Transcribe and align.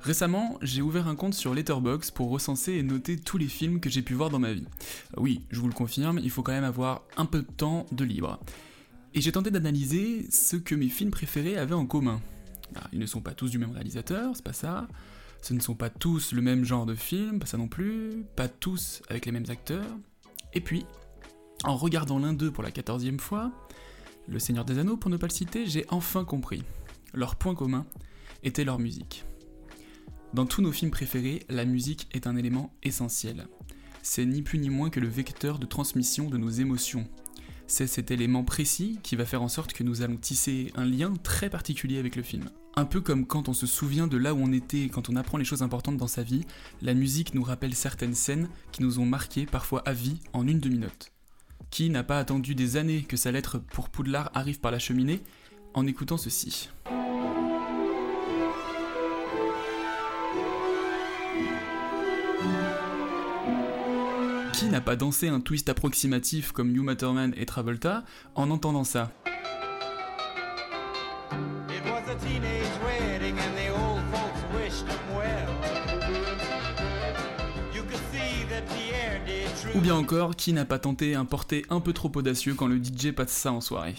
Récemment, 0.00 0.58
j'ai 0.62 0.80
ouvert 0.80 1.08
un 1.08 1.16
compte 1.16 1.34
sur 1.34 1.54
Letterboxd 1.54 2.12
pour 2.12 2.30
recenser 2.30 2.74
et 2.74 2.82
noter 2.82 3.16
tous 3.16 3.36
les 3.36 3.48
films 3.48 3.80
que 3.80 3.90
j'ai 3.90 4.02
pu 4.02 4.14
voir 4.14 4.30
dans 4.30 4.38
ma 4.38 4.52
vie. 4.52 4.66
Oui, 5.16 5.42
je 5.50 5.60
vous 5.60 5.68
le 5.68 5.74
confirme, 5.74 6.20
il 6.22 6.30
faut 6.30 6.42
quand 6.42 6.52
même 6.52 6.64
avoir 6.64 7.02
un 7.16 7.26
peu 7.26 7.42
de 7.42 7.50
temps 7.50 7.86
de 7.92 8.04
libre. 8.04 8.40
Et 9.14 9.20
j'ai 9.20 9.32
tenté 9.32 9.50
d'analyser 9.50 10.30
ce 10.30 10.56
que 10.56 10.74
mes 10.74 10.88
films 10.88 11.10
préférés 11.10 11.56
avaient 11.56 11.74
en 11.74 11.86
commun. 11.86 12.20
Alors, 12.74 12.88
ils 12.92 12.98
ne 12.98 13.06
sont 13.06 13.20
pas 13.20 13.34
tous 13.34 13.50
du 13.50 13.58
même 13.58 13.72
réalisateur, 13.72 14.32
c'est 14.34 14.44
pas 14.44 14.52
ça. 14.52 14.86
Ce 15.42 15.54
ne 15.54 15.60
sont 15.60 15.74
pas 15.74 15.90
tous 15.90 16.32
le 16.32 16.42
même 16.42 16.64
genre 16.64 16.86
de 16.86 16.94
film, 16.94 17.38
pas 17.38 17.46
ça 17.46 17.56
non 17.56 17.68
plus. 17.68 18.24
Pas 18.36 18.48
tous 18.48 19.02
avec 19.08 19.26
les 19.26 19.32
mêmes 19.32 19.46
acteurs. 19.48 19.86
Et 20.54 20.60
puis, 20.60 20.84
en 21.64 21.76
regardant 21.76 22.18
l'un 22.18 22.32
d'eux 22.32 22.50
pour 22.50 22.62
la 22.62 22.70
quatorzième 22.70 23.20
fois, 23.20 23.52
Le 24.28 24.38
Seigneur 24.38 24.66
des 24.66 24.78
Anneaux 24.78 24.98
pour 24.98 25.10
ne 25.10 25.16
pas 25.16 25.26
le 25.26 25.32
citer, 25.32 25.64
j'ai 25.66 25.86
enfin 25.88 26.24
compris. 26.24 26.62
Leur 27.14 27.36
point 27.36 27.54
commun 27.54 27.86
était 28.42 28.64
leur 28.64 28.78
musique. 28.78 29.24
Dans 30.34 30.44
tous 30.44 30.60
nos 30.60 30.72
films 30.72 30.90
préférés, 30.90 31.42
la 31.48 31.64
musique 31.64 32.06
est 32.12 32.26
un 32.26 32.36
élément 32.36 32.70
essentiel. 32.82 33.48
C'est 34.02 34.26
ni 34.26 34.42
plus 34.42 34.58
ni 34.58 34.68
moins 34.68 34.90
que 34.90 35.00
le 35.00 35.08
vecteur 35.08 35.58
de 35.58 35.64
transmission 35.64 36.28
de 36.28 36.36
nos 36.36 36.50
émotions. 36.50 37.08
C'est 37.66 37.86
cet 37.86 38.10
élément 38.10 38.44
précis 38.44 38.98
qui 39.02 39.16
va 39.16 39.24
faire 39.24 39.42
en 39.42 39.48
sorte 39.48 39.72
que 39.72 39.82
nous 39.82 40.02
allons 40.02 40.16
tisser 40.16 40.70
un 40.76 40.84
lien 40.84 41.14
très 41.22 41.48
particulier 41.48 41.98
avec 41.98 42.14
le 42.14 42.22
film. 42.22 42.50
Un 42.76 42.84
peu 42.84 43.00
comme 43.00 43.26
quand 43.26 43.48
on 43.48 43.54
se 43.54 43.66
souvient 43.66 44.06
de 44.06 44.18
là 44.18 44.34
où 44.34 44.38
on 44.38 44.52
était 44.52 44.82
et 44.82 44.88
quand 44.90 45.08
on 45.08 45.16
apprend 45.16 45.38
les 45.38 45.44
choses 45.44 45.62
importantes 45.62 45.96
dans 45.96 46.06
sa 46.06 46.22
vie, 46.22 46.44
la 46.82 46.94
musique 46.94 47.34
nous 47.34 47.42
rappelle 47.42 47.74
certaines 47.74 48.14
scènes 48.14 48.48
qui 48.70 48.82
nous 48.82 48.98
ont 49.00 49.06
marqués 49.06 49.46
parfois 49.46 49.82
à 49.86 49.94
vie 49.94 50.20
en 50.34 50.46
une 50.46 50.60
demi-note. 50.60 51.10
Qui 51.70 51.88
n'a 51.88 52.04
pas 52.04 52.18
attendu 52.18 52.54
des 52.54 52.76
années 52.76 53.02
que 53.02 53.16
sa 53.16 53.32
lettre 53.32 53.58
pour 53.58 53.88
Poudlard 53.88 54.30
arrive 54.34 54.60
par 54.60 54.72
la 54.72 54.78
cheminée 54.78 55.22
en 55.74 55.86
écoutant 55.86 56.18
ceci 56.18 56.68
Qui 64.68 64.72
n'a 64.72 64.82
pas 64.82 64.96
dansé 64.96 65.28
un 65.28 65.40
twist 65.40 65.70
approximatif 65.70 66.52
comme 66.52 66.70
You 66.70 66.82
Matterman 66.82 67.32
et 67.38 67.46
Travolta 67.46 68.04
en 68.34 68.50
entendant 68.50 68.84
ça. 68.84 69.10
Ou 79.74 79.80
bien 79.80 79.94
encore, 79.94 80.36
qui 80.36 80.52
n'a 80.52 80.66
pas 80.66 80.78
tenté 80.78 81.14
un 81.14 81.24
porté 81.24 81.64
un 81.70 81.80
peu 81.80 81.94
trop 81.94 82.12
audacieux 82.14 82.52
quand 82.52 82.66
le 82.66 82.76
DJ 82.76 83.12
passe 83.12 83.30
ça 83.30 83.52
en 83.52 83.62
soirée 83.62 83.94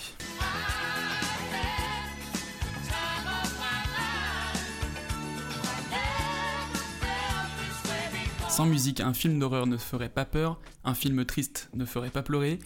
Sans 8.49 8.65
musique, 8.65 8.99
un 8.99 9.13
film 9.13 9.39
d'horreur 9.39 9.67
ne 9.67 9.77
ferait 9.77 10.09
pas 10.09 10.25
peur, 10.25 10.59
un 10.83 10.95
film 10.95 11.23
triste 11.23 11.69
ne 11.75 11.85
ferait 11.85 12.09
pas 12.09 12.23
pleurer, 12.23 12.57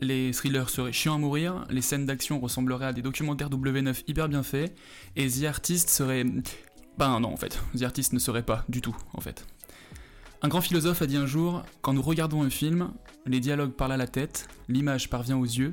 les 0.00 0.32
thrillers 0.32 0.68
seraient 0.68 0.92
chiants 0.92 1.14
à 1.14 1.18
mourir, 1.18 1.64
les 1.70 1.80
scènes 1.80 2.06
d'action 2.06 2.40
ressembleraient 2.40 2.86
à 2.86 2.92
des 2.92 3.02
documentaires 3.02 3.48
W9 3.48 4.02
hyper 4.08 4.28
bien 4.28 4.42
faits, 4.42 4.76
et 5.16 5.28
The 5.28 5.44
Artist 5.44 5.88
serait... 5.90 6.24
Ben 6.98 7.20
non 7.20 7.32
en 7.32 7.36
fait, 7.36 7.60
The 7.78 7.84
Artist 7.84 8.12
ne 8.12 8.18
serait 8.18 8.42
pas 8.42 8.64
du 8.68 8.80
tout 8.80 8.96
en 9.14 9.20
fait. 9.20 9.46
Un 10.42 10.48
grand 10.48 10.60
philosophe 10.60 11.02
a 11.02 11.06
dit 11.06 11.16
un 11.16 11.26
jour, 11.26 11.62
quand 11.82 11.92
nous 11.92 12.02
regardons 12.02 12.42
un 12.42 12.50
film, 12.50 12.92
les 13.24 13.40
dialogues 13.40 13.72
parlent 13.72 13.92
à 13.92 13.96
la 13.96 14.08
tête, 14.08 14.48
l'image 14.68 15.08
parvient 15.08 15.38
aux 15.38 15.44
yeux, 15.44 15.72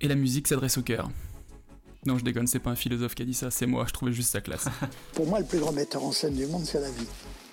et 0.00 0.08
la 0.08 0.14
musique 0.14 0.48
s'adresse 0.48 0.78
au 0.78 0.82
cœur. 0.82 1.10
Non, 2.06 2.16
je 2.16 2.24
déconne, 2.24 2.46
c'est 2.46 2.60
pas 2.60 2.70
un 2.70 2.76
philosophe 2.76 3.14
qui 3.14 3.22
a 3.22 3.26
dit 3.26 3.34
ça, 3.34 3.50
c'est 3.50 3.66
moi, 3.66 3.84
je 3.86 3.92
trouvais 3.92 4.12
juste 4.12 4.32
sa 4.32 4.40
classe. 4.40 4.68
Pour 5.12 5.26
moi, 5.26 5.38
le 5.38 5.44
plus 5.44 5.58
grand 5.58 5.72
metteur 5.72 6.02
en 6.02 6.12
scène 6.12 6.34
du 6.34 6.46
monde, 6.46 6.64
c'est 6.64 6.80
la 6.80 6.90
vie. 6.90 7.06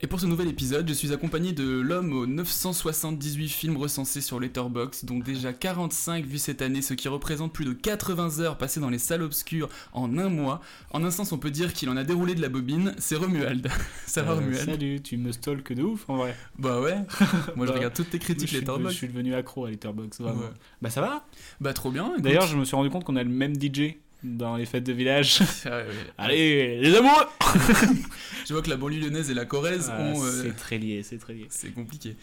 Et 0.00 0.06
pour 0.08 0.18
ce 0.20 0.26
nouvel 0.26 0.48
épisode, 0.48 0.88
je 0.88 0.92
suis 0.94 1.12
accompagné 1.12 1.52
de 1.52 1.64
l'homme 1.80 2.12
aux 2.12 2.26
978 2.26 3.48
films 3.48 3.76
recensés 3.76 4.20
sur 4.20 4.40
Letterboxd, 4.40 5.04
dont 5.06 5.18
déjà 5.20 5.52
45 5.52 6.24
vus 6.24 6.38
cette 6.38 6.60
année, 6.60 6.82
ce 6.82 6.94
qui 6.94 7.06
représente 7.08 7.52
plus 7.52 7.64
de 7.64 7.72
80 7.72 8.40
heures 8.40 8.58
passées 8.58 8.80
dans 8.80 8.90
les 8.90 8.98
salles 8.98 9.22
obscures 9.22 9.68
en 9.92 10.18
un 10.18 10.28
mois. 10.28 10.60
En 10.90 11.04
un 11.04 11.10
sens, 11.12 11.30
on 11.32 11.38
peut 11.38 11.52
dire 11.52 11.72
qu'il 11.72 11.88
en 11.88 11.96
a 11.96 12.02
déroulé 12.04 12.34
de 12.34 12.40
la 12.42 12.48
bobine, 12.48 12.94
c'est 12.98 13.14
Romuald. 13.16 13.68
Ça 14.06 14.22
va 14.22 14.32
Euh, 14.32 14.34
Romuald? 14.36 14.64
Salut, 14.64 15.00
tu 15.02 15.16
me 15.18 15.30
stalk 15.30 15.72
de 15.72 15.82
ouf 15.82 16.08
en 16.10 16.16
vrai. 16.16 16.36
Bah 16.58 16.80
ouais, 16.80 16.96
moi 17.56 17.66
je 17.66 17.70
Bah, 17.70 17.76
regarde 17.78 17.94
toutes 17.94 18.10
tes 18.10 18.18
critiques 18.18 18.48
suis, 18.48 18.56
je 18.56 18.60
Letterboxd. 18.62 18.96
suis 18.96 19.08
devenu 19.08 19.34
accro 19.34 19.66
à 19.66 19.70
Letterboxd, 19.70 20.20
vraiment. 20.20 20.40
Ouais. 20.40 20.46
Bah 20.80 20.90
ça 20.90 21.00
va? 21.00 21.24
Bah 21.60 21.72
trop 21.72 21.90
bien. 21.92 22.14
D'ailleurs, 22.18 22.46
je 22.48 22.56
me 22.56 22.64
suis 22.64 22.74
rendu 22.74 22.90
compte 22.90 23.04
qu'on 23.04 23.16
a 23.16 23.22
le 23.22 23.30
même 23.30 23.54
DJ 23.54 23.94
dans 24.22 24.56
les 24.56 24.66
fêtes 24.66 24.84
de 24.84 24.92
village. 24.92 25.40
Ah. 25.64 25.82
Allez, 26.18 26.80
les 26.80 26.94
amoureux 26.96 27.24
Je 28.46 28.52
vois 28.52 28.62
que 28.62 28.70
la 28.70 28.76
banlieue 28.76 29.00
lyonnaise 29.00 29.30
et 29.30 29.34
la 29.34 29.44
Corrèze 29.44 29.90
Ah, 29.92 30.00
ont... 30.00 30.22
euh, 30.24 30.42
C'est 30.42 30.56
très 30.56 30.78
lié, 30.78 31.02
c'est 31.02 31.18
très 31.18 31.34
lié. 31.34 31.46
C'est 31.50 31.70
compliqué. 31.72 32.16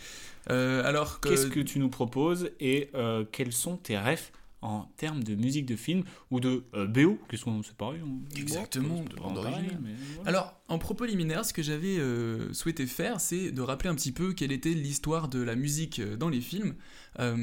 Euh, 0.50 0.84
alors 0.84 1.20
que... 1.20 1.30
Qu'est-ce 1.30 1.48
que 1.48 1.60
tu 1.60 1.80
nous 1.80 1.90
proposes 1.90 2.50
et 2.60 2.90
euh, 2.96 3.24
quels 3.32 3.54
sont 3.54 3.78
tes 3.78 3.98
refs 3.98 4.32
en 4.62 4.84
termes 4.98 5.24
de 5.24 5.36
musique 5.36 5.66
de 5.66 5.76
film 5.76 6.04
ou 6.32 6.40
de 6.40 6.66
euh, 6.74 6.86
BO 6.86 7.18
Qu'est-ce 7.30 7.46
qu'on 7.46 7.64
c'est 7.64 7.76
pareil 7.78 8.02
on- 8.06 8.20
Exactement, 8.38 9.04
de 9.04 9.16
bande 9.16 9.38
originale. 9.38 9.80
voilà. 10.16 10.30
Alors, 10.30 10.62
en 10.68 10.78
propos 10.78 11.06
liminaire, 11.06 11.46
ce 11.46 11.54
que 11.54 11.62
j'avais 11.64 11.98
euh, 11.98 12.52
souhaité 12.54 12.86
faire, 12.86 13.22
c'est 13.22 13.52
de 13.52 13.62
rappeler 13.62 13.90
un 13.90 13.96
petit 13.96 14.12
peu 14.12 14.34
quelle 14.34 14.52
était 14.52 14.74
l'histoire 14.74 15.30
de 15.30 15.40
la 15.42 15.56
musique 15.56 16.00
euh, 16.00 16.18
dans 16.18 16.30
les 16.30 16.42
films. 16.42 16.76
Euh, 17.20 17.36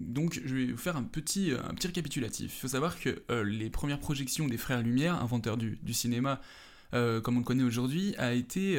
donc, 0.00 0.40
je 0.44 0.54
vais 0.56 0.66
vous 0.72 0.76
faire 0.76 0.96
un 0.96 1.04
petit, 1.04 1.52
un 1.52 1.72
petit 1.74 1.86
récapitulatif. 1.86 2.52
Il 2.56 2.60
faut 2.60 2.68
savoir 2.68 2.98
que 2.98 3.22
les 3.44 3.70
premières 3.70 4.00
projections 4.00 4.48
des 4.48 4.56
Frères 4.58 4.82
Lumière, 4.82 5.22
inventeurs 5.22 5.56
du, 5.56 5.78
du 5.82 5.92
cinéma 5.94 6.40
comme 6.92 7.36
on 7.36 7.40
le 7.40 7.44
connaît 7.44 7.62
aujourd'hui, 7.64 8.14
a 8.16 8.32
été... 8.32 8.78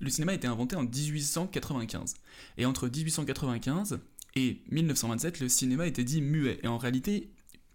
le 0.00 0.08
cinéma 0.08 0.32
a 0.32 0.34
été 0.34 0.46
inventé 0.46 0.76
en 0.76 0.82
1895. 0.84 2.14
Et 2.56 2.64
entre 2.64 2.88
1895 2.88 4.00
et 4.38 4.62
1927, 4.70 5.40
le 5.40 5.48
cinéma 5.48 5.86
était 5.86 6.04
dit 6.04 6.22
muet. 6.22 6.60
Et 6.62 6.68
en 6.68 6.78
réalité, 6.78 7.30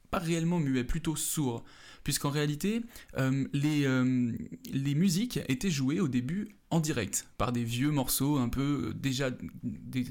pas 0.10 0.19
réellement 0.19 0.60
muet, 0.60 0.83
plutôt 0.83 1.15
sourd. 1.15 1.63
Puisqu'en 2.04 2.30
réalité, 2.30 2.81
euh, 3.18 3.45
les, 3.54 3.86
euh, 3.86 4.31
les 4.71 4.95
musiques 4.95 5.39
étaient 5.48 5.71
jouées 5.71 6.01
au 6.01 6.07
début 6.07 6.50
en 6.69 6.80
direct, 6.80 7.27
par 7.38 7.51
des 7.51 7.63
vieux 7.63 7.92
morceaux 7.92 8.38
un 8.38 8.50
peu 8.50 8.89
euh, 8.89 8.94
déjà 8.94 9.30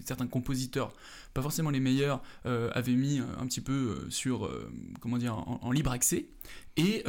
certains 0.06 0.26
compositeurs, 0.26 0.94
pas 1.34 1.42
forcément 1.42 1.70
les 1.70 1.80
meilleurs, 1.80 2.22
avaient 2.44 2.94
mis 2.94 3.18
un 3.18 3.46
petit 3.46 3.60
peu 3.60 4.06
sur, 4.10 4.50
comment 5.00 5.18
dire, 5.18 5.34
en, 5.34 5.70
libre 5.70 5.90
accès, 5.90 6.26
et 6.76 7.04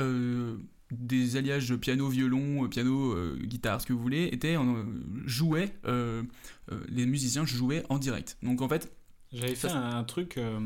des 0.91 1.35
alliages 1.35 1.75
piano, 1.75 2.07
violon, 2.07 2.67
piano, 2.69 3.15
guitare, 3.35 3.81
ce 3.81 3.85
que 3.85 3.93
vous 3.93 4.01
voulez, 4.01 4.29
étaient 4.31 4.55
en, 4.55 4.85
jouaient, 5.25 5.75
les 6.87 7.05
musiciens 7.05 7.45
jouaient 7.45 7.83
en 7.89 7.99
direct. 7.99 8.37
Donc 8.43 8.61
en 8.61 8.69
fait, 8.69 8.91
J'avais 9.33 9.55
fait 9.55 9.69
un 9.69 10.03
truc, 10.03 10.37
euh, 10.37 10.59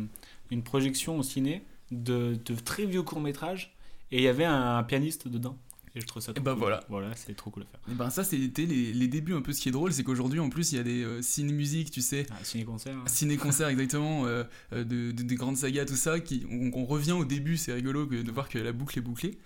une 0.51 0.63
projection 0.63 1.17
au 1.19 1.23
ciné 1.23 1.63
de, 1.91 2.37
de 2.45 2.55
très 2.55 2.85
vieux 2.85 3.01
courts-métrages 3.03 3.75
et 4.11 4.17
il 4.17 4.23
y 4.23 4.27
avait 4.27 4.45
un, 4.45 4.83
pianiste 4.83 5.27
dedans. 5.27 5.57
Et 5.95 6.01
je 6.01 6.05
trouve 6.05 6.21
ça 6.21 6.31
Et 6.31 6.35
trop 6.35 6.43
bah 6.43 6.51
cool. 6.51 6.59
voilà. 6.59 6.83
Voilà, 6.89 7.15
c'est 7.15 7.35
trop 7.35 7.49
cool 7.49 7.63
à 7.63 7.65
faire. 7.65 7.79
Et 7.91 7.95
ben 7.95 8.09
ça 8.11 8.23
c'était 8.23 8.65
les, 8.67 8.93
les 8.93 9.07
débuts 9.07 9.33
un 9.33 9.41
peu 9.41 9.51
ce 9.51 9.61
qui 9.61 9.69
est 9.69 9.71
drôle 9.71 9.91
c'est 9.91 10.03
qu'aujourd'hui 10.03 10.39
en 10.39 10.49
plus 10.49 10.71
il 10.71 10.75
y 10.75 10.79
a 10.79 10.83
des 10.83 11.03
euh, 11.03 11.21
ciné-musiques 11.23 11.89
tu 11.89 12.01
sais 12.01 12.27
Ah, 12.29 12.43
ciné-concert. 12.43 12.95
hein. 12.95 13.03
ciné-concert 13.07 13.67
exactement 13.69 14.25
euh, 14.27 14.43
euh, 14.73 14.83
de, 14.83 15.11
de- 15.11 15.23
des 15.23 15.35
grandes 15.35 15.57
sagas 15.57 15.85
tout 15.85 15.95
ça 15.95 16.19
qui 16.19 16.45
on, 16.51 16.69
on 16.79 16.85
revient 16.85 17.13
au 17.13 17.25
début 17.25 17.57
c'est 17.57 17.73
rigolo 17.73 18.05
que- 18.05 18.21
de 18.21 18.31
voir 18.31 18.47
que 18.47 18.59
la 18.59 18.73
boucle 18.73 18.99
est 18.99 19.01
bouclée 19.01 19.39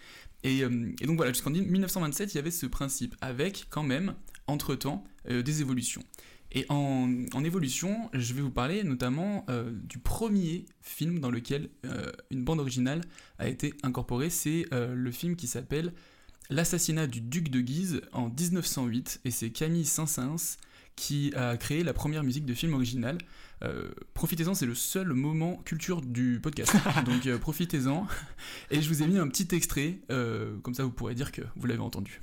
et, 0.44 0.64
euh, 0.66 0.92
et 1.00 1.06
donc 1.06 1.16
voilà 1.16 1.32
jusqu'en 1.32 1.52
1927 1.52 2.34
il 2.34 2.36
y 2.36 2.40
avait 2.40 2.52
ce 2.52 2.66
principe 2.66 3.16
avec 3.22 3.68
quand 3.70 3.84
même 3.84 4.16
entre 4.48 4.76
temps 4.76 5.06
des 5.30 5.62
évolutions 5.62 6.02
et 6.52 6.66
en, 6.70 7.10
en 7.34 7.44
évolution 7.44 8.10
je 8.14 8.34
vais 8.34 8.42
vous 8.42 8.52
parler 8.52 8.84
notamment 8.84 9.46
euh, 9.50 9.72
du 9.84 9.98
premier 9.98 10.66
film 10.82 11.20
dans 11.20 11.32
lequel 11.32 11.70
euh, 11.86 12.12
une 12.30 12.44
bande 12.44 12.60
originale 12.60 13.02
a 13.40 13.48
été 13.48 13.74
incorporée 13.84 14.30
c'est 14.30 14.66
euh, 14.74 14.94
le 14.94 15.12
film 15.12 15.36
qui 15.36 15.48
s'appelle 15.48 15.94
L'assassinat 16.50 17.08
du 17.08 17.22
duc 17.22 17.50
de 17.50 17.62
Guise 17.62 18.02
en 18.12 18.28
1908 18.28 19.22
et 19.24 19.32
c'est 19.32 19.52
Camille 19.52 19.86
Saint-Saëns 19.86 20.58
qui 20.98 21.32
a 21.36 21.56
créé 21.56 21.82
la 21.82 21.94
première 21.94 22.24
musique 22.24 22.46
de 22.46 22.54
film 22.54 22.74
original. 22.74 23.18
Profitez-en, 24.14 24.54
c'est 24.54 24.66
le 24.66 24.76
seul 24.76 25.14
moment 25.14 25.62
culture 25.64 26.02
du 26.02 26.42
podcast. 26.44 26.76
Donc 27.06 27.38
profitez-en. 27.38 28.06
Et 28.70 28.82
je 28.82 28.90
vous 28.90 29.02
ai 29.02 29.08
mis 29.08 29.18
un 29.18 29.30
petit 29.30 29.56
extrait, 29.56 30.00
comme 30.10 30.74
ça 30.74 30.84
vous 30.84 30.92
pourrez 30.92 31.16
dire 31.16 31.32
que 31.32 31.42
vous 31.56 31.68
l'avez 31.68 31.80
entendu. 31.80 32.22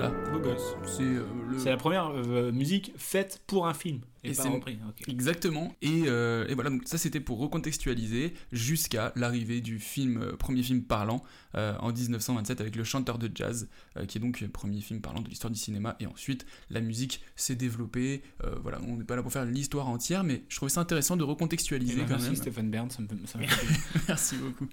Voilà. 0.00 0.14
Beau 0.32 0.38
gosse. 0.38 0.76
C'est 0.86 1.02
euh, 1.02 1.24
le- 1.50 1.58
C'est 1.58 1.68
la 1.70 1.76
première 1.76 2.10
euh, 2.14 2.50
musique 2.52 2.92
faite 2.96 3.42
pour 3.46 3.66
un 3.66 3.74
film. 3.74 4.00
Et, 4.22 4.32
Et 4.32 4.34
pas 4.34 4.48
repris. 4.48 4.78
Exactement. 5.08 5.74
Et, 5.80 6.02
euh, 6.06 6.46
et 6.48 6.54
voilà, 6.54 6.70
donc 6.70 6.82
ça 6.84 6.98
c'était 6.98 7.20
pour 7.20 7.38
recontextualiser 7.38 8.34
jusqu'à 8.52 9.12
l'arrivée 9.16 9.60
du 9.60 9.78
film, 9.78 10.20
euh, 10.20 10.36
premier 10.36 10.62
film 10.62 10.82
parlant 10.82 11.22
euh, 11.54 11.74
en 11.78 11.90
1927 11.90 12.60
avec 12.60 12.76
le 12.76 12.84
chanteur 12.84 13.18
de 13.18 13.30
jazz, 13.34 13.68
qui 14.08 14.18
est 14.18 14.20
donc 14.20 14.40
le 14.40 14.48
premier 14.48 14.80
film 14.80 15.00
parlant 15.00 15.20
de 15.20 15.28
l'histoire 15.28 15.50
du 15.50 15.58
cinéma. 15.58 15.96
Et 16.00 16.06
ensuite, 16.06 16.44
la 16.68 16.80
musique 16.80 17.22
s'est 17.36 17.56
développée. 17.56 18.22
Voilà, 18.62 18.80
on 18.86 18.96
n'est 18.96 19.04
pas 19.04 19.16
là 19.16 19.22
pour 19.22 19.32
faire 19.32 19.44
l'histoire 19.44 19.88
entière, 19.88 20.24
mais 20.24 20.42
je 20.48 20.56
trouvais 20.56 20.70
ça 20.70 20.80
intéressant 20.80 21.16
de 21.16 21.24
recontextualiser 21.24 21.96
ben, 21.96 22.02
quand 22.02 22.10
merci 22.10 22.26
même. 22.26 22.36
Stéphane 22.36 22.70
Bern, 22.70 22.90
ça 22.90 23.02
me, 23.02 23.08
ça 23.26 23.38
me. 23.38 23.44
Merci 24.08 24.36
beaucoup. 24.36 24.68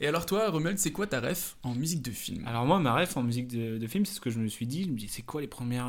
Et 0.00 0.06
alors 0.06 0.26
toi, 0.26 0.50
Romuald, 0.50 0.78
c'est 0.78 0.92
quoi 0.92 1.06
ta 1.06 1.20
ref 1.20 1.56
en 1.62 1.74
musique 1.74 2.02
de 2.02 2.10
film? 2.10 2.46
Alors 2.46 2.66
moi, 2.66 2.80
ma 2.80 2.94
ref 2.94 3.16
en 3.16 3.22
musique 3.22 3.48
de, 3.48 3.78
de 3.78 3.86
film, 3.86 4.04
c'est 4.04 4.14
ce 4.14 4.20
que 4.20 4.30
je 4.30 4.38
me 4.38 4.48
suis 4.48 4.66
dit. 4.66 4.84
Je 4.84 4.90
me 4.90 4.96
dis, 4.96 5.08
c'est 5.08 5.22
quoi 5.22 5.40
les 5.40 5.46
premières 5.46 5.86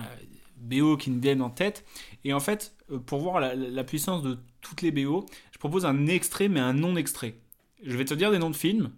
BO 0.63 0.97
qui 0.97 1.11
me 1.11 1.21
viennent 1.21 1.41
en 1.41 1.49
tête 1.49 1.85
Et 2.23 2.33
en 2.33 2.39
fait, 2.39 2.75
euh, 2.91 2.99
pour 2.99 3.19
voir 3.19 3.39
la, 3.39 3.55
la 3.55 3.83
puissance 3.83 4.23
de 4.23 4.37
toutes 4.61 4.81
les 4.81 4.91
BO, 4.91 5.25
je 5.51 5.57
propose 5.59 5.85
un 5.85 6.07
extrait, 6.07 6.47
mais 6.47 6.59
un 6.59 6.73
non-extrait. 6.73 7.35
Je 7.83 7.95
vais 7.97 8.05
te 8.05 8.13
dire 8.13 8.31
des 8.31 8.39
noms 8.39 8.49
de 8.49 8.55
films, 8.55 8.91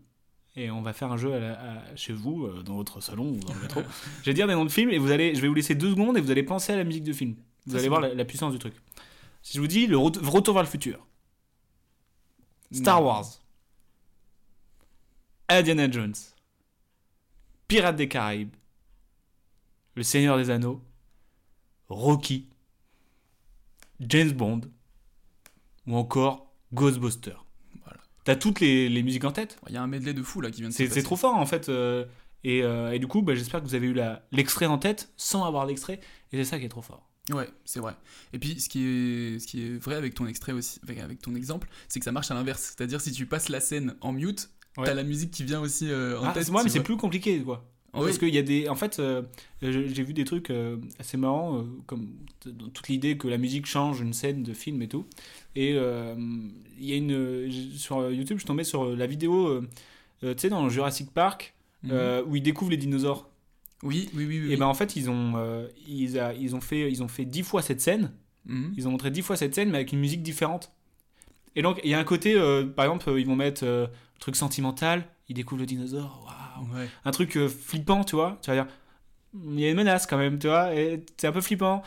et 0.56 0.70
on 0.72 0.82
va 0.82 0.94
faire 0.94 1.12
un 1.12 1.18
jeu 1.18 1.34
à 1.34 1.40
la- 1.40 1.54
à- 1.60 1.96
chez 1.96 2.14
vous, 2.14 2.46
euh, 2.46 2.62
dans 2.64 2.76
votre 2.76 3.02
salon 3.02 3.32
ou 3.32 3.40
dans 3.40 3.54
le 3.54 3.62
métro. 3.62 3.82
je 4.22 4.26
vais 4.30 4.34
dire 4.34 4.48
des 4.48 4.54
noms 4.54 4.66
de 4.66 4.70
films, 4.72 4.92
et 4.92 4.98
vous 5.00 5.12
allez, 5.12 5.34
je 5.36 5.42
vais 5.42 5.48
vous 5.48 5.54
laisser 5.56 5.76
deux 5.76 5.90
secondes, 5.92 6.18
et 6.18 6.22
vous 6.22 6.32
allez 6.32 6.44
penser 6.44 6.72
à 6.74 6.78
la 6.78 6.84
musique 6.84 7.04
de 7.04 7.14
film. 7.14 7.36
Vous 7.66 7.74
Ça, 7.74 7.80
allez 7.80 7.90
voir 7.90 8.02
la, 8.02 8.14
la 8.14 8.26
puissance 8.26 8.54
du 8.54 8.60
truc. 8.60 8.74
Si 9.42 9.56
je 9.56 9.60
vous 9.62 9.68
dis 9.68 9.88
le 9.88 9.98
Ret- 9.98 10.20
Retour 10.24 10.54
vers 10.54 10.64
le 10.64 10.70
futur, 10.70 11.06
Star 12.72 13.00
Non. 13.02 13.08
Wars, 13.08 13.26
Indiana 15.50 15.90
Jones, 15.90 16.14
Pirates 17.68 17.96
des 17.96 18.08
Caraïbes, 18.08 18.54
Le 19.96 20.04
Seigneur 20.04 20.38
des 20.38 20.50
Anneaux, 20.50 20.82
Rocky, 21.90 22.48
James 24.00 24.32
Bond, 24.32 24.62
ou 25.88 25.96
encore 25.96 26.52
Ghostbusters. 26.74 27.46
Voilà. 27.84 28.00
T'as 28.24 28.36
toutes 28.36 28.60
les, 28.60 28.90
les 28.90 29.04
musiques 29.04 29.24
en 29.26 29.32
tête? 29.32 29.58
Il 29.68 29.74
y 29.74 29.78
a 29.78 29.82
un 29.84 29.88
medley 29.88 30.14
de 30.14 30.24
fou 30.24 30.42
là 30.42 30.52
qui 30.52 30.62
vient 30.62 30.70
de 30.70 30.74
se 30.74 30.88
C'est 30.88 31.04
trop 31.04 31.16
fort 31.16 31.36
en 31.36 31.46
fait. 31.46 31.70
euh, 31.70 32.06
et, 32.44 32.62
euh, 32.64 32.92
et 32.92 33.00
du 33.00 33.08
coup, 33.08 33.22
bah, 33.22 33.34
j'espère 33.36 33.62
que 33.62 33.68
vous 33.68 33.76
avez 33.76 33.88
eu 33.88 33.96
l'extrait 34.32 34.66
en 34.68 34.78
tête 34.78 35.12
sans 35.18 35.46
avoir 35.46 35.66
l'extrait. 35.66 36.00
Et 36.32 36.38
c'est 36.38 36.44
ça 36.46 36.60
qui 36.60 36.66
est 36.66 36.70
trop 36.70 36.82
fort. 36.84 37.10
Ouais, 37.32 37.50
c'est 37.64 37.80
vrai. 37.80 37.96
Et 38.34 38.40
puis 38.40 38.60
ce 38.60 38.70
qui 38.70 38.84
est, 38.86 39.40
ce 39.40 39.48
qui 39.48 39.66
est 39.66 39.78
vrai 39.78 39.96
avec 39.96 40.14
ton 40.14 40.28
extrait 40.28 40.52
aussi, 40.52 40.80
avec, 40.88 41.22
ton 41.22 41.34
exemple, 41.34 41.68
c'est 41.88 41.98
que 42.00 42.06
ça 42.06 42.12
marche 42.12 42.30
à 42.30 42.36
l'inverse. 42.36 42.62
C'est-à-dire 42.78 43.02
si 43.02 43.12
tu 43.12 43.26
passes 43.26 43.50
la 43.50 43.60
scène 43.62 43.96
en 44.02 44.12
mute, 44.12 44.50
Ouais. 44.78 44.84
t'as 44.86 44.94
la 44.94 45.04
musique 45.04 45.32
qui 45.32 45.44
vient 45.46 45.62
aussi 45.62 45.90
euh, 45.90 46.20
en 46.20 46.26
Ah, 46.26 46.34
tête. 46.34 46.46
tu 46.48 46.52
mais 46.52 46.68
c'est 46.68 46.84
plus 46.84 46.98
compliqué 46.98 47.42
quoi. 47.42 47.66
Oui. 48.02 48.06
Parce 48.06 48.18
qu'il 48.18 48.34
y 48.34 48.38
a 48.38 48.42
des. 48.42 48.68
En 48.70 48.76
fait, 48.76 49.00
euh, 49.00 49.22
j'ai 49.62 50.04
vu 50.04 50.14
des 50.14 50.26
trucs 50.26 50.50
euh, 50.50 50.78
assez 51.00 51.18
marrants, 51.18 51.60
euh, 51.60 51.64
comme 51.88 52.10
toute 52.74 52.88
l'idée 52.90 53.18
que 53.18 53.28
la 53.28 53.38
musique 53.38 53.66
change 53.66 54.02
une 54.02 54.14
scène 54.14 54.44
de 54.44 54.54
film 54.54 54.82
et 54.82 54.88
tout. 54.88 55.06
Et 55.56 55.72
il 55.72 56.86
y 56.86 56.94
a 56.94 56.96
une. 56.98 57.50
Sur 57.78 58.12
YouTube, 58.12 58.38
je 58.38 58.42
suis 58.42 58.48
tombé 58.48 58.64
sur 58.64 58.96
la 58.96 59.08
vidéo, 59.08 59.62
tu 60.22 60.28
sais, 60.38 60.50
dans 60.50 60.68
Jurassic 60.70 61.12
Park, 61.12 61.54
Mhm. 61.84 62.24
où 62.28 62.36
ils 62.36 62.42
découvrent 62.44 62.72
les 62.72 62.78
dinosaures. 62.78 63.30
Oui, 63.84 64.10
oui, 64.16 64.26
oui. 64.26 64.42
oui. 64.46 64.54
Et 64.54 64.58
ben 64.58 64.66
en 64.66 64.74
fait, 64.74 64.96
ils 64.96 65.10
ont, 65.10 65.68
ils, 65.88 66.18
a- 66.20 66.34
ils 66.34 66.56
ont 66.56 66.62
fait, 66.62 66.92
ils 66.92 67.04
ont 67.04 67.08
fait 67.08 67.26
dix 67.26 67.44
fois 67.44 67.62
cette 67.62 67.82
scène. 67.82 68.12
Mhm. 68.46 68.74
Ils 68.78 68.88
ont 68.88 68.92
montré 68.92 69.12
dix 69.12 69.22
fois 69.22 69.36
cette 69.38 69.54
scène, 69.56 69.70
mais 69.70 69.78
avec 69.78 69.92
une 69.94 70.00
musique 70.00 70.24
différente. 70.24 70.72
Et 71.56 71.62
donc, 71.62 71.80
il 71.84 71.90
y 71.90 71.94
a 71.94 72.00
un 72.00 72.04
côté, 72.04 72.34
par 72.76 72.86
exemple, 72.86 73.14
ils 73.18 73.26
vont 73.26 73.36
mettre 73.36 73.64
un 73.66 73.88
truc 74.20 74.36
sentimental, 74.36 75.06
ils 75.30 75.36
découvrent 75.36 75.62
le 75.62 75.66
dinosaure, 75.68 76.22
waouh. 76.26 76.45
Ouais. 76.74 76.90
Un 77.06 77.12
truc 77.12 77.36
euh, 77.38 77.48
flippant, 77.50 78.04
tu 78.04 78.16
vois. 78.16 78.40
Tu 78.42 78.50
vas 78.52 78.56
dire, 78.64 78.68
il 79.48 79.60
y 79.60 79.66
a 79.66 79.70
une 79.72 79.78
menace 79.78 80.06
quand 80.08 80.18
même, 80.18 80.40
tu 80.40 80.48
vois, 80.48 80.74
et 80.76 81.04
c'est 81.18 81.28
un 81.28 81.32
peu 81.32 81.42
flippant. 81.42 81.84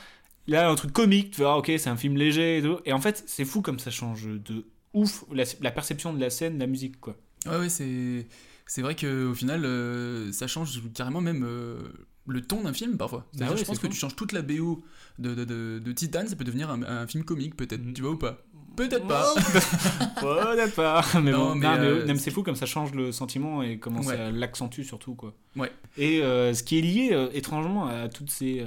Là, 0.46 0.68
un 0.70 0.74
truc 0.74 0.92
comique, 0.92 1.32
tu 1.32 1.42
vois, 1.42 1.56
ok, 1.58 1.66
c'est 1.78 1.88
un 1.90 1.96
film 1.96 2.16
léger 2.16 2.58
et 2.58 2.62
tout. 2.62 2.78
Et 2.86 2.92
en 2.92 3.00
fait, 3.00 3.22
c'est 3.26 3.44
fou 3.44 3.60
comme 3.62 3.78
ça 3.78 3.90
change 3.90 4.26
de 4.26 4.66
ouf 4.94 5.24
la, 5.32 5.44
la 5.60 5.70
perception 5.70 6.12
de 6.12 6.20
la 6.20 6.30
scène, 6.30 6.54
de 6.54 6.60
la 6.60 6.66
musique, 6.66 6.98
quoi. 7.00 7.16
Ouais, 7.46 7.58
ouais, 7.58 7.68
c'est. 7.68 8.26
C'est 8.70 8.82
vrai 8.82 8.94
qu'au 8.94 9.32
final, 9.34 9.64
euh, 9.64 10.30
ça 10.32 10.46
change 10.46 10.82
carrément 10.92 11.22
même 11.22 11.42
euh, 11.46 11.78
le 12.26 12.42
ton 12.42 12.62
d'un 12.64 12.74
film 12.74 12.98
parfois. 12.98 13.26
Ouais, 13.40 13.56
je 13.56 13.64
pense 13.64 13.78
que 13.78 13.86
tu 13.86 13.96
changes 13.96 14.14
toute 14.14 14.32
la 14.32 14.42
BO 14.42 14.84
de, 15.18 15.34
de, 15.34 15.44
de, 15.46 15.80
de 15.82 15.92
Titan, 15.92 16.26
ça 16.26 16.36
peut 16.36 16.44
devenir 16.44 16.68
un, 16.68 16.82
un 16.82 17.06
film 17.06 17.24
comique 17.24 17.56
peut-être, 17.56 17.82
Mhm. 17.82 17.94
tu 17.94 18.02
vois 18.02 18.10
ou 18.10 18.18
pas? 18.18 18.44
Peut-être 18.78 19.06
pas 19.06 19.34
Peut-être 20.20 20.74
pas. 20.74 21.04
Mais 21.20 21.30
Non, 21.32 21.50
bon, 21.50 21.54
mais, 21.56 21.66
non, 21.66 21.72
mais, 21.78 21.86
euh, 21.86 22.04
mais 22.06 22.16
c'est 22.18 22.30
fou 22.30 22.42
comme 22.42 22.56
ça 22.56 22.66
change 22.66 22.92
le 22.94 23.12
sentiment 23.12 23.62
et 23.62 23.78
comment 23.78 24.00
Ouais. 24.00 24.16
ça 24.16 24.30
l'accentue 24.30 24.82
surtout, 24.82 25.14
quoi. 25.14 25.34
Ouais. 25.56 25.72
Et 25.96 26.22
euh, 26.22 26.54
ce 26.54 26.62
qui 26.62 26.78
est 26.78 26.82
lié 26.82 27.10
euh, 27.12 27.28
étrangement 27.32 27.86
à 27.86 28.08
toutes 28.08 28.30
ces, 28.30 28.64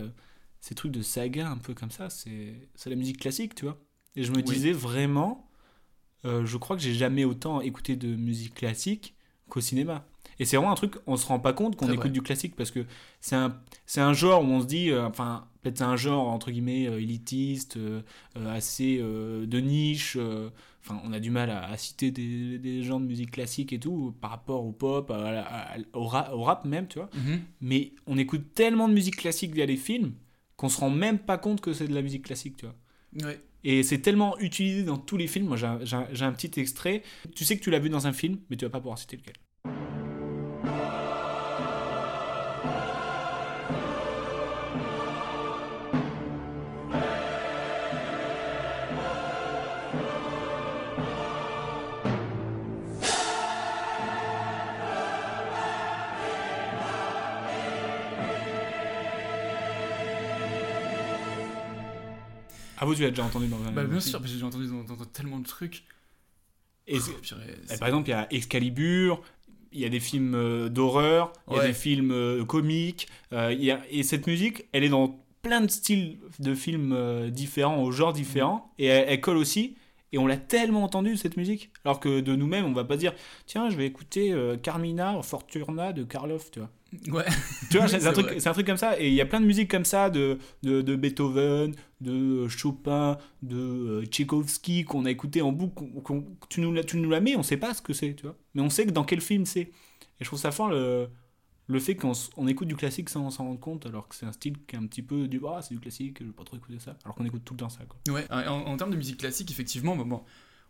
ces 0.60 0.76
trucs 0.76 0.92
de 0.92 1.02
saga 1.02 1.50
un 1.50 1.58
peu 1.58 1.74
comme 1.74 1.92
ça, 1.92 2.10
c'est 2.10 2.54
la 2.86 2.96
musique 2.96 3.20
classique, 3.20 3.56
tu 3.56 3.66
vois. 3.66 3.78
Et 4.16 4.24
je 4.24 4.32
me 4.32 4.38
Oui. 4.38 4.44
disais 4.44 4.74
vraiment, 4.74 5.50
je 6.24 6.58
crois 6.58 6.76
que 6.76 6.82
j'ai 6.82 6.94
jamais 6.94 7.24
autant 7.26 7.62
écouté 7.62 7.96
de 7.96 8.16
musique 8.16 8.56
classique 8.56 9.16
qu'au 9.50 9.62
cinéma. 9.62 10.06
Et 10.40 10.46
c'est 10.46 10.58
vraiment 10.58 10.72
un 10.72 10.76
truc, 10.76 10.96
on 11.08 11.18
se 11.18 11.26
rend 11.28 11.40
pas 11.40 11.54
compte 11.54 11.76
qu'on 11.76 11.88
écoute 11.88 12.00
vrai. 12.06 12.10
du 12.10 12.22
classique 12.22 12.56
parce 12.56 12.72
que 12.72 12.86
c'est 13.20 13.36
un, 13.36 13.56
un 13.98 14.14
genre 14.14 14.44
où 14.44 14.48
on 14.48 14.62
se 14.62 14.66
dit, 14.66 14.92
enfin, 14.96 15.46
peut-être 15.62 15.78
c'est 15.80 15.84
un 15.84 15.96
genre 15.96 16.28
entre 16.28 16.52
guillemets 16.52 16.88
euh, 16.88 17.00
élitiste, 17.02 17.78
euh, 17.78 18.02
euh, 18.38 18.54
assez 18.54 18.98
de 19.00 19.60
niche. 19.60 20.18
Enfin, 20.84 21.00
on 21.04 21.14
a 21.14 21.20
du 21.20 21.30
mal 21.30 21.50
à, 21.52 21.66
à 21.70 21.78
citer 21.78 22.10
des, 22.10 22.58
des 22.58 22.82
genres 22.84 23.00
de 23.00 23.06
musique 23.06 23.32
classique 23.32 23.72
et 23.72 23.80
tout 23.80 24.16
par 24.20 24.32
rapport 24.32 24.66
au 24.66 24.72
pop, 24.72 25.12
à 25.12 25.32
la- 25.32 25.46
à- 25.46 25.78
au, 25.94 26.06
rap, 26.06 26.32
au 26.34 26.42
rap 26.42 26.66
même, 26.66 26.88
tu 26.88 26.98
vois. 26.98 27.10
Mhm. 27.14 27.42
Mais 27.62 27.92
on 28.08 28.18
écoute 28.18 28.54
tellement 28.56 28.88
de 28.90 28.94
musique 28.94 29.18
classique 29.18 29.54
via 29.54 29.66
les 29.68 29.78
films 29.78 30.14
qu'on 30.58 30.70
se 30.70 30.80
rend 30.80 30.90
même 30.90 31.20
pas 31.20 31.38
compte 31.38 31.62
que 31.62 31.74
c'est 31.74 31.88
de 31.88 31.94
la 31.94 32.02
musique 32.02 32.26
classique, 32.26 32.56
tu 32.58 32.66
vois. 32.66 33.28
Ouais. 33.28 33.40
Et 33.64 33.84
c'est 33.84 34.00
tellement 34.00 34.40
utilisé 34.40 34.84
dans 34.84 34.98
tous 34.98 35.18
les 35.18 35.28
films. 35.28 35.46
Moi, 35.48 35.58
j'ai 35.58 35.68
un, 35.68 35.80
un 35.80 36.32
petit 36.34 36.60
extrait. 36.60 37.04
Tu 37.36 37.46
sais 37.46 37.58
que 37.58 37.64
tu 37.64 37.70
l'as 37.70 37.78
vu 37.80 37.90
dans 37.90 38.08
un 38.08 38.14
film, 38.14 38.40
mais 38.50 38.58
tu 38.58 38.66
vas 38.66 38.72
pas 38.72 38.80
pouvoir 38.80 38.98
citer 38.98 39.18
lequel. 39.18 39.36
Vous, 62.92 62.96
tu 62.98 63.02
l'as 63.04 63.10
déjà 63.10 63.24
entendu 63.24 63.48
dans 63.48 63.58
un 63.64 63.72
Bah 63.72 63.84
bien 63.84 64.00
film. 64.00 64.02
sûr, 64.02 64.20
parce 64.20 64.32
que 64.32 64.38
j'ai 64.38 64.46
entendu 64.46 64.68
dans, 64.68 64.84
dans- 64.84 64.96
dans 64.96 65.06
tellement 65.06 65.40
de 65.40 65.46
trucs. 65.48 65.84
Et 66.88 66.98
Oh, 66.98 67.12
purée, 67.22 67.42
Et 67.50 67.68
c'est- 67.68 67.80
par 67.80 67.88
exemple, 67.88 68.08
il 68.10 68.12
y 68.12 68.16
a 68.16 68.28
Excalibur, 68.34 69.22
il 69.72 69.80
y 69.80 69.86
a 69.86 69.90
des 69.90 70.00
films 70.00 70.34
euh, 70.36 70.68
d'horreur, 70.70 71.32
il 71.50 71.56
y 71.56 71.60
a 71.60 71.68
des 71.68 71.74
films 71.74 72.12
euh, 72.12 72.44
comiques, 72.44 73.08
euh, 73.34 73.54
il 73.54 73.64
y 73.64 73.72
a- 73.72 73.82
et 73.90 74.04
cette 74.04 74.28
musique, 74.28 74.66
elle 74.74 74.84
est 74.84 74.90
dans 74.90 75.20
plein 75.42 75.62
de 75.62 75.70
styles 75.72 76.20
de 76.40 76.54
films 76.54 77.30
différents, 77.32 77.82
aux 77.84 77.92
genres 77.92 78.14
différents, 78.14 78.72
et 78.78 78.86
elle, 78.86 79.06
elle 79.08 79.22
colle 79.22 79.38
aussi. 79.38 79.76
Et 80.14 80.18
on 80.18 80.28
l'a 80.28 80.38
tellement 80.38 80.84
entendu 80.84 81.16
cette 81.16 81.38
musique, 81.38 81.72
alors 81.86 82.00
que 82.00 82.20
de 82.20 82.36
nous-mêmes, 82.36 82.66
on 82.66 82.74
va 82.74 82.84
pas 82.84 82.98
dire 82.98 83.14
tiens, 83.46 83.70
je 83.70 83.78
vais 83.78 83.86
écouter 83.86 84.34
euh, 84.34 84.58
Carmina 84.58 85.22
Fortuna 85.22 85.94
de 85.94 86.04
Karloff, 86.04 86.52
tu 86.52 86.60
vois. 86.60 86.70
Ouais. 87.08 87.24
Tu 87.70 87.78
vois, 87.78 87.88
c'est 87.88 88.06
un, 88.06 88.12
truc- 88.12 88.26
vrai. 88.26 88.40
c'est 88.42 88.50
un 88.50 88.54
truc 88.54 88.68
comme 88.68 88.76
ça. 88.78 89.00
Et 89.00 89.08
il 89.08 89.14
y 89.14 89.22
a 89.22 89.26
plein 89.26 89.40
de 89.40 89.46
musiques 89.46 89.72
comme 89.72 89.86
ça 89.86 90.10
de, 90.10 90.38
de, 90.64 90.82
de 90.82 90.96
Beethoven, 90.98 91.74
de 92.02 92.48
Chopin, 92.50 93.18
de 93.42 93.56
euh, 93.58 94.06
Tchaïkovski 94.06 94.84
qu'on 94.84 95.06
a 95.06 95.12
écouté 95.12 95.42
en 95.42 95.54
boucle. 95.54 95.86
tu, 96.50 96.60
nous 96.60 96.74
la, 96.74 96.84
tu 96.84 96.98
nous 96.98 97.10
la 97.10 97.22
mets, 97.22 97.38
on 97.38 97.44
sait 97.44 97.56
pas 97.58 97.74
ce 97.74 97.82
que 97.82 97.94
c'est, 97.94 98.14
tu 98.14 98.24
vois. 98.24 98.36
Mais 98.54 98.62
on 98.62 98.70
sait 98.70 98.86
que 98.86 98.92
dans 98.92 99.06
quel 99.06 99.22
film 99.22 99.46
c'est. 99.46 99.62
Et 99.62 99.72
je 100.20 100.26
trouve 100.26 100.40
ça 100.40 100.52
fort 100.52 100.68
le, 100.68 101.08
le 101.72 101.80
fait 101.80 101.96
qu'on 101.96 102.12
on 102.38 102.48
écoute 102.48 102.68
du 102.68 102.76
classique 102.76 103.10
sans 103.10 103.30
s'en 103.32 103.46
rendre 103.46 103.60
compte, 103.60 103.86
alors 103.86 104.08
que 104.08 104.16
c'est 104.16 104.26
un 104.26 104.32
style 104.32 104.58
qui 104.68 104.76
est 104.76 104.80
un 104.80 104.86
petit 104.86 105.02
peu 105.02 105.28
du 105.28 105.42
ah, 105.48 105.62
c'est 105.62 105.74
du 105.74 105.80
classique, 105.80 106.18
je 106.20 106.26
vais 106.26 106.32
pas 106.32 106.44
trop 106.44 106.58
écouter 106.58 106.80
ça. 106.80 106.98
Alors 107.04 107.16
qu'on 107.16 107.26
écoute 107.26 107.42
tout 107.46 107.54
le 107.54 107.60
temps 107.60 107.70
ça, 107.70 107.84
quoi. 107.86 108.14
Ouais, 108.14 108.26
en, 108.32 108.48
en 108.68 108.78
termes 108.78 108.92
de 108.92 108.98
musique 108.98 109.18
classique, 109.18 109.50
effectivement, 109.52 109.96
bon, 109.96 110.06
bon, 110.06 110.22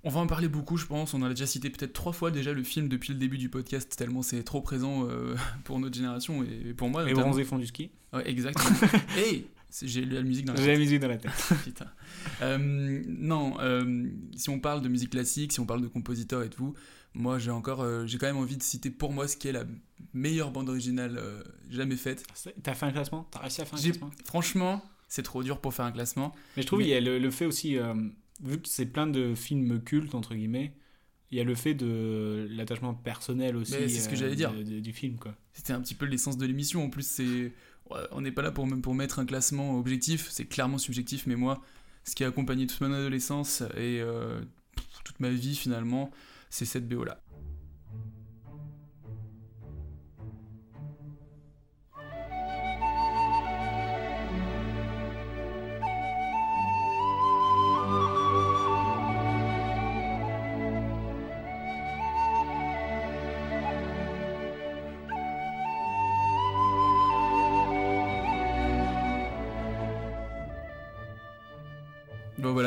on 0.04 0.10
va 0.10 0.20
en 0.20 0.28
parler 0.28 0.48
beaucoup, 0.48 0.78
je 0.78 0.86
pense. 0.86 1.14
On 1.14 1.22
en 1.22 1.26
a 1.26 1.30
déjà 1.30 1.46
cité 1.46 1.70
peut-être 1.70 1.94
trois 1.94 2.14
fois 2.14 2.32
déjà 2.32 2.54
le 2.54 2.64
film 2.64 2.88
depuis 2.88 3.14
le 3.14 3.20
début 3.20 3.38
du 3.38 3.50
podcast, 3.50 3.94
tellement 3.98 4.22
c'est 4.22 4.44
trop 4.44 4.62
présent 4.62 5.08
euh, 5.08 5.36
pour 5.64 5.80
notre 5.80 5.96
génération 5.96 6.44
et 6.44 6.74
pour 6.74 6.90
moi. 6.90 7.04
Les 7.04 7.12
notamment. 7.12 7.30
bronzés 7.30 7.44
font 7.44 7.58
du 7.60 7.68
ski. 7.68 7.92
Ouais, 8.14 8.28
exactement. 8.30 8.70
hey, 9.18 9.46
j'ai 9.84 10.04
la 10.06 10.22
musique 10.24 10.46
dans 10.46 10.54
la 10.54 10.60
J'ai 10.60 10.68
la 10.68 10.74
tête. 10.74 10.80
musique 10.82 11.00
dans 11.00 11.08
la 11.08 11.18
tête. 11.18 11.32
Putain. 11.64 11.88
Euh, 12.42 13.02
non, 13.08 13.56
euh, 13.62 14.08
si 14.36 14.50
on 14.50 14.60
parle 14.60 14.82
de 14.82 14.90
musique 14.90 15.12
classique, 15.12 15.54
si 15.54 15.60
on 15.60 15.66
parle 15.66 15.82
de 15.82 15.88
compositeurs 15.88 16.44
et 16.44 16.50
tout, 16.50 16.74
moi 17.14 17.40
j'ai 17.40 17.52
encore, 17.52 17.82
euh, 17.82 18.06
j'ai 18.06 18.18
quand 18.18 18.28
même 18.28 18.38
envie 18.38 18.58
de 18.58 18.64
citer 18.64 18.90
pour 18.90 19.12
moi 19.12 19.28
ce 19.28 19.36
qui 19.38 19.48
est 19.48 19.52
la 19.52 19.66
meilleure 20.14 20.52
bande 20.52 20.70
originale 20.70 21.18
euh, 21.18 21.44
jamais 21.70 21.96
faite. 21.98 22.24
T'as 22.64 22.74
fait 22.74 22.86
un 22.86 22.92
classement? 22.92 23.28
T'as 23.32 23.40
réussi 23.40 23.62
à 23.62 23.66
faire 23.66 23.80
un 23.80 23.82
classement? 23.82 24.12
Franchement, 24.26 24.84
c'est 25.08 25.24
trop 25.24 25.44
dur 25.44 25.60
pour 25.60 25.74
faire 25.74 25.86
un 25.86 25.92
classement. 25.92 26.34
Mais 26.56 26.62
je 26.64 26.68
trouve 26.68 26.80
Mais- 26.80 26.86
qu'il 26.86 26.94
y 26.94 26.98
a 26.98 27.02
le, 27.02 27.20
le 27.20 27.32
fait 27.32 27.46
aussi, 27.46 27.78
euh, 27.78 27.94
vu 28.44 28.60
que 28.60 28.68
c'est 28.68 28.86
plein 28.86 29.08
de 29.08 29.36
films 29.36 29.82
cultes, 29.84 30.16
entre 30.16 30.36
guillemets, 30.36 30.74
il 31.32 31.38
y 31.38 31.42
a 31.42 31.44
le 31.46 31.56
fait 31.56 31.74
de 31.74 32.48
l'attachement 32.52 32.94
personnel 32.94 33.56
aussi 33.56 33.72
c'est 33.72 33.88
ce 33.90 34.10
que 34.10 34.16
j'allais 34.18 34.36
dire. 34.36 34.54
de- 34.54 34.64
de- 34.64 34.80
du 34.82 34.92
film. 34.92 35.18
Quoi. 35.18 35.34
C'était 35.54 35.72
un 35.74 35.80
petit 35.80 35.96
peu 35.96 36.06
l'essence 36.06 36.38
de 36.38 36.46
l'émission. 36.46 36.84
En 36.84 36.90
plus, 36.90 37.08
c'est, 37.08 37.54
on 38.12 38.20
n'est 38.22 38.34
pas 38.34 38.42
là 38.42 38.52
pour, 38.52 38.68
pour 38.82 38.96
mettre 38.96 39.20
un 39.20 39.26
classement 39.26 39.78
objectif. 39.80 40.28
C'est 40.30 40.46
clairement 40.46 40.78
subjectif. 40.78 41.28
Mais 41.28 41.36
moi, 41.38 41.62
ce 42.04 42.16
qui 42.16 42.24
a 42.26 42.28
accompagné 42.28 42.68
toute 42.68 42.82
mon 42.82 42.92
adolescence 42.92 43.64
et 43.78 44.02
toute 45.06 45.20
ma 45.22 45.30
vie 45.30 45.56
finalement, 45.56 46.12
c'est 46.52 46.66
cette 46.66 46.88
BO 46.88 47.04
là. 47.04 47.18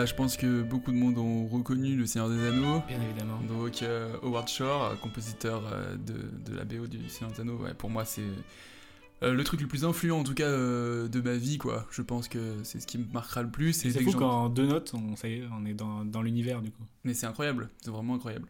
Je 0.07 0.15
pense 0.15 0.37
que 0.37 0.63
beaucoup 0.63 0.91
de 0.93 0.97
monde 0.97 1.19
ont 1.19 1.47
reconnu 1.47 1.97
Le 1.97 2.07
Seigneur 2.07 2.29
des 2.29 2.47
Anneaux. 2.47 2.83
Bien 2.89 3.01
évidemment. 3.03 3.39
Donc 3.49 3.83
euh, 3.83 4.17
Howard 4.23 4.49
Shore, 4.49 4.99
compositeur 5.01 5.63
euh, 5.73 5.97
de, 5.97 6.15
de 6.51 6.57
la 6.57 6.65
BO 6.65 6.87
du 6.87 7.09
Seigneur 7.09 7.33
des 7.35 7.41
Anneaux, 7.41 7.57
ouais, 7.59 7.75
pour 7.75 7.91
moi 7.91 8.05
c'est 8.05 8.23
euh, 9.23 9.33
le 9.33 9.45
truc 9.45 9.61
le 9.61 9.69
plus 9.69 9.85
influent 9.85 10.19
en 10.21 10.25
tout 10.25 10.35
cas 10.35 10.45
euh, 10.47 11.09
de 11.09 11.21
ma 11.21 11.35
vie 11.35 11.59
quoi. 11.59 11.87
Je 11.91 12.03
pense 12.03 12.29
que 12.29 12.57
c'est 12.65 12.81
ce 12.81 12.87
qui 12.87 12.99
me 12.99 13.05
marquera 13.13 13.43
le 13.43 13.51
plus. 13.51 13.73
C'est 13.73 13.91
fou 13.91 14.13
qu'en 14.13 14.49
deux 14.49 14.67
notes, 14.67 14.93
on, 14.95 15.17
ça 15.17 15.29
y 15.29 15.35
est, 15.35 15.45
on 15.53 15.65
est 15.65 15.75
dans, 15.75 16.05
dans 16.05 16.23
l'univers 16.23 16.61
du 16.63 16.71
coup. 16.71 16.83
Mais 17.05 17.15
c'est 17.15 17.27
incroyable, 17.27 17.69
c'est 17.81 17.91
vraiment 17.91 18.15
incroyable. 18.15 18.47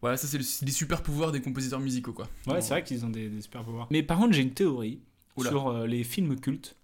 Voilà, 0.00 0.16
ça 0.16 0.26
c'est 0.26 0.38
le- 0.38 0.66
les 0.66 0.72
super 0.72 1.02
pouvoirs 1.02 1.32
des 1.32 1.40
compositeurs 1.40 1.80
musicaux 1.80 2.12
quoi. 2.12 2.28
Ouais, 2.46 2.60
c'est 2.60 2.70
vrai 2.70 2.84
qu'ils 2.84 3.04
ont 3.04 3.10
des, 3.10 3.28
des 3.28 3.40
super 3.42 3.62
pouvoirs. 3.64 3.88
Mais 3.90 4.02
par 4.02 4.18
contre, 4.18 4.32
j'ai 4.34 4.42
une 4.42 4.52
théorie 4.54 5.00
Oula. 5.36 5.50
sur 5.50 5.68
euh, 5.68 5.86
les 5.86 6.04
films 6.04 6.38
cultes. 6.40 6.76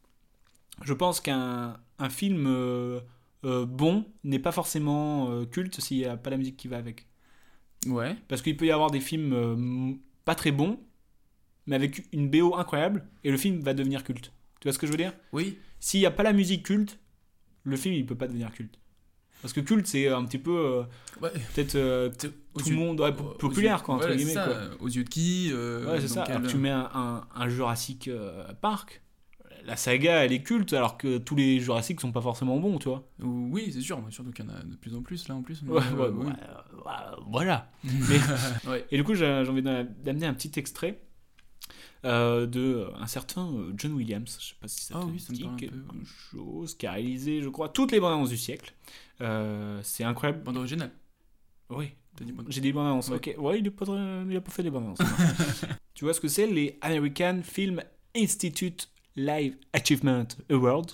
Je 0.82 0.92
pense 0.94 1.20
qu'un 1.20 1.76
un 1.98 2.08
film 2.08 2.46
euh, 3.44 3.66
bon 3.66 4.04
n'est 4.24 4.38
pas 4.38 4.52
forcément 4.52 5.30
euh, 5.30 5.44
culte 5.46 5.80
s'il 5.80 5.98
n'y 5.98 6.04
a 6.04 6.16
pas 6.16 6.30
la 6.30 6.36
musique 6.36 6.56
qui 6.56 6.68
va 6.68 6.76
avec. 6.78 7.06
Ouais. 7.86 8.16
Parce 8.28 8.42
qu'il 8.42 8.56
peut 8.56 8.66
y 8.66 8.70
avoir 8.70 8.90
des 8.90 9.00
films 9.00 9.32
euh, 9.32 9.92
pas 10.24 10.34
très 10.34 10.52
bons, 10.52 10.78
mais 11.66 11.76
avec 11.76 12.06
une 12.12 12.30
BO 12.30 12.54
incroyable, 12.56 13.04
et 13.24 13.30
le 13.30 13.36
film 13.36 13.60
va 13.60 13.74
devenir 13.74 14.04
culte. 14.04 14.32
Tu 14.60 14.68
vois 14.68 14.72
ce 14.72 14.78
que 14.78 14.86
je 14.86 14.92
veux 14.92 14.98
dire? 14.98 15.12
Oui. 15.32 15.58
S'il 15.80 16.00
n'y 16.00 16.06
a 16.06 16.10
pas 16.12 16.22
la 16.22 16.32
musique 16.32 16.64
culte, 16.64 16.98
le 17.64 17.76
film 17.76 17.94
il 17.94 18.06
peut 18.06 18.14
pas 18.14 18.28
devenir 18.28 18.52
culte. 18.52 18.78
Parce 19.40 19.52
que 19.52 19.60
culte 19.60 19.88
c'est 19.88 20.06
un 20.08 20.24
petit 20.24 20.38
peu 20.38 20.84
Ouais. 21.20 21.30
peut-être 21.54 22.12
tout 22.18 22.70
le 22.70 22.76
monde 22.76 23.00
ouais, 23.00 23.12
populaire 23.12 23.82
quoi 23.82 23.96
entre 23.96 24.08
c'est 24.08 24.16
guillemets 24.16 24.34
ça, 24.34 24.44
quoi. 24.44 24.56
Aux 24.80 24.88
yeux 24.88 25.02
de 25.02 25.08
qui 25.08 25.52
Ouais, 25.52 26.00
c'est 26.00 26.06
ça. 26.06 26.22
quel- 26.24 26.36
Alors 26.36 26.46
que 26.46 26.52
tu 26.52 26.58
mets 26.58 26.70
un, 26.70 26.88
un, 26.94 27.26
un 27.34 27.48
Jurassic 27.48 28.08
Park, 28.60 29.01
la 29.64 29.76
saga 29.76 30.24
elle 30.24 30.32
est 30.32 30.42
culte 30.42 30.72
alors 30.72 30.96
que 30.98 31.18
tous 31.18 31.36
les 31.36 31.60
Jurassic 31.60 32.00
sont 32.00 32.12
pas 32.12 32.20
forcément 32.20 32.58
bons, 32.58 32.78
tu 32.78 32.88
vois. 32.88 33.08
Oui, 33.20 33.70
c'est 33.72 33.80
sûr, 33.80 34.00
surtout 34.10 34.30
qu'il 34.32 34.44
y 34.44 34.48
en 34.48 34.52
a 34.54 34.62
de 34.62 34.76
plus 34.76 34.94
en 34.94 35.02
plus 35.02 35.28
là 35.28 35.34
en 35.34 35.42
plus. 35.42 35.62
Ouais, 35.62 35.80
mais, 35.92 35.98
ouais, 36.02 36.08
ouais, 36.08 36.26
oui. 36.26 36.32
voilà. 37.28 37.70
Mais-. 37.84 38.84
Et 38.90 38.96
du 38.96 39.04
coup, 39.04 39.14
j'ai 39.14 39.26
envie 39.48 39.62
d'a- 39.62 39.84
d'amener 39.84 40.26
un 40.26 40.34
petit 40.34 40.52
extrait 40.58 41.00
euh, 42.04 42.46
de 42.46 42.60
euh, 42.60 42.94
un 42.96 43.06
certain 43.06 43.46
euh, 43.52 43.72
John 43.76 43.92
Williams. 43.92 44.36
Je 44.40 44.46
sais 44.48 44.54
pas 44.60 44.68
si 44.68 44.84
ça 44.84 44.94
Ah 44.98 45.02
te 45.04 45.06
oui, 45.10 45.20
ça 45.20 45.32
dit 45.32 45.46
quelque 45.56 45.74
peu. 45.74 46.04
chose, 46.04 46.74
qui 46.76 46.86
a 46.86 46.92
réalisé, 46.92 47.40
je 47.42 47.48
crois, 47.48 47.68
toutes 47.68 47.92
les 47.92 48.00
bandes 48.00 48.14
annonces 48.14 48.30
du 48.30 48.36
siècle. 48.36 48.74
Euh, 49.20 49.80
c'est 49.82 50.04
incroyable. 50.04 50.42
Bande 50.42 50.56
originale. 50.56 50.90
Oui. 51.70 51.90
J'ai 52.48 52.60
des 52.60 52.72
bandes 52.72 52.86
annonces. 52.88 53.08
Ouais. 53.08 53.16
Ok. 53.16 53.34
Ouais, 53.38 53.58
il, 53.60 53.66
est 53.66 53.70
pas 53.70 53.86
très- 53.86 54.24
il 54.28 54.36
a 54.36 54.40
pas 54.40 54.50
fait 54.50 54.62
des 54.62 54.70
bandes 54.70 54.84
annonces. 54.84 54.98
tu 55.94 56.04
vois 56.04 56.12
ce 56.12 56.20
que 56.20 56.28
c'est 56.28 56.46
les 56.46 56.76
American 56.82 57.40
Film 57.42 57.82
Institute 58.16 58.90
Live 59.16 59.56
Achievement 59.72 60.26
Award 60.50 60.90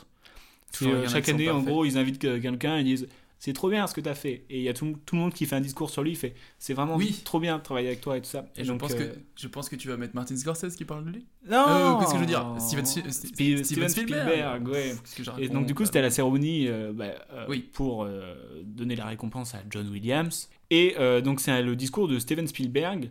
euh, 0.82 1.08
chaque 1.08 1.28
année, 1.30 1.48
en 1.50 1.62
gros, 1.62 1.84
ils 1.84 1.96
invitent 1.96 2.18
que- 2.20 2.38
quelqu'un 2.38 2.76
et 2.78 2.84
disent 2.84 3.08
c'est 3.40 3.52
trop 3.52 3.70
bien 3.70 3.86
ce 3.86 3.94
que 3.94 4.00
tu 4.00 4.08
as 4.08 4.14
fait. 4.16 4.44
Et 4.50 4.58
il 4.58 4.62
y 4.64 4.68
a 4.68 4.74
tout, 4.74 4.96
tout 5.06 5.14
le 5.14 5.22
monde 5.22 5.32
qui 5.32 5.46
fait 5.46 5.54
un 5.56 5.60
discours 5.60 5.90
sur 5.90 6.02
lui. 6.02 6.10
Il 6.10 6.16
fait 6.16 6.34
c'est 6.58 6.74
vraiment 6.74 6.96
Oui. 6.96 7.20
trop 7.24 7.38
bien 7.40 7.56
de 7.58 7.62
travailler 7.62 7.86
avec 7.88 8.00
toi 8.00 8.16
et 8.18 8.20
tout 8.20 8.28
ça. 8.28 8.46
Et 8.56 8.64
je 8.64 8.68
donc, 8.68 8.80
pense, 8.80 8.92
euh, 8.92 8.96
que, 9.14 9.18
je 9.36 9.46
pense 9.48 9.68
que 9.68 9.76
tu 9.76 9.86
vas 9.88 9.96
mettre 9.96 10.14
Martin 10.16 10.36
Scorsese 10.36 10.74
qui 10.76 10.84
parle 10.84 11.04
de 11.04 11.10
lui? 11.10 11.26
Non 11.48 11.64
Euh, 11.68 11.98
Qu'est-ce 12.00 12.10
que 12.10 12.16
je 12.16 12.20
veux 12.20 12.26
dire? 12.26 12.54
Steven, 12.58 12.84
Steven, 12.84 13.64
Steven, 13.64 13.88
Spielberg, 13.88 14.68
ouais. 14.68 14.94
Qu'est-ce 15.02 15.16
que 15.16 15.22
je 15.22 15.30
Et 15.40 15.48
donc 15.48 15.66
du 15.66 15.74
coup 15.74 15.84
c'était 15.84 16.02
la 16.02 16.10
cérémonie 16.10 16.66
euh, 16.68 16.92
bah, 16.92 17.04
euh, 17.32 17.46
Oui. 17.48 17.60
pour 17.72 18.02
euh, 18.04 18.34
donner 18.64 18.96
la 18.96 19.06
récompense 19.06 19.54
à 19.54 19.62
John 19.70 19.88
Williams. 19.88 20.50
Et 20.70 20.96
euh, 20.98 21.20
donc 21.20 21.40
c'est 21.40 21.62
le 21.62 21.76
discours 21.76 22.08
de 22.08 22.18
Steven 22.18 22.46
Spielberg 22.48 23.08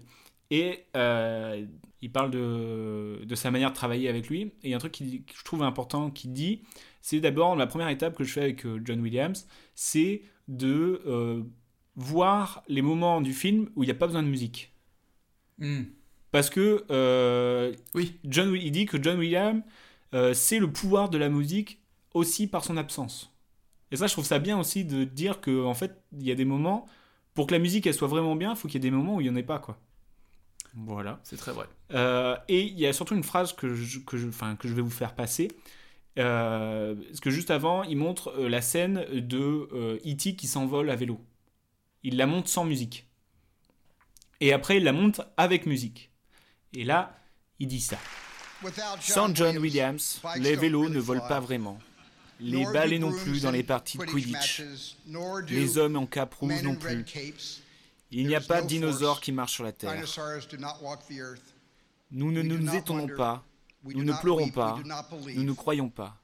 et 0.51 0.83
euh, 0.95 1.65
il 2.01 2.11
parle 2.11 2.31
de, 2.31 3.21
de 3.23 3.35
sa 3.35 3.51
manière 3.51 3.71
de 3.71 3.75
travailler 3.75 4.09
avec 4.09 4.29
lui. 4.29 4.41
Et 4.41 4.51
il 4.65 4.69
y 4.69 4.73
a 4.73 4.77
un 4.77 4.79
truc 4.79 4.91
qui, 4.91 5.23
que 5.23 5.33
je 5.35 5.43
trouve 5.43 5.63
important 5.63 6.09
qu'il 6.11 6.33
dit, 6.33 6.61
c'est 7.01 7.19
d'abord 7.19 7.55
la 7.55 7.67
première 7.67 7.89
étape 7.89 8.15
que 8.15 8.23
je 8.23 8.31
fais 8.33 8.41
avec 8.41 8.65
euh, 8.65 8.79
John 8.83 9.01
Williams, 9.01 9.47
c'est 9.75 10.21
de 10.47 11.01
euh, 11.05 11.43
voir 11.95 12.63
les 12.67 12.81
moments 12.81 13.21
du 13.21 13.33
film 13.33 13.69
où 13.75 13.83
il 13.83 13.87
n'y 13.87 13.91
a 13.91 13.95
pas 13.95 14.07
besoin 14.07 14.23
de 14.23 14.27
musique. 14.27 14.73
Hmm. 15.57 15.83
Parce 16.31 16.49
que 16.49 16.85
euh, 16.91 17.73
Oui. 17.93 18.19
John, 18.25 18.55
il 18.55 18.71
dit 18.71 18.85
que 18.85 19.01
John 19.01 19.17
Williams, 19.17 19.63
euh, 20.13 20.33
c'est 20.33 20.59
le 20.59 20.71
pouvoir 20.71 21.09
de 21.09 21.17
la 21.17 21.29
musique 21.29 21.79
aussi 22.13 22.47
par 22.47 22.63
son 22.63 22.77
absence. 22.77 23.33
Et 23.91 23.95
ça, 23.95 24.07
je 24.07 24.13
trouve 24.13 24.25
ça 24.25 24.39
bien 24.39 24.59
aussi 24.59 24.85
de 24.85 25.03
dire 25.03 25.41
que 25.41 25.63
en 25.63 25.73
fait, 25.73 26.01
il 26.13 26.27
y 26.27 26.31
a 26.31 26.35
des 26.35 26.45
moments 26.45 26.87
pour 27.33 27.47
que 27.47 27.53
la 27.53 27.59
musique 27.59 27.87
elle 27.87 27.93
soit 27.93 28.07
vraiment 28.07 28.35
bien, 28.35 28.51
il 28.51 28.55
faut 28.57 28.67
qu'il 28.67 28.83
y 28.83 28.85
ait 28.85 28.89
des 28.89 28.95
moments 28.95 29.15
où 29.15 29.21
il 29.21 29.25
n'y 29.25 29.29
en 29.29 29.35
ait 29.35 29.43
pas 29.43 29.59
quoi. 29.59 29.79
Voilà. 30.75 31.19
C'est 31.23 31.37
très 31.37 31.51
vrai. 31.51 31.67
Euh, 31.93 32.35
et 32.47 32.63
il 32.63 32.79
y 32.79 32.85
a 32.85 32.93
surtout 32.93 33.15
une 33.15 33.23
phrase 33.23 33.53
que 33.53 33.73
je, 33.73 33.99
que 33.99 34.17
je, 34.17 34.27
que 34.27 34.67
je 34.67 34.73
vais 34.73 34.81
vous 34.81 34.89
faire 34.89 35.15
passer. 35.15 35.49
Euh, 36.17 36.95
parce 36.95 37.19
que 37.19 37.29
juste 37.29 37.51
avant, 37.51 37.83
il 37.83 37.97
montre 37.97 38.33
euh, 38.39 38.49
la 38.49 38.61
scène 38.61 39.05
de 39.11 39.69
euh, 39.71 39.99
E.T. 40.05 40.35
qui 40.35 40.47
s'envole 40.47 40.89
à 40.89 40.95
vélo. 40.95 41.21
Il 42.03 42.17
la 42.17 42.25
monte 42.25 42.47
sans 42.47 42.65
musique. 42.65 43.07
Et 44.39 44.53
après, 44.53 44.77
il 44.77 44.83
la 44.83 44.93
monte 44.93 45.21
avec 45.35 45.65
musique. 45.65 46.11
Et 46.73 46.83
là, 46.83 47.19
il 47.59 47.67
dit 47.67 47.81
ça. 47.81 47.97
Sans 48.99 49.33
John 49.33 49.57
Williams, 49.57 50.21
les 50.37 50.55
vélos 50.55 50.89
ne 50.89 50.99
volent 50.99 51.27
pas 51.27 51.39
vraiment. 51.39 51.79
Les 52.39 52.65
balais 52.65 52.99
non 52.99 53.11
plus 53.11 53.41
dans 53.41 53.51
les 53.51 53.63
parties 53.63 53.97
de 53.97 54.05
Quidditch. 54.05 54.63
Les 55.49 55.77
hommes 55.77 55.97
en 55.97 56.05
cape 56.05 56.35
rouge 56.35 56.61
non 56.63 56.75
plus. 56.75 57.05
Il 58.11 58.27
n'y 58.27 58.35
a 58.35 58.41
pas 58.41 58.61
de 58.61 58.67
dinosaures 58.67 59.21
qui 59.21 59.31
marchent 59.31 59.53
sur 59.53 59.63
la 59.63 59.71
Terre. 59.71 60.03
Nous 62.11 62.31
ne 62.31 62.41
nous 62.41 62.75
étonnons 62.75 63.07
pas, 63.07 63.45
nous 63.83 64.03
ne 64.03 64.13
pleurons 64.13 64.49
pas, 64.49 64.79
nous 65.35 65.43
ne 65.43 65.51
croyons 65.53 65.89
pas. 65.89 66.17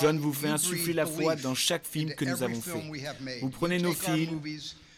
John 0.00 0.18
vous 0.18 0.32
fait 0.32 0.48
insuffler 0.48 0.92
la 0.94 1.06
foi 1.06 1.36
dans 1.36 1.54
chaque 1.54 1.86
film 1.86 2.14
que 2.14 2.24
nous 2.24 2.42
avons 2.42 2.60
fait. 2.60 3.40
Vous 3.40 3.50
prenez 3.50 3.78
nos 3.78 3.92
films, 3.92 4.40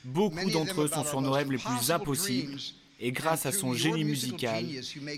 beaucoup 0.04 0.50
d'entre 0.50 0.82
eux 0.82 0.88
sont 0.88 1.04
sur 1.04 1.20
nos 1.20 1.32
rêves 1.32 1.50
les 1.50 1.58
plus 1.58 1.90
impossibles, 1.90 2.56
Et 2.98 3.12
grâce 3.12 3.44
à 3.44 3.52
son 3.52 3.74
génie 3.74 4.04
musical, 4.04 4.64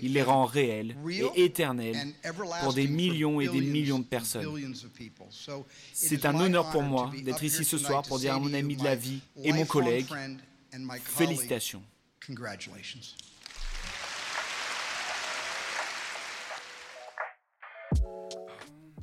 il 0.01 0.13
les 0.13 0.21
rend 0.23 0.45
réels 0.45 0.97
et 1.35 1.45
éternels 1.45 2.13
pour 2.61 2.73
des 2.73 2.87
millions 2.87 3.39
et 3.39 3.47
des 3.47 3.61
millions 3.61 3.99
de 3.99 4.03
personnes. 4.03 4.73
C'est 5.93 6.25
un 6.25 6.35
honneur 6.39 6.69
pour 6.71 6.83
moi 6.83 7.11
d'être 7.23 7.43
ici 7.43 7.63
ce 7.63 7.77
soir 7.77 8.03
pour 8.03 8.19
dire 8.19 8.35
à 8.35 8.39
mon 8.39 8.53
ami 8.53 8.75
de 8.75 8.83
la 8.83 8.95
vie 8.95 9.21
et 9.43 9.53
mon 9.53 9.65
collègue, 9.65 10.07
félicitations. 11.03 11.83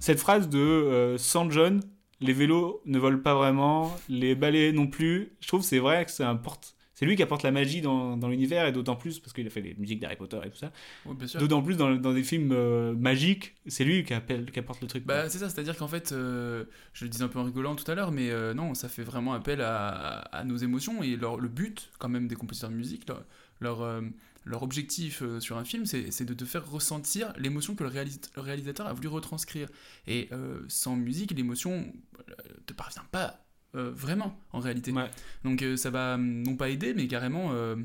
Cette 0.07 0.21
phrase 0.21 0.49
de 0.49 0.61
euh, 0.61 1.19
sans 1.19 1.51
John, 1.51 1.83
les 2.21 2.33
vélos 2.33 2.81
ne 2.85 2.97
volent 2.97 3.19
pas 3.19 3.35
vraiment, 3.35 3.93
les 4.09 4.37
balais 4.37 4.71
non 4.71 4.87
plus, 4.87 5.33
je 5.41 5.49
trouve 5.49 5.65
c'est 5.65 5.81
vrai 5.81 6.05
que 6.05 6.13
c'est 6.13 7.07
lui 7.07 7.17
qui 7.17 7.25
apporte 7.25 7.43
la 7.43 7.51
magie 7.51 7.81
dans, 7.81 8.17
dans 8.17 8.29
l'univers 8.29 8.69
et 8.69 8.73
d'autant 8.73 8.95
plus 8.95 9.19
parce 9.19 9.33
qu'il 9.33 9.45
a 9.49 9.51
fait 9.51 9.63
les 9.63 9.75
musiques 9.75 9.99
d'Harry 9.99 10.15
Potter 10.15 10.39
et 10.45 10.51
tout 10.51 10.59
ça. 10.59 10.71
d'autant 11.41 11.61
plus 11.61 11.77
dans, 11.77 11.93
dans, 11.97 12.13
des 12.13 12.23
films 12.23 12.53
euh, 12.53 12.95
magiques, 12.95 13.57
c'est 13.67 13.83
lui 13.83 14.05
qui, 14.05 14.15
appelle, 14.15 14.49
qui 14.53 14.61
apporte 14.61 14.81
le 14.81 14.87
truc. 14.87 15.05
Bah, 15.05 15.29
c'est 15.29 15.39
ça, 15.39 15.49
c'est-à-dire 15.49 15.77
qu'en 15.77 15.89
fait, 15.89 16.13
euh, 16.13 16.67
je 16.93 17.05
le 17.05 17.11
disais 17.11 17.25
un 17.25 17.29
peu 17.29 17.41
en 17.41 17.45
rigolant 17.45 17.75
tout 17.75 17.91
à 17.91 17.97
l'heure, 17.97 18.13
mais 18.13 18.31
euh, 18.31 18.55
non, 18.55 18.75
ça 18.75 18.89
fait 18.89 19.03
vraiment 19.03 19.33
appel 19.33 19.61
à, 19.61 20.21
à, 20.21 20.45
nos 20.45 20.57
émotions 20.57 21.03
et 21.03 21.17
leur, 21.17 21.41
le 21.41 21.49
but, 21.49 21.91
quand 21.99 22.09
même, 22.09 22.29
des 22.29 22.37
compositeurs 22.37 22.71
de 22.71 22.77
musique, 22.77 23.09
leur, 23.09 23.25
leur, 23.61 24.03
leur 24.47 24.63
objectif 24.63 25.23
sur 25.41 25.59
un 25.59 25.65
film, 25.65 25.85
c'est 25.85 26.25
de 26.25 26.35
te 26.35 26.45
faire 26.45 26.67
ressentir 26.71 27.35
l'émotion 27.37 27.75
que 27.75 27.85
le, 27.85 27.91
le, 27.91 28.41
réalisateur 28.41 28.87
a 28.87 28.95
voulu 28.95 29.09
retranscrire. 29.09 29.69
Et 30.07 30.31
sans 30.69 30.97
musique, 30.97 31.33
l'émotion 31.33 31.93
te 32.65 32.73
parvient 32.73 33.05
pas 33.11 33.47
euh, 33.77 33.91
vraiment, 33.95 34.39
en 34.53 34.61
réalité. 34.61 34.93
Donc 35.45 35.61
euh, 35.63 35.77
ça 35.77 35.91
va 35.91 36.15
hum, 36.15 36.43
non 36.43 36.57
pas 36.57 36.71
aider, 36.71 36.95
mais 36.95 37.07
carrément 37.09 37.53
euh, 37.53 37.77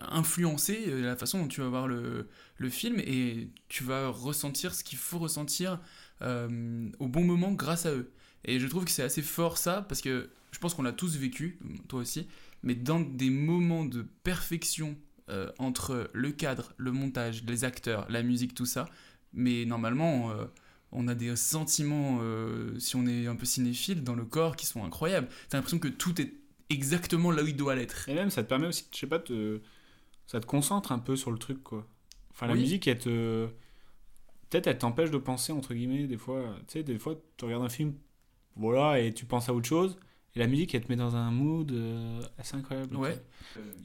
influencer 0.00 0.86
la 1.02 1.16
façon 1.16 1.40
dont 1.40 1.48
tu 1.48 1.60
vas 1.60 1.68
voir 1.68 1.88
le, 1.88 2.28
le 2.56 2.70
film 2.70 3.00
et 3.00 3.50
tu 3.68 3.82
vas 3.82 4.08
ressentir 4.08 4.74
ce 4.74 4.84
qu'il 4.84 4.98
faut 4.98 5.18
ressentir 5.18 5.80
au 6.20 7.08
bon 7.08 7.24
moment 7.24 7.52
grâce 7.52 7.84
à 7.84 7.92
eux. 7.92 8.12
Et 8.44 8.60
je 8.60 8.66
trouve 8.68 8.84
que 8.84 8.90
c'est 8.92 9.02
assez 9.02 9.22
fort 9.22 9.58
ça, 9.58 9.82
parce 9.82 10.00
que 10.00 10.30
je 10.52 10.58
pense 10.60 10.72
qu'on 10.72 10.82
l'a 10.82 10.92
tous 10.92 11.16
vécu, 11.16 11.58
toi 11.88 12.00
aussi, 12.00 12.28
mais 12.62 12.76
dans 12.76 13.00
des 13.00 13.28
moments 13.28 13.84
de 13.84 14.02
perfection 14.22 14.96
entre 15.58 16.10
le 16.12 16.30
cadre, 16.32 16.72
le 16.76 16.92
montage, 16.92 17.44
les 17.44 17.64
acteurs, 17.64 18.06
la 18.08 18.22
musique, 18.22 18.54
tout 18.54 18.66
ça, 18.66 18.88
mais 19.32 19.64
normalement 19.64 20.32
on 20.92 21.08
a 21.08 21.14
des 21.14 21.34
sentiments, 21.36 22.18
euh, 22.22 22.78
si 22.78 22.96
on 22.96 23.06
est 23.06 23.26
un 23.26 23.36
peu 23.36 23.44
cinéphile, 23.44 24.02
dans 24.02 24.14
le 24.14 24.24
corps 24.24 24.56
qui 24.56 24.66
sont 24.66 24.84
incroyables. 24.84 25.28
T'as 25.48 25.58
l'impression 25.58 25.78
que 25.78 25.88
tout 25.88 26.20
est 26.20 26.32
exactement 26.70 27.30
là 27.30 27.42
où 27.42 27.46
il 27.46 27.56
doit 27.56 27.74
l'être. 27.74 28.08
Et 28.08 28.14
même, 28.14 28.30
ça 28.30 28.42
te 28.42 28.48
permet 28.48 28.66
aussi, 28.66 28.86
je 28.92 28.98
sais 28.98 29.06
pas, 29.06 29.18
te... 29.18 29.60
ça 30.26 30.40
te 30.40 30.46
concentre 30.46 30.92
un 30.92 30.98
peu 30.98 31.16
sur 31.16 31.30
le 31.30 31.38
truc, 31.38 31.62
quoi. 31.62 31.86
Enfin, 32.30 32.46
la 32.46 32.54
musique, 32.54 32.86
elle 32.86 32.98
te. 32.98 33.46
Peut-être 34.48 34.66
elle 34.68 34.78
t'empêche 34.78 35.10
de 35.10 35.18
penser, 35.18 35.52
entre 35.52 35.74
guillemets, 35.74 36.06
des 36.06 36.18
fois. 36.18 36.54
Tu 36.68 36.74
sais, 36.74 36.82
des 36.82 36.98
fois, 36.98 37.14
tu 37.36 37.44
regardes 37.46 37.64
un 37.64 37.68
film, 37.68 37.94
voilà, 38.54 39.00
et 39.00 39.12
tu 39.12 39.24
penses 39.24 39.48
à 39.48 39.54
autre 39.54 39.66
chose. 39.66 39.98
Et 40.36 40.38
la 40.38 40.46
musique, 40.46 40.74
elle 40.74 40.84
te 40.84 40.92
met 40.92 40.96
dans 40.96 41.16
un 41.16 41.30
mood 41.30 41.72
euh, 41.72 42.20
assez 42.38 42.56
incroyable. 42.56 42.94
Ouais. 42.96 43.18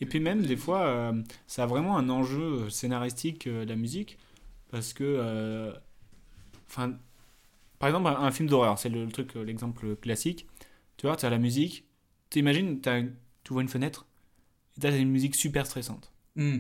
Et 0.02 0.06
puis 0.06 0.20
même, 0.20 0.46
des 0.46 0.58
fois, 0.58 0.82
euh, 0.82 1.24
ça 1.48 1.64
a 1.64 1.66
vraiment 1.66 1.98
un 1.98 2.10
enjeu 2.10 2.70
scénaristique, 2.70 3.46
la 3.46 3.76
musique, 3.76 4.20
parce 4.70 4.94
que 4.94 5.74
Enfin, 6.72 6.94
par 7.80 7.90
exemple, 7.90 8.08
un, 8.08 8.32
film 8.32 8.48
d'horreur, 8.48 8.80
c'est 8.80 8.88
le, 8.88 9.08
truc, 9.10 9.36
euh, 9.36 9.44
l'exemple 9.44 9.96
classique. 9.98 10.48
Tu 10.96 11.06
vois, 11.06 11.18
tu 11.18 11.26
as 11.26 11.30
la 11.30 11.38
musique, 11.38 11.86
tu 12.30 12.40
imagines, 12.40 12.80
tu 12.80 13.54
vois 13.54 13.62
une 13.62 13.68
fenêtre, 13.68 14.08
et 14.78 14.82
tu 14.82 14.88
as 14.88 14.96
une 14.96 15.10
musique 15.10 15.36
super 15.36 15.66
stressante. 15.66 16.14
Hmm. 16.36 16.60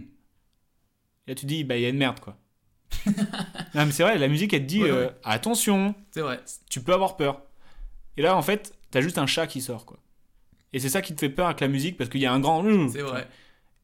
Et 1.28 1.32
là, 1.32 1.36
tu 1.36 1.46
dis, 1.46 1.64
bah, 1.64 1.78
il 1.78 1.84
y 1.84 1.86
a 1.86 1.90
une 1.90 1.98
merde, 1.98 2.20
quoi. 2.20 2.38
non, 3.06 3.86
mais 3.86 3.92
c'est 3.92 4.04
vrai, 4.04 4.18
la 4.18 4.28
musique, 4.28 4.54
elle 4.54 4.64
te 4.64 4.68
dit, 4.68 4.84
euh, 4.84 5.10
attention, 5.24 5.96
c'est 6.12 6.22
vrai. 6.22 6.44
tu 6.70 6.82
peux 6.82 6.94
avoir 6.94 7.16
peur. 7.16 7.42
Et 8.18 8.22
là, 8.22 8.36
en 8.36 8.42
fait, 8.42 8.78
tu 8.92 8.98
as 8.98 9.02
juste 9.02 9.18
un 9.18 9.26
chat 9.28 9.48
qui 9.48 9.62
sort, 9.62 9.86
quoi. 9.86 9.98
Et 10.74 10.80
c'est 10.80 10.90
ça 10.90 11.02
qui 11.02 11.14
te 11.14 11.20
fait 11.20 11.30
peur 11.30 11.48
avec 11.48 11.60
la 11.60 11.68
musique, 11.68 11.98
parce 11.98 12.10
qu'il 12.10 12.22
y 12.22 12.26
a 12.26 12.34
un 12.34 12.40
grand. 12.40 12.64
C'est 12.90 13.02
vrai. 13.02 13.28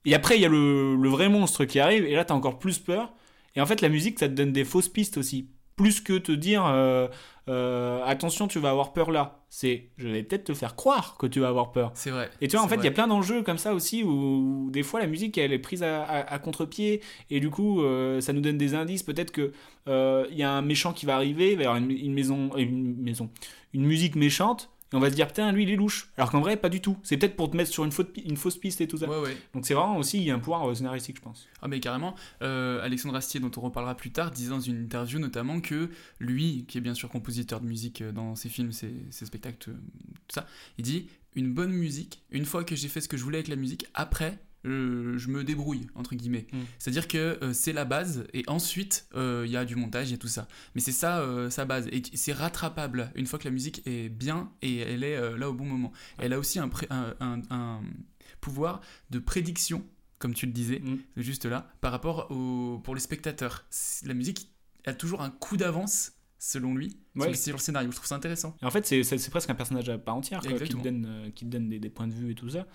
Et 0.05 0.15
après, 0.15 0.37
il 0.37 0.41
y 0.41 0.45
a 0.45 0.49
le, 0.49 0.95
le, 0.95 1.09
vrai 1.09 1.27
monstre 1.27 1.65
qui 1.65 1.79
arrive, 1.79 2.05
et 2.05 2.15
là, 2.15 2.23
tu 2.23 2.31
as 2.31 2.35
encore 2.35 2.59
plus 2.59 2.79
peur. 2.79 3.13
Et 3.55 3.61
en 3.61 3.65
fait, 3.65 3.81
la 3.81 3.89
musique, 3.89 4.19
ça 4.19 4.29
te 4.29 4.33
donne 4.33 4.53
des 4.53 4.63
fausses 4.63 4.87
pistes 4.87 5.17
aussi 5.17 5.49
plus 5.77 6.01
que 6.01 6.17
te 6.17 6.31
dire 6.33 6.65
euh, 6.65 7.07
euh, 7.47 8.03
attention, 8.03 8.49
tu 8.49 8.59
vas 8.59 8.71
avoir 8.71 8.91
peur 8.91 9.11
là. 9.11 9.45
C'est 9.49 9.91
je 9.97 10.09
vais 10.09 10.23
peut-être 10.23 10.43
te 10.43 10.53
faire 10.53 10.75
croire 10.75 11.15
que 11.17 11.27
tu 11.27 11.39
vas 11.39 11.47
avoir 11.47 11.71
peur. 11.71 11.91
C'est 11.93 12.09
vrai. 12.09 12.29
Et 12.41 12.49
tu 12.49 12.57
vois, 12.57 12.65
en 12.65 12.67
fait, 12.67 12.75
il 12.75 12.83
y 12.83 12.87
a 12.87 12.91
plein 12.91 13.07
d'enjeux 13.07 13.43
comme 13.43 13.59
ça 13.59 13.73
aussi 13.73 14.03
où, 14.03 14.69
des 14.71 14.83
fois 14.83 14.99
la 14.99 15.07
musique 15.07 15.37
elle 15.37 15.53
est 15.53 15.59
prise 15.59 15.83
à, 15.83 16.39
contre-pied 16.43 17.01
et 17.29 17.39
du 17.39 17.49
coup 17.49 17.81
euh, 17.81 18.19
ça 18.19 18.33
nous 18.33 18.41
donne 18.41 18.57
des 18.57 18.73
indices. 18.73 19.03
Peut-être 19.03 19.31
que 19.31 19.53
il 19.87 20.37
y 20.37 20.43
a 20.43 20.51
un 20.51 20.63
méchant 20.63 20.91
qui 20.91 21.05
va 21.05 21.15
arriver 21.15 21.55
vers 21.55 21.75
une, 21.75 21.91
une 21.91 22.13
maison, 22.13 22.49
une 22.57 23.01
maison, 23.01 23.29
une 23.73 23.85
musique 23.85 24.15
méchante 24.15 24.69
et 24.93 24.95
on 24.95 24.99
va 24.99 25.09
se 25.09 25.15
dire, 25.15 25.27
putain, 25.27 25.51
lui, 25.51 25.63
il 25.63 25.69
est 25.69 25.75
louche. 25.75 26.09
Alors 26.17 26.31
qu'en 26.31 26.39
vrai, 26.39 26.55
pas 26.55 26.69
du 26.69 26.79
tout. 26.79 26.97
C'est 27.03 27.17
peut-être 27.17 27.35
pour 27.35 27.51
te 27.51 27.57
mettre 27.57 27.71
sur 27.71 27.83
une, 27.83 27.91
une 28.23 28.37
fausse 28.37 28.57
piste 28.57 28.79
et 28.79 28.87
tout 28.87 28.97
ça. 28.97 29.07
Donc 29.53 29.65
c'est 29.65 29.73
vraiment 29.73 29.97
aussi, 29.97 30.17
il 30.17 30.23
y 30.23 30.31
a 30.31 30.35
un 30.35 30.39
pouvoir 30.39 30.69
euh, 30.69 30.75
scénaristique, 30.75 31.17
je 31.17 31.21
pense. 31.21 31.47
Ah, 31.61 31.67
mais 31.67 31.79
carrément. 31.79 32.15
Euh, 32.41 32.81
Alexandre 32.83 33.15
Astier, 33.15 33.39
dont 33.39 33.51
on 33.57 33.61
reparlera 33.61 33.95
plus 33.95 34.11
tard, 34.11 34.31
disait 34.31 34.49
dans 34.49 34.61
une 34.61 34.83
interview 34.83 35.19
notamment 35.19 35.59
que 35.59 35.89
lui, 36.19 36.65
qui 36.67 36.77
est 36.77 36.81
bien 36.81 36.93
sûr 36.93 37.09
compositeur 37.09 37.59
de 37.59 37.67
musique 37.67 38.01
euh, 38.01 38.11
dans 38.11 38.35
ses 38.35 38.49
films, 38.49 38.71
ses, 38.71 38.93
ses 39.09 39.25
spectacles, 39.25 39.57
tout 39.57 39.73
ça, 40.29 40.47
il 40.77 40.85
dit, 40.85 41.07
une 41.35 41.53
bonne 41.53 41.71
musique, 41.71 42.23
une 42.31 42.45
fois 42.45 42.63
que 42.63 42.75
j'ai 42.75 42.87
fait 42.87 43.01
ce 43.01 43.09
que 43.09 43.17
je 43.17 43.23
voulais 43.23 43.37
avec 43.37 43.49
la 43.49 43.57
musique, 43.57 43.85
après, 43.93 44.39
je 44.63 45.27
me 45.29 45.43
débrouille, 45.43 45.87
entre 45.95 46.15
guillemets. 46.15 46.47
Mm. 46.51 46.57
C'est-à-dire 46.79 47.07
que 47.07 47.39
euh, 47.41 47.53
c'est 47.53 47.73
la 47.73 47.85
base, 47.85 48.25
et 48.33 48.43
ensuite, 48.47 49.07
euh, 49.15 49.43
il 49.45 49.51
y 49.51 49.57
a 49.57 49.65
du 49.65 49.75
montage, 49.75 50.09
il 50.09 50.11
y 50.11 50.15
a 50.15 50.17
tout 50.17 50.27
ça. 50.27 50.47
Mais 50.75 50.81
c'est 50.81 50.91
ça, 50.91 51.19
euh, 51.19 51.49
sa 51.49 51.65
base. 51.65 51.87
Et 51.91 52.03
c'est 52.13 52.33
rattrapable 52.33 53.11
une 53.15 53.25
fois 53.25 53.39
que 53.39 53.45
la 53.45 53.51
musique 53.51 53.81
est 53.85 54.09
bien 54.09 54.51
et 54.61 54.77
elle 54.77 55.03
est 55.03 55.37
là 55.37 55.49
au 55.49 55.53
bon 55.53 55.65
moment. 55.65 55.91
Elle 56.17 56.33
a 56.33 56.39
aussi 56.39 56.59
un, 56.59 56.69
un, 56.89 57.81
pouvoir 58.41 58.81
de 59.09 59.19
prédiction, 59.19 59.85
comme 60.19 60.33
tu 60.33 60.45
le 60.45 60.51
disais, 60.51 60.79
mm. 60.79 60.97
juste 61.17 61.45
là, 61.45 61.71
par 61.81 61.91
rapport 61.91 62.31
au, 62.31 62.79
pour 62.83 62.95
les 62.95 63.01
spectateurs. 63.01 63.65
La 64.05 64.13
musique 64.13 64.51
a 64.85 64.93
toujours 64.93 65.21
un 65.21 65.29
coup 65.29 65.57
d'avance 65.57 66.13
selon 66.39 66.75
lui, 66.75 66.99
ouais. 67.15 67.33
sur 67.33 67.55
le 67.55 67.59
scénario. 67.59 67.89
Je 67.89 67.95
trouve 67.95 68.07
ça 68.07 68.15
intéressant. 68.15 68.55
Et 68.61 68.65
en 68.65 68.69
fait, 68.69 68.85
c'est 68.85 69.29
presque 69.29 69.49
un 69.49 69.55
personnage 69.55 69.89
à 69.89 69.97
part 69.97 70.15
entière 70.15 70.39
qui, 70.39 70.49
te 70.53 70.83
donne, 70.83 71.31
qui 71.33 71.45
donne 71.45 71.67
des, 71.67 71.79
des, 71.79 71.89
points 71.89 72.07
de 72.07 72.13
vue 72.13 72.31
et 72.31 72.35
tout 72.35 72.49
ça. 72.49 72.67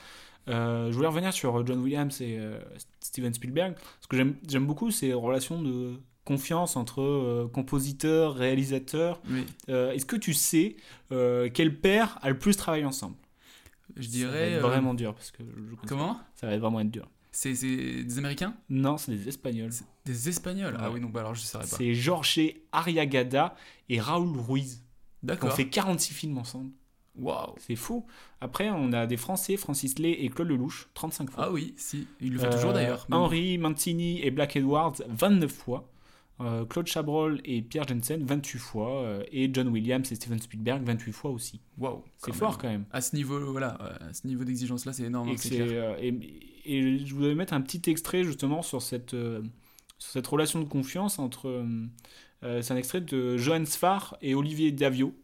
Euh, 0.48 0.90
je 0.90 0.96
voulais 0.96 1.09
revenir 1.09 1.33
sur 1.33 1.64
John 1.66 1.81
Williams 1.81 2.20
et 2.20 2.37
euh, 2.38 2.59
Steven 3.00 3.33
Spielberg. 3.33 3.74
Ce 4.00 4.07
que 4.09 4.16
j'aime 4.48 4.66
beaucoup, 4.66 4.90
c'est 4.90 5.07
les 5.07 5.14
relations 5.14 5.62
de 5.62 6.00
confiance 6.24 6.76
entre 6.76 7.02
euh, 7.02 7.48
compositeurs, 7.52 8.35
réalisateurs. 8.35 9.20
Est-ce 9.68 10.07
que 10.07 10.16
tu 10.16 10.35
sais 10.35 10.76
quel 11.11 11.81
père 11.81 12.18
a 12.22 12.31
le 12.31 12.38
plus 12.38 12.57
travaillé 12.57 12.85
ensemble? 12.85 13.16
Je 13.96 14.09
dirais. 14.09 14.59
vraiment 14.59 14.94
dur. 14.94 15.14
Parce 15.14 15.31
que 15.31 15.42
Comment? 15.87 16.18
Ça 16.35 16.46
va 16.46 16.55
être 16.55 16.61
vraiment 16.61 16.81
être 16.81 16.90
dur. 16.90 17.09
C'est 17.35 17.52
des 17.52 18.18
Américains? 18.18 18.55
Non, 18.68 18.98
c'est 18.98 19.12
des 19.12 19.28
Espagnols. 19.28 19.72
Des 20.05 20.28
Espagnols? 20.28 20.76
Ah 20.78 20.90
oui, 20.90 21.00
donc 21.00 21.12
bah 21.12 21.20
alors 21.20 21.35
je 21.35 21.40
ne 21.40 21.46
saurais 21.46 21.64
pas. 21.64 21.76
C'est 21.76 21.94
Jorge 21.94 22.40
Ariagada 22.72 23.55
et 23.88 24.00
Raúl 24.00 24.38
Ruiz. 24.38 24.83
D'accord. 25.22 25.50
On 25.50 25.55
fait 25.55 25.68
46 25.68 26.12
films 26.12 26.38
ensemble. 26.38 26.72
Waouh 27.18 27.55
C'est 27.59 27.77
fou. 27.77 28.07
Après, 28.40 28.70
on 28.70 28.92
a 28.92 29.07
des 29.07 29.16
Français, 29.16 29.57
Francis 29.57 29.98
Lay 29.98 30.12
et 30.12 30.29
Claude 30.29 30.48
Lelouch, 30.48 30.88
35 30.94 31.31
fois. 31.31 31.44
Ah 31.46 31.53
oui, 31.53 31.75
si. 31.77 32.07
Il 32.20 32.33
le 32.35 32.38
fait 32.38 32.51
toujours 32.51 32.72
d'ailleurs. 32.72 33.07
Euh, 33.11 33.14
Henri 33.14 33.59
Mancini 33.59 34.20
et 34.22 34.31
Black 34.31 34.57
Edwards, 34.57 34.96
29 35.09 35.53
fois. 35.53 35.88
Euh, 36.40 36.64
Claude 36.64 36.87
Chabrol 36.87 37.40
et 37.44 37.61
Pierre 37.61 37.87
Jensen, 37.87 38.25
28 38.25 38.59
fois. 38.59 39.03
Euh, 39.03 39.22
et 39.31 39.51
John 39.53 39.68
Williams 39.68 40.11
et 40.11 40.14
Steven 40.14 40.40
Spielberg, 40.40 40.83
28 40.85 41.12
fois 41.12 41.31
aussi. 41.31 41.61
Waouh 41.79 42.03
C'est 42.16 42.35
fort 42.35 42.57
quand 42.57 42.68
même. 42.68 42.87
À 42.90 43.01
ce 43.01 43.14
niveau, 43.14 43.53
voilà, 43.53 43.75
à 44.09 44.12
ce 44.14 44.27
niveau 44.27 44.44
d'exigence-là, 44.44 44.92
c'est 44.92 45.05
énorme. 45.05 45.29
Hein, 45.29 45.96
et, 46.01 46.14
et, 46.64 46.98
je 46.98 47.14
voulais 47.14 47.35
mettre 47.35 47.53
un 47.53 47.61
petit 47.61 47.90
extrait 47.90 48.25
justement 48.25 48.62
sur 48.62 48.81
cette, 48.81 49.11
sur 49.11 49.42
cette 49.98 50.27
relation 50.27 50.61
de 50.61 50.64
confiance 50.64 51.18
entre... 51.18 51.64
c'est 52.42 52.72
un 52.72 52.77
extrait 52.77 53.03
de 53.03 53.37
Johan 53.37 53.66
Sfar 53.66 54.16
et 54.22 54.35
Olivier 54.35 54.72
Davio 54.72 55.14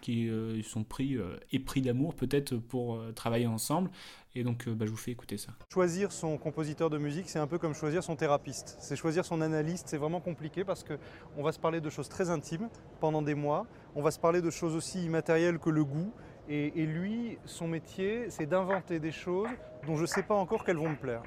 qui 0.00 0.28
euh, 0.28 0.62
sont 0.62 0.84
pris 0.84 1.16
euh, 1.16 1.36
épris 1.52 1.82
d'amour 1.82 2.14
peut-être 2.14 2.56
pour 2.56 2.96
euh, 2.96 3.12
travailler 3.12 3.46
ensemble. 3.46 3.90
Et 4.34 4.44
donc 4.44 4.68
bah, 4.68 4.86
je 4.86 4.90
vous 4.90 4.96
fais 4.96 5.10
écouter 5.10 5.36
ça. 5.36 5.52
Choisir 5.72 6.12
son 6.12 6.38
compositeur 6.38 6.90
de 6.90 6.98
musique, 6.98 7.28
c'est 7.28 7.40
un 7.40 7.46
peu 7.46 7.58
comme 7.58 7.74
choisir 7.74 8.04
son 8.04 8.14
thérapeute. 8.14 8.76
C'est 8.78 8.94
choisir 8.94 9.24
son 9.24 9.40
analyste, 9.40 9.88
c'est 9.88 9.96
vraiment 9.96 10.20
compliqué 10.20 10.64
parce 10.64 10.84
qu'on 10.84 11.42
va 11.42 11.50
se 11.50 11.58
parler 11.58 11.80
de 11.80 11.90
choses 11.90 12.08
très 12.08 12.30
intimes 12.30 12.68
pendant 13.00 13.22
des 13.22 13.34
mois. 13.34 13.66
On 13.96 14.02
va 14.02 14.10
se 14.10 14.18
parler 14.20 14.40
de 14.40 14.50
choses 14.50 14.76
aussi 14.76 15.04
immatérielles 15.04 15.58
que 15.58 15.70
le 15.70 15.84
goût. 15.84 16.12
Et, 16.50 16.86
lui, 16.86 17.36
son 17.44 17.68
métier, 17.68 18.30
c'est 18.30 18.46
d'inventer 18.46 19.00
des 19.00 19.12
choses 19.12 19.50
dont 19.86 19.96
je 19.96 20.02
ne 20.02 20.06
sais 20.06 20.22
pas 20.22 20.34
encore 20.34 20.64
qu'elles 20.64 20.78
vont 20.78 20.88
me 20.88 20.96
plaire. 20.96 21.22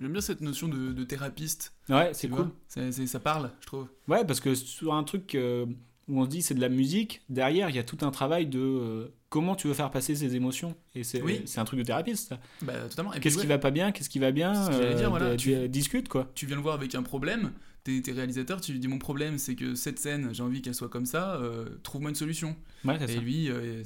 J'aime 0.00 0.12
bien 0.12 0.20
cette 0.20 0.42
notion 0.42 0.68
de, 0.68 0.92
de 0.92 1.04
thérapeute. 1.04 1.72
Ouais, 1.88 2.12
c'est 2.12 2.28
cool. 2.28 2.50
ça 2.68 3.20
parle, 3.20 3.50
je 3.60 3.66
trouve. 3.66 3.88
Ouais, 4.06 4.26
parce 4.26 4.40
que 4.40 4.54
sur 4.54 4.92
un 4.92 5.04
truc 5.04 5.34
où 6.08 6.20
on 6.20 6.24
se 6.24 6.28
dit 6.30 6.42
c'est 6.42 6.54
de 6.54 6.60
la 6.60 6.68
musique, 6.68 7.22
derrière 7.28 7.70
il 7.70 7.76
y 7.76 7.78
a 7.78 7.84
tout 7.84 7.98
un 8.02 8.10
travail 8.10 8.46
de, 8.46 8.58
euh, 8.58 9.08
comment 9.28 9.54
tu 9.54 9.68
veux 9.68 9.74
faire 9.74 9.90
passer 9.90 10.14
ces 10.14 10.34
émotions 10.36 10.74
Et 10.94 11.04
c'est 11.04 11.22
Oui. 11.22 11.42
c'est 11.46 11.60
un 11.60 11.64
truc 11.64 11.78
de 11.78 11.84
thérapeute, 11.84 12.16
ça. 12.16 12.38
Bah, 12.62 12.72
Qu'est-ce 13.20 13.38
qui 13.38 13.46
va 13.46 13.58
pas 13.58 13.70
bien 13.70 13.92
Qu'est-ce 13.92 14.10
qui 14.10 14.18
va 14.18 14.32
bien 14.32 14.54
ce 14.54 14.70
dire, 14.96 15.06
Euh, 15.06 15.08
voilà, 15.08 15.36
tu, 15.36 15.50
tu- 15.52 15.68
discutes, 15.68 16.08
quoi. 16.08 16.30
Tu 16.34 16.46
viens 16.46 16.56
le 16.56 16.62
voir 16.62 16.74
avec 16.74 16.94
un 16.94 17.02
problème, 17.02 17.52
t'es 17.84 18.00
t'es 18.02 18.12
réalisateur, 18.12 18.60
tu 18.60 18.72
lui 18.72 18.78
dis 18.78 18.88
mon 18.88 18.98
problème 18.98 19.38
c'est 19.38 19.54
que 19.56 19.74
cette 19.74 19.98
scène, 19.98 20.30
j'ai 20.32 20.42
envie 20.42 20.60
qu'elle 20.62 20.74
soit 20.74 20.88
comme 20.88 21.06
ça, 21.06 21.34
euh, 21.36 21.66
trouve-moi 21.82 22.10
une 22.10 22.16
solution. 22.16 22.56
Ouais, 22.84 22.96
Et 23.02 23.06
ça. 23.06 23.20
lui, 23.20 23.48
euh, 23.48 23.82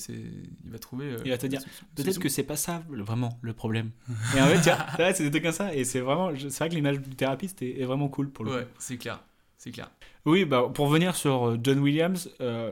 il 0.64 0.70
va 0.70 0.78
trouver. 0.78 1.04
euh, 1.12 1.18
Il 1.24 1.30
va 1.30 1.38
te 1.38 1.46
dire, 1.46 1.60
peut-être 1.94 2.18
que 2.18 2.28
c'est 2.30 2.42
pas 2.42 2.56
ça 2.56 2.82
vraiment 2.88 3.38
le 3.42 3.52
problème. 3.52 3.90
et 4.36 4.40
en 4.40 4.46
fait, 4.46 5.12
c'est 5.14 5.22
des 5.24 5.30
trucs 5.30 5.42
comme 5.42 5.52
ça. 5.52 5.74
Et 5.74 5.84
c'est 5.84 6.00
vraiment, 6.00 6.30
c'est 6.36 6.58
vrai 6.58 6.70
que 6.70 6.74
l'image 6.74 7.00
du 7.00 7.14
thérapeute 7.14 7.60
est, 7.62 7.80
est 7.80 7.84
vraiment 7.84 8.08
cool 8.08 8.30
pour 8.30 8.44
le 8.46 8.52
Ouais, 8.52 8.66
c'est 8.78 8.96
clair. 8.96 9.22
C'est 9.66 9.72
clair. 9.72 9.90
Oui, 10.26 10.44
bah, 10.44 10.70
pour 10.72 10.86
revenir 10.86 11.16
sur 11.16 11.48
euh, 11.48 11.58
John 11.60 11.80
Williams, 11.80 12.30
euh, 12.40 12.70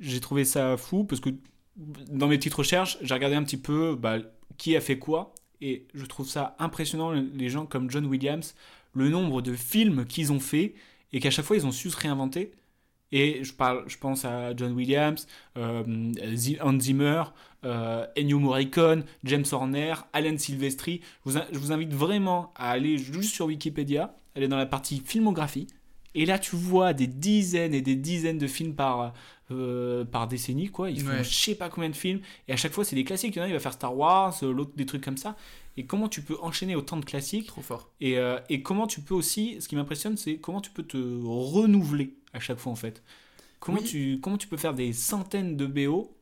j'ai 0.00 0.20
trouvé 0.20 0.46
ça 0.46 0.78
fou 0.78 1.04
parce 1.04 1.20
que 1.20 1.28
dans 1.76 2.28
mes 2.28 2.38
petites 2.38 2.54
recherches, 2.54 2.96
j'ai 3.02 3.12
regardé 3.12 3.36
un 3.36 3.44
petit 3.44 3.58
peu 3.58 3.94
bah, 3.94 4.16
qui 4.56 4.74
a 4.74 4.80
fait 4.80 4.98
quoi. 4.98 5.34
Et 5.60 5.86
je 5.92 6.06
trouve 6.06 6.26
ça 6.26 6.56
impressionnant, 6.58 7.10
les 7.10 7.48
gens 7.50 7.66
comme 7.66 7.90
John 7.90 8.06
Williams, 8.06 8.54
le 8.94 9.10
nombre 9.10 9.42
de 9.42 9.52
films 9.52 10.06
qu'ils 10.06 10.32
ont 10.32 10.40
fait 10.40 10.74
et 11.12 11.20
qu'à 11.20 11.30
chaque 11.30 11.44
fois 11.44 11.56
ils 11.56 11.66
ont 11.66 11.72
su 11.72 11.90
se 11.90 11.96
réinventer. 11.98 12.52
Et 13.12 13.44
je, 13.44 13.52
parle, 13.52 13.84
je 13.86 13.98
pense 13.98 14.24
à 14.24 14.56
John 14.56 14.72
Williams, 14.72 15.26
euh, 15.58 15.84
Hans 16.62 16.80
Zimmer, 16.80 17.24
euh, 17.66 18.06
Ennio 18.16 18.38
Morricone, 18.38 19.04
James 19.24 19.44
Horner, 19.52 19.94
Alan 20.14 20.38
Silvestri. 20.38 21.02
Je 21.24 21.30
vous, 21.30 21.38
je 21.52 21.58
vous 21.58 21.70
invite 21.70 21.92
vraiment 21.92 22.52
à 22.56 22.70
aller 22.70 22.96
juste 22.96 23.34
sur 23.34 23.46
Wikipédia, 23.46 24.16
aller 24.34 24.48
dans 24.48 24.56
la 24.56 24.66
partie 24.66 25.02
filmographie. 25.04 25.66
Et 26.14 26.26
là, 26.26 26.38
tu 26.38 26.54
vois 26.56 26.92
des 26.92 27.06
dizaines 27.06 27.74
et 27.74 27.80
des 27.82 27.96
dizaines 27.96 28.38
de 28.38 28.46
films 28.46 28.74
par, 28.74 29.12
euh, 29.50 30.04
par 30.04 30.28
décennie, 30.28 30.68
quoi. 30.70 30.90
Ils 30.90 31.00
font 31.00 31.08
Ouais. 31.10 31.24
je 31.24 31.34
sais 31.34 31.54
pas 31.54 31.68
combien 31.68 31.90
de 31.90 31.96
films. 31.96 32.20
Et 32.48 32.52
à 32.52 32.56
chaque 32.56 32.72
fois, 32.72 32.84
c'est 32.84 32.94
des 32.96 33.04
classiques. 33.04 33.34
Il 33.34 33.38
y 33.38 33.42
en 33.42 33.44
a, 33.44 33.48
il 33.48 33.52
va 33.52 33.58
faire 33.60 33.72
Star 33.72 33.96
Wars, 33.96 34.34
euh, 34.42 34.52
l'autre 34.52 34.72
des 34.76 34.86
trucs 34.86 35.02
comme 35.04 35.16
ça. 35.16 35.36
Et 35.76 35.86
comment 35.86 36.08
tu 36.08 36.22
peux 36.22 36.36
enchaîner 36.40 36.76
autant 36.76 36.96
de 36.96 37.04
classiques 37.04 37.46
Trop 37.48 37.60
fort. 37.62 37.90
et, 38.00 38.16
euh, 38.18 38.38
et 38.48 38.62
comment 38.62 38.86
tu 38.86 39.00
peux 39.00 39.14
aussi, 39.14 39.56
ce 39.60 39.66
qui 39.68 39.74
m'impressionne, 39.74 40.16
c'est 40.16 40.36
comment 40.36 40.60
tu 40.60 40.70
peux 40.70 40.84
te 40.84 40.96
renouveler 41.24 42.14
à 42.32 42.38
chaque 42.40 42.58
fois 42.58 42.70
en 42.72 42.76
fait. 42.76 43.02
Comment, 43.60 43.78
Oui. 43.78 43.84
tu, 43.84 44.20
comment 44.22 44.38
tu 44.38 44.46
peux 44.46 44.56
faire 44.56 44.74
des 44.74 44.92
centaines 44.92 45.56
de 45.56 45.66
BO 45.66 46.14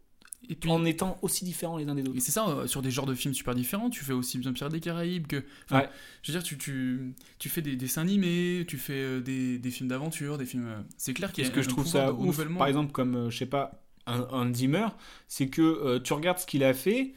Et 0.48 0.54
puis, 0.56 0.70
en 0.70 0.84
étant 0.84 1.18
aussi 1.22 1.44
différents 1.44 1.76
les 1.76 1.86
uns 1.86 1.94
des 1.94 2.02
autres 2.02 2.16
Et 2.16 2.20
c'est 2.20 2.32
ça, 2.32 2.48
euh, 2.48 2.66
sur 2.66 2.82
des 2.82 2.90
genres 2.90 3.06
de 3.06 3.14
films 3.14 3.34
super 3.34 3.54
différents, 3.54 3.90
tu 3.90 4.04
fais 4.04 4.12
aussi 4.12 4.38
bien 4.38 4.52
Pierre 4.52 4.68
des 4.68 4.80
Caraïbes 4.80 5.26
que. 5.26 5.36
Ouais. 5.70 5.88
Je 6.22 6.32
veux 6.32 6.38
dire, 6.38 6.42
tu, 6.42 6.58
tu, 6.58 7.14
tu 7.38 7.48
fais 7.48 7.62
des 7.62 7.76
dessins 7.76 8.02
animés, 8.02 8.64
tu 8.66 8.76
fais 8.76 8.92
euh, 8.94 9.20
des, 9.20 9.58
des 9.58 9.70
films 9.70 9.88
d'aventure, 9.88 10.38
des 10.38 10.46
films. 10.46 10.66
euh, 10.66 10.80
C'est 10.96 11.14
clair 11.14 11.32
qu'il 11.32 11.44
y 11.44 11.46
a 11.46 11.50
Parce 11.50 11.56
que 11.56 11.62
je 11.62 11.68
trouve 11.68 11.86
ça 11.86 12.12
ouf, 12.12 12.40
par 12.58 12.66
exemple, 12.66 12.92
comme, 12.92 13.30
je 13.30 13.38
sais 13.38 13.46
pas, 13.46 13.82
un, 14.06 14.26
un 14.32 14.52
Zimmer, 14.52 14.88
c'est 15.28 15.48
que 15.48 15.62
euh, 15.62 16.00
tu 16.00 16.12
regardes 16.12 16.38
ce 16.38 16.46
qu'il 16.46 16.64
a 16.64 16.74
fait. 16.74 17.14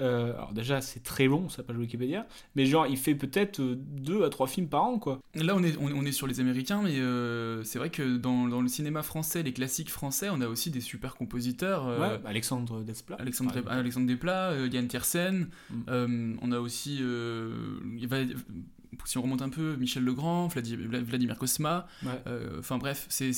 Euh, 0.00 0.32
alors 0.34 0.52
déjà, 0.52 0.80
c'est 0.80 1.02
très 1.02 1.26
long, 1.26 1.48
sa 1.48 1.62
page 1.62 1.76
Wikipédia, 1.76 2.26
mais 2.54 2.66
genre, 2.66 2.86
il 2.86 2.96
fait 2.96 3.14
peut-être 3.14 3.60
euh, 3.60 3.74
deux 3.76 4.24
à 4.24 4.28
trois 4.30 4.46
films 4.46 4.68
par 4.68 4.84
an, 4.84 4.98
quoi. 4.98 5.20
Là, 5.34 5.54
on 5.56 5.62
est, 5.62 5.76
on, 5.78 5.86
on 5.86 6.04
est 6.04 6.12
sur 6.12 6.26
les 6.26 6.40
Américains, 6.40 6.82
mais 6.82 6.98
euh, 6.98 7.62
c'est 7.64 7.78
vrai 7.78 7.90
que 7.90 8.16
dans, 8.16 8.46
dans 8.48 8.60
le 8.60 8.68
cinéma 8.68 9.02
français, 9.02 9.42
les 9.42 9.52
classiques 9.52 9.90
français, 9.90 10.28
on 10.30 10.40
a 10.40 10.46
aussi 10.48 10.70
des 10.70 10.80
super 10.80 11.14
compositeurs. 11.16 11.86
euh, 11.86 11.98
Ouais, 11.98 12.20
Alexandre 12.24 12.82
Desplat. 12.82 13.16
Alexandre. 13.18 13.54
Alexandre 13.68 14.06
Desplat, 14.06 14.54
Yann 14.72 14.86
Tiersen, 14.88 15.48
Mm. 15.70 16.36
on 16.42 16.52
a 16.52 16.58
aussi, 16.60 16.96
il 17.00 18.06
va- 18.08 18.18
si 19.04 19.18
on 19.18 19.22
remonte 19.22 19.42
un 19.42 19.48
peu, 19.48 19.76
Michel 19.76 20.04
Legrand, 20.04 20.48
Vladi- 20.48 20.76
Vla- 20.76 21.02
Vladimir 21.02 21.38
Cosma, 21.38 21.86
Ouais. 22.04 22.10
euh, 22.26 22.58
enfin 22.58 22.78
bref, 22.78 23.06
c'est 23.08 23.30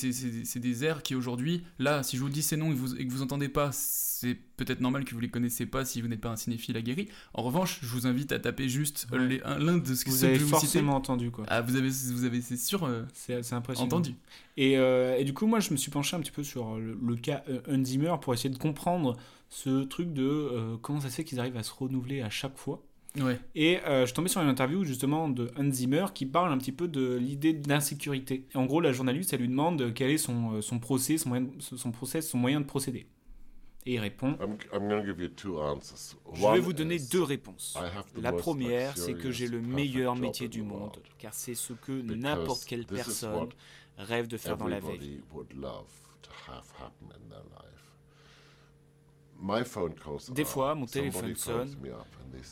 des 0.60 0.84
airs 0.84 1.02
qui 1.02 1.14
aujourd'hui, 1.14 1.62
là, 1.78 2.02
si 2.02 2.16
je 2.16 2.22
vous 2.22 2.28
dis 2.28 2.42
ces 2.42 2.56
noms 2.56 2.70
et 2.70 2.74
que 2.74 2.78
vous, 2.78 2.96
et 2.96 3.06
que 3.06 3.12
vous 3.12 3.22
entendez 3.22 3.48
pas, 3.48 3.70
c'est 3.72 4.36
peut-être 4.56 4.80
normal 4.80 5.04
que 5.06 5.14
vous 5.14 5.20
les 5.20 5.30
connaissez 5.30 5.64
pas 5.64 5.84
si 5.86 6.02
vous 6.02 6.08
n'êtes 6.08 6.20
pas 6.20 6.28
un 6.28 6.36
cinéphile 6.36 6.76
aguerri. 6.76 7.08
En 7.32 7.42
revanche, 7.42 7.78
je 7.82 7.86
vous 7.88 8.06
invite 8.06 8.32
à 8.32 8.38
taper 8.38 8.68
juste 8.68 9.06
Ouais. 9.10 9.40
l'un 9.58 9.78
de 9.78 9.94
ce 9.94 10.04
que 10.04 10.10
Vous 10.10 10.20
que 10.20 10.24
avez 10.26 10.34
je 10.34 10.38
vais 10.40 10.44
vous 10.44 10.50
forcément 10.50 10.94
entendu, 10.94 11.30
quoi. 11.30 11.44
Ah, 11.48 11.62
vous 11.62 11.76
avez, 11.76 11.88
vous 11.88 12.24
avez 12.24 12.42
c'est 12.42 12.58
sûr, 12.58 12.84
euh, 12.84 13.04
C'est 13.14 13.52
impressionnant. 13.52 13.86
entendu. 13.86 14.14
Et, 14.58 14.76
euh, 14.76 15.16
et 15.16 15.24
du 15.24 15.32
coup, 15.32 15.46
moi, 15.46 15.60
je 15.60 15.70
me 15.70 15.76
suis 15.78 15.90
penché 15.90 16.16
un 16.16 16.20
petit 16.20 16.30
peu 16.32 16.44
sur 16.44 16.76
le, 16.76 16.98
le 17.02 17.16
cas 17.16 17.42
euh, 17.48 17.60
Hans 17.70 17.82
Zimmer 17.84 18.14
pour 18.20 18.34
essayer 18.34 18.50
de 18.50 18.58
comprendre 18.58 19.16
ce 19.48 19.84
truc 19.84 20.12
de 20.12 20.76
comment 20.82 21.00
ça 21.00 21.08
se 21.10 21.14
fait 21.16 21.24
qu'ils 21.24 21.40
arrivent 21.40 21.56
à 21.56 21.62
se 21.62 21.72
renouveler 21.72 22.20
à 22.20 22.30
chaque 22.30 22.56
fois. 22.58 22.82
Ouais. 23.18 23.40
Et 23.56 23.80
euh, 23.86 24.06
je 24.06 24.14
tombé 24.14 24.28
sur 24.28 24.40
une 24.40 24.48
interview 24.48 24.84
justement 24.84 25.28
de 25.28 25.50
Hans 25.58 25.70
Zimmer 25.72 26.06
qui 26.14 26.26
parle 26.26 26.52
un 26.52 26.58
petit 26.58 26.70
peu 26.70 26.86
de 26.86 27.16
l'idée 27.16 27.52
d'insécurité. 27.52 28.46
En 28.54 28.66
gros, 28.66 28.80
la 28.80 28.92
journaliste, 28.92 29.32
elle 29.32 29.40
lui 29.40 29.48
demande 29.48 29.92
quel 29.94 30.10
est 30.10 30.18
son, 30.18 30.54
euh, 30.54 30.60
son 30.62 30.78
procès, 30.78 31.18
son 31.18 31.30
moyen, 31.30 31.44
de- 31.44 31.60
son 31.60 31.90
process, 31.90 32.28
son 32.28 32.38
moyen 32.38 32.60
de 32.60 32.66
procéder. 32.66 33.06
Et 33.86 33.94
il 33.94 33.98
répond 33.98 34.36
I'm, 34.40 34.56
I'm 34.72 34.88
going 34.88 35.00
to 35.00 35.06
give 35.06 35.20
you 35.20 35.28
two 35.30 35.58
answers. 35.58 36.16
Je 36.34 36.44
One 36.44 36.54
vais 36.54 36.60
vous 36.60 36.72
donner 36.72 36.96
is, 36.96 37.08
deux 37.10 37.22
réponses. 37.22 37.76
I 37.76 37.84
have 37.96 38.04
the 38.14 38.22
La 38.22 38.32
première, 38.32 38.96
c'est 38.96 39.14
que 39.14 39.30
j'ai 39.32 39.48
le 39.48 39.60
meilleur 39.60 40.14
métier 40.14 40.46
job 40.46 40.52
du 40.52 40.60
in 40.60 40.64
the 40.64 40.68
monde, 40.68 40.80
world. 40.80 41.02
car 41.18 41.34
c'est 41.34 41.54
ce 41.54 41.72
que 41.72 42.00
Because 42.02 42.16
n'importe 42.18 42.64
quelle 42.66 42.84
personne 42.86 43.34
what 43.34 43.48
rêve 43.96 44.28
de 44.28 44.36
faire 44.36 44.56
dans 44.56 44.68
la 44.68 44.78
vie. 44.78 44.86
Everybody 44.86 45.20
would 45.32 45.52
love 45.54 45.86
to 46.22 46.30
have 46.46 46.64
happen 46.78 47.08
in 47.08 47.28
their 47.28 47.42
life. 47.42 47.66
My 49.42 49.64
phone 49.64 49.94
calls 49.94 50.30
Des 50.32 50.44
fois, 50.44 50.74
mon 50.74 50.84
téléphone 50.86 51.34
sonne 51.34 51.74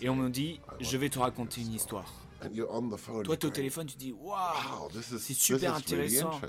et 0.00 0.08
on 0.08 0.16
me 0.16 0.28
dit 0.30 0.60
"I 0.80 0.84
Je 0.84 0.96
vais 0.96 1.08
te 1.08 1.18
raconter 1.18 1.60
une 1.60 1.78
story." 1.78 2.04
histoire. 2.04 3.22
Toi, 3.24 3.36
tu 3.36 3.46
es 3.46 3.48
au 3.48 3.52
téléphone, 3.52 3.86
tu 3.86 3.96
dis 3.96 4.12
Waouh, 4.12 4.90
c'est 5.00 5.34
super 5.34 5.74
intéressant. 5.74 6.40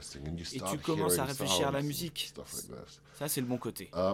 Et 0.53 0.59
tu 0.59 0.77
commences 0.77 1.17
à 1.17 1.25
réfléchir 1.25 1.67
à 1.67 1.71
la 1.71 1.81
musique. 1.81 2.31
Ça, 3.15 3.27
c'est 3.27 3.41
le 3.41 3.47
bon 3.47 3.57
côté. 3.57 3.89
Uh. 3.95 4.13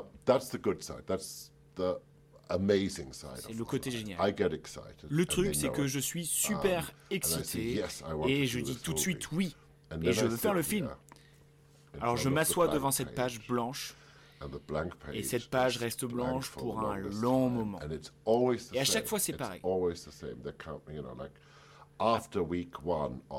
C'est 3.36 3.54
le 3.54 3.66
côté 3.66 3.92
génial. 3.92 4.36
Le 5.10 5.26
truc, 5.26 5.56
c'est 5.56 5.72
que 5.72 5.88
je 5.88 6.00
suis 6.00 6.22
Um, 6.22 6.26
super 6.26 6.92
excité 7.10 7.84
et 8.28 8.46
je 8.46 8.60
dis 8.60 8.78
tout 8.78 8.94
de 8.94 9.00
suite 9.00 9.32
oui. 9.32 9.56
Et 10.02 10.14
je 10.14 10.26
veux 10.26 10.38
faire 10.38 10.54
le 10.54 10.62
film. 10.62 10.90
Alors 12.02 12.18
je 12.18 12.30
m'assois 12.30 12.68
devant 12.68 12.92
cette 12.92 13.16
page 13.16 13.46
blanche 13.48 13.96
et 15.14 15.24
cette 15.24 15.50
page 15.50 15.78
reste 15.78 16.06
blanche 16.06 16.48
for 16.48 16.64
pour 16.64 16.80
un 16.82 16.98
long 16.98 17.50
moment. 17.50 17.80
And 17.84 17.92
it's 17.92 18.12
always 18.26 18.70
the 18.70 18.76
Et 18.76 18.80
à 18.80 18.86
chaque 18.86 19.08
fois, 19.08 19.20
c'est 19.20 19.34
pareil. 19.34 19.62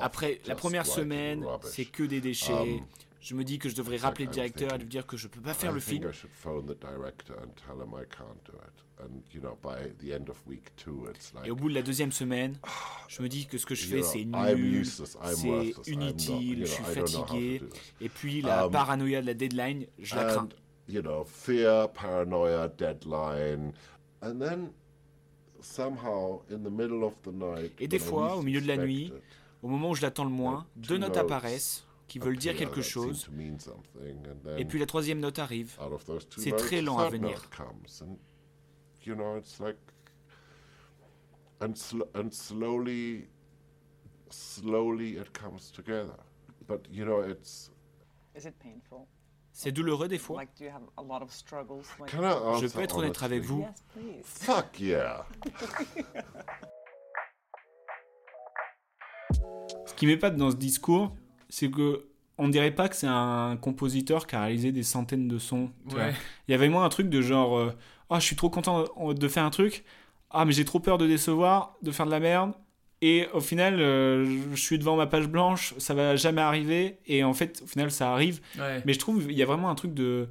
Après 0.01 0.41
la 0.45 0.55
première 0.55 0.85
semaine, 0.85 1.45
c'est 1.63 1.85
que 1.85 2.03
des 2.03 2.21
déchets. 2.21 2.53
um, 2.53 2.85
Je 3.19 3.35
me 3.35 3.43
dis 3.43 3.57
que 3.59 3.67
je 3.67 3.75
devrais 3.75 3.97
rappeler 3.97 4.25
le 4.25 4.31
directeur 4.31 4.73
et 4.73 4.77
lui 4.77 4.87
dire 4.87 5.05
que 5.05 5.17
je 5.17 5.27
peux 5.27 5.41
pas 5.41 5.53
faire 5.53 5.71
le 5.71 5.79
film. 5.79 6.09
Et 11.45 11.51
au 11.51 11.55
bout 11.55 11.69
de 11.69 11.73
la 11.75 11.81
deuxième 11.81 12.11
semaine, 12.11 12.57
je 13.07 13.21
me 13.21 13.27
dis 13.29 13.45
que 13.47 13.57
ce 13.57 13.65
que 13.65 13.75
je 13.75 13.85
fais 13.85 14.01
c'est 14.01 14.25
nul, 14.25 14.85
c'est 14.85 15.91
inutile, 15.91 16.65
je 16.65 16.71
suis 16.71 16.83
fatigué. 16.83 17.61
Et 18.01 18.09
puis 18.09 18.41
la 18.41 18.65
Um, 18.67 18.71
paranoïa 18.71 19.21
de 19.21 19.27
la 19.27 19.33
deadline, 19.33 19.85
je 19.99 20.15
la 20.15 20.25
crains. 20.25 20.49
And, 20.87 20.93
you 20.93 21.01
know, 21.01 21.23
fear, 21.23 21.87
paranoia, 21.93 22.69
deadline, 22.69 23.73
and 24.21 24.39
then 24.39 24.71
somehow 25.59 26.41
in 26.49 26.63
the 26.63 26.69
middle 26.69 27.03
of 27.03 27.13
the 27.23 27.31
night, 27.31 27.73
Et 27.79 27.87
des 27.87 27.99
fois, 27.99 28.37
au 28.37 28.41
milieu 28.41 28.61
de 28.61 28.67
la 28.67 28.77
nuit, 28.77 29.07
it, 29.07 29.13
au 29.63 29.67
moment 29.67 29.91
où 29.91 29.95
je 29.95 30.01
l'attends 30.01 30.23
le 30.25 30.29
moins, 30.31 30.65
two 30.81 30.89
deux 30.89 30.97
notes 30.97 31.17
apparaissent 31.17 31.83
qui 32.07 32.19
veulent 32.19 32.37
dire 32.37 32.55
quelque 32.55 32.81
chose. 32.81 33.23
to 33.25 33.31
mean 33.31 33.59
something, 33.59 34.25
and 34.27 34.37
then 34.43 34.57
Et 34.59 34.65
puis 34.65 34.79
la 34.79 34.85
troisième 34.85 35.19
note 35.19 35.39
arrive. 35.39 35.77
out 35.81 35.91
of 35.93 36.05
those 36.05 36.27
two 36.29 36.41
C'est 36.41 36.51
très 36.51 36.81
lent 36.81 36.97
à 36.99 37.09
venir. 37.09 37.29
note 37.31 37.49
comes, 37.49 38.01
and 38.01 38.17
you 39.05 39.15
know, 39.15 39.37
it's 39.37 39.59
like, 39.59 39.77
and 41.61 41.73
sl- 41.75 42.07
and 42.15 42.29
slowly, 42.31 43.27
slowly 44.29 45.17
it 45.17 45.31
comes 45.33 45.71
together. 45.71 46.17
But 46.67 46.87
you 46.91 47.05
know, 47.05 47.21
it's 47.23 47.71
Is 48.35 48.45
it 48.45 48.57
painful? 48.59 49.07
C'est 49.57 49.71
douloureux 49.71 50.07
des 50.07 50.19
fois. 50.19 50.43
Je 52.05 52.67
peux 52.71 52.81
être 52.81 52.97
honnête 52.97 53.23
avec 53.23 53.41
vous. 53.41 53.65
Fuck 54.23 54.79
yeah. 54.79 55.25
Ce 59.87 59.95
qui 59.95 60.05
m'épate 60.05 60.35
dans 60.35 60.51
ce 60.51 60.57
discours, 60.57 61.11
c'est 61.49 61.71
que 61.71 62.07
on 62.37 62.49
dirait 62.49 62.69
pas 62.69 62.87
que 62.87 62.95
c'est 62.95 63.07
un 63.07 63.57
compositeur 63.59 64.27
qui 64.27 64.35
a 64.35 64.41
réalisé 64.43 64.71
des 64.71 64.83
centaines 64.83 65.27
de 65.27 65.39
sons. 65.39 65.71
Ouais. 65.91 66.13
Il 66.47 66.51
y 66.51 66.53
avait 66.53 66.69
moins 66.69 66.85
un 66.85 66.89
truc 66.89 67.09
de 67.09 67.23
genre, 67.23 67.57
euh, 67.57 67.73
ah, 68.11 68.19
je 68.19 68.25
suis 68.25 68.35
trop 68.35 68.51
content 68.51 68.83
de 69.11 69.27
faire 69.27 69.43
un 69.43 69.49
truc, 69.49 69.83
ah, 70.29 70.45
mais 70.45 70.51
j'ai 70.51 70.65
trop 70.65 70.79
peur 70.79 70.99
de 70.99 71.07
décevoir, 71.07 71.77
de 71.81 71.89
faire 71.89 72.05
de 72.05 72.11
la 72.11 72.19
merde. 72.19 72.53
Et 73.01 73.27
au 73.33 73.41
final, 73.41 73.79
euh, 73.79 74.25
je 74.55 74.61
suis 74.61 74.79
devant 74.79 74.95
ma 74.95 75.05
page 75.05 75.27
blanche, 75.27 75.75
ça 75.77 75.93
va 75.93 76.15
jamais 76.15 76.41
arriver. 76.41 76.97
Et 77.05 77.23
en 77.23 77.33
fait, 77.33 77.61
au 77.63 77.67
final, 77.67 77.91
ça 77.91 78.11
arrive. 78.11 78.41
Ouais. 78.57 78.81
Mais 78.85 78.93
je 78.93 78.99
trouve 78.99 79.25
il 79.29 79.37
y 79.37 79.43
a 79.43 79.45
vraiment 79.45 79.69
un 79.69 79.75
truc 79.75 79.93
de, 79.93 80.29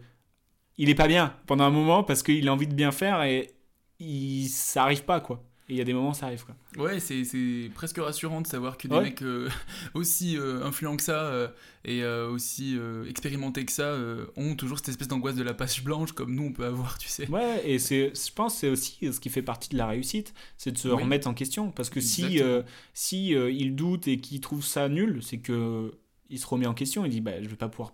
il 0.79 0.91
est 0.91 0.95
pas 0.95 1.09
bien 1.09 1.35
pendant 1.47 1.65
un 1.65 1.71
moment 1.71 2.03
parce 2.03 2.23
qu'il 2.23 2.49
a 2.49 2.53
envie 2.53 2.67
de 2.67 2.75
bien 2.75 2.93
faire 2.93 3.23
et 3.23 3.51
il... 3.99 4.49
ça 4.49 4.83
arrive 4.83 5.05
pas 5.05 5.21
quoi. 5.21 5.43
Et 5.69 5.73
il 5.73 5.77
y 5.79 5.81
a 5.81 5.85
des 5.85 5.95
moments, 5.95 6.15
ça 6.15 6.27
arrive, 6.27 6.45
quoi. 6.45 6.55
Ouais, 6.77 7.01
c'est 7.01 7.25
c'est 7.25 7.71
presque 7.75 7.99
rassurant 7.99 8.41
de 8.41 8.47
savoir 8.47 8.79
que 8.79 8.87
des 8.87 8.95
Ouais. 8.95 9.03
mecs 9.03 9.23
euh, 9.23 9.49
aussi 9.95 10.37
euh, 10.39 10.65
influents 10.65 10.97
que 10.97 11.03
ça 11.03 11.25
euh, 11.25 11.49
et 11.85 12.05
euh, 12.05 12.29
aussi 12.31 12.79
expérimentés 13.09 13.65
que 13.65 13.73
ça 13.73 13.97
ont 14.37 14.55
toujours 14.55 14.79
cette 14.79 14.91
espèce 14.91 15.09
d'angoisse 15.09 15.35
de 15.37 15.43
la 15.43 15.55
page 15.55 15.83
blanche 15.83 16.13
comme 16.13 16.35
nous 16.35 16.45
on 16.45 16.53
peut 16.53 16.67
avoir, 16.67 16.99
tu 16.99 17.09
sais. 17.09 17.29
Ouais, 17.29 17.63
et 17.69 17.79
c'est, 17.81 18.13
je 18.15 18.33
pense 18.33 18.55
que 18.55 18.61
c'est 18.61 18.69
aussi 18.69 19.13
ce 19.13 19.19
qui 19.19 19.29
fait 19.29 19.43
partie 19.43 19.69
de 19.71 19.77
la 19.77 19.87
réussite, 19.89 20.35
c'est 20.57 20.71
de 20.73 20.79
se 20.79 20.89
Oui. 20.89 21.03
remettre 21.03 21.27
en 21.27 21.35
question. 21.35 21.71
Parce 21.73 21.91
que 21.91 22.01
si, 22.01 22.25
Exactement. 22.39 22.63
si 22.95 23.35
euh, 23.35 23.51
il 23.51 23.75
doute 23.75 24.07
et 24.09 24.19
qu'il 24.21 24.41
trouve 24.41 24.65
ça 24.65 24.89
nul, 24.89 25.21
c'est 25.23 25.39
que 25.39 25.93
il 26.31 26.39
se 26.39 26.47
remet 26.47 26.67
en 26.67 26.75
question. 26.75 27.05
Il 27.05 27.11
dit, 27.11 27.21
bah, 27.21 27.41
je 27.43 27.49
vais 27.49 27.57
pas 27.57 27.69
pouvoir 27.69 27.93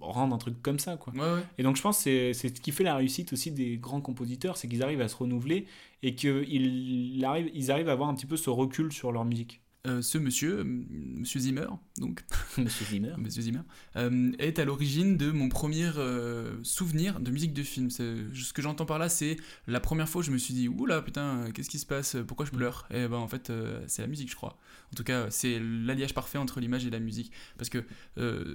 rendre 0.00 0.34
un 0.34 0.38
truc 0.38 0.60
comme 0.62 0.78
ça, 0.78 0.96
quoi. 0.96 1.12
Ouais, 1.12 1.20
ouais. 1.20 1.42
Et 1.58 1.62
donc 1.62 1.76
je 1.76 1.82
pense 1.82 1.98
que 1.98 2.02
c'est, 2.02 2.32
c'est 2.32 2.56
ce 2.56 2.60
qui 2.60 2.72
fait 2.72 2.84
la 2.84 2.96
réussite 2.96 3.32
aussi 3.32 3.50
des 3.50 3.76
grands 3.76 4.00
compositeurs, 4.00 4.56
c'est 4.56 4.68
qu'ils 4.68 4.82
arrivent 4.82 5.00
à 5.00 5.08
se 5.08 5.16
renouveler 5.16 5.66
et 6.02 6.14
qu'ils 6.14 7.24
arrivent, 7.24 7.50
ils 7.54 7.70
arrivent 7.70 7.88
à 7.88 7.92
avoir 7.92 8.08
un 8.08 8.14
petit 8.14 8.26
peu 8.26 8.36
ce 8.36 8.50
recul 8.50 8.92
sur 8.92 9.12
leur 9.12 9.24
musique. 9.24 9.60
Euh, 9.86 10.02
ce 10.02 10.18
monsieur, 10.18 10.58
euh, 10.58 10.64
Monsieur 10.64 11.40
Zimmer, 11.40 11.66
donc 11.96 12.22
Monsieur 12.58 12.84
Zimmer. 12.84 13.14
Monsieur 13.16 13.40
Zimmer, 13.40 13.60
euh, 13.96 14.30
est 14.38 14.58
à 14.58 14.66
l'origine 14.66 15.16
de 15.16 15.30
mon 15.30 15.48
premier 15.48 15.90
euh, 15.96 16.62
souvenir 16.62 17.18
de 17.18 17.30
musique 17.30 17.54
de 17.54 17.62
film. 17.62 17.88
Ce 17.88 18.52
que 18.52 18.60
j'entends 18.60 18.84
par 18.84 18.98
là, 18.98 19.08
c'est 19.08 19.38
la 19.66 19.80
première 19.80 20.06
fois 20.06 20.20
où 20.20 20.22
je 20.22 20.32
me 20.32 20.38
suis 20.38 20.52
dit, 20.52 20.68
oula 20.68 21.00
putain, 21.00 21.50
qu'est-ce 21.54 21.70
qui 21.70 21.78
se 21.78 21.86
passe? 21.86 22.16
Pourquoi 22.26 22.44
je 22.44 22.50
pleure? 22.50 22.86
Et 22.90 23.08
ben 23.08 23.16
en 23.16 23.28
fait, 23.28 23.50
c'est 23.86 24.02
la 24.02 24.08
musique, 24.08 24.30
je 24.30 24.36
crois. 24.36 24.58
En 24.92 24.96
tout 24.96 25.04
cas, 25.04 25.30
c'est 25.30 25.58
l'alliage 25.58 26.12
parfait 26.12 26.38
entre 26.38 26.60
l'image 26.60 26.84
et 26.84 26.90
la 26.90 27.00
musique. 27.00 27.32
Parce 27.56 27.70
que 27.70 27.84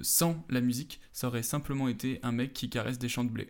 sans 0.03 0.45
la 0.49 0.61
musique, 0.61 0.99
ça 1.11 1.27
aurait 1.27 1.43
simplement 1.43 1.87
été 1.87 2.19
un 2.21 2.31
mec 2.31 2.53
qui 2.53 2.69
caresse 2.69 2.99
des 2.99 3.09
champs 3.09 3.23
de 3.23 3.31
blé. 3.31 3.47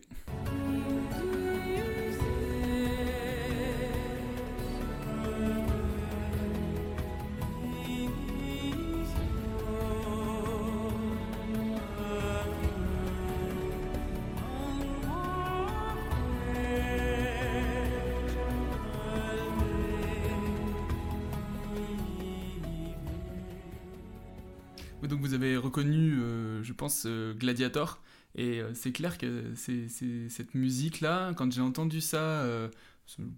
Gladiator. 27.56 28.02
Et 28.38 28.60
euh, 28.60 28.74
c'est 28.74 28.92
clair 28.92 29.18
que 29.18 29.54
c'est 29.56 29.88
c'est- 29.88 30.28
cette 30.30 30.56
musique-là, 30.56 31.34
quand 31.36 31.52
j'ai 31.54 31.62
entendu 31.62 32.02
ça, 32.02 32.18
euh, 32.20 32.68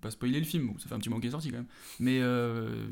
pas 0.01 0.09
spoiler 0.11 0.39
le 0.39 0.45
film, 0.45 0.67
bon, 0.67 0.77
ça 0.79 0.87
fait 0.87 0.95
un 0.95 0.99
petit 0.99 1.09
moment 1.09 1.19
qu'elle 1.21 1.29
est 1.29 1.31
sorti 1.31 1.49
quand 1.51 1.57
même, 1.57 1.67
mais 1.99 2.19
euh, 2.21 2.87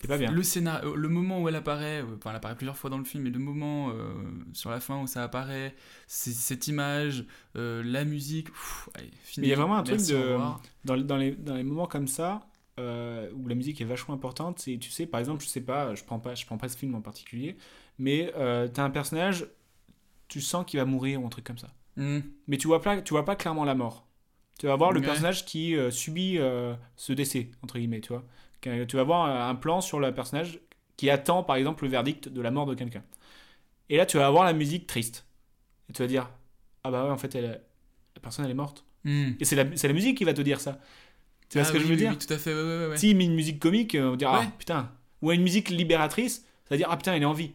C'est 0.00 0.08
pas 0.08 0.18
bien. 0.18 0.30
le 0.32 0.42
scénario, 0.42 0.96
le 0.96 1.08
moment 1.08 1.40
où 1.40 1.48
elle 1.48 1.54
apparaît, 1.54 2.02
euh, 2.02 2.16
enfin 2.16 2.30
elle 2.30 2.36
apparaît 2.36 2.56
plusieurs 2.56 2.76
fois 2.76 2.90
dans 2.90 2.98
le 2.98 3.04
film, 3.04 3.26
et 3.26 3.30
le 3.30 3.38
moment 3.38 3.90
euh, 3.90 4.12
sur 4.52 4.70
la 4.70 4.80
fin 4.80 5.00
où 5.00 5.06
ça 5.06 5.22
apparaît, 5.22 5.74
c'est 6.06 6.32
cette 6.32 6.66
image, 6.66 7.24
euh, 7.56 7.82
la 7.84 8.04
musique, 8.04 8.48
pff, 8.50 8.88
allez, 8.94 9.06
Mais 9.06 9.12
il 9.12 9.48
y 9.48 9.52
a 9.52 9.54
fini, 9.54 9.54
vraiment 9.54 9.76
un 9.76 9.82
truc 9.84 10.00
de. 10.00 10.36
Dans, 10.84 10.94
les- 10.96 11.04
dans, 11.04 11.16
les, 11.16 11.30
dans 11.36 11.54
les 11.54 11.62
moments 11.62 11.86
comme 11.86 12.08
ça, 12.08 12.46
euh, 12.80 13.30
où 13.34 13.46
la 13.48 13.54
musique 13.54 13.80
est 13.80 13.84
vachement 13.84 14.14
importante, 14.14 14.58
c'est, 14.58 14.76
tu 14.78 14.90
sais, 14.90 15.06
par 15.06 15.20
exemple, 15.20 15.42
je 15.44 15.48
sais 15.48 15.60
pas, 15.60 15.94
je 15.94 16.02
prends 16.04 16.18
pas, 16.18 16.34
je 16.34 16.44
prends 16.46 16.58
pas 16.58 16.68
ce 16.68 16.76
film 16.76 16.94
en 16.96 17.00
particulier, 17.00 17.56
mais 17.98 18.32
euh, 18.36 18.66
t'as 18.68 18.82
un 18.84 18.90
personnage, 18.90 19.46
tu 20.32 20.40
sens 20.40 20.64
qu'il 20.66 20.80
va 20.80 20.86
mourir 20.86 21.22
ou 21.22 21.26
un 21.26 21.28
truc 21.28 21.44
comme 21.44 21.58
ça. 21.58 21.68
Mm. 21.96 22.20
Mais 22.48 22.56
tu 22.56 22.66
vois 22.66 22.80
pas, 22.80 23.02
tu 23.02 23.12
vois 23.12 23.24
pas 23.24 23.36
clairement 23.36 23.64
la 23.64 23.74
mort. 23.74 24.06
Tu 24.58 24.66
vas 24.66 24.76
voir 24.76 24.92
le 24.92 25.00
Ouais. 25.00 25.06
personnage 25.06 25.44
qui 25.44 25.76
euh, 25.76 25.90
subit 25.90 26.38
euh, 26.38 26.74
ce 26.96 27.12
décès, 27.12 27.50
entre 27.62 27.78
guillemets, 27.78 28.00
tu 28.00 28.08
vois. 28.12 28.24
Tu 28.60 28.96
vas 28.96 29.02
voir 29.02 29.48
un 29.48 29.54
plan 29.56 29.80
sur 29.80 29.98
le 30.00 30.14
personnage 30.14 30.60
qui 30.96 31.10
attend, 31.10 31.42
par 31.42 31.56
exemple, 31.56 31.84
le 31.84 31.90
verdict 31.90 32.28
de 32.28 32.40
la 32.40 32.50
mort 32.50 32.64
de 32.66 32.74
quelqu'un. 32.74 33.02
Et 33.90 33.96
là, 33.96 34.06
tu 34.06 34.16
vas 34.18 34.26
avoir 34.26 34.44
la 34.44 34.52
musique 34.52 34.86
triste. 34.86 35.26
Et 35.90 35.92
tu 35.92 36.00
vas 36.00 36.06
dire, 36.08 36.30
ah 36.84 36.90
bah 36.90 37.04
ouais, 37.04 37.10
en 37.10 37.16
fait, 37.18 37.34
elle, 37.34 37.60
la 38.14 38.20
personne, 38.22 38.44
elle 38.44 38.52
est 38.52 38.54
morte. 38.54 38.84
Mm. 39.04 39.32
Et 39.40 39.44
c'est 39.44 39.56
la, 39.56 39.64
la 39.64 39.92
musique 39.92 40.16
qui 40.16 40.24
va 40.24 40.32
te 40.32 40.42
dire 40.42 40.60
ça. 40.60 40.78
Tu 41.48 41.58
vois 41.58 41.62
Ah 41.62 41.64
ce 41.68 41.72
que 41.72 41.78
je 41.80 41.84
veux 41.84 41.90
oui, 41.90 41.96
dire 41.96 42.12
oui, 42.12 42.18
tout 42.18 42.32
à 42.32 42.38
fait, 42.38 42.54
ouais, 42.54 42.62
ouais, 42.62 42.78
ouais, 42.84 42.86
ouais. 42.90 42.96
S'il 42.96 43.16
met 43.16 43.24
une 43.24 43.34
musique 43.34 43.58
comique, 43.58 43.94
euh, 43.96 44.12
on 44.12 44.16
dira, 44.16 44.42
ah 44.44 44.52
putain. 44.58 44.90
Ou 45.22 45.32
une 45.32 45.42
musique 45.42 45.68
libératrice, 45.68 46.36
ça 46.64 46.70
va 46.70 46.76
dire, 46.76 46.86
ah 46.90 46.96
putain, 46.96 47.16
il 47.16 47.22
est 47.22 47.26
en 47.26 47.32
vie. 47.32 47.52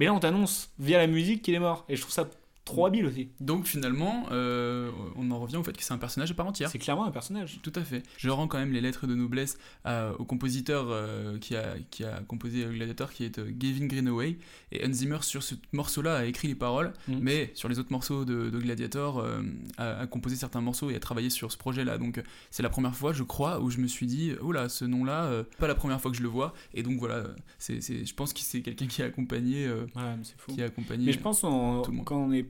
Mais 0.00 0.06
là, 0.06 0.14
on 0.14 0.18
t'annonce 0.18 0.72
via 0.78 0.96
la 0.96 1.06
musique 1.06 1.42
qu'il 1.42 1.54
est 1.54 1.58
mort. 1.60 1.84
Et 1.90 1.94
je 1.94 2.00
trouve 2.00 2.12
ça 2.12 2.26
trop 2.70 2.86
habile 2.86 3.06
aussi. 3.06 3.28
Donc 3.40 3.66
finalement, 3.66 4.26
euh, 4.32 4.90
on 5.16 5.30
en 5.30 5.38
revient 5.38 5.56
au 5.56 5.62
fait 5.62 5.76
que 5.76 5.82
c'est 5.82 5.92
un 5.94 5.98
personnage 5.98 6.30
à 6.30 6.34
part 6.34 6.46
entière. 6.46 6.70
C'est 6.70 6.78
clairement 6.78 7.04
un 7.04 7.10
personnage. 7.10 7.60
Tout 7.62 7.72
à 7.74 7.82
fait. 7.82 8.02
Je 8.16 8.30
rends 8.30 8.48
quand 8.48 8.58
même 8.58 8.72
les 8.72 8.80
lettres 8.80 9.06
de 9.06 9.14
noblesse 9.14 9.58
à- 9.84 10.12
au 10.18 10.24
compositeur 10.24 10.86
euh, 10.88 11.38
qui, 11.38 11.56
a, 11.56 11.74
qui 11.90 12.04
a 12.04 12.20
composé 12.26 12.64
euh, 12.64 12.72
Gladiator, 12.72 13.12
qui 13.12 13.24
est 13.24 13.38
euh, 13.38 13.50
Gavin 13.50 13.86
Greenaway. 13.86 14.38
Et 14.72 14.86
Hans 14.86 14.92
Zimmer, 14.92 15.18
sur 15.22 15.42
ce 15.42 15.54
morceau-là, 15.72 16.16
a 16.18 16.24
écrit 16.24 16.48
les 16.48 16.54
paroles, 16.54 16.92
Mm. 17.08 17.18
mais 17.20 17.50
sur 17.54 17.68
les 17.68 17.78
autres 17.78 17.92
morceaux 17.92 18.24
de, 18.24 18.50
de 18.50 18.58
Gladiator, 18.58 19.18
euh, 19.18 19.42
a, 19.78 20.00
a 20.00 20.06
composé 20.06 20.36
certains 20.36 20.60
morceaux 20.60 20.90
et 20.90 20.96
a 20.96 21.00
travaillé 21.00 21.30
sur 21.30 21.50
ce 21.52 21.56
projet-là. 21.56 21.98
Donc 21.98 22.18
euh, 22.18 22.22
c'est 22.50 22.62
la 22.62 22.68
première 22.70 22.94
fois, 22.94 23.12
je 23.12 23.22
crois, 23.22 23.60
où 23.60 23.70
je 23.70 23.78
me 23.78 23.86
suis 23.86 24.06
dit, 24.06 24.32
oh 24.42 24.52
là, 24.52 24.68
ce 24.68 24.84
nom-là, 24.84 25.24
euh, 25.24 25.44
pas 25.58 25.66
la 25.68 25.74
première 25.74 26.00
fois 26.00 26.10
que 26.10 26.16
je 26.16 26.22
le 26.22 26.28
vois. 26.28 26.52
Et 26.74 26.82
donc 26.82 26.98
voilà, 26.98 27.24
c'est, 27.58 27.80
c'est- 27.80 28.04
je 28.04 28.14
pense 28.14 28.32
que 28.32 28.40
c'est 28.40 28.60
quelqu'un 28.62 28.86
qui 28.86 29.02
a 29.02 29.06
accompagné. 29.06 29.66
euh, 29.66 29.86
Ouais, 29.96 30.02
mais. 30.16 30.54
Qui 30.54 30.62
a 30.62 30.66
accompagné 30.66 31.06
Mais 31.06 31.12
je 31.12 31.18
pense 31.18 31.42
on- 31.44 31.82
tout 31.82 31.90
le 31.90 31.96
monde. 31.98 32.06
quand 32.06 32.16
on 32.18 32.32
est. 32.32 32.46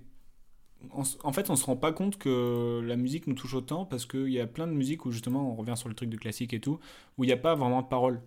on 0.92 1.02
en 1.22 1.32
fait, 1.32 1.50
on 1.50 1.56
se 1.56 1.64
rend 1.64 1.76
pas 1.76 1.92
compte 1.92 2.18
que 2.18 2.80
la 2.84 2.96
musique 2.96 3.26
nous 3.26 3.34
touche 3.34 3.54
autant 3.54 3.84
parce 3.84 4.06
qu'il 4.06 4.30
y 4.30 4.40
a 4.40 4.46
plein 4.46 4.66
de 4.66 4.72
musiques 4.72 5.04
où 5.06 5.10
justement 5.10 5.52
on 5.52 5.54
revient 5.54 5.76
sur 5.76 5.88
le 5.88 5.94
truc 5.94 6.08
de 6.10 6.16
classique 6.16 6.52
et 6.52 6.60
tout, 6.60 6.78
où 7.18 7.24
il 7.24 7.26
n'y 7.26 7.32
a 7.32 7.38
pas 7.38 7.54
vraiment 7.54 7.82
de 7.82 7.88
paroles. 7.88 8.20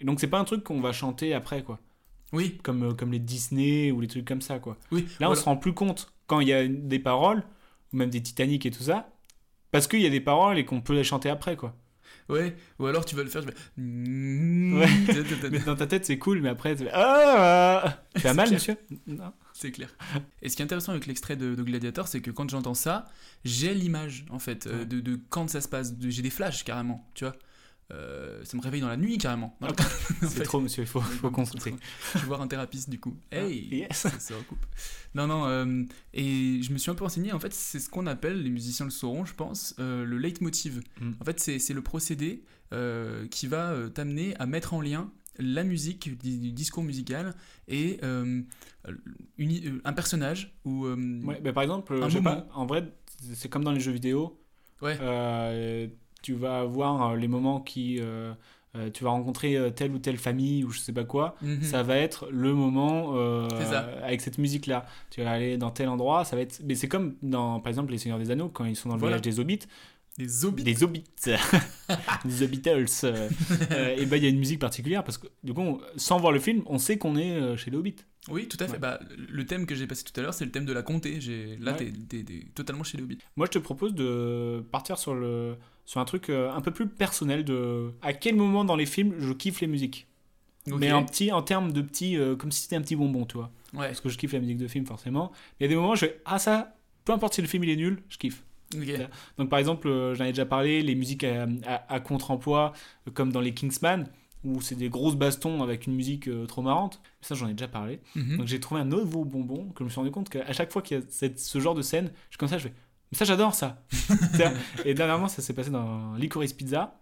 Et 0.00 0.04
donc 0.04 0.20
c'est 0.20 0.28
pas 0.28 0.38
un 0.38 0.44
truc 0.44 0.64
qu'on 0.64 0.80
va 0.80 0.92
chanter 0.92 1.34
après 1.34 1.62
quoi. 1.62 1.78
Oui. 2.32 2.58
Comme, 2.62 2.82
euh, 2.84 2.94
comme 2.94 3.12
les 3.12 3.18
Disney 3.18 3.90
ou 3.90 4.00
les 4.00 4.08
trucs 4.08 4.26
comme 4.26 4.42
ça 4.42 4.58
quoi. 4.58 4.76
Oui. 4.90 5.06
Là 5.20 5.30
on 5.30 5.34
se 5.34 5.44
rend 5.44 5.56
plus 5.56 5.74
compte 5.74 6.12
quand 6.26 6.40
il 6.40 6.48
y 6.48 6.52
a 6.52 6.66
des 6.66 6.98
paroles, 6.98 7.42
ou 7.92 7.96
même 7.96 8.10
des 8.10 8.22
Titanic 8.22 8.66
et 8.66 8.70
tout 8.70 8.82
ça, 8.82 9.10
parce 9.70 9.86
qu'il 9.88 10.00
y 10.00 10.06
a 10.06 10.10
des 10.10 10.20
paroles 10.20 10.58
et 10.58 10.64
qu'on 10.64 10.80
peut 10.80 10.94
les 10.94 11.04
chanter 11.04 11.30
après 11.30 11.56
quoi. 11.56 11.74
Ouais, 12.28 12.56
ou 12.78 12.86
alors 12.86 13.04
tu 13.06 13.16
vas 13.16 13.22
le 13.22 13.30
faire, 13.30 13.42
je 13.42 13.46
vais. 13.46 13.54
Ouais. 14.78 14.88
mais 15.50 15.60
dans 15.60 15.76
ta 15.76 15.86
tête 15.86 16.04
c'est 16.04 16.18
cool, 16.18 16.42
mais 16.42 16.50
après 16.50 16.76
tu 16.76 16.84
fais, 16.84 16.90
ah, 16.92 18.02
tu 18.20 18.26
as 18.26 18.34
mal 18.34 18.48
clair. 18.48 18.58
monsieur? 18.58 18.76
Non. 19.06 19.32
C'est 19.54 19.72
clair. 19.72 19.96
Et 20.42 20.48
ce 20.48 20.56
qui 20.56 20.62
est 20.62 20.64
intéressant 20.64 20.92
avec 20.92 21.06
l'extrait 21.06 21.36
de, 21.36 21.54
de 21.54 21.62
Gladiator, 21.62 22.06
c'est 22.06 22.20
que 22.20 22.30
quand 22.30 22.48
j'entends 22.48 22.74
ça, 22.74 23.06
j'ai 23.44 23.74
l'image, 23.74 24.24
en 24.30 24.38
fait, 24.38 24.66
euh, 24.66 24.84
de, 24.84 25.00
de 25.00 25.18
quand 25.30 25.48
ça 25.50 25.60
se 25.60 25.68
passe. 25.68 25.94
J'ai 26.00 26.22
des 26.22 26.30
flashs, 26.30 26.64
carrément, 26.64 27.10
tu 27.14 27.24
vois. 27.24 27.34
Euh, 27.90 28.44
ça 28.44 28.56
me 28.56 28.62
réveille 28.62 28.80
dans 28.80 28.88
la 28.88 28.96
nuit, 28.96 29.18
carrément. 29.18 29.56
En 29.62 30.28
C'est 30.28 30.42
trop 30.42 30.60
monsieur, 30.60 30.82
il 30.82 30.86
faut, 30.86 31.00
faut 31.00 31.30
consulter. 31.30 31.74
Je 32.14 32.18
vais 32.18 32.26
voir 32.26 32.42
un 32.42 32.48
thérapeute, 32.48 32.88
du 32.90 33.00
coup. 33.00 33.16
Hey 33.30 33.68
Yes. 33.70 33.96
Ça 33.96 34.18
se 34.20 34.34
recoupe. 34.34 34.64
Non, 35.14 35.26
non, 35.26 35.46
euh, 35.46 35.84
et 36.12 36.60
je 36.62 36.72
me 36.72 36.78
suis 36.78 36.90
un 36.90 36.94
peu 36.94 37.04
renseigné, 37.04 37.32
en 37.32 37.40
fait, 37.40 37.52
c'est 37.54 37.78
ce 37.78 37.88
qu'on 37.88 38.06
appelle, 38.06 38.42
les 38.42 38.50
musiciens 38.50 38.84
le 38.84 38.90
sauront, 38.90 39.24
je 39.24 39.34
pense, 39.34 39.74
euh, 39.78 40.04
le 40.04 40.18
leitmotiv. 40.18 40.82
Mm. 41.00 41.12
En 41.20 41.24
fait, 41.24 41.40
c'est 41.40 41.58
c'est 41.58 41.74
le 41.74 41.82
procédé 41.82 42.44
qui 43.30 43.46
va 43.46 43.88
t'amener 43.94 44.36
à 44.36 44.44
mettre 44.44 44.74
en 44.74 44.82
lien 44.82 45.10
la 45.38 45.64
musique 45.64 46.18
du, 46.20 46.52
discours 46.52 46.82
musical 46.82 47.34
et 47.68 47.98
euh, 48.02 48.42
une 49.38 49.80
un 49.84 49.92
personnage 49.92 50.54
ou 50.64 50.84
euh, 50.86 51.20
Ouais, 51.24 51.40
bah, 51.40 51.52
par 51.52 51.62
exemple, 51.62 51.94
un 51.94 52.08
je 52.08 52.16
sais 52.16 52.20
moment. 52.20 52.42
pas, 52.42 52.54
en 52.54 52.66
vrai, 52.66 52.92
c'est 53.34 53.48
comme 53.48 53.64
dans 53.64 53.72
les 53.72 53.80
jeux 53.80 53.92
vidéo. 53.92 54.40
Ouais. 54.82 54.96
Euh, 55.00 55.88
tu 56.22 56.34
vas 56.34 56.60
avoir 56.60 57.10
euh, 57.12 57.16
les 57.16 57.28
moments 57.28 57.60
qui. 57.60 57.98
euh, 58.00 58.32
euh, 58.76 58.90
tu 58.92 59.02
vas 59.02 59.10
rencontrer 59.10 59.56
telle 59.74 59.92
ou 59.92 59.98
telle 59.98 60.18
famille 60.18 60.62
ou 60.62 60.70
je 60.70 60.78
sais 60.78 60.92
pas 60.92 61.04
quoi. 61.04 61.36
Mhm. 61.40 61.62
Ça 61.62 61.82
va 61.82 61.96
être 61.96 62.28
le 62.30 62.52
moment 62.52 63.12
euh, 63.16 63.48
avec 64.04 64.20
cette 64.20 64.36
musique-là. 64.36 64.84
Tu 65.10 65.22
vas 65.22 65.30
aller 65.32 65.56
dans 65.56 65.70
tel 65.70 65.88
endroit, 65.88 66.24
ça 66.26 66.36
va 66.36 66.42
être. 66.42 66.60
Mais 66.66 66.74
c'est 66.74 66.86
comme 66.86 67.14
dans, 67.22 67.60
par 67.60 67.70
exemple, 67.70 67.92
Les 67.92 67.98
Seigneurs 67.98 68.18
des 68.18 68.30
Anneaux, 68.30 68.50
quand 68.50 68.66
ils 68.66 68.76
sont 68.76 68.90
dans 68.90 68.96
le 68.96 69.00
Voilà. 69.00 69.16
village 69.16 69.34
des 69.36 69.40
Hobbits. 69.40 69.60
Des 70.18 70.44
Hobbits 70.44 70.64
Des 70.64 70.82
Hobbits. 70.84 71.04
des 72.24 72.42
Hobbitals. 72.42 72.86
euh, 73.04 73.28
et 73.96 74.04
ben 74.06 74.16
il 74.16 74.22
y 74.24 74.26
a 74.26 74.28
une 74.30 74.38
musique 74.38 74.58
particulière 74.60 75.02
parce 75.04 75.16
que, 75.18 75.28
du 75.42 75.54
coup, 75.54 75.62
on- 75.62 75.80
sans 75.96 76.18
voir 76.18 76.32
le 76.32 76.38
film, 76.40 76.62
on 76.66 76.78
sait 76.78 76.98
qu'on 76.98 77.16
est 77.16 77.56
chez 77.56 77.70
les 77.70 77.76
Hobbits. 77.76 77.96
Oui, 78.28 78.46
tout 78.48 78.56
à 78.60 78.66
fait. 78.66 78.72
Ouais. 78.74 78.78
Bah, 78.78 79.00
le 79.16 79.46
thème 79.46 79.64
que 79.64 79.74
j'ai 79.74 79.86
passé 79.86 80.04
tout 80.04 80.18
à 80.20 80.22
l'heure, 80.22 80.34
c'est 80.34 80.44
le 80.44 80.50
thème 80.50 80.64
de 80.66 80.72
la 80.72 80.82
comté. 80.82 81.18
Là, 81.60 81.72
Ouais. 81.72 81.92
t'es, 82.08 82.24
totalement 82.54 82.84
chez 82.84 82.98
les 82.98 83.04
Hobbits. 83.04 83.18
Moi, 83.36 83.46
je 83.46 83.52
te 83.52 83.58
propose 83.58 83.94
de 83.94 84.62
partir 84.70 84.98
sur, 84.98 85.14
le, 85.14 85.56
sur 85.86 86.00
un 86.00 86.04
truc 86.04 86.28
euh, 86.28 86.50
un 86.52 86.60
peu 86.60 86.70
plus 86.70 86.86
personnel 86.88 87.44
de 87.44 87.92
à 88.02 88.12
quel 88.12 88.34
moment 88.36 88.64
dans 88.64 88.76
les 88.76 88.86
films 88.86 89.14
je 89.18 89.32
kiffe 89.32 89.60
les 89.60 89.66
musiques. 89.66 90.06
Mais 90.66 90.92
en, 90.92 91.02
petit, 91.04 91.32
en 91.32 91.40
termes 91.40 91.72
de 91.72 91.80
petit, 91.80 92.18
euh, 92.18 92.36
comme 92.36 92.52
si 92.52 92.62
c'était 92.62 92.76
un 92.76 92.82
petit 92.82 92.96
bonbon, 92.96 93.24
tu 93.24 93.36
vois. 93.38 93.50
Ouais. 93.72 93.86
Parce 93.86 94.00
que 94.02 94.10
je 94.10 94.18
kiffe 94.18 94.32
la 94.34 94.40
musique 94.40 94.58
de 94.58 94.68
film, 94.68 94.84
forcément. 94.84 95.32
Il 95.58 95.62
y 95.62 95.66
a 95.66 95.68
des 95.68 95.76
moments 95.76 95.92
où 95.92 95.94
je 95.96 96.00
fais 96.00 96.20
Ah, 96.26 96.38
ça, 96.38 96.74
peu 97.06 97.12
importe 97.14 97.34
si 97.34 97.40
le 97.40 97.48
film 97.48 97.64
il 97.64 97.70
est 97.70 97.76
nul, 97.76 98.02
je 98.10 98.18
kiffe. 98.18 98.42
Donc, 99.38 99.48
par 99.48 99.58
exemple, 99.58 99.88
euh, 99.88 100.14
j'en 100.14 100.24
ai 100.24 100.28
déjà 100.32 100.44
parlé, 100.44 100.82
les 100.82 100.94
musiques 100.94 101.24
à, 101.24 101.46
à- 101.66 101.94
à 101.94 102.00
contre-emploi, 102.00 102.74
comme 103.14 103.32
dans 103.32 103.40
les 103.40 103.54
Kingsman, 103.54 104.06
où 104.44 104.60
c'est 104.60 104.74
des 104.76 104.88
grosses 104.88 105.16
bastons 105.16 105.62
avec 105.62 105.86
une 105.86 105.94
musique 105.94 106.28
euh, 106.28 106.46
trop 106.46 106.62
marrante. 106.62 107.00
Ça, 107.20 107.34
j'en 107.34 107.48
ai 107.48 107.52
déjà 107.54 107.68
parlé. 107.68 108.00
Mhm. 108.14 108.36
Donc, 108.38 108.46
j'ai 108.46 108.60
trouvé 108.60 108.80
un 108.80 108.84
nouveau 108.84 109.24
bonbon 109.24 109.66
que 109.70 109.80
je 109.80 109.84
me 109.84 109.88
suis 109.90 109.98
rendu 109.98 110.10
compte 110.10 110.28
qu'à 110.28 110.52
chaque 110.52 110.72
fois 110.72 110.82
qu'il 110.82 110.98
y 110.98 111.00
a 111.00 111.04
cette- 111.08 111.38
ce 111.40 111.58
genre 111.60 111.74
de 111.74 111.82
scène, 111.82 112.10
je 112.28 112.34
suis 112.34 112.38
comme 112.38 112.48
ça, 112.48 112.58
je 112.58 112.68
fais 112.68 112.74
Mais 113.10 113.18
ça, 113.18 113.24
j'adore 113.24 113.54
ça. 113.54 113.82
Et 114.84 114.94
dernièrement, 114.94 115.28
ça 115.28 115.42
s'est 115.42 115.54
passé 115.54 115.70
dans 115.70 116.14
Licorice 116.14 116.52
Pizza. 116.52 116.98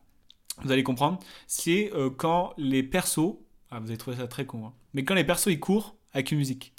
vous 0.62 0.70
allez 0.72 0.82
comprendre, 0.84 1.18
c'est 1.46 1.90
euh, 1.94 2.08
quand 2.10 2.54
les 2.56 2.82
persos, 2.82 3.36
ah, 3.70 3.80
vous 3.80 3.88
avez 3.88 3.98
trouvé 3.98 4.16
ça 4.16 4.26
très 4.26 4.46
con, 4.46 4.66
hein, 4.66 4.72
mais 4.94 5.04
quand 5.04 5.14
les 5.14 5.24
persos 5.24 5.48
ils 5.52 5.60
courent 5.60 5.96
avec 6.12 6.30
une 6.32 6.38
musique. 6.38 6.72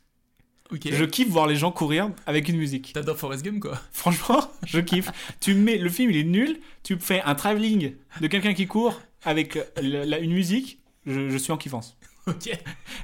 Ok. 0.72 0.90
Je 0.92 1.06
kiffe 1.06 1.30
voir 1.30 1.48
les 1.48 1.56
gens 1.56 1.72
courir 1.72 2.12
avec 2.26 2.50
une 2.50 2.58
musique. 2.58 2.92
T'adores 2.92 3.18
Forrest 3.18 3.44
Gump 3.46 3.60
quoi 3.62 3.80
Franchement, 3.92 4.42
je 4.66 4.80
kiffe. 4.82 5.10
tu 5.40 5.54
mets 5.54 5.78
le 5.78 5.90
film, 5.90 6.10
il 6.12 6.18
est 6.18 6.24
nul. 6.26 6.60
Tu 6.84 6.98
fais 7.00 7.22
un 7.22 7.36
travelling 7.36 7.94
de 8.20 8.28
quelqu'un 8.28 8.54
qui 8.54 8.68
court 8.68 9.00
avec 9.28 9.58
euh, 9.58 9.64
la- 9.82 10.06
la- 10.06 10.20
une 10.20 10.34
musique. 10.34 10.80
Je, 11.06 11.30
je 11.30 11.38
suis 11.38 11.52
en 11.52 11.58
kiffance. 11.58 11.98
Ok. 12.28 12.48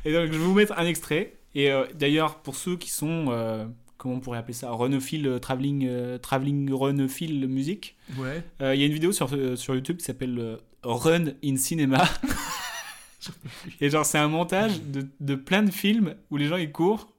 Et 0.04 0.12
donc, 0.12 0.26
je 0.26 0.32
vais 0.32 0.38
vous 0.38 0.54
mettre 0.54 0.74
un 0.78 0.86
extrait. 0.86 1.38
Et 1.56 1.72
euh, 1.72 1.86
d'ailleurs, 1.98 2.40
pour 2.42 2.56
ceux 2.58 2.76
qui 2.76 2.90
sont, 2.90 3.28
euh, 3.30 3.66
comment 3.98 4.16
on 4.16 4.20
pourrait 4.20 4.40
appeler 4.40 4.54
ça, 4.54 4.70
runophile 4.74 5.26
euh, 5.28 5.40
travelling, 5.40 5.86
euh, 5.88 6.18
travelling 6.18 6.70
runophile 6.74 7.48
musique. 7.48 7.96
Ouais. 8.18 8.44
Il 8.60 8.80
y 8.82 8.84
a 8.84 8.86
une 8.86 8.92
vidéo 8.92 9.14
sur, 9.14 9.30
sur 9.58 9.76
YouTube 9.76 9.96
qui 9.98 10.04
s'appelle 10.04 10.58
Run 10.84 11.28
in 11.42 11.56
Cinema. 11.56 12.04
Et 13.80 13.90
genre, 13.90 14.06
c'est 14.06 14.18
un 14.18 14.28
montage 14.28 14.82
de, 14.82 15.08
de 15.22 15.36
plein 15.36 15.64
de 15.64 15.72
films 15.72 16.16
où 16.30 16.38
les 16.38 16.48
gens 16.48 16.58
ils 16.58 16.72
courent. 16.72 17.14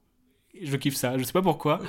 Je 0.61 0.75
kiffe 0.77 0.95
ça. 0.95 1.17
Je 1.17 1.23
sais 1.23 1.33
pas 1.33 1.41
pourquoi. 1.41 1.79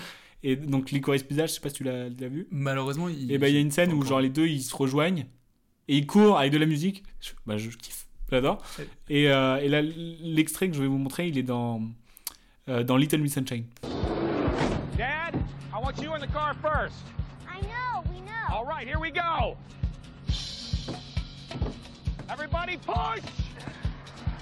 Et 0.42 0.57
donc, 0.57 0.90
Licorice 0.92 1.22
Pizza, 1.24 1.46
je 1.46 1.52
sais 1.52 1.61
pas 1.61 1.68
si 1.68 1.74
tu 1.76 1.85
l'as 1.85 2.09
vu. 2.09 2.48
Malheureusement, 2.50 3.09
il. 3.09 3.31
Et 3.31 3.37
bah, 3.38 3.48
il 3.48 3.55
y 3.55 3.59
a 3.59 3.61
une 3.61 3.70
scène 3.70 3.92
où 3.92 4.02
genre 4.02 4.20
les 4.20 4.31
deux 4.31 4.46
ils 4.46 4.62
se 4.62 4.74
rejoignent 4.74 5.26
et 5.88 5.96
ils 5.96 6.07
courent 6.07 6.38
avec 6.38 6.53
de 6.53 6.59
la 6.59 6.66
musique. 6.66 7.05
Je, 7.20 7.33
bah, 7.46 7.57
je 7.59 7.70
kiffe, 7.70 8.07
j'adore. 8.31 8.62
Et, 9.09 9.31
euh, 9.31 9.57
et 9.59 9.68
là, 9.68 9.83
l'extrait 9.83 10.68
que 10.68 10.75
je 10.75 10.81
vais 10.81 10.88
vous 10.88 10.99
montrer, 10.99 11.29
il 11.29 11.38
est 11.38 11.42
dans, 11.42 11.83
euh, 12.68 12.83
dans 12.83 12.96
Little 12.96 13.18
Miss 13.18 13.35
Sunshine. 13.35 13.64
Dad, 14.96 15.35
I 15.72 15.79
want 15.83 16.03
you 16.03 16.12
in 16.14 16.20
the 16.20 16.33
car 16.33 16.55
first. 16.55 16.96
I 17.49 17.61
know, 17.62 18.03
we 18.12 18.20
know. 18.20 18.55
All 18.55 18.64
right, 18.64 18.87
here 18.87 18.99
we 18.99 19.11
go. 19.11 19.57
Everybody 22.29 22.77
push. 22.79 23.22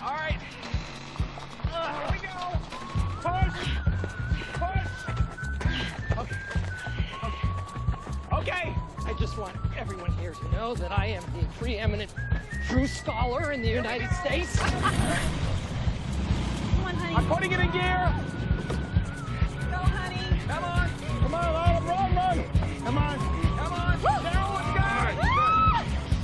All 0.02 0.14
right. 0.14 0.38
Uh, 1.72 1.92
here 1.92 2.08
we 2.12 2.18
go. 2.26 2.58
Push. 3.20 3.58
Push. 4.54 4.90
Okay. 6.18 6.36
Just 9.34 9.52
want 9.52 9.56
everyone 9.76 10.12
here 10.12 10.30
to 10.30 10.52
know 10.52 10.76
that 10.76 10.92
I 10.92 11.06
am 11.06 11.24
the 11.36 11.44
preeminent 11.58 12.14
true 12.68 12.86
scholar 12.86 13.50
in 13.50 13.62
the 13.62 13.68
United 13.68 14.08
States. 14.12 14.56
Come 14.60 14.74
on, 16.84 16.94
honey. 16.94 17.16
I'm 17.16 17.26
putting 17.26 17.50
it 17.50 17.58
in 17.58 17.68
gear. 17.72 18.14
Go, 19.72 19.76
honey. 19.76 20.38
Come 20.46 20.62
on. 20.62 20.88
Come 21.20 21.34
on, 21.34 21.46
Lila, 21.52 21.82
run, 21.82 22.14
run. 22.14 22.44
Come 22.84 22.98
on. 22.98 23.18
Come 23.58 23.72
on. 23.72 23.98
Sarah, 23.98 24.54
let's 24.54 24.70
go. 24.70 24.86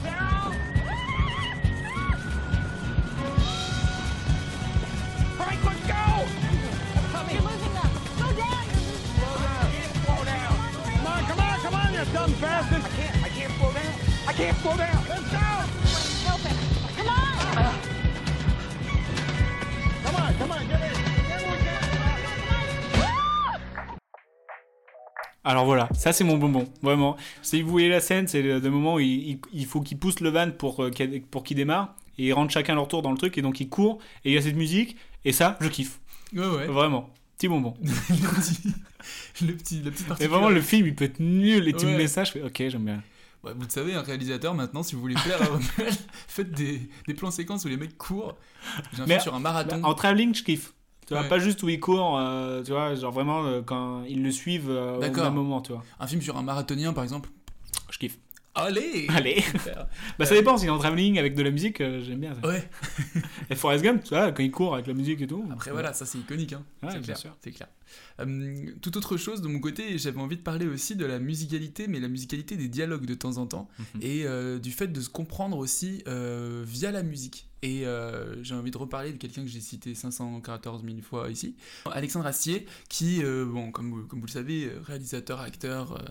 Sarah. 0.06 0.54
Frank, 5.34 5.60
let's 5.66 5.82
go. 5.90 6.06
Coming. 7.10 7.34
You're 7.34 7.42
losing 7.42 7.74
them. 7.74 7.90
Slow 8.14 8.30
down. 8.38 8.64
Slow 9.18 9.34
down. 9.42 9.66
Slow 10.06 10.22
down. 10.24 10.54
Come 10.94 11.06
on, 11.06 11.20
come 11.24 11.40
on, 11.40 11.58
come 11.58 11.74
on, 11.74 11.90
you 11.92 12.04
dumb 12.12 12.32
bastard. 12.40 12.99
Can't 14.40 14.56
slow 14.62 14.76
down. 14.76 15.04
Let's 15.08 15.30
go. 15.30 15.38
Help 16.26 16.44
it. 16.50 16.56
Come 16.96 17.08
on. 17.08 17.74
Come 20.04 20.16
on, 20.16 20.34
come 20.38 20.50
on, 20.52 20.60
get 20.68 20.80
in. 20.80 20.92
Get 21.28 21.42
in, 21.42 21.56
get 21.64 21.82
in. 21.82 23.10
Alors 25.44 25.64
voilà, 25.64 25.88
ça 25.94 26.12
c'est 26.12 26.24
mon 26.24 26.36
bonbon, 26.38 26.66
vraiment. 26.82 27.16
Si 27.42 27.62
vous 27.62 27.70
voyez 27.70 27.88
la 27.88 28.00
scène, 28.00 28.28
c'est 28.28 28.42
le, 28.42 28.58
le 28.60 28.70
moment 28.70 28.94
où 28.96 29.00
il, 29.00 29.30
il- 29.30 29.40
il 29.52 29.66
faut 29.66 29.80
qu'ils 29.80 29.98
poussent 29.98 30.20
le 30.20 30.28
van 30.30 30.50
pour, 30.50 30.84
euh, 30.84 30.90
qu'il- 30.90 31.22
pour 31.22 31.44
qu'il 31.44 31.56
démarre, 31.56 31.96
et 32.18 32.26
ils 32.28 32.32
rentrent 32.32 32.52
chacun 32.52 32.74
leur 32.74 32.88
tour 32.88 33.00
dans 33.02 33.10
le 33.10 33.16
truc, 33.18 33.38
et 33.38 33.42
donc 33.42 33.58
ils 33.60 33.68
courent, 33.68 33.98
et 34.24 34.30
il 34.30 34.34
y 34.34 34.38
a 34.38 34.42
cette 34.42 34.56
musique, 34.56 34.96
et 35.24 35.32
ça, 35.32 35.56
je 35.60 35.68
kiffe. 35.68 35.98
Ouais, 36.34 36.46
ouais. 36.46 36.66
Vraiment, 36.66 37.08
petit 37.38 37.48
bonbon. 37.48 37.74
le 37.82 37.86
petit. 38.34 38.58
Le 39.42 39.52
petit. 39.54 39.82
La 39.82 39.90
petite 39.90 40.06
partie. 40.08 40.24
Et 40.24 40.26
vraiment, 40.26 40.50
le 40.50 40.60
film, 40.60 40.86
il 40.86 40.94
peut 40.94 41.06
être 41.06 41.20
nul, 41.20 41.66
et 41.68 41.72
tu 41.72 41.86
me 41.86 41.96
mets 41.96 42.06
ça, 42.06 42.24
je 42.24 42.32
fais 42.32 42.42
ok, 42.42 42.56
j'aime 42.68 42.84
bien. 42.84 43.02
Ouais, 43.42 43.52
vous 43.54 43.62
le 43.62 43.70
savez, 43.70 43.94
un 43.94 44.02
réalisateur 44.02 44.52
maintenant, 44.54 44.82
si 44.82 44.94
vous 44.94 45.00
voulez 45.00 45.14
plaire 45.14 45.40
à 45.40 45.46
Romuald, 45.46 45.96
faites 46.28 46.50
des, 46.52 46.90
des 47.06 47.14
plans 47.14 47.30
séquences 47.30 47.64
où 47.64 47.68
les 47.68 47.76
mecs 47.78 47.96
courent. 47.96 48.36
J'ai 48.92 49.02
un 49.02 49.06
film 49.06 49.20
sur 49.20 49.34
un 49.34 49.40
marathon. 49.40 49.82
En 49.82 49.94
travelling, 49.94 50.34
je 50.34 50.42
kiffe. 50.44 50.74
Tu 51.06 51.14
vois, 51.14 51.22
Ouais. 51.22 51.28
pas 51.28 51.38
juste 51.38 51.62
où 51.62 51.68
ils 51.68 51.80
courent, 51.80 52.18
euh, 52.18 52.62
tu 52.62 52.70
vois, 52.72 52.94
genre 52.94 53.10
vraiment 53.12 53.44
euh, 53.44 53.62
quand 53.62 54.04
ils 54.04 54.22
le 54.22 54.30
suivent 54.30 54.70
euh, 54.70 54.96
au 54.98 55.00
même 55.00 55.34
moment, 55.34 55.60
tu 55.62 55.72
vois. 55.72 55.82
Un 55.98 56.06
film 56.06 56.20
sur 56.22 56.36
un 56.36 56.42
marathonien, 56.42 56.92
par 56.92 57.02
exemple. 57.02 57.30
Je 57.90 57.98
kiffe. 57.98 58.18
Allez 58.54 59.06
Allez. 59.08 59.42
Bah 60.18 60.26
ça 60.26 60.34
dépend, 60.34 60.56
en 60.56 60.78
travelling 60.78 61.18
avec 61.18 61.34
de 61.34 61.42
la 61.42 61.50
musique, 61.50 61.80
euh, 61.80 62.02
j'aime 62.02 62.20
bien 62.20 62.34
ça. 62.34 62.46
Ouais. 62.48 62.68
Et 63.50 63.54
Forrest 63.54 63.84
Gump, 63.84 64.02
tu 64.02 64.10
vois, 64.10 64.32
quand 64.32 64.42
il 64.42 64.50
court 64.50 64.74
avec 64.74 64.86
la 64.86 64.94
musique 64.94 65.20
et 65.22 65.26
tout. 65.26 65.44
Après 65.52 65.70
voilà, 65.70 65.92
ça 65.92 66.04
c'est 66.04 66.18
iconique, 66.18 66.52
hein. 66.52 66.64
Ouais, 66.82 66.90
c'est 66.92 67.00
clair. 67.00 67.36
C'est 67.42 67.50
clair. 67.52 67.68
Euh, 68.20 68.66
toute 68.82 68.96
autre 68.96 69.16
chose 69.16 69.40
de 69.40 69.48
mon 69.48 69.60
côté, 69.60 69.98
j'avais 69.98 70.20
envie 70.20 70.36
de 70.36 70.42
parler 70.42 70.66
aussi 70.66 70.96
de 70.96 71.06
la 71.06 71.18
musicalité, 71.18 71.86
mais 71.88 72.00
la 72.00 72.08
musicalité 72.08 72.56
des 72.56 72.68
dialogues 72.68 73.06
de 73.06 73.14
temps 73.14 73.36
en 73.38 73.46
temps, 73.46 73.68
Mhm. 73.78 74.00
et 74.02 74.26
euh, 74.26 74.58
du 74.58 74.70
fait 74.72 74.88
de 74.88 75.00
se 75.00 75.08
comprendre 75.08 75.56
aussi 75.58 76.02
euh, 76.08 76.62
via 76.66 76.90
la 76.90 77.02
musique. 77.02 77.46
Et 77.62 77.86
euh, 77.86 78.42
j'ai 78.42 78.54
envie 78.54 78.70
de 78.70 78.78
reparler 78.78 79.12
de 79.12 79.18
quelqu'un 79.18 79.42
que 79.42 79.48
j'ai 79.48 79.60
cité 79.60 79.94
514 79.94 80.82
000 80.84 80.96
fois 81.02 81.30
ici, 81.30 81.56
Alexandre 81.90 82.26
Astier, 82.26 82.66
qui, 82.88 83.22
euh, 83.22 83.44
bon, 83.44 83.70
comme 83.70 83.90
vous, 83.90 84.06
comme 84.06 84.20
vous 84.20 84.26
le 84.26 84.32
savez, 84.32 84.70
réalisateur, 84.86 85.40
acteur, 85.40 85.92
euh, 85.92 86.04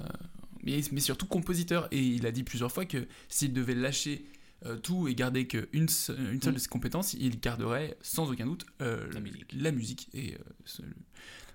mais, 0.63 0.81
mais 0.91 0.99
surtout 0.99 1.25
compositeur. 1.25 1.87
Et 1.91 1.99
il 2.01 2.25
a 2.25 2.31
dit 2.31 2.43
plusieurs 2.43 2.71
fois 2.71 2.85
que 2.85 3.07
s'il 3.27 3.53
devait 3.53 3.75
lâcher 3.75 4.25
euh, 4.65 4.77
tout 4.77 5.07
et 5.07 5.15
garder 5.15 5.47
qu'une 5.47 5.67
une 5.73 5.87
seule 5.87 6.17
Mm. 6.35 6.53
de 6.53 6.57
ses 6.59 6.67
compétences, 6.67 7.13
il 7.13 7.39
garderait 7.39 7.97
sans 8.01 8.29
aucun 8.31 8.45
doute 8.45 8.65
euh, 8.81 9.07
la 9.53 9.71
musique, 9.71 10.09
et 10.13 10.33
euh, 10.33 10.37
ce- 10.65 10.81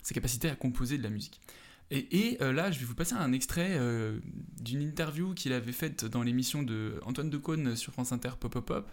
sa 0.03 0.15
capacité 0.15 0.49
à 0.49 0.55
composer 0.57 0.97
de 0.99 1.03
la 1.03 1.11
musique. 1.11 1.41
Et, 1.91 2.17
et, 2.29 2.43
euh, 2.43 2.51
là, 2.53 2.71
je 2.71 2.79
vais 2.79 2.87
vous 2.87 2.95
passer 2.95 3.13
un 3.15 3.33
extrait 3.33 3.73
euh, 3.73 4.19
d'une 4.61 4.81
interview 4.81 5.35
qu'il 5.35 5.53
avait 5.53 5.73
faite 5.73 6.07
dans 6.07 6.23
l'émission 6.23 6.63
de 6.63 6.99
Antoine 7.05 7.29
Decaune 7.29 7.77
sur 7.77 7.93
France 7.93 8.11
Inter 8.13 8.31
Pop 8.41 8.53
Pop 8.53 8.65
Pop, 8.67 8.91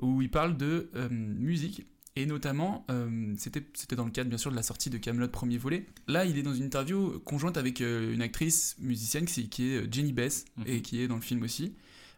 où 0.00 0.20
il 0.20 0.30
parle 0.30 0.56
de 0.58 0.90
euh, 0.94 1.08
musique. 1.10 1.86
Et 2.18 2.24
notamment, 2.24 2.86
euh, 2.90 3.34
c'était 3.36 3.62
c'était 3.74 3.94
dans 3.94 4.06
le 4.06 4.10
cadre 4.10 4.28
bien 4.30 4.38
sûr 4.38 4.50
de 4.50 4.56
la 4.56 4.62
sortie 4.62 4.88
de 4.88 4.96
Camelot 4.96 5.28
premier 5.28 5.58
volet. 5.58 5.84
Là, 6.08 6.24
il 6.24 6.38
est 6.38 6.42
dans 6.42 6.54
une 6.54 6.64
interview 6.64 7.18
conjointe 7.20 7.58
avec 7.58 7.80
euh, 7.82 8.14
une 8.14 8.22
actrice 8.22 8.74
musicienne 8.78 9.26
qui, 9.26 9.48
qui 9.50 9.68
est 9.74 9.92
Jenny 9.92 10.12
Bess 10.14 10.46
Mhm. 10.56 10.64
et 10.66 10.80
qui 10.82 11.00
est 11.02 11.08
dans 11.08 11.16
le 11.16 11.20
film 11.20 11.42
aussi. 11.42 11.74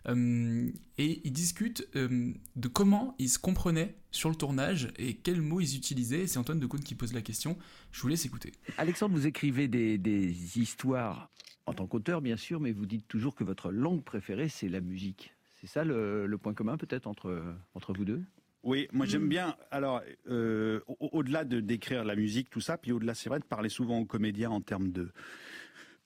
Euh, 0.06 0.70
et 0.98 1.20
ils 1.24 1.32
discutent 1.32 1.86
euh, 1.96 2.32
de 2.54 2.68
comment 2.68 3.16
ils 3.18 3.28
se 3.28 3.38
comprenaient 3.40 3.96
sur 4.12 4.30
le 4.30 4.36
tournage 4.36 4.88
et 4.96 5.14
quels 5.14 5.42
mots 5.42 5.60
ils 5.60 5.76
utilisaient. 5.76 6.20
Et 6.22 6.26
C'est 6.28 6.38
Antoine 6.38 6.60
Decaune 6.60 6.80
qui 6.80 6.94
pose 6.94 7.12
la 7.12 7.20
question. 7.20 7.58
Je 7.90 8.00
vous 8.00 8.08
laisse 8.08 8.24
écouter. 8.24 8.52
Alexandre, 8.78 9.14
vous 9.16 9.26
écrivez 9.26 9.66
des, 9.66 9.98
des 9.98 10.58
histoires 10.60 11.28
en 11.66 11.74
tant 11.74 11.86
qu'auteur, 11.88 12.22
bien 12.22 12.36
sûr, 12.36 12.60
mais 12.60 12.70
vous 12.72 12.86
dites 12.86 13.06
toujours 13.08 13.34
que 13.34 13.42
votre 13.44 13.70
langue 13.72 14.02
préférée, 14.04 14.48
c'est 14.48 14.68
la 14.68 14.80
musique. 14.80 15.34
C'est 15.60 15.66
ça 15.66 15.82
le, 15.84 16.26
le 16.26 16.38
point 16.38 16.54
commun, 16.54 16.76
peut-être, 16.78 17.08
entre, 17.08 17.42
entre 17.74 17.92
vous 17.92 18.04
deux? 18.04 18.22
Oui, 18.68 18.86
moi 18.92 19.06
j'aime 19.06 19.30
bien. 19.30 19.56
Alors, 19.70 20.02
euh, 20.28 20.80
au- 20.88 21.08
au-delà 21.12 21.44
de 21.44 21.58
d'écrire 21.60 22.04
la 22.04 22.14
musique, 22.14 22.50
tout 22.50 22.60
ça, 22.60 22.76
puis 22.76 22.92
au-delà, 22.92 23.14
c'est 23.14 23.30
vrai 23.30 23.38
de 23.38 23.44
parler 23.46 23.70
souvent 23.70 23.98
aux 23.98 24.04
comédiens 24.04 24.50
en 24.50 24.60
termes 24.60 24.90
de 24.92 25.08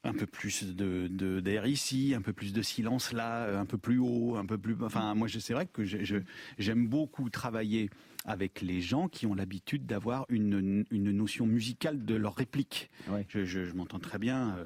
un 0.04 0.12
peu 0.12 0.26
plus 0.26 0.76
de 0.76 1.08
de- 1.08 1.40
d'air 1.40 1.66
ici, 1.66 2.14
un 2.16 2.22
peu 2.22 2.32
plus 2.32 2.52
de 2.52 2.62
silence 2.62 3.12
là, 3.12 3.58
un 3.58 3.66
peu 3.66 3.78
plus 3.78 3.98
haut, 3.98 4.36
un 4.36 4.46
peu 4.46 4.58
plus. 4.58 4.76
Enfin, 4.80 5.12
moi, 5.16 5.26
c'est 5.28 5.54
vrai 5.54 5.66
que 5.66 5.82
j'aime 5.84 6.86
beaucoup 6.86 7.30
travailler 7.30 7.90
avec 8.26 8.60
les 8.60 8.80
gens 8.80 9.08
qui 9.08 9.26
ont 9.26 9.34
l'habitude 9.34 9.84
d'avoir 9.84 10.24
une, 10.28 10.84
une 10.92 11.10
notion 11.10 11.46
musicale 11.46 12.04
de 12.04 12.14
leur 12.14 12.36
réplique. 12.36 12.90
Je, 13.28 13.44
je- 13.44 13.64
je 13.64 13.72
m'entends 13.74 13.98
très 13.98 14.18
bien. 14.20 14.56
euh, 14.56 14.64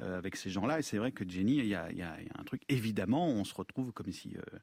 euh, 0.00 0.16
avec 0.16 0.36
ces 0.36 0.48
gens-là, 0.48 0.78
et 0.78 0.82
c'est 0.82 0.96
vrai 0.96 1.10
que 1.10 1.28
Jenny, 1.28 1.56
il 1.58 1.66
y 1.66 1.74
a, 1.74 1.90
il 1.90 1.98
y 1.98 2.02
a- 2.02 2.16
il 2.20 2.26
y 2.28 2.30
a 2.30 2.40
un 2.40 2.44
truc. 2.44 2.62
Évidemment, 2.68 3.28
on 3.30 3.42
se 3.42 3.52
retrouve 3.52 3.90
comme 3.92 4.12
si 4.12 4.36
euh, 4.36 4.58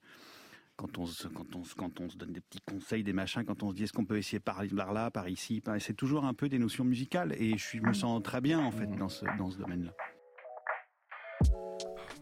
quand 0.75 0.97
on, 0.97 1.05
se, 1.05 1.27
quand, 1.27 1.55
on, 1.55 1.63
se- 1.63 1.75
quand 1.75 1.99
on 2.01 2.09
se 2.09 2.17
donne 2.17 2.33
des 2.33 2.41
petits 2.41 2.59
conseils, 2.65 3.03
des 3.03 3.13
machins, 3.13 3.43
quand 3.45 3.63
on 3.63 3.71
se 3.71 3.75
dit 3.75 3.83
est-ce 3.83 3.93
qu'on 3.93 4.05
peut 4.05 4.17
essayer 4.17 4.39
par, 4.39 4.63
là, 4.65 5.09
par 5.11 5.29
ici, 5.29 5.61
par- 5.61 5.79
c'est 5.79 5.93
toujours 5.93 6.25
un 6.25 6.33
peu 6.33 6.49
des 6.49 6.59
notions 6.59 6.83
musicales 6.83 7.33
et 7.37 7.57
je, 7.57 7.63
suis, 7.63 7.79
me 7.79 7.93
sens 7.93 8.21
très 8.23 8.41
bien 8.41 8.59
en 8.59 8.71
fait 8.71 8.87
dans 8.97 9.09
ce, 9.09 9.25
dans 9.37 9.49
ce 9.49 9.57
domaine-là. 9.57 9.93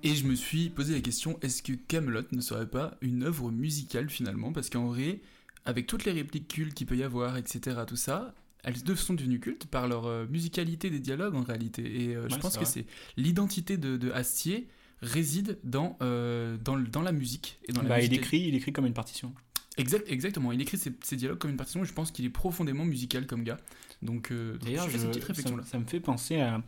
Et 0.03 0.15
je 0.15 0.27
me 0.27 0.35
suis 0.35 0.69
posé 0.69 0.93
la 0.93 1.01
question 1.01 1.39
est-ce 1.41 1.63
que 1.63 1.73
Camelot 1.73 2.23
ne 2.31 2.41
serait 2.41 2.69
pas 2.69 2.97
une 3.01 3.23
œuvre 3.23 3.51
musicale 3.51 4.09
finalement? 4.09 4.51
Parce 4.51 4.69
qu'en 4.69 4.87
vrai, 4.87 5.21
avec 5.65 5.87
toutes 5.87 6.03
les 6.05 6.11
répliques 6.11 6.49
cultes 6.49 6.73
qu'il 6.73 6.87
peut 6.87 6.97
y 6.97 7.03
avoir, 7.03 7.37
etc., 7.37 7.81
tout 7.87 7.95
ça, 7.95 8.35
elles 8.63 8.77
sont 8.97 9.13
devenues 9.13 9.39
cultes 9.39 9.65
par 9.65 9.87
leur 9.87 10.05
euh, 10.05 10.25
musicalité 10.27 10.89
des 10.89 10.99
dialogues 10.99 11.35
en 11.35 11.43
réalité. 11.43 12.03
Et 12.03 12.15
euh, 12.15 12.27
je 12.29 12.35
pense 12.37 12.57
que 12.57 12.65
c'est 12.65 12.85
l'identité 13.17 13.77
de, 13.77 13.97
de 13.97 14.11
Astier 14.11 14.67
réside 15.03 15.59
dans, 15.63 15.97
euh, 16.01 16.57
dans, 16.57 16.77
dans 16.77 17.01
la 17.01 17.11
musique 17.11 17.59
et 17.67 17.73
dans 17.73 17.81
la 17.83 17.89
Bah, 17.89 18.01
il 18.01 18.13
écrit, 18.13 18.39
il 18.41 18.55
écrit 18.55 18.71
comme 18.73 18.85
une 18.85 18.93
partition. 18.93 19.33
Exact, 19.77 20.05
exactement, 20.09 20.51
il 20.51 20.61
écrit 20.61 20.77
ses, 20.77 20.93
ses 21.03 21.15
dialogues 21.15 21.39
comme 21.39 21.49
une 21.51 21.57
partition 21.57 21.81
et 21.83 21.85
je 21.85 21.93
pense 21.93 22.11
qu'il 22.11 22.25
est 22.25 22.29
profondément 22.29 22.85
musical 22.85 23.25
comme 23.27 23.43
gars. 23.43 23.57
Donc, 24.01 24.31
euh, 24.31 24.57
D'ailleurs, 24.63 24.85
je 24.85 24.91
fais 24.91 24.97
cette 24.99 25.07
je- 25.07 25.11
petite 25.19 25.21
ça, 25.23 25.27
réflexion 25.27 25.57
là. 25.57 25.63
ça 25.63 25.79
me 25.79 25.85
fait 25.85 25.99
penser 25.99 26.39
à. 26.39 26.63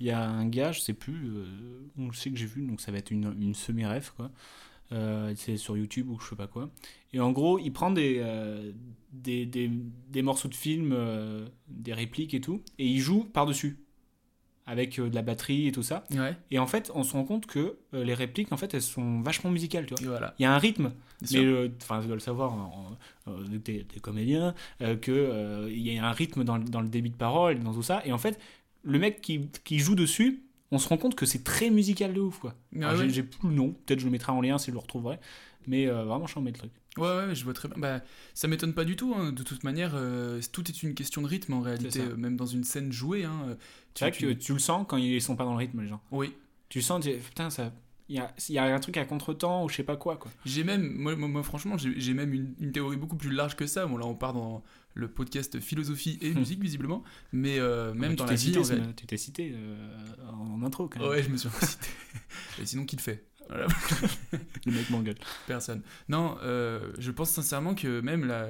Il 0.00 0.06
y 0.06 0.10
a 0.10 0.20
un 0.28 0.46
gars, 0.48 0.72
je 0.72 0.80
sais 0.80 0.94
plus, 0.94 1.28
euh, 1.28 1.46
on 1.96 2.08
le 2.08 2.12
sait 2.12 2.30
que 2.30 2.36
j'ai 2.36 2.46
vu, 2.46 2.62
donc 2.62 2.80
ça 2.80 2.90
va 2.90 2.98
être 2.98 3.10
une, 3.10 3.34
une 3.40 3.54
semi-ref, 3.54 4.10
quoi. 4.16 4.30
Euh, 4.90 5.32
c'est 5.36 5.56
sur 5.56 5.76
YouTube 5.76 6.10
ou 6.10 6.18
je 6.20 6.28
sais 6.28 6.36
pas 6.36 6.46
quoi. 6.48 6.70
Et 7.14 7.20
en 7.20 7.30
gros, 7.32 7.58
il 7.58 7.72
prend 7.72 7.90
des, 7.90 8.16
euh, 8.18 8.72
des, 9.12 9.46
des, 9.46 9.70
des 10.10 10.22
morceaux 10.22 10.48
de 10.48 10.54
film, 10.54 10.90
euh, 10.92 11.46
des 11.68 11.94
répliques 11.94 12.34
et 12.34 12.40
tout, 12.42 12.62
et 12.78 12.86
il 12.86 12.98
joue 13.00 13.24
par-dessus. 13.24 13.78
Avec 14.64 14.98
euh, 15.00 15.10
de 15.10 15.14
la 15.16 15.22
batterie 15.22 15.66
et 15.66 15.72
tout 15.72 15.82
ça. 15.82 16.04
Ouais. 16.12 16.36
Et 16.52 16.58
en 16.60 16.68
fait, 16.68 16.92
on 16.94 17.02
se 17.02 17.12
rend 17.14 17.24
compte 17.24 17.46
que 17.46 17.76
euh, 17.94 18.04
les 18.04 18.14
répliques, 18.14 18.52
en 18.52 18.56
fait, 18.56 18.72
elles 18.74 18.80
sont 18.82 19.20
vachement 19.20 19.50
musicales, 19.50 19.86
tu 19.86 19.94
vois. 19.94 20.12
Voilà. 20.12 20.34
Il 20.38 20.42
y 20.42 20.46
a 20.46 20.54
un 20.54 20.58
rythme. 20.58 20.92
Mais 21.32 21.70
enfin, 21.82 22.00
tu 22.00 22.06
dois 22.06 22.14
le 22.16 22.20
savoir, 22.20 22.52
en- 22.52 22.96
en- 23.26 23.32
t'es, 23.64 23.84
t'es 23.92 24.00
comédien, 24.00 24.54
euh, 24.80 24.96
que 24.96 25.10
euh, 25.10 25.68
il 25.70 25.80
y 25.92 25.98
a 25.98 26.06
un 26.06 26.12
rythme 26.12 26.44
dans, 26.44 26.58
le- 26.58 26.64
dans 26.64 26.80
le 26.80 26.88
débit 26.88 27.10
de 27.10 27.16
parole, 27.16 27.58
dans 27.60 27.74
tout 27.74 27.82
ça. 27.82 28.02
Et 28.04 28.12
en 28.12 28.18
fait, 28.18 28.38
le 28.84 28.98
mec 29.00 29.20
qui, 29.20 29.48
qui 29.64 29.78
joue 29.80 29.94
dessus, 29.96 30.42
on 30.70 30.78
se 30.78 30.88
rend 30.88 30.96
compte 30.96 31.14
que 31.16 31.26
c'est 31.26 31.42
très 31.44 31.68
musical 31.70 32.14
de 32.14 32.20
ouf, 32.20 32.38
quoi. 32.38 32.54
Ah 32.80 32.94
j'ai, 32.96 33.02
ouais. 33.02 33.08
j'ai 33.10 33.22
plus 33.24 33.48
le 33.48 33.54
nom. 33.54 33.72
Peut-être 33.86 33.98
je 34.00 34.04
le 34.06 34.10
mettrai 34.12 34.32
en 34.32 34.40
lien 34.40 34.58
si 34.58 34.68
je 34.68 34.72
le 34.72 34.78
retrouverai. 34.78 35.18
Mais 35.66 35.86
euh, 35.86 36.04
vraiment, 36.04 36.26
je 36.26 36.38
le 36.38 36.52
truc. 36.52 36.72
Ouais, 36.98 37.04
ouais, 37.26 37.34
je 37.34 37.42
vois 37.44 37.54
très 37.54 37.68
bien. 37.68 37.78
Bah, 37.78 38.02
ça 38.34 38.48
m'étonne 38.48 38.74
pas 38.74 38.84
du 38.84 38.96
tout. 38.96 39.14
hein. 39.16 39.32
De 39.32 39.42
toute 39.42 39.64
manière, 39.64 39.92
euh, 39.94 40.40
tout 40.52 40.68
est 40.68 40.82
une 40.82 40.94
question 40.94 41.22
de 41.22 41.26
rythme 41.26 41.54
en 41.54 41.60
réalité, 41.60 42.00
euh, 42.00 42.16
même 42.16 42.36
dans 42.36 42.44
une 42.46 42.64
scène 42.64 42.92
jouée. 42.92 43.24
Hein, 43.24 43.44
euh, 43.48 43.54
C'est 43.94 44.04
vrai 44.10 44.12
que 44.18 44.32
tu 44.34 44.52
le 44.52 44.58
sens 44.58 44.84
quand 44.88 44.98
ils 44.98 45.22
sont 45.22 45.34
pas 45.36 45.44
dans 45.44 45.52
le 45.52 45.58
rythme, 45.58 45.80
les 45.82 45.88
gens. 45.88 46.02
Oui. 46.10 46.34
Tu 46.68 46.78
le 46.78 46.82
sens, 46.84 47.02
tu 47.04 47.10
putain, 47.12 47.48
ça. 47.50 47.72
Il 48.08 48.16
y 48.16 48.18
a, 48.18 48.34
il 48.48 48.54
y 48.54 48.58
a 48.58 48.64
un 48.64 48.78
truc 48.80 48.98
à 48.98 49.06
contre-temps 49.06 49.64
ou 49.64 49.70
je 49.70 49.76
sais 49.76 49.84
pas 49.84 49.96
quoi, 49.96 50.16
quoi. 50.16 50.30
J'ai 50.44 50.64
même, 50.64 50.82
moi, 50.98 51.42
franchement, 51.42 51.76
j'ai 51.78 52.12
même 52.12 52.34
une, 52.34 52.54
une 52.60 52.72
théorie 52.72 52.98
beaucoup 52.98 53.16
plus 53.16 53.30
large 53.30 53.56
que 53.56 53.66
ça. 53.66 53.86
Bon, 53.86 53.96
là, 53.96 54.04
on 54.04 54.14
part 54.14 54.34
dans 54.34 54.62
le 54.92 55.08
podcast 55.08 55.60
philosophie 55.60 56.18
et 56.20 56.34
musique, 56.34 56.60
visiblement, 56.60 57.02
mais 57.32 57.58
euh, 57.58 57.94
même 57.94 58.12
Ah, 58.12 58.16
dans 58.16 58.24
tu 58.26 58.30
la 58.30 58.36
vie. 58.36 58.52
cité, 58.54 58.58
en 58.80 58.92
tu 58.92 59.06
t'es 59.06 59.16
cité 59.16 59.54
en 60.30 60.62
intro, 60.62 60.88
quand 60.88 61.00
même. 61.00 61.08
Ouais, 61.08 61.22
je 61.22 61.30
me 61.30 61.38
suis 61.38 61.48
cité. 61.62 61.86
Et 62.60 62.66
sinon, 62.66 62.84
qui 62.84 62.96
le 62.96 63.02
fait? 63.02 63.24
Voilà. 63.52 63.66
Le 64.66 64.72
mec 64.72 64.90
m'engueule. 64.90 65.16
Personne. 65.46 65.82
Non, 66.08 66.38
euh, 66.42 66.92
je 66.98 67.10
pense 67.10 67.30
sincèrement 67.30 67.74
que 67.74 68.00
même 68.00 68.24
la, 68.24 68.48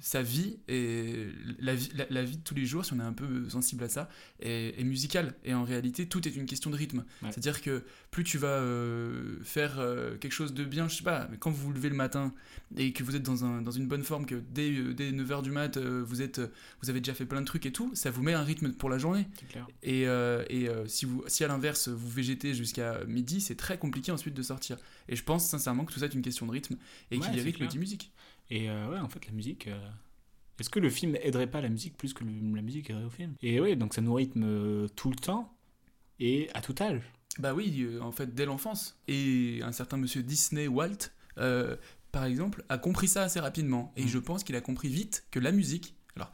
sa 0.00 0.22
vie 0.22 0.58
et 0.68 1.28
la 1.60 1.74
vie, 1.74 1.90
la, 1.94 2.06
la 2.10 2.22
vie 2.24 2.36
de 2.38 2.42
tous 2.42 2.54
les 2.54 2.66
jours, 2.66 2.84
si 2.84 2.92
on 2.92 2.98
est 2.98 3.04
un 3.04 3.12
peu 3.12 3.48
sensible 3.48 3.84
à 3.84 3.88
ça, 3.88 4.08
est, 4.40 4.80
est 4.80 4.84
musicale. 4.84 5.34
Et 5.44 5.54
en 5.54 5.64
réalité, 5.64 6.06
tout 6.06 6.26
est 6.26 6.34
une 6.34 6.46
question 6.46 6.70
de 6.70 6.76
rythme. 6.76 7.04
Ouais. 7.22 7.30
C'est-à-dire 7.30 7.62
que 7.62 7.84
plus 8.10 8.24
tu 8.24 8.38
vas 8.38 8.48
euh, 8.48 9.38
faire 9.44 9.78
euh, 9.78 10.16
quelque 10.16 10.32
chose 10.32 10.52
de 10.52 10.64
bien, 10.64 10.88
je 10.88 10.96
sais 10.96 11.04
pas, 11.04 11.28
mais 11.30 11.36
quand 11.36 11.50
vous 11.52 11.62
vous 11.66 11.72
levez 11.72 11.88
le 11.88 11.94
matin 11.94 12.34
et 12.76 12.92
que 12.92 13.04
vous 13.04 13.14
êtes 13.14 13.22
dans, 13.22 13.44
un, 13.44 13.62
dans 13.62 13.70
une 13.70 13.86
bonne 13.86 14.02
forme, 14.02 14.26
que 14.26 14.34
dès, 14.34 14.72
euh, 14.72 14.92
dès 14.94 15.12
9h 15.12 15.42
du 15.42 15.52
mat, 15.52 15.78
vous, 15.78 16.20
êtes, 16.20 16.40
vous 16.82 16.90
avez 16.90 17.00
déjà 17.00 17.14
fait 17.14 17.24
plein 17.24 17.40
de 17.40 17.46
trucs 17.46 17.66
et 17.66 17.72
tout, 17.72 17.92
ça 17.94 18.10
vous 18.10 18.22
met 18.22 18.32
un 18.34 18.42
rythme 18.42 18.72
pour 18.72 18.90
la 18.90 18.98
journée. 18.98 19.28
Clair. 19.50 19.68
Et, 19.84 20.02
et 20.02 20.68
si, 20.86 21.04
vous, 21.04 21.22
si 21.28 21.44
à 21.44 21.48
l'inverse, 21.48 21.88
vous 21.88 22.08
végétez 22.08 22.52
jusqu'à 22.52 23.04
midi, 23.04 23.40
c'est 23.40 23.54
très 23.56 23.78
compliqué 23.78 24.10
ensuite 24.10 24.34
de 24.34 24.42
sortir. 24.42 24.76
Et 25.08 25.14
je 25.14 25.22
pense 25.22 25.46
sincèrement 25.48 25.84
que 25.84 25.92
tout 25.92 26.00
ça 26.00 26.06
est 26.06 26.14
une 26.14 26.22
question 26.22 26.46
de 26.46 26.50
rythme. 26.52 26.76
Et 27.12 27.16
Ouais, 27.18 27.24
qui 27.24 27.30
dit 27.30 27.38
c'est 27.38 27.44
rythme 27.44 27.66
dit 27.68 27.78
musique. 27.78 28.12
Et 28.50 28.68
ouais, 28.68 28.98
en 28.98 29.08
fait, 29.08 29.24
la 29.26 29.32
musique. 29.32 29.68
Est-ce 30.58 30.68
que 30.68 30.80
le 30.80 30.90
film 30.90 31.16
aiderait 31.22 31.46
pas 31.50 31.60
la 31.60 31.68
musique 31.68 31.96
plus 31.96 32.12
que 32.12 32.24
le- 32.24 32.54
la 32.56 32.62
musique 32.62 32.90
aiderait 32.90 33.04
au 33.04 33.10
film? 33.10 33.34
Et 33.40 33.60
ouais, 33.60 33.76
donc 33.76 33.94
ça 33.94 34.00
nous 34.00 34.12
rythme 34.12 34.88
tout 34.96 35.10
le 35.10 35.16
temps 35.16 35.56
et 36.18 36.50
à 36.54 36.60
tout 36.60 36.74
âge. 36.80 37.00
Bah 37.38 37.54
oui, 37.54 37.82
euh, 37.82 38.00
en 38.00 38.12
fait, 38.12 38.34
dès 38.34 38.44
l'enfance. 38.44 38.98
Et 39.08 39.60
un 39.62 39.72
certain 39.72 39.96
monsieur 39.96 40.22
Disney 40.22 40.68
Walt, 40.68 41.10
euh, 41.38 41.76
par 42.12 42.24
exemple, 42.24 42.64
a 42.68 42.78
compris 42.78 43.08
ça 43.08 43.22
assez 43.22 43.40
rapidement. 43.40 43.92
Mm. 43.96 44.00
Et 44.00 44.08
je 44.08 44.18
pense 44.18 44.44
qu'il 44.44 44.56
a 44.56 44.60
compris 44.60 44.88
vite 44.88 45.24
que 45.30 45.38
la 45.38 45.52
musique, 45.52 45.94
alors 46.16 46.32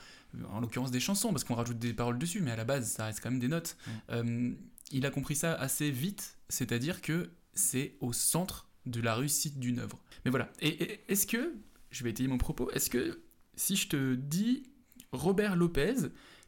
en 0.50 0.60
l'occurrence 0.60 0.90
des 0.90 1.00
chansons, 1.00 1.30
parce 1.30 1.44
qu'on 1.44 1.54
rajoute 1.54 1.78
des 1.78 1.94
paroles 1.94 2.18
dessus, 2.18 2.40
mais 2.40 2.50
à 2.50 2.56
la 2.56 2.64
base, 2.64 2.90
ça 2.90 3.06
reste 3.06 3.20
quand 3.22 3.30
même 3.30 3.40
des 3.40 3.48
notes. 3.48 3.76
Mm. 3.86 3.90
Euh, 4.10 4.52
il 4.92 5.06
a 5.06 5.10
compris 5.10 5.34
ça 5.34 5.54
assez 5.54 5.90
vite, 5.90 6.38
c'est-à-dire 6.48 7.02
que 7.02 7.30
c'est 7.54 7.96
au 8.00 8.12
centre 8.12 8.68
de 8.86 9.00
la 9.00 9.14
réussite 9.14 9.58
d'une 9.58 9.80
œuvre. 9.80 9.98
Mais 10.24 10.30
voilà. 10.30 10.50
Et, 10.60 10.68
et 10.68 11.04
est-ce 11.08 11.26
que, 11.26 11.54
je 11.90 12.04
vais 12.04 12.10
étayer 12.10 12.28
mon 12.28 12.38
propos, 12.38 12.70
est-ce 12.70 12.90
que 12.90 13.20
si 13.56 13.74
je 13.76 13.88
te 13.88 14.14
dis 14.14 14.70
Robert 15.12 15.56
Lopez, 15.56 15.94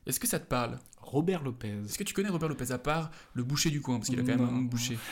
est-ce 0.09 0.19
que 0.21 0.27
ça 0.27 0.39
te 0.41 0.47
parle? 0.47 0.79
Robert 1.01 1.43
Lopez. 1.43 1.79
Est-ce 1.85 1.97
que 1.99 2.05
tu 2.05 2.13
connais 2.15 2.29
Robert 2.29 2.49
Lopez 2.49 2.71
à 2.73 2.79
part 2.79 3.11
le 3.35 3.43
boucher 3.45 3.71
du 3.71 3.81
coin 3.81 3.97
Parce 3.99 4.09
qu'il 4.11 4.19
a 4.19 4.23
quand 4.23 4.29
même 4.29 4.41
Non. 4.41 4.49
un 4.49 4.53
nom 4.53 4.63
de 4.63 4.69
boucher? 4.71 4.99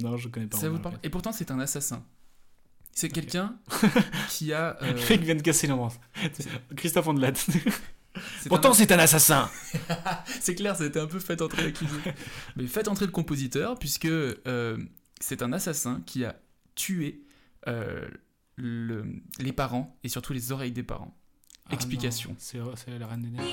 Non, 0.00 0.16
je 0.16 0.28
connais 0.28 0.46
pas. 0.46 0.56
Ça 0.56 0.68
vous 0.70 0.78
parle? 0.78 0.94
Lopez. 0.94 1.06
Et 1.06 1.10
pourtant, 1.10 1.30
c'est 1.32 1.50
un 1.50 1.60
assassin. 1.60 2.04
C'est 2.92 3.10
quelqu'un 3.10 3.56
qui 4.30 4.52
a. 4.52 4.76
euh, 4.82 4.92
Le 4.94 5.08
mec 5.10 5.20
vient 5.20 5.34
de 5.34 5.42
casser 5.42 5.66
l'ambiance. 5.66 6.00
Christophe 6.74 7.06
Ondelat. 7.06 7.34
c'est 8.40 8.48
Pourtant, 8.48 8.72
c'est 8.72 8.90
un 8.92 8.98
assassin. 8.98 9.50
c'est 10.40 10.54
clair, 10.54 10.74
ça 10.74 10.84
a 10.84 10.86
été 10.86 10.98
un 10.98 11.06
peu 11.06 11.18
fait 11.18 11.40
entrer 11.42 11.64
l'accusé. 11.64 11.94
Mais 12.56 12.66
faites 12.66 12.88
entrer 12.88 13.04
le 13.06 13.12
compositeur, 13.12 13.78
puisque 13.78 14.06
euh, 14.06 14.78
c'est 15.20 15.42
un 15.42 15.52
assassin 15.52 16.02
qui 16.06 16.24
a 16.24 16.40
tué 16.74 17.22
euh, 17.68 18.08
le- 18.56 19.04
les 19.38 19.52
parents 19.52 19.98
et 20.02 20.08
surtout 20.08 20.32
les 20.32 20.50
oreilles 20.50 20.72
des 20.72 20.82
parents. 20.82 21.14
Ah 21.68 21.74
Explication. 21.74 22.34
c'est 22.38 22.58
la 22.98 23.06
reine 23.06 23.22
des 23.22 23.28
neiges. 23.30 23.44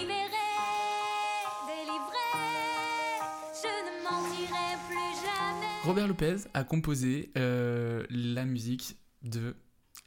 Robert 5.88 6.07
Lopez 6.09 6.35
a 6.53 6.65
composé 6.65 7.31
euh, 7.38 8.03
la 8.09 8.43
musique 8.43 8.97
de 9.23 9.55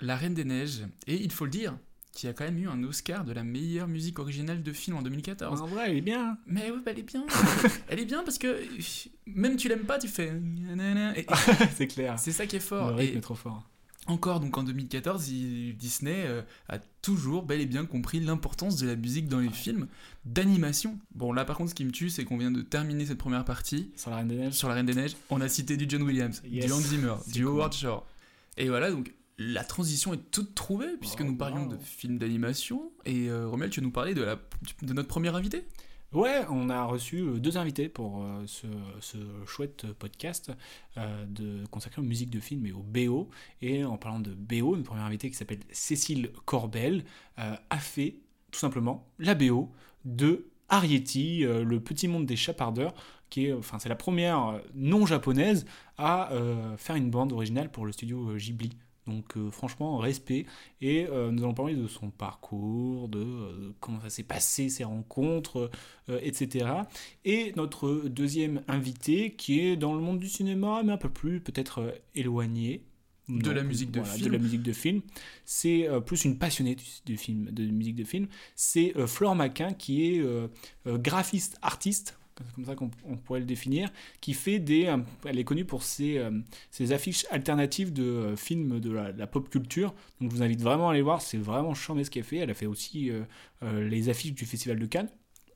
La 0.00 0.14
Reine 0.14 0.34
des 0.34 0.44
Neiges, 0.44 0.82
et 1.06 1.16
il 1.16 1.32
faut 1.32 1.46
le 1.46 1.50
dire, 1.50 1.78
qui 2.12 2.28
a 2.28 2.34
quand 2.34 2.44
même 2.44 2.58
eu 2.58 2.68
un 2.68 2.84
Oscar 2.84 3.24
de 3.24 3.32
la 3.32 3.44
meilleure 3.44 3.88
musique 3.88 4.18
originale 4.18 4.62
de 4.62 4.72
film 4.74 4.98
en 4.98 5.02
2014. 5.02 5.62
En 5.62 5.66
vrai, 5.66 5.92
il 5.92 5.96
est 5.96 6.02
bien. 6.02 6.36
Mais 6.46 6.70
ouais, 6.70 6.76
bah, 6.84 6.90
elle 6.90 6.98
est 6.98 7.02
bien. 7.02 7.24
elle 7.88 7.98
est 7.98 8.04
bien 8.04 8.22
parce 8.24 8.36
que 8.36 8.60
même 9.24 9.56
tu 9.56 9.68
l'aimes 9.70 9.86
pas, 9.86 9.98
tu 9.98 10.08
fais. 10.08 10.34
c'est 11.74 11.86
clair. 11.86 12.18
C'est 12.18 12.32
ça 12.32 12.46
qui 12.46 12.56
est 12.56 12.58
Le 12.58 12.64
fort. 12.64 12.96
rythme 12.96 13.14
Et 13.14 13.18
est 13.18 13.22
trop 13.22 13.34
fort. 13.34 13.69
Encore 14.06 14.40
donc 14.40 14.56
en 14.58 14.62
2014, 14.62 15.28
il- 15.28 15.76
Disney 15.76 16.24
euh, 16.26 16.42
a 16.68 16.78
toujours 17.02 17.42
bel 17.44 17.60
et 17.60 17.66
bien 17.66 17.84
compris 17.86 18.18
l'importance 18.20 18.76
de 18.76 18.86
la 18.86 18.96
musique 18.96 19.28
dans 19.28 19.38
les 19.40 19.50
films 19.50 19.86
d'animation. 20.24 20.98
Bon 21.14 21.32
là 21.32 21.44
par 21.44 21.56
contre 21.56 21.70
ce 21.70 21.74
qui 21.74 21.84
me 21.84 21.90
tue 21.92 22.10
c'est 22.10 22.24
qu'on 22.24 22.38
vient 22.38 22.50
de 22.50 22.62
terminer 22.62 23.06
cette 23.06 23.18
première 23.18 23.44
partie 23.44 23.90
Sur 23.96 24.10
la 24.10 24.16
Reine 24.16 24.28
des 24.28 24.36
Neiges. 24.36 24.54
sur 24.54 24.68
la 24.68 24.74
Reine 24.74 24.86
des 24.86 24.94
Neiges. 24.94 25.16
On 25.30 25.40
a 25.40 25.48
cité 25.48 25.76
du 25.76 25.86
John 25.88 26.02
Williams, 26.02 26.42
Yes. 26.50 26.66
du 26.66 26.72
Hans 26.72 26.80
Zimmer, 26.80 27.14
du 27.32 27.44
cool. 27.44 27.52
Howard 27.54 27.72
Shore. 27.74 28.06
Et 28.56 28.68
voilà 28.68 28.90
donc 28.90 29.14
la 29.38 29.64
transition 29.64 30.12
est 30.12 30.30
toute 30.30 30.54
trouvée 30.54 30.96
puisque 31.00 31.22
nous 31.22 31.36
parlions 31.36 31.66
de 31.66 31.76
films 31.78 32.18
d'animation 32.18 32.90
et 33.06 33.28
euh, 33.30 33.48
Rommel 33.48 33.70
tu 33.70 33.80
nous 33.80 33.90
parler 33.90 34.12
de, 34.14 34.22
la, 34.22 34.36
de 34.82 34.92
notre 34.92 35.08
premier 35.08 35.34
invité. 35.34 35.64
Ouais, 36.12 36.44
on 36.50 36.70
a 36.70 36.82
reçu 36.84 37.18
euh, 37.20 37.38
deux 37.38 37.56
invités 37.56 37.88
pour 37.88 38.24
euh, 38.24 38.44
ce, 38.46 39.16
chouette 39.46 39.86
podcast 39.92 40.50
euh, 40.96 41.24
de, 41.26 41.64
consacré 41.66 42.02
aux 42.02 42.04
musiques 42.04 42.30
de 42.30 42.40
films 42.40 42.66
et 42.66 42.72
au 42.72 42.82
BO. 42.82 43.28
Et 43.62 43.84
en 43.84 43.96
parlant 43.96 44.18
de 44.18 44.32
BO, 44.32 44.74
une 44.74 44.82
première 44.82 45.04
invitée 45.04 45.30
qui 45.30 45.36
s'appelle 45.36 45.60
Cécile 45.70 46.32
Corbel 46.46 47.04
a 47.36 47.78
fait 47.78 48.16
tout 48.50 48.58
simplement 48.58 49.08
la 49.18 49.34
BO 49.34 49.70
de 50.04 50.50
Arietti, 50.68 51.40
le 51.40 51.80
petit 51.80 52.06
monde 52.06 52.26
des 52.26 52.36
chapardeurs, 52.36 52.92
qui 53.30 53.46
est, 53.46 53.52
enfin, 53.52 53.78
c'est 53.78 53.88
la 53.88 53.96
première 53.96 54.60
non 54.74 55.06
japonaise 55.06 55.64
à 55.96 56.30
faire 56.76 56.96
une 56.96 57.10
bande 57.10 57.32
originale 57.32 57.70
pour 57.70 57.86
le 57.86 57.92
studio 57.92 58.36
Ghibli. 58.36 58.70
Donc 59.10 59.36
euh, 59.36 59.50
franchement, 59.50 59.98
respect. 59.98 60.46
Et 60.80 61.06
euh, 61.06 61.30
nous 61.30 61.42
allons 61.42 61.54
parler 61.54 61.74
de 61.74 61.86
son 61.86 62.10
parcours, 62.10 63.08
de 63.08 63.18
euh, 63.18 63.74
comment 63.80 64.00
ça 64.00 64.10
s'est 64.10 64.22
passé, 64.22 64.68
ses 64.68 64.84
rencontres, 64.84 65.70
etc. 66.08 66.66
Et 67.24 67.52
notre 67.56 68.08
deuxième 68.08 68.62
invité, 68.68 69.32
qui 69.34 69.60
est 69.60 69.76
dans 69.76 69.94
le 69.94 70.00
monde 70.00 70.18
du 70.18 70.28
cinéma, 70.28 70.82
mais 70.84 70.92
un 70.92 70.96
peu 70.96 71.10
plus 71.10 71.40
peut-être 71.40 71.94
éloigné. 72.14 72.84
De 73.28 73.52
la 73.52 73.62
musique 73.62 73.92
de 73.92 74.00
voilà, 74.00 74.14
film. 74.14 74.26
De 74.26 74.32
la 74.32 74.38
musique 74.38 74.62
de 74.62 74.72
film. 74.72 75.02
C'est 75.44 75.88
plus 76.04 76.24
une 76.24 76.36
passionnée 76.36 76.76
du 77.06 77.16
film, 77.16 77.44
de 77.52 77.64
musique 77.66 77.94
de 77.94 78.02
film. 78.02 78.26
C'est 78.56 78.92
Flore 79.06 79.36
Maquin, 79.36 79.72
qui 79.72 80.04
est 80.04 80.24
graphiste 80.84 81.56
artiste, 81.62 82.18
c'est 82.46 82.54
comme 82.54 82.64
ça 82.64 82.74
qu'on 82.74 82.90
on 83.04 83.16
pourrait 83.16 83.40
le 83.40 83.46
définir, 83.46 83.90
qui 84.20 84.34
fait 84.34 84.58
des. 84.58 84.86
un- 84.88 85.04
elle 85.24 85.38
est 85.38 85.44
connue 85.44 85.64
pour 85.64 85.82
ses, 85.82 86.18
euh, 86.18 86.30
ses 86.70 86.92
affiches 86.92 87.26
alternatives 87.30 87.92
de 87.92 88.02
euh, 88.04 88.36
films 88.36 88.80
de 88.80 88.90
la, 88.90 89.12
de 89.12 89.18
la 89.18 89.26
pop 89.26 89.48
culture. 89.48 89.94
Donc 90.20 90.30
je 90.30 90.36
vous 90.36 90.42
invite 90.42 90.60
vraiment 90.60 90.88
à 90.88 90.92
aller 90.92 91.02
voir, 91.02 91.20
c'est 91.22 91.38
vraiment 91.38 91.74
charmé 91.74 92.04
ce 92.04 92.10
qu'elle 92.10 92.24
fait. 92.24 92.38
Elle 92.38 92.50
a 92.50 92.54
fait 92.54 92.66
aussi 92.66 93.10
euh, 93.10 93.22
euh, 93.62 93.88
les 93.88 94.08
affiches 94.08 94.34
du 94.34 94.44
Festival 94.46 94.78
de 94.78 94.86
Cannes. 94.86 95.08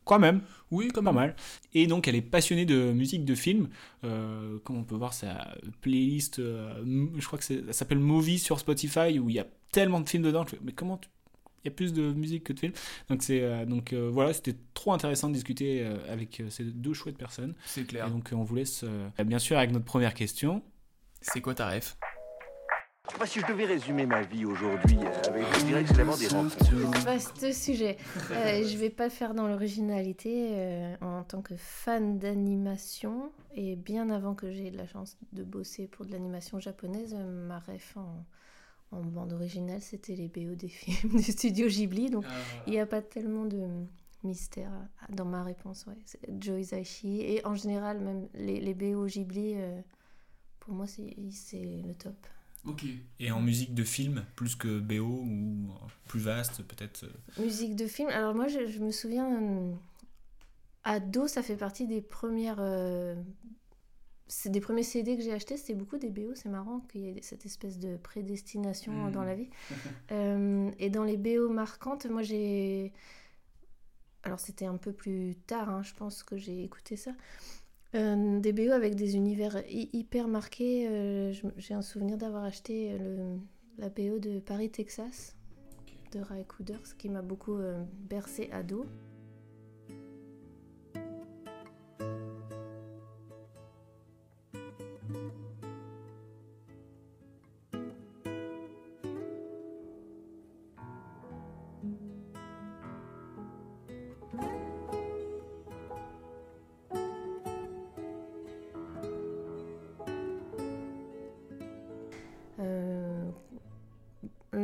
Quand 0.04 0.18
même. 0.18 0.42
Oui, 0.70 0.88
quand 0.92 1.02
Pas 1.02 1.12
mal. 1.12 1.34
Et 1.72 1.86
donc, 1.86 2.06
elle 2.08 2.14
est 2.14 2.20
passionnée 2.20 2.66
de 2.66 2.92
musique 2.92 3.24
de 3.24 3.34
film. 3.34 3.70
Euh, 4.04 4.58
comme 4.62 4.76
on 4.76 4.84
peut 4.84 4.96
voir 4.96 5.14
sa 5.14 5.54
playlist, 5.80 6.40
euh, 6.40 6.74
je 7.16 7.26
crois 7.26 7.38
que 7.38 7.44
ça 7.46 7.54
s'appelle 7.72 8.00
Movie 8.00 8.38
sur 8.38 8.58
Spotify, 8.60 9.18
où 9.18 9.30
il 9.30 9.36
y 9.36 9.38
a 9.38 9.46
tellement 9.72 10.00
de 10.02 10.08
films 10.08 10.22
dedans. 10.24 10.44
Je 10.44 10.50
fais, 10.50 10.58
mais 10.62 10.72
comment 10.72 10.98
tu- 10.98 11.08
il 11.64 11.68
y 11.68 11.72
a 11.72 11.74
plus 11.74 11.92
de 11.92 12.12
musique 12.12 12.44
que 12.44 12.52
de 12.52 12.60
films 12.60 12.74
Donc, 13.08 13.22
c'est, 13.22 13.42
euh, 13.42 13.64
donc 13.64 13.92
euh, 13.92 14.10
voilà, 14.12 14.32
c'était 14.32 14.56
trop 14.74 14.92
intéressant 14.92 15.28
de 15.28 15.34
discuter 15.34 15.82
euh, 15.82 15.96
avec 16.12 16.40
euh, 16.40 16.50
ces 16.50 16.64
deux 16.64 16.92
chouettes 16.92 17.18
personnes. 17.18 17.54
C'est 17.64 17.84
clair. 17.84 18.06
Et 18.06 18.10
donc, 18.10 18.30
on 18.32 18.42
vous 18.44 18.54
laisse, 18.54 18.84
euh, 18.84 19.24
bien 19.24 19.38
sûr, 19.38 19.56
avec 19.56 19.72
notre 19.72 19.86
première 19.86 20.14
question. 20.14 20.62
C'est 21.20 21.40
quoi 21.40 21.54
ta 21.54 21.70
ref? 21.70 21.96
Moi, 23.18 23.26
si 23.26 23.38
je 23.38 23.46
devais 23.46 23.66
résumer 23.66 24.06
ma 24.06 24.22
vie 24.22 24.46
aujourd'hui 24.46 24.96
euh, 24.98 25.28
avec, 25.28 25.44
je 25.58 25.64
dirais 25.66 25.82
que 25.82 25.90
c'est 25.90 25.98
l'avant 25.98 26.16
des 26.16 26.28
rencontres. 26.28 27.04
Vaste 27.04 27.52
sujet. 27.52 27.98
Euh, 28.30 28.66
je 28.66 28.76
vais 28.78 28.88
pas 28.88 29.04
le 29.04 29.10
faire 29.10 29.34
dans 29.34 29.46
l'originalité 29.46 30.48
euh, 30.52 30.96
en 31.02 31.22
tant 31.22 31.42
que 31.42 31.54
fan 31.56 32.18
d'animation. 32.18 33.30
Et 33.54 33.76
bien 33.76 34.08
avant 34.08 34.34
que 34.34 34.50
j'ai 34.52 34.68
eu 34.68 34.76
la 34.76 34.86
chance 34.86 35.18
de 35.32 35.44
bosser 35.44 35.86
pour 35.86 36.06
de 36.06 36.12
l'animation 36.12 36.58
japonaise, 36.60 37.14
ma 37.14 37.58
ref 37.58 37.96
en, 37.96 38.24
en 38.94 39.02
bande 39.02 39.32
originale, 39.32 39.80
c'était 39.80 40.14
les 40.14 40.28
BO 40.28 40.54
des 40.54 40.68
films 40.68 41.16
du 41.16 41.22
studio 41.22 41.68
Ghibli. 41.68 42.10
Donc 42.10 42.24
il 42.66 42.72
n'y 42.72 42.80
a 42.80 42.86
pas 42.86 43.02
tellement 43.02 43.44
de 43.44 43.66
mystère 44.22 44.70
dans 45.10 45.24
ma 45.26 45.42
réponse. 45.44 45.84
Ouais. 45.86 45.96
C'est 46.06 46.20
Joe 46.40 46.60
Hisaishi. 46.60 47.20
Et 47.20 47.44
en 47.46 47.54
général, 47.54 48.00
même 48.00 48.28
les, 48.34 48.60
les 48.60 48.74
BO 48.74 49.06
Ghibli, 49.06 49.54
euh, 49.56 49.80
pour 50.60 50.74
moi, 50.74 50.86
c'est 50.86 51.14
le 51.86 51.92
top. 51.94 52.14
Ok. 52.64 52.84
Et 53.20 53.30
en 53.30 53.40
musique 53.42 53.74
de 53.74 53.84
film, 53.84 54.24
plus 54.36 54.56
que 54.56 54.78
BO 54.80 55.04
ou 55.04 55.68
plus 56.08 56.20
vaste, 56.20 56.62
peut-être. 56.62 57.04
euh, 57.04 57.42
Musique 57.42 57.76
de 57.76 57.86
film. 57.86 58.08
Alors 58.08 58.34
moi, 58.34 58.48
je, 58.48 58.66
je 58.66 58.78
me 58.78 58.90
souviens, 58.90 59.30
euh, 59.42 59.72
ado, 60.84 61.28
ça 61.28 61.42
fait 61.42 61.56
partie 61.56 61.86
des 61.86 62.00
premières, 62.00 62.56
euh, 62.60 63.14
des 64.46 64.60
premiers 64.60 64.82
CD 64.82 65.16
que 65.16 65.22
j'ai 65.22 65.32
achetés. 65.32 65.56
C'était 65.56 65.74
beaucoup 65.74 65.98
des 65.98 66.10
BO. 66.10 66.34
C'est 66.34 66.48
marrant 66.48 66.80
qu'il 66.90 67.00
y 67.02 67.08
ait 67.08 67.22
cette 67.22 67.44
espèce 67.46 67.78
de 67.78 67.96
prédestination 67.96 68.92
Mm. 68.92 69.12
dans 69.12 69.22
la 69.24 69.34
vie. 69.34 69.48
Euh, 70.12 70.70
et 70.78 70.90
dans 70.90 71.04
les 71.04 71.16
BO 71.16 71.48
marquantes, 71.48 72.06
moi 72.06 72.22
j'ai, 72.22 72.92
alors 74.22 74.40
c'était 74.40 74.66
un 74.66 74.76
peu 74.76 74.92
plus 74.92 75.36
tard, 75.46 75.68
hein, 75.70 75.82
je 75.82 75.94
pense 75.94 76.22
que 76.22 76.36
j'ai 76.36 76.62
écouté 76.64 76.96
ça. 76.96 77.12
Euh, 77.94 78.40
des 78.40 78.52
BO 78.52 78.72
avec 78.72 78.94
des 78.96 79.14
univers 79.16 79.56
hy- 79.68 79.88
hyper 79.92 80.26
marqués. 80.28 80.88
Euh, 80.88 81.32
j'ai 81.56 81.74
un 81.74 81.82
souvenir 81.82 82.16
d'avoir 82.18 82.44
acheté 82.44 82.98
le, 82.98 83.38
la 83.78 83.88
BO 83.88 84.18
de 84.18 84.40
Paris, 84.40 84.70
Texas 84.70 85.36
de 86.12 86.20
Ray 86.20 86.44
Couders 86.44 86.96
qui 86.98 87.08
m'a 87.08 87.22
beaucoup 87.22 87.56
bercé 88.08 88.48
ado. 88.52 88.86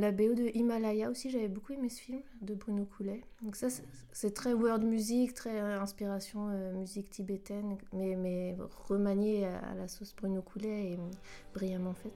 La 0.00 0.12
BO 0.12 0.34
de 0.34 0.50
Himalaya 0.54 1.10
aussi, 1.10 1.30
j'avais 1.30 1.48
beaucoup 1.48 1.72
aimé 1.72 1.88
ce 1.88 2.00
film 2.00 2.20
de 2.42 2.54
Bruno 2.54 2.84
Coulet. 2.84 3.22
Donc 3.42 3.56
ça, 3.56 3.68
c'est- 4.12 4.30
très 4.34 4.52
world 4.52 4.84
music, 4.84 5.34
très 5.34 5.60
euh, 5.60 5.80
inspiration 5.80 6.48
euh, 6.50 6.72
musique 6.74 7.10
tibétaine, 7.10 7.76
mais, 7.92 8.16
mais 8.16 8.56
remanié 8.88 9.46
à, 9.46 9.58
à 9.58 9.74
la 9.74 9.88
sauce 9.88 10.14
Bruno 10.16 10.42
Coulet 10.42 10.92
et 10.92 10.94
euh, 10.94 11.10
brillamment 11.54 11.94
fait. 11.94 12.12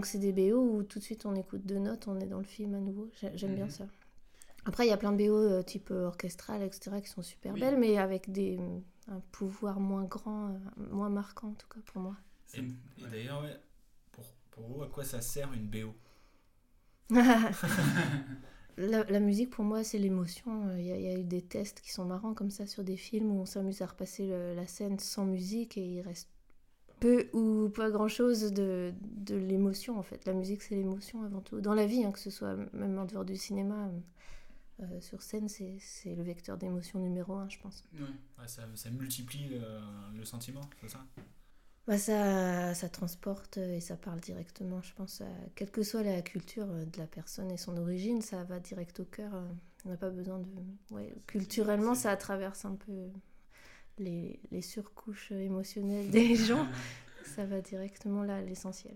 Donc 0.00 0.06
c'est 0.06 0.18
des 0.18 0.32
BO 0.32 0.56
où 0.62 0.82
tout 0.82 0.98
de 0.98 1.04
suite 1.04 1.26
on 1.26 1.34
écoute 1.34 1.60
deux 1.66 1.78
notes, 1.78 2.08
on 2.08 2.18
est 2.20 2.26
dans 2.26 2.38
le 2.38 2.44
film 2.44 2.74
à 2.74 2.80
nouveau. 2.80 3.10
J'ai- 3.20 3.36
J'aime 3.36 3.54
bien 3.54 3.66
Mhm. 3.66 3.70
ça. 3.70 3.86
Après, 4.64 4.86
il 4.86 4.88
y 4.88 4.92
a 4.92 4.96
plein 4.96 5.12
de 5.12 5.18
BO 5.18 5.36
euh, 5.36 5.62
type 5.62 5.90
euh, 5.90 6.06
orchestral, 6.06 6.62
etc., 6.62 7.02
qui 7.02 7.08
sont 7.10 7.20
super 7.22 7.52
Oui. 7.52 7.60
belles, 7.60 7.78
mais 7.78 7.98
avec 7.98 8.32
des, 8.32 8.58
un 9.08 9.20
pouvoir 9.30 9.78
moins 9.78 10.04
grand, 10.04 10.48
euh, 10.48 10.58
moins 10.90 11.10
marquant 11.10 11.48
en 11.48 11.52
tout 11.54 11.68
cas 11.68 11.80
pour 11.84 12.00
moi. 12.00 12.16
Et, 12.54 12.60
et 12.60 13.06
d'ailleurs, 13.10 13.42
ouais, 13.42 13.60
pour, 14.12 14.24
pour 14.52 14.64
vous, 14.64 14.82
à 14.82 14.88
quoi 14.88 15.04
ça 15.04 15.20
sert 15.20 15.52
une 15.52 15.66
BO 15.68 15.94
la, 18.78 19.04
la 19.04 19.20
musique, 19.20 19.50
pour 19.50 19.64
moi, 19.64 19.84
c'est 19.84 19.98
l'émotion. 19.98 20.74
Il 20.78 20.84
y, 20.86 20.92
a- 20.92 20.96
il 20.96 21.02
y 21.02 21.08
a 21.08 21.18
eu 21.18 21.24
des 21.24 21.42
tests 21.42 21.80
qui 21.82 21.92
sont 21.92 22.04
marrants 22.06 22.32
comme 22.34 22.50
ça 22.50 22.66
sur 22.66 22.84
des 22.84 22.96
films 22.96 23.30
où 23.32 23.40
on 23.40 23.46
s'amuse 23.46 23.82
à 23.82 23.86
repasser 23.86 24.26
le- 24.26 24.54
la 24.54 24.66
scène 24.66 24.98
sans 24.98 25.24
musique 25.26 25.76
et 25.76 25.84
il 25.84 26.00
reste 26.00 26.30
peu 27.00 27.28
ou 27.32 27.68
pas 27.70 27.90
grand-chose 27.90 28.52
de, 28.52 28.92
de 29.02 29.34
l'émotion, 29.36 29.98
en 29.98 30.02
fait. 30.02 30.24
La 30.26 30.32
musique, 30.34 30.62
c'est 30.62 30.76
l'émotion 30.76 31.24
avant 31.24 31.40
tout. 31.40 31.60
Dans 31.60 31.74
la 31.74 31.86
vie, 31.86 32.04
hein, 32.04 32.12
que 32.12 32.18
ce 32.18 32.30
soit 32.30 32.54
même 32.72 32.98
en 32.98 33.06
dehors 33.06 33.24
du 33.24 33.36
cinéma, 33.36 33.90
euh, 34.82 35.00
sur 35.00 35.22
scène, 35.22 35.48
c'est 35.48 35.76
c'est 35.80 36.14
le 36.14 36.22
vecteur 36.22 36.56
d'émotion 36.56 36.98
numéro 37.00 37.34
un, 37.34 37.48
je 37.48 37.58
pense. 37.58 37.84
Ouais, 37.94 38.46
ça, 38.46 38.62
ça 38.74 38.90
multiplie 38.90 39.48
le, 39.48 39.60
le 40.18 40.24
sentiment, 40.24 40.62
c'est 40.80 40.88
ça? 40.90 41.00
Bah, 41.86 41.98
ça, 41.98 42.72
ça 42.74 42.88
transporte 42.88 43.56
et 43.56 43.80
ça 43.80 43.96
parle 43.96 44.20
directement, 44.20 44.80
je 44.82 44.94
pense, 44.94 45.22
à, 45.22 45.26
quelle 45.56 45.70
que 45.70 45.82
soit 45.82 46.02
la 46.02 46.22
culture 46.22 46.66
de 46.66 46.98
la 46.98 47.06
personne 47.06 47.50
et 47.50 47.56
son 47.56 47.76
origine, 47.76 48.22
ça 48.22 48.44
va 48.44 48.60
direct 48.60 49.00
au 49.00 49.04
cœur. 49.04 49.34
euh, 49.34 49.48
On 49.84 49.88
n'a 49.88 49.96
pas 49.96 50.10
besoin 50.10 50.38
de... 50.38 50.46
Ouais, 50.94 51.12
culturellement, 51.26 51.94
ça 51.94 52.16
traverse 52.16 52.64
un 52.64 52.76
peu 52.76 52.92
les, 54.00 54.40
les 54.50 54.62
surcouches 54.62 55.30
émotionnelles 55.32 56.10
des 56.10 56.34
gens. 56.46 56.66
Ça 57.36 57.44
va 57.44 57.60
directement 57.60 58.22
là, 58.24 58.36
à 58.36 58.40
l'essentiel. 58.40 58.94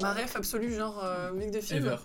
Ma 0.00 0.12
ref 0.12 0.36
absolue, 0.36 0.72
genre 0.74 1.02
euh, 1.04 1.32
musique 1.32 1.52
de 1.52 1.60
film. 1.60 1.86
Ever. 1.86 1.96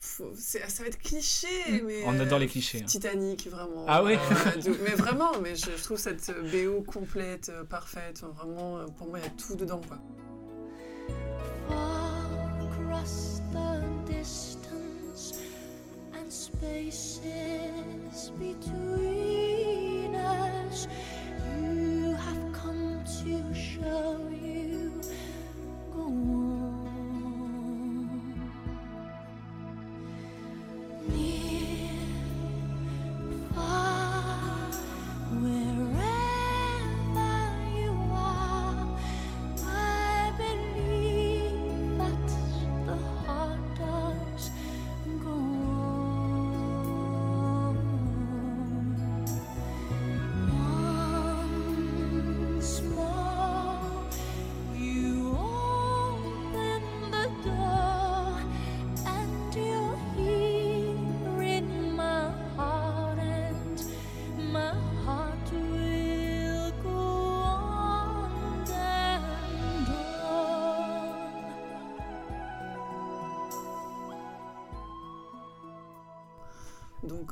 Faut- 0.00 0.32
c'est- 0.34 0.68
ça 0.68 0.82
va 0.82 0.88
être 0.88 0.98
cliché, 0.98 1.46
mais. 1.84 2.02
On 2.06 2.18
adore 2.18 2.38
les 2.38 2.46
euh, 2.46 2.48
clichés, 2.48 2.80
hein. 2.82 2.86
Titanic, 2.86 3.46
vraiment. 3.48 3.84
Ah 3.86 4.02
ouais 4.02 4.18
Euh, 4.66 4.74
Mais 4.82 4.90
vraiment, 4.94 5.38
mais 5.40 5.54
je, 5.54 5.70
je 5.76 5.82
trouve 5.82 5.98
cette 5.98 6.32
BO 6.50 6.82
complète, 6.82 7.50
euh, 7.50 7.64
parfaite. 7.64 8.22
Vraiment, 8.22 8.84
pour 8.96 9.08
moi, 9.08 9.18
il 9.20 9.24
y 9.24 9.26
a 9.26 9.30
tout 9.30 9.54
dedans, 9.54 9.80
quoi. 9.86 9.98
Far 11.68 12.26
across 12.66 13.40
the 13.52 14.10
distance 14.10 14.61
spaces 16.32 18.30
between 18.38 20.14
us, 20.14 20.88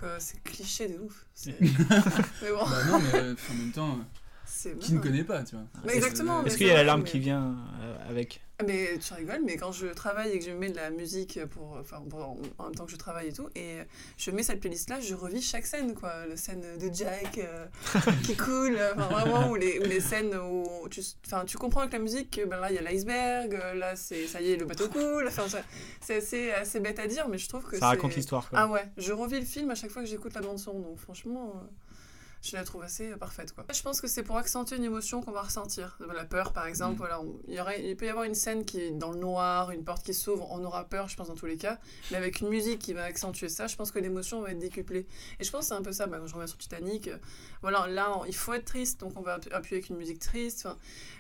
Donc, 0.00 0.10
euh, 0.10 0.16
c'est 0.18 0.42
cliché 0.42 0.88
de 0.88 0.98
ouf. 0.98 1.26
C'est- 1.34 1.56
mais 1.60 1.68
bon. 2.50 2.64
Bah 2.64 2.84
non, 2.88 3.00
mais 3.00 3.18
euh, 3.18 3.34
en 3.50 3.54
même 3.54 3.72
temps, 3.72 3.92
euh, 3.92 4.02
C'est 4.46 4.78
qui 4.78 4.94
ne 4.94 5.00
connaît 5.00 5.24
pas, 5.24 5.42
tu 5.42 5.56
vois 5.56 5.64
Mais 5.84 5.94
exactement. 5.96 6.42
mais 6.42 6.48
Est-ce 6.48 6.56
qu'il 6.58 6.66
y 6.66 6.70
a 6.70 6.74
la 6.74 6.78
vrai, 6.80 6.86
larme 6.86 7.02
mais- 7.02 7.08
qui 7.10 7.18
vient 7.18 7.54
avec 8.10 8.40
Mais 8.66 8.98
tu 8.98 9.14
rigoles, 9.14 9.40
mais 9.46 9.56
quand 9.56 9.72
je 9.72 9.86
travaille 9.86 10.32
et 10.32 10.38
que 10.38 10.44
je 10.44 10.50
mets 10.50 10.68
de 10.68 10.76
la 10.76 10.90
musique 10.90 11.42
pour, 11.46 11.78
enfin, 11.80 12.02
pour- 12.10 12.36
en 12.58 12.64
même 12.64 12.74
temps 12.74 12.84
que 12.84 12.90
je 12.92 12.96
travaille 12.96 13.28
et 13.28 13.32
tout, 13.32 13.48
et 13.54 13.78
je 14.18 14.30
mets 14.30 14.42
cette 14.42 14.60
playlist-là, 14.60 15.00
je 15.00 15.14
revis 15.14 15.40
chaque 15.40 15.64
scène, 15.64 15.94
quoi. 15.94 16.26
La 16.26 16.36
scène 16.36 16.60
de 16.78 16.90
Jack 16.92 17.38
euh, 17.38 17.64
qui 18.26 18.36
coule, 18.36 18.76
enfin, 18.94 19.08
vraiment, 19.08 19.48
ou 19.50 19.54
les, 19.54 19.78
ou 19.78 19.84
les 19.84 20.00
scènes 20.00 20.34
où 20.36 20.86
tu, 20.90 21.00
tu 21.46 21.56
comprends 21.56 21.80
avec 21.80 21.94
la 21.94 21.98
musique 22.00 22.30
que 22.36 22.44
ben, 22.44 22.58
là, 22.60 22.70
il 22.70 22.74
y 22.74 22.78
a 22.78 22.82
l'iceberg, 22.82 23.54
euh, 23.54 23.74
là, 23.74 23.96
c'est, 23.96 24.26
ça 24.26 24.42
y 24.42 24.52
est, 24.52 24.56
le 24.58 24.66
bateau 24.66 24.88
coule. 24.88 25.26
Enfin, 25.28 25.44
c'est 26.02 26.16
assez, 26.16 26.50
assez 26.50 26.80
bête 26.80 26.98
à 26.98 27.06
dire, 27.06 27.28
mais 27.28 27.38
je 27.38 27.48
trouve 27.48 27.64
que 27.64 27.78
Ça 27.78 27.86
raconte 27.86 28.14
l'histoire. 28.14 28.46
Ah 28.52 28.68
ouais, 28.68 28.84
je 28.98 29.12
revis 29.14 29.40
le 29.40 29.46
film 29.46 29.70
à 29.70 29.74
chaque 29.74 29.90
fois 29.90 30.02
que 30.02 30.08
j'écoute 30.08 30.34
la 30.34 30.42
bande-son, 30.42 30.78
donc 30.80 30.98
franchement. 30.98 31.54
euh, 31.56 31.66
je 32.42 32.56
la 32.56 32.64
trouve 32.64 32.82
assez 32.82 33.10
euh, 33.12 33.16
parfaite. 33.16 33.52
Quoi. 33.52 33.64
Je 33.72 33.82
pense 33.82 34.00
que 34.00 34.06
c'est 34.08 34.22
pour 34.22 34.36
accentuer 34.38 34.76
une 34.76 34.84
émotion 34.84 35.20
qu'on 35.22 35.30
va 35.30 35.42
ressentir. 35.42 35.98
La 36.14 36.24
peur, 36.24 36.52
par 36.52 36.66
exemple. 36.66 36.94
Mm. 36.94 36.98
Voilà, 36.98 37.20
on- 37.20 37.38
il, 37.48 37.54
y 37.54 37.60
aurait, 37.60 37.84
il 37.84 37.96
peut 37.96 38.06
y 38.06 38.08
avoir 38.08 38.24
une 38.24 38.34
scène 38.34 38.64
qui 38.64 38.80
est 38.80 38.90
dans 38.92 39.12
le 39.12 39.18
noir, 39.18 39.70
une 39.72 39.84
porte 39.84 40.04
qui 40.04 40.14
s'ouvre, 40.14 40.48
on 40.50 40.64
aura 40.64 40.84
peur, 40.84 41.08
je 41.08 41.16
pense, 41.16 41.28
dans 41.28 41.34
tous 41.34 41.46
les 41.46 41.56
cas. 41.58 41.78
Mais 42.10 42.16
avec 42.16 42.40
une 42.40 42.48
musique 42.48 42.78
qui 42.78 42.94
va 42.94 43.04
accentuer 43.04 43.48
ça, 43.50 43.66
je 43.66 43.76
pense 43.76 43.90
que 43.90 43.98
l'émotion 43.98 44.40
va 44.40 44.52
être 44.52 44.58
décuplée. 44.58 45.06
Et 45.38 45.44
je 45.44 45.50
pense 45.50 45.60
que 45.62 45.66
c'est 45.66 45.74
un 45.74 45.82
peu 45.82 45.92
ça, 45.92 46.06
bah, 46.06 46.18
quand 46.18 46.26
je 46.26 46.34
reviens 46.34 46.46
sur 46.46 46.58
Titanic. 46.58 47.08
euh, 47.08 47.18
voilà, 47.62 47.86
là, 47.88 48.16
on- 48.18 48.24
il 48.24 48.34
faut 48.34 48.54
être 48.54 48.64
triste, 48.64 49.00
donc 49.00 49.12
on 49.16 49.22
va 49.22 49.38
appu- 49.38 49.52
appuyer 49.52 49.76
avec 49.78 49.90
une 49.90 49.96
musique 49.96 50.18
triste. 50.20 50.66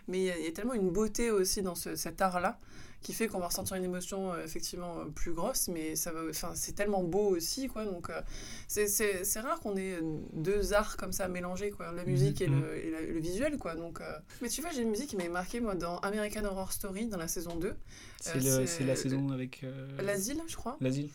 Mais 0.08 0.18
il 0.20 0.24
y, 0.24 0.30
a- 0.30 0.38
il 0.38 0.44
y 0.44 0.48
a 0.48 0.52
tellement 0.52 0.74
une 0.74 0.90
beauté 0.90 1.30
aussi 1.30 1.60
dans 1.62 1.74
ce- 1.74 1.96
cet 1.96 2.20
art-là 2.22 2.58
qui 3.02 3.12
fait 3.14 3.28
qu'on 3.28 3.38
va 3.38 3.46
ressentir 3.46 3.76
une 3.76 3.84
émotion 3.84 4.32
euh, 4.32 4.44
effectivement 4.44 4.98
euh, 5.00 5.04
plus 5.06 5.32
grosse, 5.32 5.68
mais 5.68 5.96
ça 5.96 6.12
va, 6.12 6.20
enfin, 6.28 6.52
c'est 6.54 6.72
tellement 6.74 7.02
beau 7.02 7.28
aussi, 7.36 7.68
quoi. 7.68 7.84
Donc, 7.86 8.10
euh, 8.10 8.20
c'est- 8.68 9.40
rare 9.40 9.58
qu'on 9.60 9.76
ait 9.76 9.94
euh, 9.94 10.18
deux 10.34 10.72
arts 10.74 10.96
comme 10.98 11.12
ça 11.12 11.26
mélangés, 11.28 11.70
quoi, 11.70 11.92
la 11.92 12.04
musique 12.04 12.40
et, 12.42 12.46
le, 12.60 12.76
et 12.84 12.90
la- 12.90 13.00
le 13.00 13.18
visuel, 13.18 13.56
quoi. 13.58 13.74
Donc, 13.74 14.00
euh, 14.00 14.04
mais 14.42 14.48
tu 14.48 14.60
vois, 14.60 14.70
j'ai 14.70 14.82
une 14.82 14.90
musique 14.90 15.08
qui 15.10 15.16
m'avait 15.16 15.28
marqué 15.30 15.60
moi 15.60 15.74
dans 15.74 15.98
American 16.00 16.44
Horror 16.44 16.72
Story 16.72 17.06
dans 17.06 17.16
la 17.16 17.28
saison 17.28 17.56
2. 17.56 17.74
C'est 18.20 18.84
la 18.84 18.96
saison 18.96 19.30
avec. 19.30 19.64
L'asile, 20.02 20.42
je 20.46 20.56
crois. 20.56 20.76
L'asile. 20.80 21.08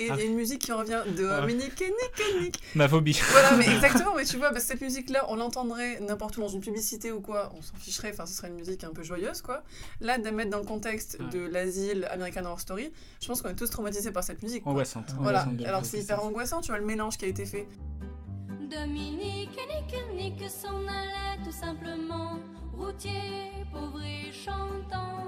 Et 0.00 0.04
il 0.04 0.08
y 0.08 0.10
Ah. 0.10 0.14
a 0.14 0.22
une 0.22 0.34
musique 0.34 0.60
qui 0.62 0.70
revient 0.72 1.02
de 1.16 1.26
Ah. 1.26 1.40
Dominique 1.40 1.80
et 1.82 1.86
Nick 1.90 2.20
et 2.36 2.40
Nick. 2.42 2.60
Ma 2.74 2.88
phobie. 2.88 3.18
Voilà, 3.32 3.56
mais 3.56 3.66
exactement, 3.74 4.14
mais 4.16 4.24
tu 4.24 4.36
vois, 4.36 4.50
bah, 4.52 4.60
cette 4.60 4.80
musique-là, 4.80 5.26
on 5.28 5.36
l'entendrait 5.36 5.98
n'importe 6.00 6.36
où 6.36 6.40
dans 6.40 6.48
une 6.48 6.60
publicité 6.60 7.10
ou 7.10 7.20
quoi, 7.20 7.50
on 7.56 7.62
s'en 7.62 7.74
ficherait, 7.80 8.10
enfin, 8.12 8.24
ce 8.26 8.34
serait 8.34 8.48
une 8.48 8.54
musique 8.54 8.84
un 8.84 8.90
peu 8.90 9.02
joyeuse, 9.02 9.42
quoi. 9.42 9.62
Là, 10.00 10.18
de 10.18 10.24
la 10.24 10.30
mettre 10.30 10.50
dans 10.50 10.58
le 10.58 10.64
contexte 10.64 11.18
de 11.32 11.40
l'asile 11.40 12.06
American 12.12 12.44
Horror 12.44 12.60
Story, 12.60 12.92
je 13.20 13.26
pense 13.26 13.42
qu'on 13.42 13.48
est 13.50 13.54
tous 13.56 13.70
traumatisés 13.70 14.12
par 14.12 14.22
cette 14.22 14.42
musique. 14.42 14.62
quoi. 14.62 14.72
Angoissante, 14.72 15.12
Voilà, 15.18 15.42
angoissante 15.42 15.66
alors 15.66 15.84
c'est 15.84 15.98
hyper 16.00 16.22
angoissant, 16.24 16.60
tu 16.60 16.68
vois, 16.70 16.78
le 16.78 16.86
mélange 16.86 17.16
qui 17.18 17.24
a 17.24 17.28
été 17.28 17.44
fait. 17.44 17.66
Dominique, 18.70 19.50
Nick, 19.50 20.38
Nick 20.38 20.50
s'en 20.50 20.76
allait 20.86 21.42
tout 21.44 21.52
simplement, 21.52 22.38
routier, 22.76 23.50
pauvre 23.72 24.00
et 24.02 24.30
chantant. 24.32 25.26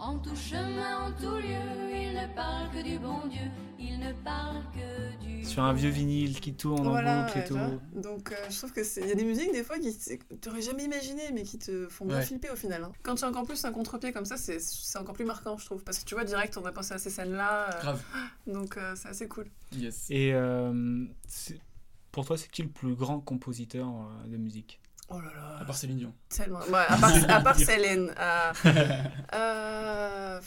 En 0.00 0.18
tout 0.18 0.36
chemin, 0.36 1.06
en 1.06 1.12
tout 1.12 1.36
lieu, 1.36 1.90
il 1.92 2.12
ne 2.14 2.34
parle 2.34 2.70
que 2.70 2.82
du 2.82 2.98
bon 2.98 3.26
Dieu, 3.26 3.50
il 3.80 3.98
ne 3.98 4.12
parle 4.24 4.62
que 4.72 5.24
du. 5.24 5.44
Sur 5.44 5.64
un 5.64 5.72
vieux 5.72 5.90
vinyle 5.90 6.38
qui 6.40 6.54
tourne 6.54 6.86
en 6.86 6.92
boucle 7.24 7.38
et 7.38 7.44
tout. 7.44 7.58
Donc, 8.00 8.30
euh, 8.32 8.36
je 8.48 8.56
trouve 8.58 8.72
que 8.72 8.84
c'est. 8.84 9.00
Il 9.00 9.08
y 9.08 9.12
a 9.12 9.14
des 9.16 9.24
musiques, 9.24 9.52
des 9.52 9.64
fois, 9.64 9.78
qui 9.78 9.96
t'aurais 10.40 10.62
jamais 10.62 10.84
imaginé, 10.84 11.22
mais 11.32 11.42
qui 11.42 11.58
te 11.58 11.88
font 11.88 12.04
bien 12.06 12.18
Ouais. 12.18 12.24
flipper 12.24 12.50
au 12.50 12.56
final. 12.56 12.84
hein. 12.84 12.92
Quand 13.02 13.16
tu 13.16 13.24
as 13.24 13.28
encore 13.28 13.44
plus 13.44 13.64
un 13.64 13.72
contre-pied 13.72 14.12
comme 14.12 14.24
ça, 14.24 14.36
c'est 14.36 14.60
c'est 14.60 14.98
encore 14.98 15.14
plus 15.14 15.24
marquant, 15.24 15.56
je 15.58 15.64
trouve. 15.66 15.82
Parce 15.82 15.98
que 15.98 16.04
tu 16.04 16.14
vois, 16.14 16.24
direct, 16.24 16.56
on 16.56 16.60
va 16.62 16.70
penser 16.72 16.94
à 16.94 16.98
ces 16.98 17.10
scènes-là. 17.10 17.70
euh, 17.76 17.80
Grave. 17.80 18.02
Donc, 18.46 18.76
euh, 18.76 18.94
c'est 18.94 19.08
assez 19.08 19.26
cool. 19.26 19.46
Yes. 19.72 20.06
Et 20.10 20.32
euh, 20.32 21.06
pour 22.12 22.24
toi, 22.24 22.36
c'est 22.38 22.50
qui 22.50 22.62
le 22.62 22.68
plus 22.70 22.94
grand 22.94 23.18
compositeur 23.20 23.88
euh, 23.88 24.28
de 24.28 24.36
musique? 24.36 24.80
Oh 25.08 25.20
là 25.20 25.30
là. 25.34 25.58
À 25.60 25.64
part 25.64 25.76
Céline 25.76 25.98
Dion. 25.98 26.14
Tellement. 26.28 26.60
Ouais, 26.60 26.84
à 26.88 26.96
part, 26.98 27.12
à 27.30 27.40
part 27.40 27.56
Céline. 27.56 28.12
euh, 28.18 28.52
euh, 29.34 30.40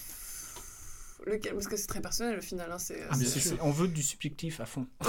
lequel 1.26 1.54
Parce 1.54 1.68
que 1.68 1.76
c'est 1.78 1.88
très 1.88 2.02
personnel 2.02 2.38
au 2.38 2.42
final. 2.42 2.72
hein, 2.72 2.78
c'est, 2.80 3.02
Ah, 3.10 3.16
c'est- 3.16 3.26
c'est- 3.26 3.40
c'est- 3.40 3.62
On 3.62 3.72
veut 3.72 3.88
du 3.88 4.04
subjectif 4.04 4.60
à 4.62 4.66
fond. 4.66 4.86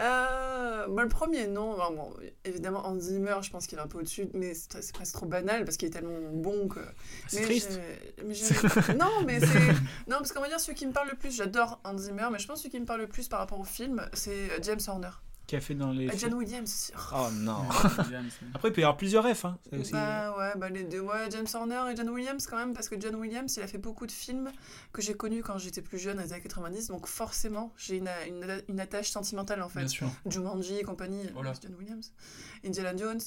Euh, 0.00 0.86
bah, 0.88 1.02
le 1.02 1.08
premier, 1.08 1.46
non. 1.46 1.76
Bon, 1.76 2.12
évidemment, 2.44 2.84
Hans 2.86 2.98
Zimmer, 2.98 3.36
je 3.42 3.50
pense 3.50 3.66
qu'il 3.66 3.78
est 3.78 3.80
un 3.80 3.86
peu 3.86 3.98
au-dessus, 3.98 4.28
mais 4.34 4.52
c'est 4.54 4.82
c'est 4.82 4.92
presque 4.92 5.14
trop 5.14 5.26
banal 5.26 5.64
parce 5.64 5.76
qu'il 5.76 5.86
est 5.88 5.92
tellement 5.92 6.18
bon 6.32 6.68
que. 6.68 6.80
C'est 7.28 7.38
Mais 7.40 7.44
triste. 7.44 7.80
mais 8.26 8.34
non, 8.96 9.22
mais 9.24 9.38
c'est. 9.40 9.68
Non, 10.08 10.18
parce 10.18 10.32
qu'on 10.32 10.40
va 10.40 10.48
dire 10.48 10.58
celui 10.60 10.74
qui 10.76 10.86
me 10.86 10.92
parle 10.92 11.08
le 11.10 11.16
plus, 11.16 11.34
j'adore 11.34 11.80
Hans 11.84 11.96
Zimmer, 11.96 12.26
mais 12.32 12.38
je 12.40 12.46
pense 12.48 12.56
que 12.58 12.62
celui 12.62 12.70
qui 12.72 12.80
me 12.80 12.86
parle 12.86 13.00
le 13.02 13.06
plus 13.06 13.28
par 13.28 13.38
rapport 13.38 13.60
au 13.60 13.64
film, 13.64 14.04
c'est 14.12 14.50
euh, 14.50 14.58
James 14.62 14.80
Horner. 14.88 15.10
Qui 15.46 15.56
a 15.56 15.60
fait 15.60 15.74
dans 15.74 15.90
les. 15.92 16.08
Euh, 16.08 16.12
John 16.18 16.32
Williams. 16.34 16.90
Oh 17.14 17.28
non. 17.32 17.64
Après, 18.54 18.68
il 18.68 18.72
peut 18.72 18.80
y 18.80 18.84
avoir 18.84 18.96
plusieurs 18.96 19.24
refs. 19.24 19.44
Hein. 19.44 19.58
Aussi- 19.78 19.92
Bah 19.92 20.34
ouais, 20.38 20.52
bah 20.56 20.70
les 20.70 20.84
deux. 20.84 21.00
Ouais, 21.00 21.28
James 21.30 21.46
Horner 21.52 21.82
et 21.92 21.96
John 21.96 22.08
Williams 22.08 22.46
quand 22.46 22.56
même, 22.56 22.72
parce 22.72 22.88
que 22.88 22.98
John 22.98 23.14
Williams, 23.16 23.54
il 23.56 23.62
a 23.62 23.66
fait 23.66 23.76
beaucoup 23.78 24.06
de 24.06 24.12
films 24.12 24.50
que 24.92 25.02
j'ai 25.02 25.14
connus 25.14 25.42
quand 25.42 25.58
j'étais 25.58 25.82
plus 25.82 25.98
jeune, 25.98 26.16
dans 26.16 26.22
les 26.22 26.32
années 26.32 26.40
90, 26.42 26.88
donc 26.88 27.06
forcément, 27.06 27.72
j'ai 27.76 27.98
une, 27.98 28.08
une, 28.26 28.62
une 28.68 28.80
attache 28.80 29.10
sentimentale 29.10 29.60
en 29.62 29.68
fait. 29.68 29.80
Bien 29.80 29.88
sûr. 29.88 30.08
Jumanji 30.26 30.78
et 30.78 30.82
compagnie, 30.82 31.26
Voilà. 31.34 31.52
c'est 31.54 31.64
John 31.64 31.74
Williams. 31.78 32.12
Indiana 32.64 32.96
Jones, 32.96 33.20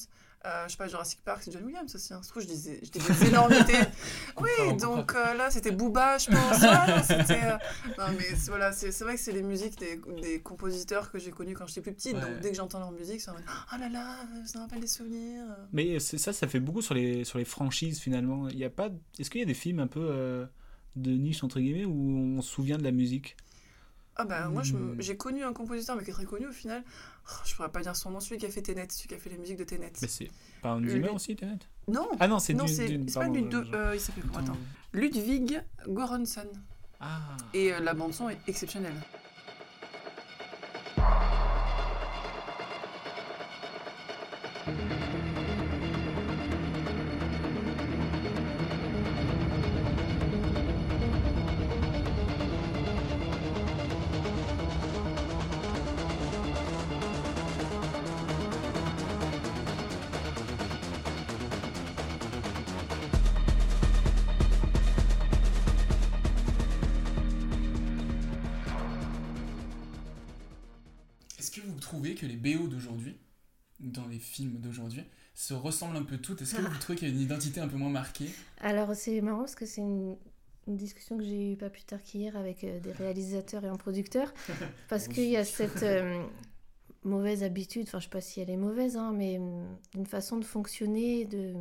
euh, 0.46 0.64
je 0.66 0.72
sais 0.72 0.76
pas, 0.78 0.86
Jurassic 0.88 1.20
Park, 1.24 1.42
c'est 1.42 1.50
John 1.52 1.64
Williams 1.64 1.92
aussi. 1.94 2.14
Hein. 2.14 2.20
Je 2.22 2.28
trouve 2.28 2.42
que 2.42 2.48
je 2.48 2.54
disais, 2.54 2.80
je 2.82 2.90
disais 2.90 3.12
des 3.12 3.26
énormités. 3.28 3.74
oui, 4.40 4.76
donc 4.80 5.14
euh, 5.14 5.34
là, 5.34 5.50
c'était 5.50 5.72
Booba, 5.72 6.16
je 6.18 6.30
pense. 6.30 7.06
C'était, 7.06 7.44
euh, 7.44 7.56
non, 7.98 8.04
mais 8.16 8.24
c'est- 8.36 8.48
voilà, 8.50 8.72
c'est 8.72 8.96
vrai 9.00 9.14
que 9.16 9.20
c'est 9.20 9.32
les 9.32 9.42
musiques 9.42 9.78
des, 9.78 10.00
des 10.22 10.40
compositeurs 10.40 11.10
que 11.10 11.18
j'ai 11.18 11.30
connus 11.32 11.54
quand 11.54 11.66
j'étais 11.66 11.80
plus 11.80 11.92
petite, 11.92 12.14
Ouais. 12.14 12.20
donc 12.20 12.40
dès 12.40 12.50
que 12.50 12.56
j'entends 12.56 12.78
leur 12.78 12.92
musique, 12.92 13.20
ça 13.20 13.32
me 13.32 13.38
dit, 13.38 13.44
oh 13.48 13.76
là 13.80 13.88
là, 13.88 14.16
ça 14.46 14.58
me 14.58 14.64
rappelle 14.64 14.80
des 14.80 14.86
souvenirs. 14.86 15.44
Mais 15.72 15.98
ça, 15.98 16.32
ça 16.32 16.46
fait 16.46 16.60
beaucoup 16.60 16.82
sur 16.82 16.94
les, 16.94 17.24
sur 17.24 17.38
les 17.38 17.44
franchises 17.44 17.98
finalement. 17.98 18.48
Il 18.48 18.58
y 18.58 18.64
a 18.64 18.70
pas. 18.70 18.90
Est-ce 19.18 19.30
qu'il 19.30 19.40
y 19.40 19.44
a 19.44 19.46
des 19.46 19.54
films 19.54 19.80
un 19.80 19.86
peu 19.88 20.00
euh, 20.08 20.46
de 20.96 21.10
niche 21.12 21.42
entre 21.42 21.58
guillemets 21.60 21.84
où 21.84 22.36
on 22.38 22.42
se 22.42 22.50
souvient 22.50 22.78
de 22.78 22.84
la 22.84 22.92
musique? 22.92 23.36
Ah 24.20 24.24
bah 24.24 24.48
moi 24.48 24.62
Hmm. 24.64 24.96
j'ai 24.98 25.16
connu 25.16 25.44
un 25.44 25.52
compositeur 25.52 25.94
mais 25.94 26.02
qui 26.02 26.10
est 26.10 26.12
très 26.12 26.24
connu 26.24 26.48
au 26.48 26.52
final. 26.52 26.82
Oh, 27.30 27.34
je 27.44 27.54
pourrais 27.54 27.70
pas 27.70 27.80
dire 27.82 27.94
son 27.94 28.10
nom, 28.10 28.20
celui 28.20 28.38
qui 28.38 28.46
a 28.46 28.50
fait 28.50 28.62
Tenet, 28.62 28.88
celui 28.90 29.08
qui 29.08 29.14
a 29.14 29.18
fait 29.18 29.28
les 29.30 29.36
musiques 29.38 29.58
de 29.58 29.64
Tenet. 29.64 29.92
Mais 30.00 30.08
c'est 30.08 30.30
pas 30.62 30.70
un 30.70 30.86
Zimmer 30.88 31.10
aussi, 31.10 31.36
Tenet? 31.36 31.58
Non. 31.86 32.08
Ah 32.20 32.26
non, 32.28 32.38
c'est 32.38 32.54
non, 32.54 32.66
c'est 32.66 32.88
pas 33.12 33.20
pardon, 33.20 33.34
Lud- 33.34 33.50
je- 33.70 33.76
euh, 33.76 33.94
il 33.94 34.00
s'appelle 34.00 34.24
comment? 34.24 34.38
Attends. 34.38 34.56
Ludwig 34.94 35.62
Göransson. 35.86 36.48
Ah. 37.00 37.36
Et 37.52 37.72
euh, 37.72 37.80
la 37.80 37.92
bande 37.94 38.14
son 38.14 38.28
est 38.30 38.38
exceptionnelle. 38.48 38.96
Les 74.18 74.24
films 74.24 74.58
d'aujourd'hui, 74.58 75.04
se 75.34 75.54
ressemblent 75.54 75.96
un 75.96 76.02
peu 76.02 76.18
toutes. 76.18 76.42
Est-ce 76.42 76.56
que 76.56 76.62
vous 76.62 76.78
trouvez 76.78 76.98
qu'il 76.98 77.08
y 77.08 77.10
a 77.10 77.14
une 77.14 77.20
identité 77.20 77.60
un 77.60 77.68
peu 77.68 77.76
moins 77.76 77.88
marquée? 77.90 78.28
Alors 78.60 78.92
c'est 78.94 79.20
marrant 79.20 79.40
parce 79.40 79.54
que 79.54 79.66
c'est 79.66 79.80
une, 79.80 80.16
une 80.66 80.76
discussion 80.76 81.16
que 81.16 81.22
j'ai 81.22 81.52
eue 81.52 81.56
pas 81.56 81.70
plus 81.70 81.84
tard 81.84 82.02
qu'hier 82.02 82.36
avec 82.36 82.64
euh, 82.64 82.80
des 82.80 82.90
réalisateurs 82.92 83.64
et 83.64 83.68
un 83.68 83.76
producteur. 83.76 84.34
Parce 84.88 85.06
qu'il 85.06 85.28
y 85.28 85.36
a 85.36 85.44
cette 85.44 85.84
euh, 85.84 86.20
mauvaise 87.04 87.44
habitude, 87.44 87.84
enfin 87.86 88.00
je 88.00 88.04
sais 88.04 88.10
pas 88.10 88.20
si 88.20 88.40
elle 88.40 88.50
est 88.50 88.56
mauvaise, 88.56 88.96
hein, 88.96 89.12
mais 89.14 89.38
euh, 89.38 89.64
une 89.94 90.06
façon 90.06 90.38
de 90.38 90.44
fonctionner 90.44 91.24
de, 91.24 91.54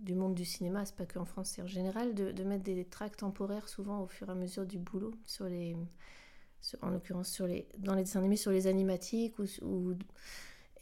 du 0.00 0.14
monde 0.14 0.34
du 0.34 0.44
cinéma, 0.44 0.84
c'est 0.84 0.94
pas 0.96 1.06
qu'en 1.06 1.24
France, 1.24 1.52
c'est 1.54 1.62
en 1.62 1.66
général, 1.66 2.14
de, 2.14 2.30
de 2.30 2.44
mettre 2.44 2.64
des 2.64 2.84
tracks 2.84 3.16
temporaires 3.16 3.68
souvent 3.70 4.02
au 4.02 4.06
fur 4.08 4.28
et 4.28 4.32
à 4.32 4.34
mesure 4.34 4.66
du 4.66 4.78
boulot, 4.78 5.12
sur 5.24 5.46
les, 5.46 5.74
sur- 6.60 6.78
en 6.82 6.90
l'occurrence 6.90 7.30
sur 7.30 7.46
les, 7.46 7.66
dans 7.78 7.94
les 7.94 8.02
dessins 8.04 8.20
animés, 8.20 8.36
sur 8.36 8.50
les 8.50 8.66
animatiques 8.66 9.38
ou... 9.38 9.44
ou- 9.62 9.94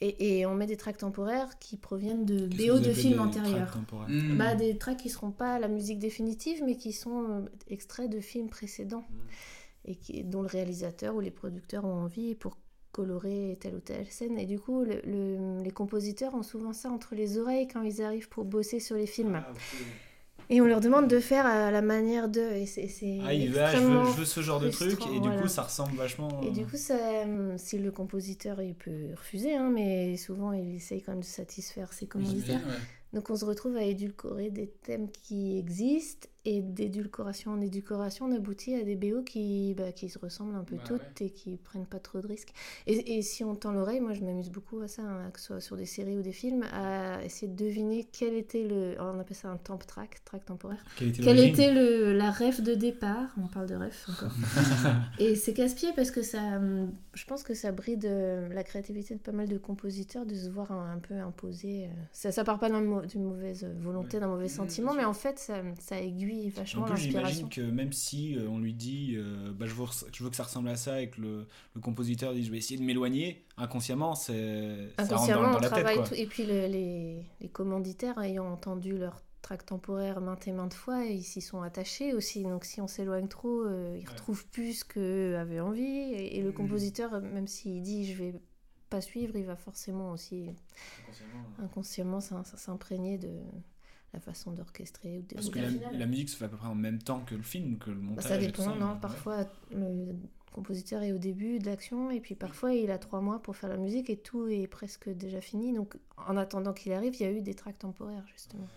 et, 0.05 0.39
et 0.41 0.47
on 0.47 0.55
met 0.55 0.67
des 0.67 0.77
tracks 0.77 0.99
temporaires 0.99 1.59
qui 1.59 1.77
proviennent 1.77 2.25
de 2.25 2.47
BO 2.47 2.79
de 2.81 2.93
films 2.93 3.13
des 3.13 3.19
antérieurs. 3.39 3.71
Hmm. 4.09 4.37
Bah, 4.39 4.55
des 4.55 4.77
tracks 4.77 4.97
qui 4.99 5.09
seront 5.11 5.31
pas 5.31 5.59
la 5.59 5.69
musique 5.69 5.99
définitive, 5.99 6.63
mais 6.65 6.77
qui 6.77 6.93
sont 6.93 7.23
euh, 7.31 7.41
extraits 7.69 8.11
de 8.11 8.21
films 8.21 8.49
précédents 8.49 9.05
et 9.85 9.95
qui, 9.97 10.23
dont 10.25 10.43
le 10.43 10.49
réalisateur 10.49 11.15
ou 11.15 11.21
les 11.21 11.31
producteurs 11.31 11.85
ont 11.85 12.03
envie 12.05 12.35
pour 12.35 12.57
colorer 12.93 13.57
telle 13.61 13.75
ou 13.77 13.81
telle 13.81 14.07
scène. 14.07 14.39
Et 14.39 14.45
du 14.47 14.59
coup, 14.61 14.85
le- 14.85 15.01
le- 15.05 15.63
les 15.63 15.71
compositeurs 15.71 16.35
ont 16.35 16.43
souvent 16.43 16.73
ça 16.73 16.91
entre 16.91 17.15
les 17.15 17.39
oreilles 17.39 17.67
quand 17.67 17.83
ils 17.83 18.03
arrivent 18.03 18.29
pour 18.29 18.45
bosser 18.45 18.81
sur 18.81 18.97
les 18.97 19.07
films. 19.07 19.35
Et 20.51 20.61
on 20.61 20.67
leur 20.67 20.81
demande 20.81 21.09
de 21.09 21.21
faire 21.21 21.47
à 21.47 21.71
la 21.71 21.83
manière 21.83 22.29
d'eux. 22.29 22.53
Et 22.53 22.67
c'est 22.67 22.89
c'est 22.89 23.19
Ah, 23.25 23.33
il 23.33 23.53
va, 23.53 23.67
je 23.73 23.77
veux, 23.77 23.83
extrêmement 23.83 24.05
je 24.05 24.19
veux 24.19 24.25
ce 24.25 24.41
genre 24.41 24.61
de 24.61 24.71
truc, 24.71 24.93
frustrant, 24.93 25.11
et 25.15 25.21
du 25.21 25.27
voilà. 25.29 25.43
coup, 25.43 25.49
ça 25.49 25.63
ressemble 25.63 25.97
vachement. 25.97 26.41
Et 26.43 26.51
du 26.51 26.67
coup, 26.67 26.77
ça, 26.77 26.95
euh, 26.95 27.55
si 27.57 27.79
le 27.79 27.91
compositeur, 27.91 28.61
il 28.61 28.75
peut 28.75 29.09
refuser, 29.17 29.55
hein, 29.55 29.71
mais 29.73 30.17
souvent, 30.17 30.53
il 30.53 30.77
essaye 30.77 31.03
quand 31.03 31.13
même 31.13 31.21
de 31.21 31.27
satisfaire 31.27 31.93
ses 31.93 32.07
commanditaires. 32.07 32.61
Ouais. 32.67 32.79
Donc 33.13 33.29
on 33.29 33.37
se 33.37 33.45
retrouve 33.45 33.77
à 33.77 33.83
édulcorer 33.83 34.51
des 34.51 34.69
thèmes 34.69 35.11
qui 35.11 35.59
existent 35.59 36.29
et 36.45 36.61
d'édulcoration 36.61 37.53
en 37.53 37.61
édulcoration, 37.61 38.27
on 38.27 38.33
aboutit 38.35 38.75
à 38.75 38.83
des 38.83 38.97
BO 38.97 39.23
qui, 39.23 39.75
bah, 39.75 39.93
qui 39.93 40.09
se 40.09 40.19
ressemblent 40.19 40.55
un 40.57 40.65
peu 40.65 40.77
Bah 40.77 40.83
toutes 40.87 41.21
et 41.21 41.31
qui 41.31 41.57
prennent 41.57 41.87
pas 41.87 42.01
trop 42.01 42.21
de 42.21 42.27
risques. 42.27 42.53
Et, 42.87 43.19
et 43.19 43.23
si 43.23 43.45
on 43.45 43.55
tend 43.55 43.73
l'oreille, 43.73 44.01
moi 44.01 44.13
je 44.15 44.23
m'amuse 44.23 44.51
beaucoup 44.51 44.81
à 44.81 44.89
ça, 44.89 45.03
hein, 45.03 45.31
que 45.33 45.39
ce 45.41 45.47
soit 45.47 45.61
sur 45.61 45.77
des 45.77 45.87
séries 45.87 46.17
ou 46.19 46.23
des 46.23 46.33
films, 46.33 46.65
à 46.73 47.23
essayer 47.25 47.47
de 47.47 47.57
deviner 47.57 48.09
quel 48.11 48.35
était 48.35 48.67
le. 48.67 48.97
On 49.01 49.19
appelle 49.21 49.37
ça 49.37 49.49
un 49.51 49.57
temp 49.57 49.79
track, 49.87 50.25
track 50.25 50.45
temporaire. 50.45 50.83
Quelle 50.97 51.09
était 51.09 51.23
l'origine 51.23 51.49
était 51.53 51.73
le, 51.73 52.13
la 52.13 52.31
ref 52.31 52.61
de 52.61 52.75
départ 52.75 53.35
On 53.43 53.47
parle 53.47 53.67
de 53.69 53.77
ref 53.77 54.09
encore. 54.11 54.33
et 55.19 55.35
c'est 55.37 55.55
casse-pied 55.55 55.91
parce 55.95 56.11
que 56.11 56.23
ça. 56.23 56.41
hum, 56.57 56.91
Je 57.15 57.25
pense 57.25 57.43
que 57.43 57.55
ça 57.55 57.73
bride 57.73 58.05
euh, 58.07 58.49
la 58.53 58.65
créativité 58.65 59.15
de 59.15 59.21
pas 59.21 59.33
mal 59.33 59.49
de 59.49 59.59
compositeurs 59.59 60.27
de 60.27 60.35
se 60.35 60.49
voir 60.49 60.73
un, 60.73 60.95
un 60.95 60.99
peu 60.99 61.15
imposer. 61.15 61.85
euh, 61.85 61.89
Ça, 62.13 62.33
ça 62.33 62.43
part 62.45 62.59
pas 62.59 62.69
d'une 62.71 63.23
mauvaise 63.25 63.65
volonté, 63.81 64.19
d'un 64.19 64.29
mauvais 64.29 64.49
sentiment, 64.49 64.95
mais 64.95 65.05
en 65.05 65.13
fait 65.15 65.39
ça, 65.39 65.63
ça 65.81 66.01
aiguille 66.01 66.32
vachement 66.51 66.83
En 66.83 66.85
plus, 66.87 66.95
l'inspiration. 66.95 67.49
j'imagine 67.49 67.49
que 67.49 67.61
même 67.75 67.93
si 67.93 68.37
euh, 68.37 68.49
on 68.49 68.59
lui 68.59 68.75
dit 68.75 69.15
euh, 69.17 69.53
bah, 69.53 69.67
je, 69.67 69.75
veux, 69.75 69.85
je 70.13 70.25
veux 70.25 70.31
que 70.31 70.37
ça 70.37 70.45
ressemble 70.45 70.69
à 70.69 70.77
ça 70.77 71.01
et 71.03 71.11
que 71.11 71.21
le, 71.21 71.47
le 71.75 71.81
compositeur 71.81 72.35
dit 72.35 72.45
je 72.45 72.51
vais 72.51 72.59
essayer 72.59 72.79
de 72.79 72.85
m'éloigner, 72.85 73.45
inconsciemment, 73.57 74.15
c'est 74.15 74.89
ça 74.99 75.03
Inconsciemment, 75.05 75.43
dans, 75.43 75.51
dans 75.53 75.59
on 75.59 75.61
la 75.61 75.71
tête. 75.71 75.85
travaille 75.85 76.05
tout. 76.09 76.15
Et 76.15 76.27
puis 76.27 76.45
le- 76.45 76.67
les, 76.67 77.23
les 77.41 77.49
commanditaires 77.49 78.19
ayant 78.21 78.47
entendu 78.53 78.97
leur 78.99 79.23
track 79.43 79.67
temporaire 79.67 80.21
maintes 80.21 80.47
et 80.47 80.53
maintes 80.53 80.73
fois, 80.75 81.05
ils 81.05 81.25
s'y 81.25 81.41
sont 81.41 81.63
attachés 81.63 82.15
aussi. 82.15 82.43
Donc 82.45 82.65
si 82.65 82.81
on 82.81 82.87
s'éloigne 82.87 83.27
trop, 83.29 83.63
euh, 83.63 83.99
ils 84.01 84.09
retrouvent 84.09 84.47
plus 84.47 84.81
ce 84.81 84.85
qu'eux 84.85 85.37
avaient 85.37 85.61
envie. 85.61 85.83
Et, 85.83 86.37
et 86.39 86.43
le 86.43 86.53
compositeur, 86.53 87.21
même 87.21 87.49
s'il 87.49 87.83
dit 87.83 88.07
je 88.13 88.17
vais 88.23 88.35
pas 88.89 89.01
suivre, 89.01 89.35
il 89.37 89.45
va 89.47 89.57
forcément 89.57 90.13
aussi 90.13 90.51
inconsciemment 91.59 92.21
s'im- 92.21 92.45
s'imprégner 92.45 93.19
de 93.19 93.31
la 94.15 94.21
façon 94.21 94.53
d'orchestrer 94.53 95.19
ou 95.19 95.23
de 95.23 95.35
Parce 95.35 95.49
que 95.51 95.59
la, 95.59 96.07
musique 96.07 96.29
se 96.29 96.37
fait 96.37 96.45
à 96.45 96.49
peu 96.49 96.57
près 96.57 96.69
en 96.69 96.75
même 96.75 96.99
temps 97.03 97.21
que 97.21 97.35
le 97.35 97.43
film, 97.43 97.79
que 97.79 97.91
le 97.91 97.97
Bah, 97.97 98.03
montage. 98.03 98.25
ça 98.25 98.37
et 98.41 98.53
tout 98.53 98.63
dépend, 98.63 98.77
non 98.77 98.93
ouais. 98.93 99.01
Parfois, 99.01 99.45
le 99.71 100.15
compositeur 100.53 101.03
est 101.03 101.13
au 101.13 101.19
début 101.19 101.59
de 101.59 101.65
l'action, 101.67 102.11
et 102.11 102.21
puis 102.21 102.35
parfois, 102.35 102.75
il 102.75 102.91
a 102.91 102.99
trois 102.99 103.21
mois 103.23 103.41
pour 103.41 103.57
faire 103.57 103.71
la 103.71 103.79
musique, 103.79 104.11
et 104.11 104.19
tout 104.19 104.47
est 104.49 104.67
presque 104.67 105.09
déjà 105.09 105.41
fini. 105.41 105.73
Donc, 105.73 105.97
en 106.19 106.37
attendant 106.37 106.75
qu'il 106.75 106.93
arrive, 106.93 107.15
il 107.15 107.23
y 107.23 107.27
a 107.27 107.33
eu 107.33 107.41
des 107.41 107.55
tracks 107.55 107.79
temporaires, 107.79 108.25
justement. 108.31 108.69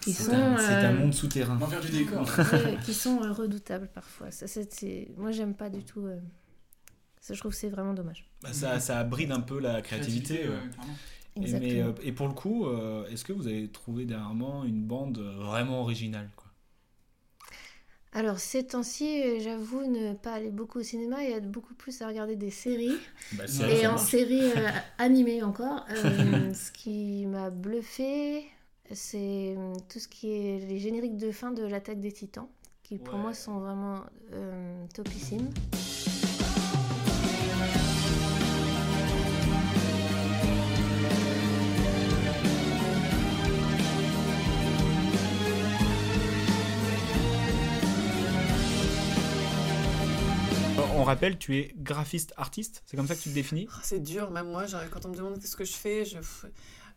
C'est 0.00 0.12
sont, 0.12 0.32
un- 0.32 0.56
c'est 0.56 0.72
un 0.86 0.94
euh, 0.94 0.98
monde 0.98 1.12
souterrain. 1.12 1.58
Du 1.82 1.90
décor. 1.90 2.22
ouais, 2.52 2.78
qui 2.82 2.94
sont 2.94 3.22
euh, 3.22 3.32
redoutables 3.32 3.88
parfois. 3.92 4.30
Ça, 4.30 4.46
c'est- 4.46 4.72
c'est- 4.72 5.08
Moi, 5.18 5.32
j'aime 5.32 5.54
pas 5.54 5.68
du 5.68 5.84
tout. 5.84 6.06
euh, 6.06 6.18
Ça, 7.20 7.34
je 7.34 7.40
trouve 7.40 7.52
que 7.52 7.58
c'est 7.58 7.68
vraiment 7.68 7.92
dommage. 7.92 8.24
Bah, 8.42 8.52
ça, 8.54 8.80
ça 8.80 9.04
bride 9.04 9.32
un 9.32 9.40
peu 9.40 9.58
la 9.60 9.82
créativité. 9.82 10.36
Créativité, 10.36 10.48
ouais. 10.48 10.62
ouais, 10.64 10.70
clairement. 10.72 10.94
Et, 11.42 11.52
mais, 11.52 11.80
Exactement. 11.80 11.80
euh, 11.80 11.92
et 12.02 12.12
pour 12.12 12.28
le 12.28 12.34
coup, 12.34 12.66
euh, 12.66 13.06
est-ce 13.08 13.24
que 13.24 13.32
vous 13.32 13.46
avez 13.48 13.68
trouvé 13.70 14.04
dernièrement 14.06 14.64
une 14.64 14.82
bande 14.84 15.18
euh, 15.18 15.36
vraiment 15.38 15.80
originale 15.82 16.30
quoi? 16.36 16.46
Alors, 18.12 18.38
ces 18.38 18.66
temps-ci, 18.66 19.40
j'avoue 19.40 19.82
ne 19.84 20.14
pas 20.14 20.32
aller 20.32 20.50
beaucoup 20.50 20.78
au 20.78 20.82
cinéma 20.82 21.24
et 21.24 21.30
être 21.32 21.50
beaucoup 21.50 21.74
plus 21.74 22.00
à 22.00 22.08
regarder 22.08 22.36
des 22.36 22.50
séries. 22.50 23.06
Bah, 23.32 23.46
séries, 23.46 23.80
et 23.80 23.86
en 23.86 23.92
marche. 23.94 24.10
série 24.10 24.52
euh, 24.56 24.68
animée 24.98 25.42
encore. 25.42 25.84
Euh, 25.90 26.52
ce 26.54 26.72
qui 26.72 27.26
m'a 27.26 27.50
bluffé, 27.50 28.44
c'est 28.92 29.56
tout 29.90 29.98
ce 29.98 30.08
qui 30.08 30.30
est 30.32 30.58
les 30.66 30.78
génériques 30.78 31.18
de 31.18 31.30
fin 31.30 31.50
de 31.52 31.64
l'attaque 31.64 32.00
des 32.00 32.12
titans, 32.12 32.48
qui 32.82 32.98
pour 32.98 33.18
moi 33.18 33.34
sont 33.34 33.58
vraiment 33.60 34.00
euh, 34.32 34.86
topissimes. 34.94 35.50
On 50.98 51.04
rappelle, 51.04 51.38
tu 51.38 51.56
es 51.56 51.72
graphiste 51.76 52.34
artiste, 52.36 52.82
c'est 52.84 52.96
comme 52.96 53.06
ça 53.06 53.14
que 53.14 53.20
tu 53.20 53.28
te 53.28 53.34
définis? 53.34 53.68
Ah, 53.70 53.80
C'est 53.84 54.00
dur, 54.00 54.32
même 54.32 54.48
moi, 54.50 54.64
quand 54.90 55.06
on 55.06 55.10
me 55.10 55.14
demande 55.14 55.40
ce 55.40 55.54
que 55.54 55.64
je 55.64 55.74
fais, 55.74 56.04
je. 56.04 56.18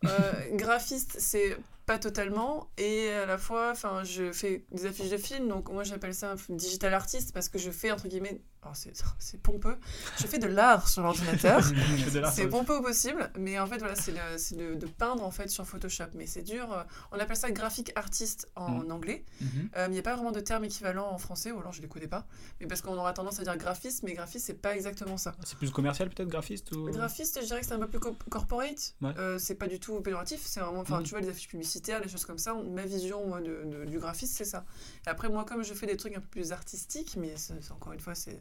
Euh, 0.04 0.56
graphiste, 0.56 1.16
c'est 1.20 1.56
pas 1.86 2.00
totalement, 2.00 2.68
et 2.78 3.10
à 3.10 3.26
la 3.26 3.38
fois, 3.38 3.70
enfin, 3.70 4.02
je 4.02 4.32
fais 4.32 4.64
des 4.72 4.86
affiches 4.86 5.10
de 5.10 5.16
films, 5.16 5.46
donc 5.46 5.70
moi 5.70 5.84
j'appelle 5.84 6.14
ça 6.14 6.32
un 6.32 6.54
digital 6.56 6.92
artiste 6.94 7.32
parce 7.32 7.48
que 7.48 7.58
je 7.58 7.70
fais 7.70 7.92
entre 7.92 8.08
guillemets, 8.08 8.40
oh, 8.40 8.51
c'est 9.18 9.40
pompeux, 9.42 9.76
je 10.20 10.26
fais 10.26 10.38
de 10.38 10.46
l'art 10.46 10.88
sur 10.88 11.02
l'ordinateur. 11.02 11.60
C'est 12.32 12.48
pompeux 12.48 12.76
au 12.78 12.82
possible, 12.82 13.30
mais 13.38 13.58
en 13.58 13.66
fait 13.66 13.78
voilà, 13.78 13.94
c'est 13.96 14.12
de, 14.56 14.74
de- 14.74 14.86
peindre 14.86 15.24
en 15.24 15.30
fait 15.30 15.48
sur 15.48 15.66
Photoshop, 15.66 16.04
mais 16.14 16.26
c'est 16.26 16.42
dur. 16.42 16.72
euh, 16.72 16.82
On 17.12 17.18
appelle 17.18 17.36
ça 17.36 17.50
graphique 17.50 17.92
artiste 17.96 18.48
en 18.56 18.70
Mm. 18.84 18.90
anglais. 18.92 19.24
Mhm. 19.40 19.70
Euh, 19.76 19.86
Il 19.88 19.92
n'y 19.92 19.98
a 19.98 20.02
pas 20.02 20.14
vraiment 20.14 20.32
de 20.32 20.40
terme 20.40 20.64
équivalent 20.64 21.10
en 21.10 21.18
français, 21.18 21.50
ou 21.50 21.58
alors 21.60 21.72
je 21.72 21.78
ne 21.78 21.82
les 21.82 21.88
connais 21.88 22.06
pas. 22.08 22.26
Mais 22.60 22.66
parce 22.66 22.80
qu'on 22.82 22.96
aura 22.96 23.12
tendance 23.12 23.40
à 23.40 23.42
dire 23.42 23.56
graphiste, 23.56 24.02
mais 24.04 24.12
graphiste, 24.14 24.46
c'est 24.46 24.54
pas 24.60 24.74
exactement 24.74 25.16
ça. 25.16 25.34
C'est 25.44 25.58
plus 25.58 25.70
commercial 25.70 26.08
peut-être, 26.10 26.28
graphiste 26.28 26.72
ou... 26.72 26.90
Graphiste, 26.90 27.38
je 27.40 27.46
dirais 27.46 27.60
que 27.60 27.66
c'est 27.66 27.72
un 27.74 27.78
peu 27.78 27.88
plus 27.88 28.00
co- 28.00 28.16
corporate. 28.30 28.94
Ouais. 29.00 29.12
Euh, 29.18 29.38
c'est 29.38 29.54
pas 29.56 29.66
du 29.66 29.80
tout 29.80 30.00
péjoratif, 30.00 30.40
c'est 30.44 30.60
vraiment, 30.60 30.80
enfin, 30.80 30.98
Mhm. 30.98 31.04
tu 31.04 31.10
vois, 31.10 31.20
les 31.20 31.28
affiches 31.28 31.48
publicitaires, 31.48 32.00
les 32.00 32.08
choses 32.08 32.24
comme 32.24 32.38
ça. 32.38 32.54
Ma 32.54 32.84
vision, 32.86 33.26
moi, 33.26 33.40
de, 33.40 33.62
de- 33.64 33.84
du 33.86 33.98
graphiste, 33.98 34.34
c'est 34.36 34.44
ça. 34.44 34.64
Et 35.06 35.10
après, 35.10 35.28
moi, 35.28 35.44
comme 35.44 35.62
je 35.64 35.74
fais 35.74 35.86
des 35.86 35.96
trucs 35.96 36.16
un 36.16 36.20
peu 36.20 36.28
plus 36.28 36.52
artistiques, 36.52 37.16
mais 37.18 37.34
c'est- 37.36 37.54
encore 37.72 37.92
une 37.92 38.00
fois, 38.00 38.14
c'est 38.14 38.40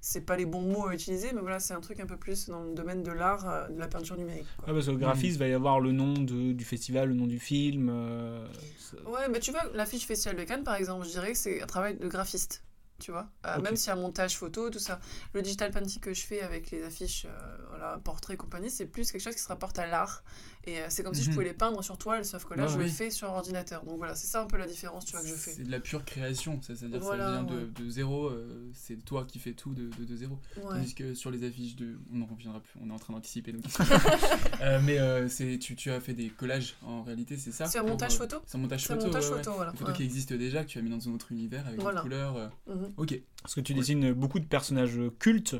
c'est 0.00 0.22
pas 0.24 0.36
les 0.36 0.46
bons 0.46 0.62
mots 0.62 0.86
à 0.88 0.94
utiliser, 0.94 1.32
mais 1.34 1.40
voilà, 1.40 1.60
c'est 1.60 1.74
un 1.74 1.80
truc 1.80 2.00
un 2.00 2.06
peu 2.06 2.16
plus 2.16 2.48
dans 2.48 2.62
le 2.64 2.74
domaine 2.74 3.02
de 3.02 3.12
l'art, 3.12 3.48
euh, 3.48 3.68
de 3.68 3.78
la 3.78 3.86
peinture 3.88 4.16
numérique. 4.16 4.46
Ouais, 4.66 4.72
parce 4.72 4.86
que 4.86 4.90
le 4.92 4.96
graphiste 4.96 5.38
va 5.38 5.46
y 5.48 5.52
avoir 5.52 5.78
le 5.80 5.92
nom 5.92 6.14
de, 6.14 6.52
du 6.52 6.64
festival, 6.64 7.08
le 7.08 7.14
nom 7.14 7.26
du 7.26 7.38
film. 7.38 7.88
euh, 7.92 8.46
ça- 8.78 8.96
Ouais, 9.10 9.28
mais 9.30 9.40
tu 9.40 9.50
vois, 9.50 9.62
l'affiche 9.74 10.06
Festival 10.06 10.36
de 10.36 10.44
Cannes, 10.44 10.64
par 10.64 10.74
exemple, 10.76 11.04
je 11.06 11.10
dirais 11.10 11.32
que 11.32 11.38
c'est 11.38 11.62
un 11.62 11.66
travail 11.66 11.96
de 11.96 12.08
graphiste. 12.08 12.62
Tu 13.00 13.10
vois, 13.10 13.28
Euh, 13.46 13.56
Ok. 13.56 13.64
même 13.64 13.76
s'il 13.76 13.88
y 13.88 13.90
a 13.90 13.94
un 13.94 14.00
montage 14.00 14.36
photo, 14.36 14.68
tout 14.70 14.78
ça. 14.78 15.00
Le 15.32 15.42
digital 15.42 15.70
painting 15.72 16.00
que 16.00 16.12
je 16.14 16.22
fais 16.22 16.42
avec 16.42 16.70
les 16.70 16.82
affiches, 16.84 17.26
euh, 17.28 17.56
voilà, 17.70 17.98
portraits 18.04 18.34
et 18.34 18.36
compagnie, 18.36 18.70
c'est 18.70 18.86
plus 18.86 19.10
quelque 19.10 19.22
chose 19.22 19.34
qui 19.34 19.40
se 19.42 19.48
rapporte 19.48 19.78
à 19.78 19.86
l'art. 19.86 20.22
Et 20.64 20.78
euh, 20.78 20.86
c'est 20.90 21.02
comme 21.02 21.14
si 21.14 21.22
je 21.22 21.28
Mhm. 21.30 21.34
pouvais 21.34 21.46
les 21.46 21.54
peindre 21.54 21.82
sur 21.82 21.96
toile, 21.96 22.22
sauf 22.26 22.44
que 22.44 22.52
là, 22.52 22.66
je 22.66 22.76
oui. 22.76 22.84
le 22.84 22.90
fais 22.90 23.10
sur 23.10 23.30
ordinateur. 23.30 23.82
Donc 23.84 23.96
voilà, 23.96 24.14
c'est 24.14 24.26
ça 24.26 24.42
un 24.42 24.46
peu 24.46 24.58
la 24.58 24.66
différence, 24.66 25.06
tu 25.06 25.12
vois, 25.12 25.22
que 25.22 25.26
je 25.28 25.32
fais. 25.34 25.52
C'est 25.52 25.62
de 25.64 25.70
la 25.70 25.80
pure 25.80 26.04
création, 26.04 26.60
ça, 26.60 26.76
c'est-à-dire 26.76 27.00
Voilà, 27.00 27.24
ça 27.24 27.30
vient 27.32 27.44
de, 27.44 27.60
ouais. 27.60 27.66
de 27.74 27.88
zéro, 27.88 28.26
euh, 28.26 28.70
c'est 28.74 29.02
toi 29.02 29.24
qui 29.26 29.38
fais 29.38 29.54
tout 29.54 29.72
de, 29.72 29.88
de, 29.98 30.04
de 30.04 30.16
zéro. 30.16 30.38
Ouais. 30.58 30.62
Tandis 30.76 30.94
que 30.94 31.14
sur 31.14 31.30
les 31.30 31.44
affiches 31.44 31.76
de. 31.76 31.98
On 32.12 32.16
n'en 32.18 32.26
reviendra 32.26 32.60
plus, 32.60 32.78
on 32.82 32.90
est 32.90 32.92
en 32.92 32.98
train 32.98 33.14
d'anticiper. 33.14 33.52
donc- 33.52 33.64
Euh, 34.60 34.78
mais 34.84 35.28
c'est 35.30 35.58
tu, 35.58 35.74
tu 35.74 35.90
as 35.90 36.00
fait 36.00 36.12
des 36.12 36.28
collages 36.28 36.74
en 36.82 37.02
réalité, 37.02 37.38
c'est 37.38 37.52
ça? 37.52 37.64
C'est 37.64 37.78
un 37.78 37.82
montage 37.82 38.16
photo. 38.18 38.36
C'est 38.46 38.58
un 38.58 38.60
montage 38.60 38.86
photo. 38.86 39.06
ouais, 39.06 39.42
voilà, 39.56 39.70
Une 39.72 39.78
photo 39.78 39.92
qui 39.92 40.02
existe 40.02 40.32
déjà, 40.34 40.62
que 40.64 40.68
tu 40.68 40.78
as 40.78 40.82
mis 40.82 40.90
dans 40.90 41.08
un 41.08 41.12
autre 41.14 41.32
univers 41.32 41.66
avec 41.66 41.80
Voilà. 41.80 42.00
des 42.00 42.02
couleurs. 42.02 42.50
Mhm. 42.66 42.89
Ok. 42.96 43.20
Parce 43.42 43.54
que 43.54 43.60
tu 43.60 43.74
dessines 43.74 44.12
beaucoup 44.12 44.38
de 44.40 44.44
personnages 44.44 45.00
cultes 45.18 45.56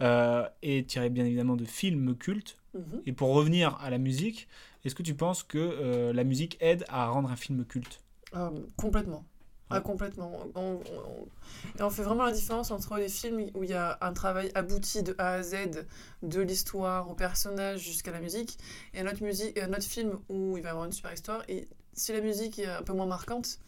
euh, 0.00 0.48
et 0.62 0.84
tiré 0.84 1.10
bien 1.10 1.24
évidemment 1.24 1.56
de 1.56 1.64
films 1.64 2.16
cultes. 2.16 2.56
Mhm. 2.74 3.02
Et 3.06 3.12
pour 3.12 3.30
revenir 3.34 3.76
à 3.80 3.90
la 3.90 3.98
musique, 3.98 4.48
est-ce 4.84 4.94
que 4.94 5.02
tu 5.02 5.14
penses 5.14 5.42
que 5.42 5.58
euh, 5.58 6.12
la 6.12 6.24
musique 6.24 6.56
aide 6.60 6.84
à 6.88 7.08
rendre 7.08 7.30
un 7.30 7.36
film 7.36 7.64
culte? 7.64 8.00
Ah, 8.32 8.50
complètement. 8.76 9.24
Ah, 9.70 9.80
complètement. 9.80 10.30
On, 10.54 10.60
on- 10.60 10.74
on- 10.74 11.26
et 11.78 11.82
on 11.82 11.90
fait 11.90 12.02
vraiment 12.02 12.24
la 12.24 12.32
différence 12.32 12.70
entre 12.70 12.96
les 12.98 13.08
films 13.08 13.46
où 13.54 13.64
il 13.64 13.70
y 13.70 13.74
a 13.74 13.98
un 14.02 14.12
travail 14.12 14.50
abouti 14.54 15.02
de 15.02 15.14
A 15.18 15.34
à 15.34 15.42
Z, 15.42 15.86
de 16.22 16.40
l'histoire 16.40 17.10
au 17.10 17.14
personnage 17.14 17.80
jusqu'à 17.80 18.12
la 18.12 18.20
musique, 18.20 18.58
et 18.92 19.00
un 19.00 19.06
autre, 19.06 19.22
musique, 19.22 19.56
et 19.56 19.62
un 19.62 19.70
autre 19.72 19.82
film 19.84 20.18
où 20.28 20.56
il 20.56 20.62
va 20.62 20.68
y 20.68 20.70
avoir 20.70 20.84
une 20.86 20.92
super 20.92 21.12
histoire. 21.12 21.42
Et 21.48 21.66
si 21.94 22.12
la 22.12 22.20
musique 22.20 22.58
est 22.58 22.66
un 22.66 22.82
peu 22.82 22.92
moins 22.92 23.06
marquante, 23.06 23.58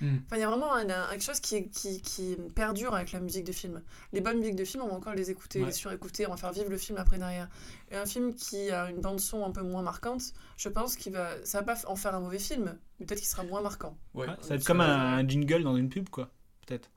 Mm. 0.00 0.16
Enfin, 0.26 0.36
il 0.36 0.40
y 0.40 0.42
a 0.42 0.48
vraiment 0.48 0.72
un- 0.74 0.88
un- 0.88 1.08
quelque 1.10 1.22
chose 1.24 1.40
qui, 1.40 1.68
qui, 1.70 2.00
qui 2.02 2.36
perdure 2.54 2.94
avec 2.94 3.12
la 3.12 3.20
musique 3.20 3.44
de 3.44 3.52
film. 3.52 3.82
Les 4.12 4.20
bonnes 4.20 4.38
musiques 4.38 4.56
de 4.56 4.64
film, 4.64 4.82
on 4.84 4.88
va 4.88 4.94
encore 4.94 5.14
les 5.14 5.30
écouter, 5.30 5.60
Ouais. 5.60 5.66
les 5.66 5.72
surécouter, 5.72 6.26
on 6.26 6.30
va 6.30 6.36
faire 6.36 6.52
vivre 6.52 6.70
le 6.70 6.76
film 6.78 6.98
après 6.98 7.18
derrière. 7.18 7.48
Et 7.90 7.96
un 7.96 8.06
film 8.06 8.34
qui 8.34 8.70
a 8.70 8.90
une 8.90 9.00
bande 9.00 9.20
son 9.20 9.44
un 9.44 9.50
peu 9.50 9.62
moins 9.62 9.82
marquante, 9.82 10.22
je 10.56 10.68
pense 10.68 10.96
qu'il 10.96 11.12
va, 11.12 11.30
ça 11.44 11.58
va 11.60 11.74
pas 11.74 11.78
en 11.86 11.96
faire 11.96 12.14
un 12.14 12.20
mauvais 12.20 12.38
film, 12.38 12.76
mais 13.00 13.06
peut-être 13.06 13.18
qu'il 13.20 13.28
sera 13.28 13.42
moins 13.44 13.60
marquant. 13.60 13.96
Ouais. 14.14 14.26
Ouais, 14.28 14.34
Ça 14.40 14.48
va 14.50 14.54
être 14.56 14.64
comme 14.64 14.80
un, 14.80 15.18
un 15.18 15.26
jingle 15.28 15.62
dans 15.62 15.76
une 15.76 15.88
pub, 15.88 16.08
quoi. 16.08 16.30
Peut-être. 16.66 16.90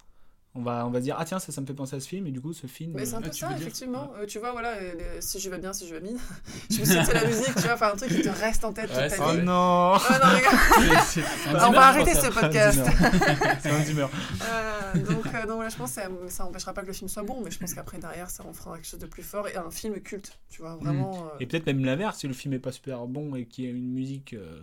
On 0.53 0.63
va, 0.63 0.85
on 0.85 0.89
va 0.89 0.99
dire, 0.99 1.15
ah 1.17 1.23
tiens, 1.23 1.39
ça, 1.39 1.53
ça 1.53 1.61
me 1.61 1.65
fait 1.65 1.73
penser 1.73 1.95
à 1.95 2.01
ce 2.01 2.07
film, 2.09 2.27
et 2.27 2.31
du 2.31 2.41
coup, 2.41 2.51
ce 2.51 2.67
film. 2.67 2.91
Mais 2.93 3.05
c'est 3.05 3.15
un 3.15 3.19
euh, 3.19 3.21
peu 3.21 3.29
tu 3.29 3.37
ça, 3.39 3.47
dire 3.47 3.57
effectivement. 3.61 4.11
Euh, 4.19 4.25
tu 4.25 4.37
vois, 4.37 4.51
voilà, 4.51 4.71
euh, 4.73 4.93
le- 5.15 5.21
si 5.21 5.39
je 5.39 5.49
vais 5.49 5.57
bien, 5.59 5.71
si 5.71 5.87
je 5.87 5.93
vais 5.93 6.01
bien. 6.01 6.11
je 6.69 6.79
me 6.81 6.85
suis 6.85 6.93
dit, 6.99 7.05
c'est 7.05 7.13
la 7.13 7.25
musique, 7.25 7.55
tu 7.55 7.61
vois, 7.61 7.73
enfin 7.75 7.91
un 7.93 7.95
truc 7.95 8.09
qui 8.09 8.21
te 8.21 8.27
reste 8.27 8.65
en 8.65 8.73
tête 8.73 8.87
toute 8.89 8.97
Ouais, 8.97 9.07
ta 9.07 9.15
c'est 9.15 9.23
vie. 9.23 9.29
Oh 9.39 9.43
non. 9.43 9.93
Ah 9.93 10.19
non, 10.21 10.35
regarde. 10.35 11.69
On 11.69 11.71
va 11.71 11.87
arrêter 11.87 12.13
ce 12.15 12.27
podcast. 12.27 12.81
C'est 13.61 13.69
un 13.69 13.79
dimmer. 13.81 14.07
Euh, 14.93 14.93
donc, 14.97 15.25
euh, 15.27 15.41
donc 15.45 15.55
voilà, 15.55 15.69
je 15.69 15.77
pense 15.77 15.95
que 15.95 16.01
ça, 16.01 16.09
ça 16.27 16.45
empêchera 16.45 16.73
pas 16.73 16.81
que 16.81 16.87
le 16.87 16.93
film 16.93 17.07
soit 17.07 17.23
bon, 17.23 17.39
mais 17.41 17.49
je 17.49 17.57
pense 17.57 17.73
qu'après, 17.73 17.97
derrière, 17.97 18.29
ça 18.29 18.43
en 18.45 18.51
fera 18.51 18.75
quelque 18.75 18.87
chose 18.87 18.99
de 18.99 19.05
plus 19.05 19.23
fort 19.23 19.47
et 19.47 19.55
un 19.55 19.71
film 19.71 19.97
culte, 20.01 20.37
tu 20.49 20.61
vois, 20.61 20.75
vraiment. 20.75 21.27
euh, 21.27 21.37
Et 21.39 21.45
peut-être 21.45 21.65
même 21.67 21.85
l'inverse, 21.85 22.19
si 22.19 22.27
le 22.27 22.33
film 22.33 22.53
est 22.55 22.59
pas 22.59 22.73
super 22.73 23.05
bon 23.07 23.33
et 23.35 23.45
qu'il 23.45 23.63
y 23.63 23.67
a 23.67 23.71
une 23.71 23.89
musique 23.93 24.33
euh, 24.33 24.59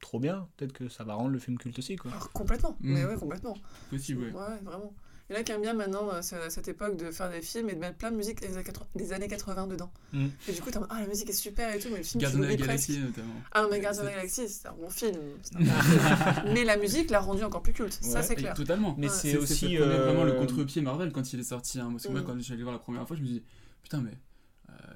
trop 0.00 0.20
bien, 0.20 0.46
peut-être 0.56 0.72
que 0.72 0.88
ça 0.88 1.02
va 1.02 1.14
rendre 1.14 1.30
le 1.30 1.38
film 1.40 1.58
culte 1.58 1.78
aussi, 1.80 1.96
quoi. 1.96 2.12
Complètement, 2.32 2.76
Mm. 2.80 2.92
mais 2.94 3.04
ouais, 3.06 3.16
complètement. 3.16 3.54
Possible, 3.90 4.26
ouais. 4.26 4.32
Ouais, 4.32 4.58
vraiment. 4.62 4.92
Il 5.28 5.32
y 5.34 5.36
en 5.36 5.40
a 5.40 5.42
qui 5.42 5.50
aiment 5.50 5.62
bien 5.62 5.74
maintenant, 5.74 6.08
euh, 6.12 6.22
ce- 6.22 6.50
cette 6.50 6.68
époque, 6.68 6.96
de 6.96 7.10
faire 7.10 7.28
des 7.30 7.42
films 7.42 7.68
et 7.68 7.74
de 7.74 7.80
mettre 7.80 7.96
plein 7.96 8.12
de 8.12 8.16
musique 8.16 8.40
des 8.40 8.54
années 8.54 8.62
80, 8.62 8.86
des 8.94 9.12
années 9.12 9.26
80 9.26 9.66
dedans. 9.66 9.90
Mm. 10.12 10.26
Et 10.48 10.52
du 10.52 10.62
coup, 10.62 10.70
t'es 10.70 10.76
en 10.76 10.80
mode, 10.82 10.90
ah, 10.92 11.00
la 11.00 11.08
musique 11.08 11.28
est 11.28 11.32
super 11.32 11.74
et 11.74 11.80
tout, 11.80 11.88
mais 11.90 11.96
le 11.98 12.02
film, 12.04 12.20
tu 12.20 12.24
Gardien 12.24 12.38
de 12.38 12.44
la 12.44 12.50
l'oublies 12.52 12.64
Galaxie, 12.66 12.92
presque. 13.00 13.06
notamment. 13.16 13.34
Ah 13.50 13.62
non, 13.62 13.68
mais 13.70 13.80
Gardien 13.80 14.02
de 14.02 14.06
la 14.06 14.12
Galaxie, 14.14 14.48
c'est 14.48 14.68
un 14.68 14.72
bon 14.72 14.88
film. 14.88 15.16
c'est 15.42 15.56
un 15.56 15.58
bon 15.64 15.64
film. 15.72 16.52
mais 16.54 16.62
la 16.64 16.76
musique 16.76 17.10
l'a 17.10 17.18
rendu 17.18 17.42
encore 17.42 17.62
plus 17.62 17.72
culte, 17.72 17.98
ça 18.00 18.20
Ouais, 18.20 18.22
c'est 18.24 18.34
Et 18.34 18.36
clair. 18.36 18.54
Totalement. 18.54 18.94
Mais 18.98 19.08
Ouais. 19.08 19.12
c'est 19.12 19.36
aussi, 19.36 19.76
vraiment 19.76 20.22
le 20.22 20.32
euh, 20.32 20.38
contre-pied 20.38 20.80
Marvel 20.80 21.10
quand 21.10 21.32
il 21.32 21.40
est 21.40 21.42
sorti. 21.42 21.80
hein. 21.80 21.88
Parce 21.90 22.04
que 22.04 22.12
moi, 22.12 22.20
Mm. 22.20 22.24
quand 22.24 22.40
j'allais 22.40 22.62
voir 22.62 22.74
la 22.74 22.78
première 22.80 23.04
fois, 23.06 23.16
je 23.16 23.22
me 23.22 23.26
dis 23.26 23.42
putain, 23.82 24.00
mais 24.00 24.12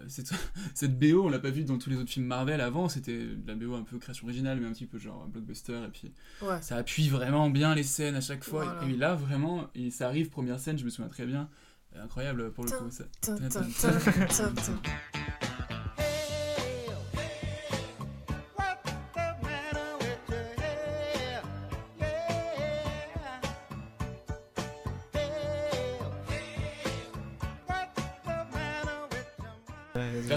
cette, 0.08 0.30
cette 0.74 0.98
BO, 0.98 1.24
on 1.24 1.28
l'a 1.28 1.38
pas 1.38 1.50
vu 1.50 1.64
dans 1.64 1.78
tous 1.78 1.90
les 1.90 1.96
autres 1.96 2.10
films 2.10 2.26
Marvel 2.26 2.60
avant. 2.60 2.88
C'était 2.88 3.18
de 3.26 3.46
la 3.46 3.54
BO 3.54 3.74
un 3.74 3.82
peu 3.82 3.98
création 3.98 4.26
originale, 4.26 4.58
mais 4.60 4.66
un 4.66 4.72
petit 4.72 4.86
peu 4.86 4.98
genre 4.98 5.26
blockbuster. 5.28 5.80
Et 5.86 5.88
puis 5.88 6.12
Ouais. 6.42 6.60
ça 6.62 6.76
appuie 6.76 7.08
vraiment 7.08 7.50
bien 7.50 7.74
les 7.74 7.82
scènes 7.82 8.14
à 8.16 8.20
chaque 8.20 8.44
fois. 8.44 8.64
Voilà. 8.64 8.84
Et 8.92 8.96
là, 8.96 9.14
vraiment, 9.14 9.68
et 9.74 9.90
ça 9.90 10.06
arrive, 10.06 10.28
première 10.30 10.58
scène, 10.60 10.78
je 10.78 10.84
me 10.84 10.90
souviens 10.90 11.08
très 11.10 11.26
bien. 11.26 11.48
Incroyable 11.96 12.52
pour 12.52 12.64
le 12.64 12.70
coup. 12.70 12.90
Ça. 12.90 13.04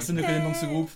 Personne 0.06 0.16
ne 0.18 0.22
connaît 0.22 0.38
le 0.40 0.44
nom 0.44 0.52
de 0.52 0.56
ce 0.56 0.66
groupe. 0.66 0.92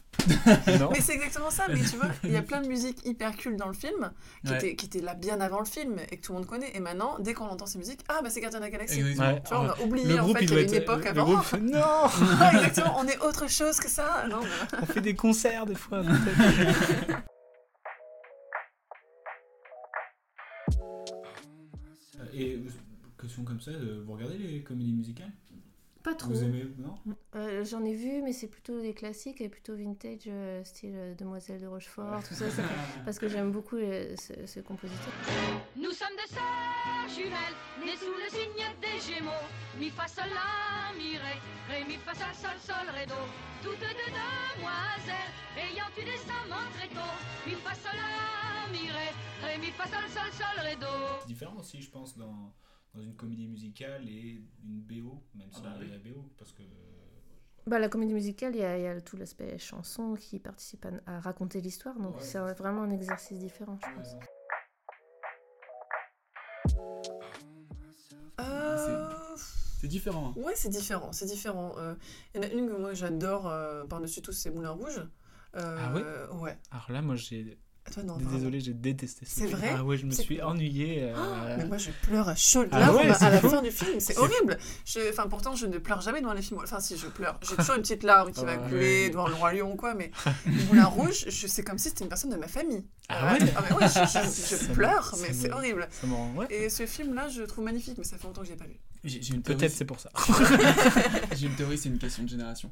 Non. 0.79 0.89
Mais 0.91 0.99
c'est 1.01 1.13
exactement 1.13 1.49
ça, 1.49 1.63
mais 1.69 1.79
tu 1.79 1.95
vois, 1.95 2.07
il 2.23 2.31
y 2.31 2.35
a 2.35 2.41
plein 2.41 2.61
de 2.61 2.67
musiques 2.67 3.05
hyper 3.05 3.35
cultes 3.37 3.55
dans 3.57 3.67
le 3.67 3.73
film 3.73 4.11
qui, 4.45 4.51
Ouais. 4.51 4.75
qui 4.75 4.85
étaient 4.85 4.99
là 5.01 5.13
bien 5.15 5.39
avant 5.39 5.59
le 5.59 5.65
film 5.65 5.97
et 6.11 6.17
que 6.17 6.21
tout 6.25 6.33
le 6.33 6.39
monde 6.39 6.47
connaît. 6.47 6.71
Et 6.75 6.79
maintenant, 6.79 7.17
dès 7.19 7.33
qu'on 7.33 7.45
entend 7.45 7.65
ces 7.65 7.77
musiques, 7.77 8.01
ah 8.09 8.19
bah 8.21 8.29
c'est 8.29 8.41
Gardien 8.41 8.59
de 8.59 8.65
la 8.65 8.71
Galaxie. 8.71 9.01
Ouais. 9.03 9.13
Tu 9.15 9.19
vois, 9.21 9.61
on 9.61 9.69
a 9.69 9.79
oublié 9.85 10.05
le 10.07 10.19
en 10.19 10.23
groupe, 10.23 10.37
fait 10.37 10.43
il 10.43 10.47
qu'il 10.49 10.57
y 10.57 10.59
avait 10.59 10.67
une 10.69 10.73
être- 10.75 10.83
époque 10.83 11.03
le 11.05 11.09
avant. 11.09 11.25
groupe 11.25 11.53
non 11.61 12.49
exactement, 12.53 12.95
on 12.99 13.07
est 13.07 13.19
autre 13.19 13.49
chose 13.49 13.77
que 13.79 13.89
ça. 13.89 14.25
Non, 14.29 14.39
On 14.81 14.85
fait 14.85 15.01
des 15.01 15.15
concerts 15.15 15.65
des 15.65 15.75
fois. 15.75 16.03
Et 22.33 22.55
euh, 22.55 22.59
question 23.19 23.43
comme 23.43 23.59
ça, 23.61 23.71
euh, 23.71 24.03
vous 24.05 24.13
regardez 24.13 24.37
les 24.37 24.61
comédies 24.61 24.93
musicales? 24.93 25.31
Pas 26.07 26.15
trop. 26.15 26.29
Vous 26.31 26.41
aimez 26.41 26.65
Non? 26.77 26.95
Euh, 27.35 27.65
J'en 27.65 27.83
ai 27.83 27.93
vu, 27.93 28.21
mais 28.21 28.31
c'est 28.31 28.47
plutôt 28.47 28.79
des 28.79 28.93
classiques 28.93 29.41
et 29.41 29.49
plutôt 29.49 29.75
vintage, 29.75 30.21
euh, 30.27 30.63
style 30.63 30.93
euh, 30.95 31.13
Demoiselle 31.15 31.59
de 31.59 31.67
Rochefort, 31.67 32.23
tout 32.25 32.33
ça. 32.33 32.45
parce 33.03 33.19
que 33.19 33.27
j'aime 33.27 33.51
beaucoup 33.51 33.75
euh, 33.75 34.15
ce, 34.15 34.45
ce 34.45 34.61
compositeur. 34.61 35.11
Nous 35.75 35.91
sommes 35.91 36.15
des 36.15 36.33
sœurs 36.33 37.09
jumelles, 37.13 37.57
nées 37.83 37.97
sous 37.97 38.13
le 38.23 38.29
signe 38.29 38.63
des 38.79 39.01
Gémeaux. 39.03 39.45
Mi 39.77 39.89
fa 39.89 40.07
sol 40.07 40.29
la 40.29 40.95
mi 40.97 41.17
ré, 41.17 41.35
ré 41.69 41.83
mi 41.83 41.97
fa 41.97 42.13
sol 42.15 42.33
sol 42.33 42.57
sol 42.63 42.87
ré 42.95 43.05
do. 43.05 43.19
Toutes 43.61 43.77
deux 43.77 44.07
demoiselles, 44.07 45.33
ayant 45.57 45.91
eu 45.91 46.05
des 46.05 46.23
amants 46.31 46.71
très 46.77 46.87
tôt. 46.87 47.15
Mi 47.45 47.55
fa 47.55 47.75
sol 47.75 47.99
la 47.99 48.71
mi 48.71 48.87
ré, 48.89 49.11
ré 49.43 49.57
mi 49.57 49.71
fa 49.71 49.83
sol 49.87 50.07
sol 50.07 50.31
sol 50.31 50.63
ré 50.63 50.77
do. 50.77 50.87
C'est 51.19 51.27
différent 51.27 51.57
aussi, 51.59 51.81
je 51.81 51.91
pense, 51.91 52.17
dans, 52.17 52.53
dans 52.97 53.03
une 53.03 53.15
comédie 53.15 53.47
musicale 53.47 54.09
et 54.09 54.41
une 54.63 54.81
BO, 54.81 55.23
même 55.35 55.51
si 55.51 55.59
Ah 55.63 55.69
bah 55.69 55.73
on 55.77 55.79
oui. 55.81 55.89
la 55.89 55.99
BO, 55.99 56.29
parce 56.37 56.51
que. 56.51 56.63
Bah, 57.67 57.79
la 57.79 57.89
comédie 57.89 58.13
musicale, 58.13 58.55
il 58.55 58.61
y, 58.61 58.63
a- 58.63 58.77
il 58.77 58.83
y 58.83 58.87
a 58.87 58.99
tout 59.01 59.17
l'aspect 59.17 59.57
chanson 59.59 60.15
qui 60.15 60.39
participe 60.39 60.85
à, 60.85 60.89
à 61.17 61.19
raconter 61.19 61.61
l'histoire, 61.61 61.99
donc 61.99 62.15
Ouais. 62.15 62.21
c'est 62.23 62.39
vraiment 62.53 62.81
un 62.83 62.89
exercice 62.91 63.37
différent, 63.39 63.77
je 63.83 63.95
pense. 63.95 64.15
Euh, 68.39 68.97
C'est 69.79 69.87
différent. 69.87 70.33
hein. 70.35 70.39
Ouais, 70.41 70.53
c'est 70.55 70.69
différent, 70.69 71.11
c'est 71.11 71.25
différent. 71.25 71.73
Euh, 71.77 71.95
Il 72.33 72.37
y 72.37 72.45
en 72.45 72.47
a 72.47 72.51
une 72.51 72.67
que 72.67 72.73
moi 72.77 72.93
j'adore 72.93 73.47
euh, 73.47 73.85
par-dessus 73.85 74.21
tout, 74.21 74.31
c'est 74.31 74.49
Moulin 74.51 74.71
Rouge. 74.71 75.01
Euh, 75.55 75.77
Ah 75.79 75.93
ouais? 75.93 76.41
Ouais. 76.41 76.57
Alors 76.71 76.91
là, 76.91 77.01
moi, 77.01 77.15
j'ai. 77.15 77.59
Toi, 77.93 78.03
non, 78.03 78.17
Désolé, 78.17 78.59
j'ai 78.59 78.73
détesté 78.73 79.25
ce 79.25 79.31
C'est 79.33 79.47
film. 79.47 79.57
vrai 79.57 79.73
Ah 79.77 79.83
ouais, 79.83 79.97
je 79.97 80.05
me 80.05 80.11
suis 80.11 80.41
ennuyé. 80.41 81.03
euh, 81.03 81.13
Oh, 81.17 81.55
mais 81.57 81.65
moi 81.65 81.77
je 81.77 81.89
pleure 82.03 82.27
à 82.27 82.35
chaudes 82.35 82.67
Ah 82.71 82.93
ouais, 82.93 83.09
à 83.09 83.29
la 83.29 83.39
fou. 83.39 83.49
fin 83.49 83.61
du 83.61 83.71
film, 83.71 83.99
c'est 83.99 84.17
horrible. 84.17 84.57
Je- 84.85 85.09
Enfin 85.09 85.27
pourtant 85.29 85.55
je 85.55 85.65
ne 85.65 85.77
pleure 85.77 86.01
jamais 86.01 86.19
devant 86.21 86.33
les 86.33 86.41
films. 86.41 86.59
Enfin 86.61 86.79
si 86.81 86.97
je 86.97 87.07
pleure, 87.07 87.39
j'ai 87.47 87.55
toujours 87.55 87.75
une 87.75 87.81
petite 87.81 88.03
larme 88.03 88.31
qui 88.33 88.43
va 88.45 88.53
Ah 88.53 88.69
couler 88.69 89.03
ouais. 89.05 89.09
devant 89.09 89.27
le 89.27 89.35
roi 89.35 89.53
lion 89.53 89.71
ou 89.71 89.75
quoi, 89.75 89.93
mais 89.93 90.11
Moulin 90.67 90.85
Rouge, 90.85 91.25
je 91.29 91.47
c'est 91.47 91.63
comme 91.63 91.77
si 91.77 91.89
c'était 91.89 92.03
une 92.03 92.09
personne 92.09 92.31
de 92.31 92.35
ma 92.35 92.47
famille. 92.47 92.83
Ah 93.09 93.33
ouais 93.33 93.39
Ah 93.55 93.63
mais 93.69 93.75
ouais, 93.77 93.87
je, 93.87 94.65
pleure, 94.73 95.15
mais 95.21 95.31
c'est 95.33 95.51
horrible. 95.51 95.87
ouais. 96.35 96.47
Et 96.49 96.69
ce 96.69 96.85
film-là, 96.85 97.29
je 97.29 97.41
le 97.41 97.47
trouve 97.47 97.63
magnifique, 97.63 97.95
mais 97.97 98.03
ça 98.03 98.17
fait 98.17 98.27
longtemps 98.27 98.41
que 98.41 98.47
je 98.47 98.51
l'ai 98.51 98.57
pas 98.57 98.65
vu. 98.65 98.77
Peut-être 99.41 99.71
c'est 99.71 99.85
pour 99.85 99.99
ça. 100.01 100.09
J'ai 101.35 101.47
une 101.47 101.55
théorie, 101.55 101.77
c'est 101.77 101.87
une 101.89 101.99
question 101.99 102.23
de 102.23 102.29
génération. 102.29 102.69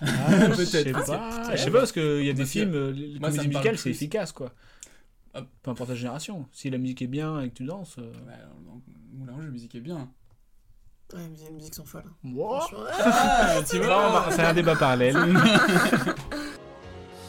Ah, 0.00 0.06
Je 0.56 0.64
sais 0.64 0.84
Peut-être. 0.84 1.06
pas, 1.06 1.50
je 1.56 1.56
sais 1.62 1.70
pas, 1.70 1.78
parce 1.80 1.92
qu'il 1.92 2.24
y 2.24 2.30
a 2.30 2.32
des 2.32 2.44
films, 2.46 2.90
les 2.90 3.18
moi, 3.18 3.30
comédies 3.30 3.48
musicales, 3.48 3.78
c'est 3.78 3.90
efficace, 3.90 4.32
quoi. 4.32 4.52
Ah. 5.34 5.40
Peu 5.62 5.70
importe 5.70 5.90
la 5.90 5.96
génération. 5.96 6.46
Si 6.52 6.70
la 6.70 6.78
musique 6.78 7.02
est 7.02 7.06
bien 7.08 7.40
et 7.40 7.48
que 7.50 7.54
tu 7.54 7.64
danses. 7.64 7.96
euh, 7.98 8.12
Moulin 9.12 9.32
Rouge, 9.32 9.44
la 9.44 9.50
musique 9.50 9.74
est 9.74 9.80
bien. 9.80 10.08
Ouais, 11.12 11.20
les 11.44 11.50
musiques 11.52 11.74
sont 11.74 11.84
folles. 11.84 12.04
Wow. 12.24 12.60
Franchement. 12.60 12.78
Ah, 13.00 13.56
tu 13.68 13.78
vois 13.78 14.26
c'est 14.30 14.42
un 14.42 14.54
débat 14.54 14.76
parallèle. 14.76 15.16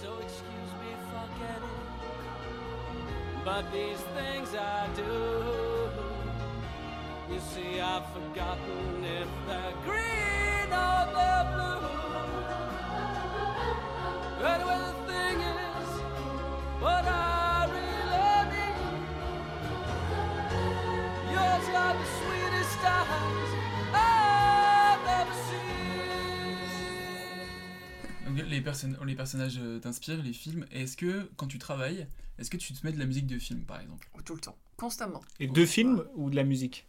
So 0.02 0.10
excuse 0.22 0.72
me 0.80 0.92
for 1.10 1.26
getting, 1.40 1.78
but 3.46 3.64
these 3.72 4.02
things 4.16 4.54
I 4.54 4.88
do. 4.96 5.04
You 7.34 7.40
see, 7.54 7.80
I've 7.80 8.04
forgotten 8.14 8.89
Anyway, 14.42 14.78
the 14.78 14.94
thing 15.12 15.38
is, 15.42 15.90
what 16.82 17.04
I 17.06 17.68
really 17.68 18.50
need. 18.56 18.78
Yours 21.30 21.68
are 21.76 21.94
the 21.94 22.06
sweetest 22.20 22.80
eyes 22.86 23.52
I've 23.94 25.06
ever 25.20 25.36
seen. 25.50 25.68
Donc, 28.26 28.38
Les, 28.50 28.62
les 29.06 29.16
personnages 29.16 29.60
euh, 29.60 29.80
t'inspirent, 29.80 30.24
les 30.24 30.32
films. 30.34 30.66
Et 30.72 30.84
est-ce 30.84 30.96
que, 30.96 31.30
quand 31.36 31.48
tu 31.48 31.58
travailles, 31.60 32.08
est-ce 32.38 32.50
que 32.50 32.56
tu 32.58 32.74
te 32.74 32.86
mets 32.86 32.94
de 32.94 33.00
la 33.00 33.06
musique 33.06 33.28
de 33.28 33.38
film, 33.38 33.62
par 33.66 33.82
exemple? 33.82 34.08
Tout 34.24 34.36
le 34.36 34.42
temps, 34.42 34.56
constamment. 34.78 35.22
Et 35.42 35.48
deux 35.48 35.66
films 35.66 36.06
ou 36.16 36.30
de 36.30 36.38
la 36.38 36.46
musique? 36.46 36.86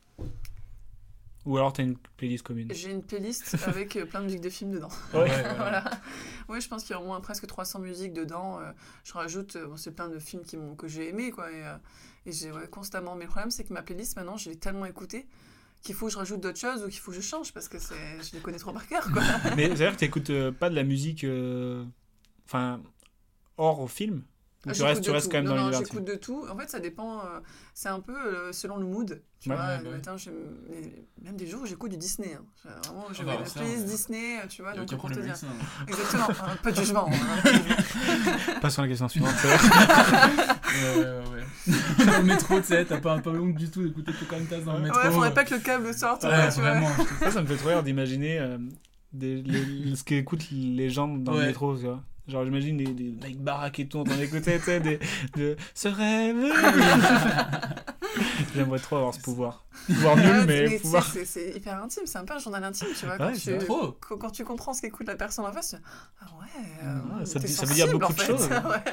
Ou 1.46 1.56
alors 1.56 1.72
t'as 1.72 1.82
une 1.82 1.96
playlist 2.16 2.42
commune 2.44 2.68
J'ai 2.72 2.90
une 2.90 3.02
playlist 3.02 3.56
avec 3.66 3.96
euh, 3.96 4.04
plein 4.06 4.20
de 4.20 4.26
musiques 4.26 4.42
de 4.42 4.50
films 4.50 4.72
dedans. 4.72 4.90
Ouais. 5.14 5.30
Voilà. 5.56 5.84
Ouais, 6.48 6.60
je 6.60 6.68
pense 6.68 6.82
qu'il 6.84 6.94
y 6.94 6.98
a 6.98 7.00
au 7.00 7.04
moins 7.06 7.20
presque 7.20 7.46
300 7.46 7.78
musiques 7.78 8.12
dedans. 8.12 8.60
euh, 8.60 8.70
je 9.04 9.12
rajoute, 9.14 9.56
euh, 9.56 9.66
bon, 9.66 9.76
c'est 9.76 9.92
plein 9.92 10.08
de 10.08 10.18
films 10.18 10.42
qui 10.42 10.58
que 10.76 10.86
j'ai 10.88 11.08
aimés, 11.08 11.30
quoi. 11.30 11.50
Et, 11.50 11.62
et 12.26 12.32
j'ai 12.32 12.52
ouais, 12.52 12.68
constamment. 12.68 13.14
Mais 13.14 13.24
le 13.24 13.30
problème, 13.30 13.50
c'est 13.50 13.64
que 13.64 13.72
ma 13.72 13.82
playlist, 13.82 14.16
maintenant, 14.16 14.36
je 14.36 14.50
l'ai 14.50 14.56
tellement 14.56 14.84
écoutée 14.86 15.26
qu'il 15.82 15.94
faut 15.94 16.06
que 16.06 16.12
je 16.12 16.18
rajoute 16.18 16.40
d'autres 16.42 16.58
choses 16.58 16.82
ou 16.84 16.88
qu'il 16.88 17.00
faut 17.00 17.10
que 17.10 17.16
je 17.16 17.22
change 17.22 17.54
parce 17.54 17.66
que 17.68 17.78
je 17.78 18.34
les 18.34 18.40
connais 18.40 18.58
trop 18.58 18.72
par 18.72 18.86
cœur, 18.86 19.10
quoi. 19.10 19.22
Mais 19.56 19.64
c'est-à-dire 19.68 19.92
que 19.92 20.00
t'écoutes 20.00 20.28
euh, 20.30 20.52
pas 20.52 20.68
de 20.68 20.74
la 20.74 20.82
musique. 20.84 21.24
euh, 21.24 21.84
Enfin, 22.44 22.82
hors 23.56 23.88
film 23.90 24.22
Ou 24.66 24.68
Ah, 24.68 24.72
tu 24.74 24.82
restes, 24.82 25.02
tu 25.02 25.10
restes 25.10 25.26
tout. 25.26 25.30
quand 25.32 25.38
même 25.38 25.44
non, 25.46 25.50
dans 25.52 25.56
l'univers 25.68 25.80
j'écoute 25.80 26.04
de 26.04 26.14
tout. 26.16 26.44
En 26.52 26.54
fait, 26.58 26.68
ça 26.68 26.80
dépend. 26.80 27.20
euh, 27.20 27.40
c'est 27.72 27.88
un 27.88 28.00
peu 28.00 28.14
euh, 28.14 28.52
selon 28.52 28.76
le 28.76 28.84
mood. 28.84 29.22
Tu 29.40 29.48
Ouais. 29.48 29.56
vois, 29.56 29.64
Ouais, 29.64 29.78
le 29.78 29.84
bah 29.84 29.88
ouais. 29.90 29.96
matin, 29.96 30.16
même 31.22 31.36
des 31.36 31.46
jours 31.46 31.62
où 31.62 31.66
j'écoute 31.66 31.90
du 31.92 31.96
Disney. 31.96 32.34
hein. 32.38 32.44
J'ai 32.62 32.68
Vraiment, 32.90 33.06
j'ai 33.10 33.22
Ah 33.22 33.24
bah, 33.24 33.36
une 33.40 33.46
ça, 33.46 33.60
playlist 33.60 33.78
ouais. 33.80 33.84
Disney, 33.86 34.36
euh, 34.38 34.46
tu 34.50 34.60
vois. 34.60 34.74
Donc, 34.74 34.94
pour 34.98 35.10
te 35.10 35.18
dire. 35.18 35.32
hein. 35.34 35.84
Exactement. 35.88 36.28
hein, 36.46 36.56
pas 36.62 36.70
de 36.72 36.76
jugement. 36.76 37.08
hein. 37.10 38.58
Passons 38.60 38.82
à 38.82 38.84
la 38.84 38.88
question 38.88 39.08
suivante. 39.08 39.32
Ouais, 39.42 40.94
ouais, 40.98 41.22
le 42.18 42.22
métro, 42.22 42.60
tu 42.60 42.66
sais, 42.66 42.84
t'as 42.84 43.00
pas 43.00 43.14
un 43.14 43.20
peu 43.20 43.30
honte 43.30 43.54
du 43.54 43.70
tout 43.70 43.82
d'écouter 43.82 44.12
Pocahontas 44.12 44.60
dans 44.60 44.74
le 44.74 44.80
métro. 44.80 44.98
Ouais, 45.00 45.10
faudrait 45.10 45.34
pas 45.34 45.44
que 45.44 45.54
le 45.54 45.60
câble 45.60 45.92
sorte. 45.94 46.22
Ouais, 46.24 46.30
ouais, 46.30 46.48
tu 46.52 46.60
vois. 46.60 46.70
vraiment. 46.72 46.90
Ça, 47.20 47.30
ça 47.30 47.42
me 47.42 47.46
fait 47.46 47.56
trop 47.56 47.68
rire 47.70 47.82
d'imaginer 47.82 48.38
euh, 48.38 48.58
des- 49.12 49.42
les- 49.42 49.96
ce 49.96 50.04
qu'écoutent 50.04 50.50
les 50.50 50.90
gens 50.90 51.08
dans 51.08 51.32
le 51.32 51.38
Ouais. 51.38 51.46
métro, 51.46 51.76
tu 51.76 51.84
vois. 51.84 52.02
Genre, 52.30 52.44
j'imagine 52.44 52.76
des, 52.76 52.92
des 52.92 53.10
mecs 53.10 53.38
baraques 53.40 53.80
et 53.80 53.88
tout 53.88 53.98
en 53.98 54.04
d'écouter, 54.04 54.58
tu 54.58 54.64
sais, 54.64 54.80
des, 54.80 54.98
de 55.36 55.56
ce 55.74 55.88
rêve. 55.88 56.36
J'aimerais 58.54 58.78
trop 58.78 58.96
avoir 58.96 59.14
ce 59.14 59.20
pouvoir. 59.20 59.66
Pouvoir 59.86 60.16
nul, 60.16 60.26
Ouais, 60.26 60.46
mais 60.46 60.78
pouvoir. 60.78 61.04
c'est- 61.04 61.56
hyper 61.56 61.82
intime, 61.82 62.04
c'est 62.06 62.18
un 62.18 62.24
peu 62.24 62.34
un 62.34 62.38
journal 62.38 62.62
intime, 62.62 62.88
tu 62.98 63.06
vois. 63.06 63.16
Ouais, 63.16 63.32
quand, 63.32 63.38
tu, 63.38 63.58
trop. 63.58 63.92
quand, 63.92 64.16
quand 64.18 64.30
tu 64.30 64.44
comprends 64.44 64.74
ce 64.74 64.82
qu'écoute 64.82 65.06
la 65.06 65.16
personne 65.16 65.44
en 65.46 65.52
face, 65.52 65.70
tu 65.70 65.76
dis, 65.76 65.82
ah 66.20 66.26
ouais, 66.38 66.62
euh, 66.84 66.98
Ah, 67.20 67.24
ça 67.26 67.38
veut 67.66 67.74
dire 67.74 67.90
beaucoup 67.90 68.12
en 68.12 68.14
de 68.14 68.20
choses. 68.20 68.48
Ouais. 68.70 68.92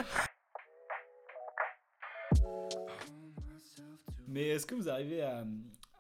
Mais 4.28 4.48
est-ce 4.50 4.66
que 4.66 4.76
vous 4.76 4.90
arrivez 4.90 5.22
à, 5.22 5.44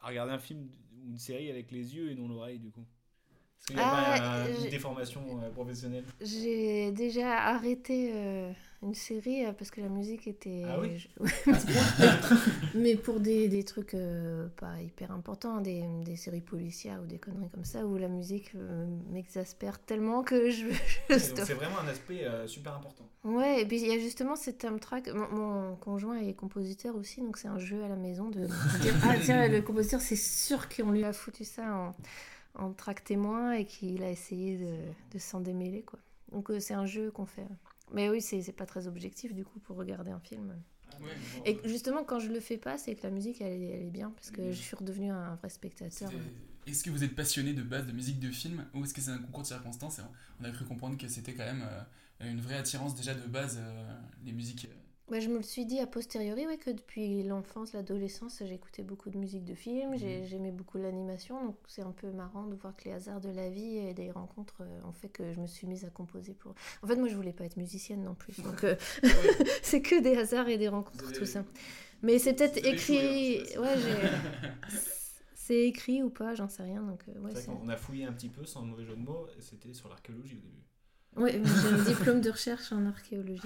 à 0.02 0.08
regarder 0.08 0.34
un 0.34 0.40
film 0.40 0.68
ou 0.96 1.10
une 1.12 1.18
série 1.18 1.50
avec 1.50 1.72
les 1.72 1.96
yeux 1.96 2.12
et 2.12 2.16
non 2.16 2.28
l'oreille, 2.28 2.60
du 2.60 2.72
coup? 2.72 2.86
Est-ce 3.60 3.68
qu'il 3.68 3.76
n'y 3.76 3.82
a 3.82 3.86
Ah, 3.86 4.20
pas 4.20 4.36
euh, 4.47 4.53
j'ai- 4.58 4.64
une 4.66 4.72
déformation 4.72 5.22
euh, 5.43 5.49
professionnelle 5.49 6.03
J'ai 6.22 6.91
déjà 6.91 7.38
arrêté 7.47 8.12
euh, 8.14 8.51
une 8.84 8.93
série 8.93 9.43
parce 9.58 9.72
que 9.72 9.82
la 9.82 9.89
musique 9.89 10.28
était. 10.28 10.64
Ah 10.68 10.80
oui 10.80 11.10
Mais 12.76 12.95
pour 12.95 13.20
des, 13.20 13.47
des 13.49 13.64
trucs 13.64 13.93
euh, 13.93 14.47
pas 14.58 14.80
hyper 14.82 15.12
importants, 15.12 15.60
des, 15.62 15.84
des 16.05 16.16
séries 16.16 16.41
policières 16.41 17.01
ou 17.01 17.05
des 17.05 17.18
conneries 17.18 17.49
comme 17.49 17.66
ça, 17.66 17.86
où 17.86 17.97
la 17.97 18.08
musique 18.08 18.51
euh, 18.55 18.86
m'exaspère 19.12 19.80
tellement 19.80 20.24
que 20.24 20.49
je. 20.49 20.68
C'est 21.18 21.53
vraiment 21.53 21.80
un 21.80 21.88
aspect 21.88 22.26
super 22.45 22.76
important. 22.76 23.03
Ouais, 23.24 23.62
et 23.62 23.66
puis 23.66 23.82
il 23.82 23.88
y 23.88 23.91
a 23.91 23.99
justement 23.99 24.36
cette 24.38 24.66
track. 24.80 25.10
Mon, 25.14 25.28
mon 25.36 25.76
conjoint 25.76 26.18
est 26.20 26.34
compositeur 26.34 26.95
aussi, 26.95 27.20
donc 27.22 27.38
c'est 27.38 27.49
un 27.49 27.60
jeu 27.60 27.84
à 27.84 27.89
la 27.89 27.95
maison 27.97 28.30
de 28.30 28.41
de 28.41 28.82
dire 28.82 28.93
Ah, 29.03 29.16
tiens, 29.22 29.47
le 29.49 29.62
compositeur, 29.62 29.99
c'est 29.99 30.16
sûr 30.16 30.70
qu'on 30.70 30.91
lui 30.91 31.03
a 31.03 31.12
foutu 31.12 31.43
ça 31.43 31.64
en, 31.64 31.95
en 32.58 32.74
track 32.74 33.03
témoin 33.03 33.53
et 33.53 33.66
qu'il 33.66 34.03
a 34.03 34.12
essayé 34.12 34.58
de, 34.58 34.78
de 35.14 35.20
s'en 35.20 35.39
démêler, 35.41 35.84
quoi. 35.84 35.99
Donc 36.32 36.49
euh, 36.51 36.60
c'est 36.60 36.74
un 36.74 36.86
jeu 36.86 37.12
qu'on 37.12 37.26
fait. 37.26 37.47
Mais 37.93 38.10
oui, 38.10 38.22
c'est 38.22 38.51
pas 38.51 38.66
très 38.66 38.88
objectif 38.88 39.34
du 39.34 39.45
coup 39.45 39.60
pour 39.60 39.78
regarder 39.78 40.12
un 40.12 40.20
film. 40.20 40.53
Et 41.45 41.58
justement, 41.66 42.03
quand 42.03 42.20
je 42.20 42.30
le 42.30 42.39
fais 42.39 42.58
pas, 42.58 42.78
c'est 42.78 42.95
que 42.95 43.03
la 43.03 43.12
musique 43.12 43.39
elle, 43.41 43.53
est- 43.62 43.70
elle 43.72 43.84
est 43.88 43.89
bien 43.91 44.12
parce 44.12 44.32
que 44.32 44.51
je 44.51 44.62
suis 44.62 44.76
redevenue 44.76 45.12
un 45.12 45.36
vrai 45.36 45.49
spectateur. 45.49 46.12
Est-ce 46.66 46.84
que 46.84 46.89
vous 46.89 47.03
êtes 47.03 47.16
passionné 47.16 47.53
de 47.53 47.64
base 47.64 47.86
de 47.88 47.93
musique 47.93 48.20
de 48.20 48.30
film 48.30 48.66
ou 48.74 48.84
est-ce 48.84 48.93
que 48.93 48.99
c'est 49.01 49.12
un 49.12 49.20
concours 49.20 49.43
de 49.43 49.47
circonstances 49.47 50.01
On 50.41 50.43
a 50.43 50.51
cru 50.51 50.66
comprendre 50.66 50.97
que 50.97 51.08
c'était 51.08 51.34
quand 51.34 51.45
même 51.45 51.64
euh, 52.22 52.30
une 52.32 52.41
vraie 52.41 52.58
attirance 52.58 52.93
déjà 52.95 53.14
de 53.14 53.26
base, 53.28 53.58
euh, 53.62 53.93
les 54.26 54.34
musiques. 54.34 54.68
Ouais, 55.10 55.22
je 55.22 55.30
me 55.30 55.38
le 55.38 55.41
suis 55.43 55.66
dit 55.66 55.80
a 55.80 55.88
posteriori, 55.88 56.45
ouais, 56.45 56.58
que 56.58 56.70
depuis 56.70 57.24
l'enfance, 57.24 57.72
l'adolescence, 57.72 58.43
j'écoutais 58.45 58.84
beaucoup 58.84 59.10
de 59.10 59.18
musique 59.18 59.45
de 59.45 59.55
film, 59.55 59.97
j'ai- 59.97 60.26
j'aimais 60.26 60.51
beaucoup 60.51 60.78
l'animation, 60.78 61.41
donc 61.45 61.55
c'est 61.66 61.82
un 61.82 61.93
peu 61.93 62.12
marrant 62.12 62.45
de 62.45 62.55
voir 62.55 62.76
que 62.76 62.84
les 62.86 62.91
hasards 62.91 63.22
de 63.22 63.30
la 63.30 63.49
vie 63.49 63.78
et 63.78 63.93
des 63.93 64.12
rencontres 64.12 64.58
euh, 64.62 64.82
ont 64.86 64.91
fait 64.91 65.08
que 65.08 65.32
je 65.32 65.39
me 65.39 65.47
suis 65.47 65.66
mise 65.66 65.86
à 65.86 65.89
composer 65.89 66.34
pour... 66.34 66.53
En 66.84 66.88
fait, 66.88 66.97
moi, 66.97 67.08
je 67.08 67.16
voulais 67.16 67.32
pas 67.32 67.45
être 67.45 67.55
musicienne 67.55 68.03
non 68.03 68.16
plus, 68.16 68.41
donc 68.41 68.66
euh, 68.66 68.76
c'est 69.64 69.82
que 69.82 70.01
des 70.01 70.18
hasards 70.18 70.49
et 70.49 70.58
des 70.58 70.68
rencontres, 70.68 71.14
tout 71.14 71.26
ça. 71.26 71.45
Mais 72.01 72.20
c'est 72.20 72.34
peut-être 72.34 72.58
avez 72.58 72.70
écrit... 72.72 72.97
hein, 73.55 73.62
Ouais. 73.62 73.76
C'est 75.36 75.64
écrit 75.64 76.03
ou 76.03 76.10
pas, 76.10 76.36
j'en 76.36 76.49
sais 76.49 76.64
rien, 76.64 76.82
donc 76.84 77.05
euh, 77.08 77.14
ouais, 77.22 77.32
vrai 77.32 77.41
qu'on 77.45 77.70
a 77.70 77.78
fouillé 77.78 78.03
un 78.03 78.12
petit 78.12 78.28
peu, 78.28 78.43
sans 78.43 78.64
mauvais 78.64 78.84
jeu 78.84 78.97
de 78.97 79.01
mots, 79.01 79.28
c'était 79.39 79.74
sur 79.74 79.88
l'archéologie 79.88 80.36
au 80.36 80.39
début. 80.41 80.66
Ouais, 81.18 81.41
j'ai 81.43 81.68
un 81.68 81.84
diplôme 81.84 82.22
de 82.22 82.30
recherche 82.30 82.72
en 82.72 82.86
archéologie. 82.86 83.41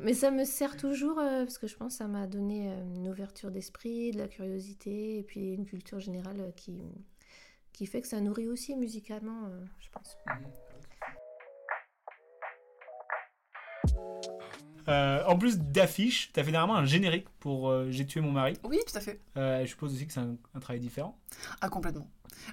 Mais 0.00 0.14
ça 0.14 0.30
me 0.32 0.44
sert 0.44 0.76
toujours 0.76 1.18
euh, 1.20 1.44
parce 1.44 1.58
que 1.58 1.68
je 1.68 1.76
pense 1.76 1.92
que 1.94 1.98
ça 1.98 2.08
m'a 2.08 2.26
donné 2.26 2.70
euh, 2.70 2.94
une 2.96 3.08
ouverture 3.08 3.50
d'esprit, 3.52 4.10
de 4.10 4.18
la 4.18 4.26
curiosité 4.26 5.18
et 5.18 5.22
puis 5.22 5.52
une 5.54 5.64
culture 5.64 6.00
générale 6.00 6.40
euh, 6.40 6.50
qui, 6.56 6.82
qui 7.72 7.86
fait 7.86 8.00
que 8.00 8.08
ça 8.08 8.20
nourrit 8.20 8.48
aussi 8.48 8.74
musicalement, 8.74 9.46
euh, 9.46 9.64
je 9.78 9.88
pense. 9.90 10.16
Euh, 14.88 15.24
en 15.24 15.38
plus 15.38 15.58
d'affiches, 15.58 16.30
tu 16.32 16.40
as 16.40 16.44
fait 16.44 16.50
dernièrement 16.50 16.76
un 16.76 16.84
générique 16.84 17.28
pour 17.40 17.70
euh, 17.70 17.86
J'ai 17.90 18.06
tué 18.06 18.20
mon 18.20 18.32
mari. 18.32 18.58
Oui, 18.64 18.78
tout 18.86 18.96
à 18.98 19.00
fait. 19.00 19.20
Euh, 19.36 19.60
je 19.64 19.70
suppose 19.70 19.94
aussi 19.94 20.06
que 20.06 20.12
c'est 20.12 20.20
un, 20.20 20.36
un 20.54 20.60
travail 20.60 20.80
différent. 20.80 21.18
Ah, 21.60 21.68
complètement. 21.68 22.08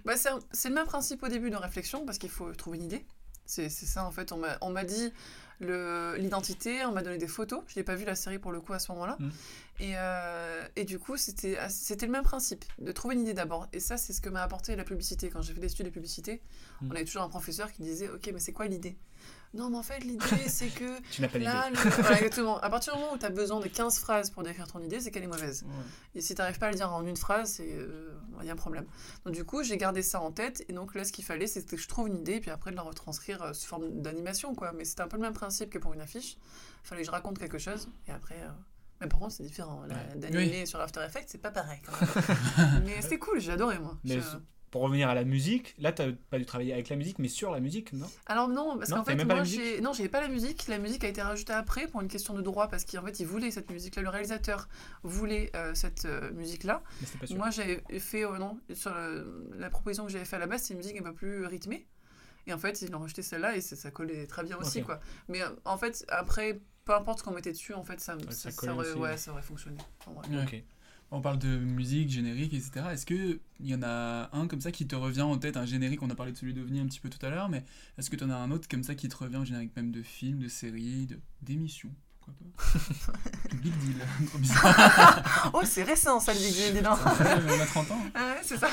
Bah, 0.05 0.13
c'est 0.15 0.69
le 0.69 0.75
même 0.75 0.85
principe 0.85 1.23
au 1.23 1.27
début 1.27 1.49
de 1.49 1.55
réflexion, 1.57 2.05
parce 2.05 2.17
qu'il 2.17 2.29
faut 2.29 2.53
trouver 2.53 2.77
une 2.77 2.85
idée. 2.85 3.05
C'est 3.53 3.69
ça, 3.69 4.05
en 4.05 4.11
fait. 4.11 4.31
On 4.31 4.37
m'a- 4.69 4.83
dit 4.85 5.11
l'identité, 6.17 6.85
on 6.85 6.91
m'a 6.91 7.01
donné 7.01 7.17
des 7.17 7.27
photos. 7.27 7.61
Je 7.67 7.77
n'ai 7.79 7.83
pas 7.83 7.95
vu 7.95 8.05
la 8.05 8.15
série 8.15 8.39
pour 8.39 8.51
le 8.51 8.61
coup 8.61 8.73
à 8.73 8.79
ce 8.79 8.91
moment-là. 8.93 9.17
Mm. 9.19 9.29
Et, 9.81 9.93
euh, 9.95 10.65
et 10.75 10.85
du 10.85 10.99
coup, 10.99 11.17
c'était 11.17 11.57
c'était 11.69 12.05
le 12.05 12.11
même 12.11 12.23
principe, 12.23 12.63
de 12.79 12.91
trouver 12.91 13.15
une 13.15 13.21
idée 13.21 13.33
d'abord. 13.33 13.67
Et 13.73 13.79
ça, 13.79 13.97
c'est 13.97 14.13
ce 14.13 14.21
que 14.21 14.29
m'a 14.29 14.41
apporté 14.41 14.75
la 14.75 14.83
publicité. 14.83 15.29
Quand 15.29 15.41
j'ai 15.41 15.53
fait 15.53 15.59
des 15.59 15.71
études 15.71 15.85
de 15.85 15.91
publicité, 15.91 16.41
Mm. 16.81 16.87
on 16.89 16.95
avait 16.95 17.05
toujours 17.05 17.23
un 17.23 17.29
professeur 17.29 17.71
qui 17.71 17.81
disait 17.83 18.09
Ok, 18.09 18.29
mais 18.33 18.39
c'est 18.39 18.53
quoi 18.53 18.67
l'idée? 18.67 18.95
Non, 19.53 19.69
mais 19.69 19.77
en 19.77 19.83
fait, 19.83 19.99
l'idée, 19.99 20.47
c'est 20.47 20.69
que. 20.69 21.01
Tu 21.11 21.21
n'as 21.21 21.27
pas 21.27 21.37
là, 21.39 21.69
le- 21.69 21.75
voilà, 21.75 22.15
exactement. 22.17 22.57
À 22.61 22.69
partir 22.69 22.93
du 22.93 22.99
moment 22.99 23.13
où 23.13 23.17
tu 23.17 23.25
as 23.25 23.29
besoin 23.29 23.59
de 23.59 23.67
15 23.67 23.99
phrases 23.99 24.29
pour 24.29 24.43
décrire 24.43 24.65
ton 24.67 24.79
idée, 24.79 24.99
c'est 25.01 25.11
qu'elle 25.11 25.23
est 25.23 25.27
mauvaise. 25.27 25.65
Et 26.15 26.21
si 26.21 26.33
tu 26.35 26.41
n'arrives 26.41 26.57
pas 26.59 26.67
à 26.67 26.71
le 26.71 26.77
dire 26.77 26.91
en 26.93 27.05
une 27.05 27.17
phrase, 27.17 27.59
il 27.59 28.45
y 28.45 28.49
a 28.49 28.53
un 28.53 28.55
problème. 28.55 28.85
Donc 29.25 29.33
du 29.33 29.43
coup, 29.43 29.61
j'ai 29.63 29.77
gardé 29.77 30.01
ça 30.03 30.21
en 30.21 30.31
tête. 30.31 30.63
Et 30.69 30.73
donc 30.73 30.95
là, 30.95 31.03
ce 31.03 31.11
qu'il 31.11 31.25
fallait, 31.25 31.47
c'était 31.47 31.75
que 31.75 31.81
je 31.81 31.87
trouve 31.87 32.07
une 32.07 32.17
idée, 32.17 32.35
et 32.35 32.39
puis 32.39 32.49
après 32.51 32.71
de 32.71 32.75
la 32.77 32.81
retranscrire 32.81 33.41
euh, 33.43 33.53
sous 33.53 33.67
forme 33.67 34.01
d'animation. 34.01 34.55
quoi. 34.55 34.71
Mais 34.71 34.85
c'était 34.85 35.01
un 35.01 35.07
peu 35.07 35.17
le 35.17 35.23
même 35.23 35.33
principe 35.33 35.69
que 35.69 35.77
pour 35.79 35.93
une 35.93 36.01
affiche. 36.01 36.37
Il 36.83 36.87
fallait 36.87 37.01
que 37.01 37.07
je 37.07 37.11
raconte 37.11 37.37
quelque 37.37 37.57
chose, 37.59 37.89
et 38.07 38.11
après... 38.11 38.39
euh, 38.41 38.49
Mais 39.01 39.07
par 39.07 39.19
contre, 39.19 39.33
c'est 39.33 39.43
différent. 39.43 39.81
Ouais. 39.83 39.89
D'animer 40.15 40.65
sur 40.65 40.79
After 40.79 41.01
Effects, 41.05 41.27
c'est 41.27 41.37
pas 41.41 41.51
pareil. 41.51 41.79
Quand 41.85 41.91
même. 41.99 42.83
mais 42.85 43.01
c'était 43.01 43.19
cool, 43.19 43.39
j'ai 43.41 43.51
adoré, 43.51 43.77
moi. 43.79 43.97
Mais 44.05 44.15
Je- 44.21 44.37
pour 44.71 44.81
revenir 44.83 45.09
à 45.09 45.13
la 45.13 45.25
musique, 45.25 45.75
là, 45.79 45.91
tu 45.91 46.01
pas 46.29 46.39
dû 46.39 46.45
travailler 46.45 46.71
avec 46.73 46.87
la 46.89 46.95
musique, 46.95 47.19
mais 47.19 47.27
sur 47.27 47.51
la 47.51 47.59
musique, 47.59 47.91
non? 47.91 48.09
Alors 48.25 48.47
non, 48.47 48.77
parce 48.77 48.89
qu'en 48.91 49.03
fait, 49.03 49.21
moi, 49.25 49.43
j'ai... 49.43 49.81
Non, 49.81 49.91
j'avais 49.91 50.07
pas 50.09 50.21
la 50.21 50.29
musique. 50.29 50.67
La 50.69 50.77
musique 50.79 51.03
a 51.03 51.09
été 51.09 51.21
rajoutée 51.21 51.51
après 51.53 51.87
pour 51.87 52.01
une 52.01 52.07
question 52.07 52.33
de 52.33 52.41
droit, 52.41 52.69
parce 52.69 52.85
qu'en 52.85 53.03
fait, 53.03 53.19
il 53.19 53.27
voulait 53.27 53.51
cette 53.51 53.69
musique-là. 53.69 54.01
Le 54.01 54.09
réalisateur 54.09 54.69
voulait 55.03 55.51
euh, 55.55 55.75
cette 55.75 56.05
euh, 56.05 56.31
musique-là. 56.31 56.81
Mais 57.01 57.05
c'était 57.07 57.19
pas 57.19 57.27
sûr. 57.27 57.37
Moi, 57.37 57.49
j'avais 57.51 57.83
fait... 57.99 58.23
euh, 58.25 58.37
non, 58.37 58.57
sur 58.73 58.93
le- 58.95 59.49
la 59.57 59.69
proposition 59.69 60.05
que 60.05 60.11
j'avais 60.11 60.25
fait 60.25 60.37
à 60.37 60.39
la 60.39 60.47
base, 60.47 60.61
c'est 60.63 60.73
une 60.73 60.77
musique 60.79 60.97
un 60.97 61.03
peu 61.03 61.13
plus 61.13 61.45
rythmée. 61.45 61.85
Et 62.47 62.53
en 62.53 62.57
fait, 62.57 62.81
ils 62.81 62.95
ont 62.95 62.99
rejeté 62.99 63.21
celle-là, 63.21 63.55
et 63.57 63.61
ça, 63.61 63.91
collait 63.91 64.25
très 64.25 64.43
bien 64.43 64.57
aussi, 64.57 64.81
quoi. 64.83 64.99
Mais 65.27 65.41
euh, 65.41 65.49
en 65.65 65.77
fait, 65.77 66.05
après, 66.07 66.59
peu 66.85 66.93
importe 66.95 67.19
ce 67.19 67.23
qu'on 67.25 67.31
mettait 67.33 67.51
dessus, 67.51 67.73
en 67.73 67.83
fait, 67.83 67.99
ça, 67.99 68.15
Ouais, 68.15 68.23
ça, 68.29 68.49
ça 68.49 68.51
collait 68.53 68.71
aurait, 68.71 68.87
aussi, 68.89 68.97
ouais, 68.97 69.09
ouais. 69.09 69.17
ça 69.17 69.31
aurait 69.31 69.41
fonctionné. 69.43 69.77
en 70.07 70.13
vrai. 70.13 70.63
On 71.13 71.19
parle 71.21 71.39
de 71.39 71.57
musique, 71.57 72.09
générique, 72.09 72.53
etc. 72.53 72.85
Est-ce 72.93 73.05
qu'il 73.05 73.39
y 73.59 73.75
en 73.75 73.83
a 73.83 74.29
un 74.31 74.47
comme 74.47 74.61
ça 74.61 74.71
qui 74.71 74.87
te 74.87 74.95
revient 74.95 75.23
en 75.23 75.37
tête, 75.37 75.57
un 75.57 75.65
générique 75.65 76.01
On 76.03 76.09
a 76.09 76.15
parlé 76.15 76.31
de 76.31 76.37
celui 76.37 76.53
d'OVNI 76.53 76.79
un 76.79 76.85
petit 76.85 77.01
peu 77.01 77.09
tout 77.09 77.23
à 77.25 77.29
l'heure, 77.29 77.49
mais 77.49 77.65
est-ce 77.97 78.09
que 78.09 78.15
tu 78.15 78.23
en 78.23 78.29
as 78.29 78.35
un 78.37 78.49
autre 78.51 78.67
comme 78.69 78.83
ça 78.83 78.95
qui 78.95 79.09
te 79.09 79.17
revient, 79.17 79.41
générique 79.43 79.75
même 79.75 79.91
de 79.91 80.01
film, 80.03 80.39
de 80.39 80.47
série, 80.47 81.07
de- 81.07 81.19
d'émission 81.41 81.89
Quoi 82.21 82.33
pas? 82.33 83.11
Big 83.61 83.73
Deal, 83.79 83.95
trop 84.27 84.37
bizarre. 84.37 85.51
oh, 85.53 85.61
c'est 85.65 85.83
récent, 85.83 86.19
ça, 86.21 86.33
le 86.33 86.39
Big 86.39 86.53
Deal, 86.53 86.73
dis 86.75 86.81
donc. 86.81 86.97
On 87.05 87.59
a 87.61 87.65
30 87.65 87.91
ans. 87.91 88.01
Ah 88.15 88.33
ouais, 88.35 88.41
c'est 88.43 88.57
ça. 88.57 88.69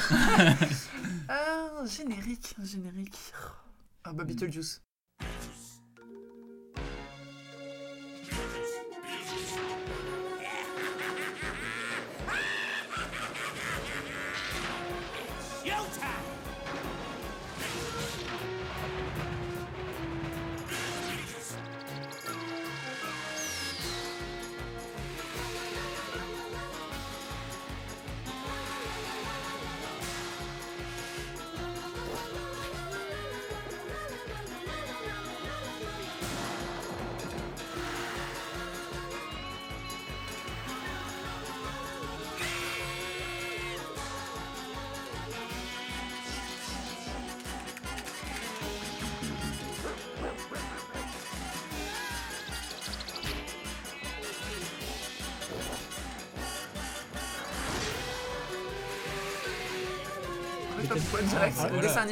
ah, 1.28 1.84
générique, 1.86 2.54
générique. 2.62 3.18
Ah, 4.04 4.12
bah, 4.12 4.22
Beetlejuice. 4.24 4.80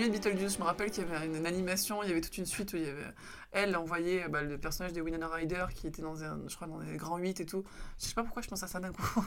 Ah, 0.06 0.12
le 0.12 0.18
voilà. 0.18 0.18
dessin 0.18 0.30
animé 0.30 0.40
de 0.40 0.40
Beetlejuice, 0.40 0.54
je 0.54 0.58
me 0.58 0.64
rappelle 0.64 0.90
qu'il 0.90 1.04
y 1.04 1.06
avait 1.06 1.26
une, 1.26 1.36
une 1.36 1.46
animation, 1.46 2.02
il 2.02 2.08
y 2.08 2.12
avait 2.12 2.20
toute 2.20 2.36
une 2.38 2.46
suite 2.46 2.72
où 2.72 2.76
il 2.76 2.82
y 2.84 2.88
avait. 2.88 3.06
Elle 3.52 3.76
envoyait 3.76 4.28
bah, 4.28 4.42
le 4.42 4.58
personnage 4.58 4.92
de 4.92 5.00
Winona 5.00 5.28
Ryder 5.28 5.66
qui 5.74 5.86
était 5.86 6.02
dans 6.02 6.22
un, 6.24 6.38
je 6.46 6.54
crois, 6.56 6.66
dans 6.66 6.78
les 6.80 6.96
grands 6.96 7.16
8 7.18 7.40
et 7.40 7.46
tout. 7.46 7.64
Je 8.00 8.06
sais 8.06 8.14
pas 8.14 8.22
pourquoi 8.22 8.42
je 8.42 8.48
pense 8.48 8.62
à 8.62 8.66
ça 8.68 8.80
d'un 8.80 8.92
coup. 8.92 9.24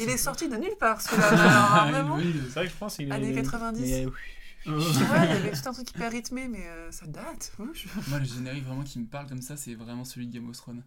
il 0.00 0.08
est 0.10 0.16
sorti 0.18 0.48
de 0.48 0.56
nulle 0.56 0.76
part 0.78 1.00
celui-là. 1.00 1.86
C'est 2.48 2.54
vrai 2.60 2.64
que 2.66 2.72
je 2.72 2.76
pense 2.78 2.96
qu'il 2.96 3.08
est. 3.08 3.12
Années 3.12 3.32
90. 3.34 3.80
Mais, 3.80 4.06
euh, 4.06 4.10
Ouais, 4.66 4.78
il 5.28 5.34
y 5.34 5.36
avait 5.36 5.50
tout 5.52 5.68
un 5.68 5.72
truc 5.74 5.90
hyper 5.90 6.10
rythmé, 6.10 6.48
mais 6.48 6.66
euh, 6.66 6.90
ça 6.90 7.06
date. 7.06 7.52
Je- 7.74 7.86
Moi, 8.08 8.18
le 8.18 8.24
générique 8.24 8.64
vraiment 8.64 8.82
qui 8.82 8.98
me 8.98 9.04
parle 9.06 9.26
comme 9.28 9.42
ça, 9.42 9.56
c'est 9.58 9.74
vraiment 9.74 10.04
celui 10.04 10.26
de 10.26 10.32
Game 10.32 10.48
of 10.48 10.56
Thrones. 10.56 10.82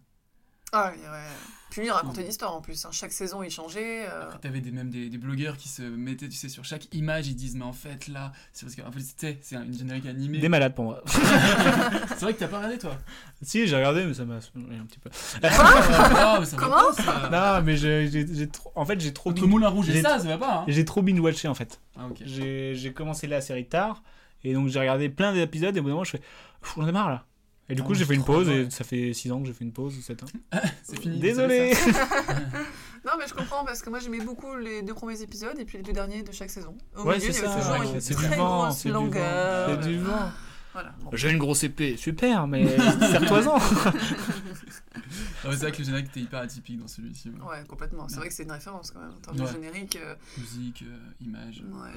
Ah, 0.72 0.90
ouais, 0.90 0.96
ouais. 0.96 1.22
Puis 1.70 1.82
lui, 1.82 1.88
il 1.88 1.90
racontait 1.90 2.22
une 2.22 2.28
histoire 2.28 2.54
en 2.54 2.62
plus. 2.62 2.84
hein. 2.86 2.90
Chaque 2.92 3.12
saison, 3.12 3.42
il 3.42 3.50
changeait. 3.50 4.06
euh, 4.08 4.24
Après, 4.24 4.38
t'avais 4.38 4.60
des, 4.60 4.70
même 4.70 4.88
des, 4.88 5.10
des 5.10 5.18
blogueurs 5.18 5.56
qui 5.58 5.68
se 5.68 5.82
mettaient, 5.82 6.28
tu 6.28 6.36
sais, 6.36 6.48
sur 6.48 6.64
chaque 6.64 6.92
image, 6.94 7.28
ils 7.28 7.34
disent, 7.36 7.56
mais 7.56 7.64
en 7.64 7.74
fait, 7.74 8.08
là, 8.08 8.32
c'est 8.52 8.64
parce 8.64 8.74
que, 8.74 8.80
en 8.82 8.90
fait, 8.90 9.00
c'est 9.42 9.54
une 9.56 9.76
générique 9.76 10.06
animée. 10.06 10.38
Des 10.38 10.48
malades 10.48 10.74
pour 10.74 10.84
moi. 10.84 11.02
c'est 11.06 12.20
vrai 12.22 12.32
que 12.32 12.38
t'as 12.38 12.48
pas 12.48 12.56
regardé, 12.58 12.78
toi? 12.78 12.96
Si, 13.42 13.66
j'ai 13.66 13.76
regardé, 13.76 14.04
mais 14.06 14.14
ça 14.14 14.24
m'a 14.24 14.36
un 14.36 14.38
petit 14.86 14.98
peu. 14.98 15.10
Ah, 15.42 16.40
ça 16.44 16.56
Comment? 16.56 16.92
ça 16.92 17.28
Non, 17.30 17.62
mais 17.64 17.76
j'ai 17.76 18.48
trop. 18.48 18.72
En 18.74 18.86
fait, 18.86 18.98
j'ai 19.00 19.12
trop. 19.12 19.30
Entre 19.30 19.46
Moulin 19.46 19.68
Rouge 19.68 19.90
et 19.90 19.92
j'ai 19.92 20.02
ça, 20.02 20.18
ça 20.18 20.26
va 20.26 20.38
pas, 20.38 20.54
hein. 20.60 20.64
J'ai 20.68 20.84
trop 20.86 21.02
binge-watché 21.02 21.48
en 21.48 21.54
fait. 21.54 21.80
Ah, 21.98 22.06
ok. 22.10 22.16
J'ai 22.24 22.74
j'ai 22.74 22.92
commencé 22.94 23.26
la 23.26 23.40
série 23.42 23.66
tard 23.66 24.02
Et 24.42 24.54
donc 24.54 24.68
j'ai 24.68 24.80
regardé 24.80 25.08
plein 25.10 25.32
d'épisodes 25.34 25.76
et 25.76 25.80
au 25.80 25.82
bout 25.82 25.88
d'un 25.88 25.94
moment 25.94 26.04
je 26.04 26.12
fais 26.12 26.20
j'en 26.76 26.86
ai 26.88 26.92
marre 26.92 27.10
là. 27.10 27.24
Et 27.70 27.74
du 27.74 27.82
Ah, 27.82 27.84
coup 27.84 27.94
j'ai 27.94 28.04
fait 28.06 28.14
une 28.14 28.24
pause 28.24 28.48
et 28.48 28.70
ça 28.70 28.82
fait 28.84 29.12
6 29.12 29.30
ans 29.32 29.40
que 29.40 29.46
j'ai 29.46 29.52
fait 29.52 29.64
une 29.64 29.72
pause 29.72 29.96
ou 29.98 30.00
7 30.00 30.22
ans. 30.22 30.26
C'est 30.82 30.98
fini. 31.00 31.18
Désolé. 31.20 31.72
Non, 33.06 33.12
mais 33.18 33.26
je 33.28 33.32
comprends 33.34 33.64
parce 33.64 33.80
que 33.80 33.90
moi 33.90 34.00
j'aimais 34.00 34.18
beaucoup 34.20 34.56
les 34.56 34.82
deux 34.82 34.92
premiers 34.92 35.22
épisodes 35.22 35.56
et 35.58 35.64
puis 35.64 35.78
les 35.78 35.84
deux 35.84 35.92
derniers 35.92 36.22
de 36.24 36.32
chaque 36.32 36.50
saison. 36.50 36.76
Au 36.96 37.04
Ouais, 37.04 37.16
milieu, 37.18 37.32
c'est 37.32 37.38
il 37.38 37.44
y 37.44 37.46
avait 37.46 37.48
ça, 37.62 37.68
toujours 37.70 37.80
ouais, 37.86 37.94
une 37.94 38.00
c'est 38.00 38.16
du 38.16 38.22
très 38.26 38.36
vent, 38.36 38.62
grosse 38.64 38.76
c'est 38.78 38.88
du 38.88 38.92
vent, 38.94 39.00
longueur. 39.04 39.78
c'est 39.82 39.88
du 39.88 39.98
vent. 40.00 40.30
Voilà. 40.72 40.94
bon. 41.00 41.10
J'ai 41.12 41.30
une 41.30 41.38
grosse 41.38 41.62
épée, 41.62 41.96
super, 41.96 42.46
mais 42.48 42.66
serre-toi-en. 43.00 43.58
Ah 43.58 43.92
c'est 45.52 45.56
vrai 45.56 45.72
que 45.72 45.78
le 45.78 45.84
générique 45.84 46.06
était 46.08 46.20
hyper 46.20 46.40
atypique 46.40 46.80
dans 46.80 46.88
celui-ci. 46.88 47.30
ouais. 47.30 47.36
Ouais, 47.48 47.64
complètement. 47.68 48.08
C'est 48.08 48.16
vrai 48.16 48.28
que 48.28 48.34
c'est 48.34 48.42
une 48.42 48.52
référence 48.52 48.90
quand 48.90 49.00
même 49.00 49.10
en 49.12 49.20
termes 49.20 49.38
Ouais. 49.40 49.46
de 49.46 49.52
générique. 49.52 49.96
euh, 50.02 50.14
Musique, 50.36 50.82
euh, 50.86 51.24
image. 51.24 51.62
ouais. 51.64 51.90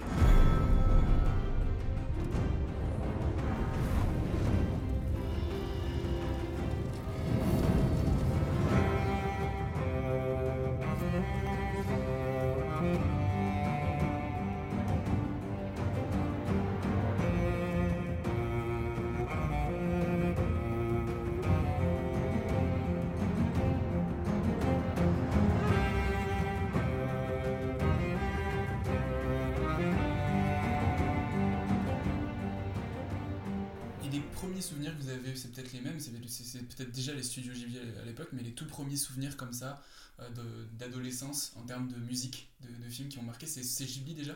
Premiers 34.52 34.62
souvenirs 34.62 34.98
que 34.98 35.04
vous 35.04 35.10
avez, 35.10 35.36
c'est 35.36 35.52
peut-être 35.52 35.72
les 35.72 35.80
mêmes, 35.82 36.00
c'est 36.00 36.12
peut-être 36.12 36.92
déjà 36.92 37.14
les 37.14 37.24
studios 37.24 37.54
Ghibli 37.54 37.80
à 38.02 38.06
l'époque, 38.06 38.30
mais 38.34 38.44
les 38.44 38.52
tout 38.52 38.68
premiers 38.68 38.98
souvenirs 38.98 39.38
comme 39.38 39.54
ça 39.54 39.82
euh, 40.20 40.66
d'adolescence 40.78 41.54
en 41.56 41.62
termes 41.62 41.88
de 41.88 41.96
musique, 41.98 42.50
de, 42.62 42.86
de 42.86 42.90
films 42.90 43.08
qui 43.10 43.18
ont 43.18 43.24
marqué, 43.24 43.46
c'est 43.46 43.86
Ghibli 43.86 44.14
déjà? 44.14 44.36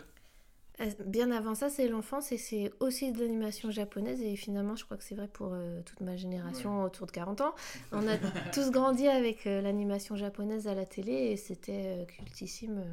Euh, 0.82 0.89
Bien 1.05 1.32
avant 1.32 1.55
ça, 1.55 1.70
c'est 1.70 1.88
l'enfance 1.88 2.32
et 2.32 2.38
c'est 2.38 2.72
aussi 2.80 3.11
de 3.11 3.20
l'animation 3.20 3.72
japonaise. 3.72 4.22
Et 4.22 4.36
finalement, 4.36 4.76
je 4.76 4.86
crois 4.86 4.97
que 4.97 5.03
c'est 5.03 5.16
vrai 5.16 5.28
pour 5.28 5.51
euh, 5.53 5.82
toute 5.84 6.01
ma 6.01 6.16
génération 6.18 6.84
autour 6.84 7.07
de 7.07 7.11
40 7.11 7.41
ans. 7.41 7.55
On 7.91 8.07
a 8.07 8.18
tous 8.53 8.72
grandi 8.72 9.07
avec 9.07 9.47
euh, 9.47 9.61
l'animation 9.61 10.16
japonaise 10.16 10.68
à 10.68 10.76
la 10.76 10.86
télé 10.86 11.11
et 11.11 11.38
c'était 11.38 11.97
euh, 12.01 12.05
cultissime. 12.05 12.84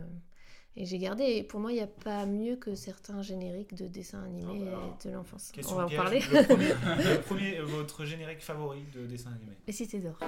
Et 0.77 0.85
j'ai 0.85 0.99
gardé. 0.99 1.25
Et 1.25 1.43
pour 1.43 1.61
moi, 1.61 1.73
il 1.73 1.77
n'y 1.77 1.83
a 1.83 1.87
pas 1.87 2.27
mieux 2.27 2.57
que 2.57 2.75
certains 2.75 3.23
génériques 3.23 3.75
de 3.75 3.87
dessins 3.87 4.23
animés 4.23 4.69
euh, 4.69 5.09
de 5.09 5.15
l'enfance. 5.15 5.53
On 5.69 5.75
va 5.75 5.87
en 5.87 5.89
parler. 5.89 6.21
Le 6.33 6.43
premier, 6.45 6.69
le 7.15 7.21
premier, 7.21 7.59
euh, 7.59 7.65
votre 7.65 8.05
générique 8.05 8.41
favori 8.41 8.85
de 8.95 9.07
dessin 9.07 9.31
animé 9.31 9.53
Les 9.67 9.73
cités 9.73 9.99
d'or. 9.99 10.19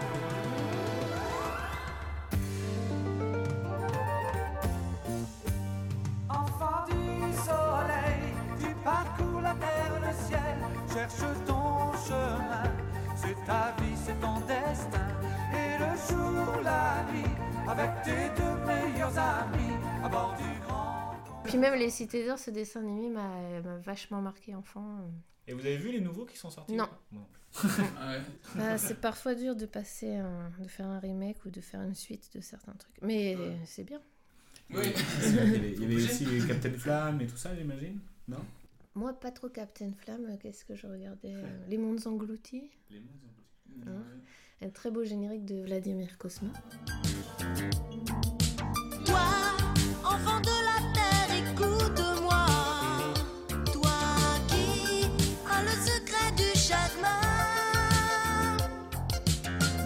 Enfant 6.28 6.84
du 6.86 7.32
soleil, 7.36 8.34
tu 8.61 8.74
parcours 8.82 9.40
la 9.40 9.55
terre, 9.55 10.01
le 10.01 10.28
ciel, 10.28 10.59
cherche 10.92 11.30
ton 11.47 11.92
chemin. 12.07 12.70
C'est 13.16 13.47
ta 13.47 13.74
vie, 13.80 13.97
c'est 14.05 14.20
ton 14.20 14.40
destin. 14.40 15.24
Jour, 16.09 16.61
la 16.62 17.05
nuit, 17.12 17.24
avec 17.68 17.90
tes 18.02 18.40
deux 18.40 18.66
meilleurs 18.66 19.18
amis, 19.18 19.74
à 20.02 20.09
bord 20.09 20.36
du 20.36 20.61
grand. 20.61 21.12
Puis 21.44 21.59
même 21.59 21.74
les 21.78 21.90
cités 21.90 22.26
d'or, 22.26 22.38
ce 22.38 22.50
dessin 22.50 22.80
animé 22.80 23.09
m'a 23.09 23.61
vachement 23.78 24.20
marqué 24.20 24.55
enfant. 24.55 24.98
Et 25.46 25.52
vous 25.52 25.61
avez 25.61 25.76
vu 25.76 25.92
les 25.92 26.00
nouveaux 26.00 26.24
qui 26.24 26.36
sont 26.36 26.50
sortis 26.50 26.74
Non. 26.74 26.88
Non. 27.12 27.26
Ah 27.98 28.12
ouais. 28.16 28.20
Bah, 28.57 28.78
c'est 28.78 29.00
parfois 29.00 29.34
dur 29.34 29.55
de 29.55 29.66
passer 29.66 30.16
un- 30.16 30.50
de 30.59 30.66
faire 30.68 30.86
un 30.86 30.98
remake 30.98 31.44
ou 31.46 31.50
de 31.50 31.61
faire 31.61 31.82
une 31.82 31.94
suite 31.94 32.30
de 32.34 32.40
certains 32.40 32.72
trucs. 32.72 32.96
Mais 33.02 33.36
c'est 33.64 33.84
bien. 33.84 34.00
Oui. 34.70 34.82
Il 35.26 35.34
y 35.34 35.38
avait, 35.38 35.72
il 35.72 35.82
y 35.82 35.84
avait 35.84 35.94
aussi 35.96 36.24
les 36.24 36.46
Captain 36.46 36.72
Flamme 36.72 37.20
et 37.20 37.26
tout 37.26 37.36
ça, 37.36 37.55
j'imagine 37.55 38.00
Non? 38.26 38.38
Moi, 38.96 39.12
pas 39.12 39.30
trop 39.30 39.48
Captain 39.50 39.92
Flamme. 39.96 40.38
Qu'est-ce 40.40 40.64
que 40.64 40.74
je 40.74 40.86
regardais? 40.86 41.34
Euh, 41.34 41.66
Les 41.68 41.76
Mondes 41.78 42.07
Engloutis. 42.07 42.70
Les 42.90 43.00
mondes 43.00 43.09
Hein? 43.88 44.02
Un 44.65 44.71
très 44.71 44.91
beau 44.91 45.05
générique 45.05 45.45
de 45.45 45.62
Vladimir 45.62 46.17
Cosma. 46.17 46.49
Toi, 49.05 49.29
enfant 50.03 50.41
de 50.41 50.57
la 50.65 50.81
terre, 50.95 51.31
écoute-moi. 51.37 52.47
Toi 53.75 53.99
qui 54.49 55.05
as 55.51 55.62
le 55.65 55.69
secret 55.69 56.33
du 56.35 56.59
chagrin. 56.59 57.21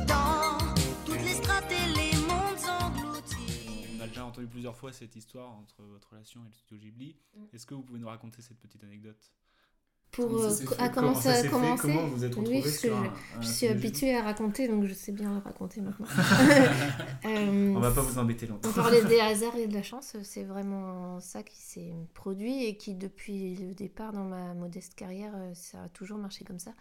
Dans 0.07 0.59
toutes 1.05 1.24
les 1.24 1.35
strates 1.35 1.72
et 1.72 1.87
les 1.97 2.16
mondes 2.29 2.64
engloutis. 2.81 3.97
On 3.99 4.01
a 4.01 4.07
déjà 4.07 4.24
entendu 4.26 4.47
plusieurs 4.47 4.76
fois 4.76 4.93
cette 4.93 5.16
histoire 5.16 5.51
entre 5.51 5.83
votre 5.83 6.11
relation 6.11 6.41
et 6.45 6.47
le 6.47 6.53
studio 6.53 6.79
Ghibli. 6.79 7.16
Est-ce 7.53 7.66
que 7.66 7.74
vous 7.74 7.83
pouvez 7.83 7.99
nous 7.99 8.07
raconter 8.07 8.43
cette 8.43 8.61
petite 8.61 8.85
anecdote? 8.85 9.33
Pour 10.11 10.28
Comment 10.28 10.50
ça 10.50 10.64
euh, 10.72 10.76
à 10.78 10.88
comment 10.88 11.14
ça 11.14 11.34
fait 11.34 11.48
vous 12.09 12.24
êtes 12.24 12.36
Oui, 12.36 12.61
parce 12.62 12.78
que 12.78 12.88
je, 12.88 12.92
un- 12.92 12.96
un 13.04 13.40
je 13.40 13.46
suis 13.46 13.66
habituée 13.68 14.16
à 14.16 14.22
raconter, 14.22 14.66
donc 14.66 14.84
je 14.86 14.94
sais 14.94 15.12
bien 15.12 15.38
raconter 15.40 15.80
maintenant. 15.80 16.06
Euh, 17.26 17.72
On 17.76 17.80
va 17.80 17.90
pas 17.90 18.00
vous 18.00 18.18
embêter 18.18 18.46
longtemps. 18.46 18.68
On 18.70 18.72
parlait 18.72 19.04
des 19.04 19.20
hasards 19.20 19.56
et 19.56 19.66
de 19.66 19.74
la 19.74 19.82
chance, 19.82 20.16
c'est 20.22 20.44
vraiment 20.44 21.20
ça 21.20 21.42
qui 21.42 21.61
s'est 21.61 21.92
produit 22.14 22.64
et 22.64 22.76
qui, 22.76 22.94
depuis 22.94 23.54
le 23.56 23.74
départ 23.74 24.12
dans 24.12 24.24
ma 24.24 24.54
modeste 24.54 24.94
carrière, 24.94 25.32
euh, 25.36 25.52
ça 25.54 25.82
a 25.84 25.88
toujours 25.88 26.18
marché 26.18 26.44
comme 26.44 26.59
ça. 26.59 26.72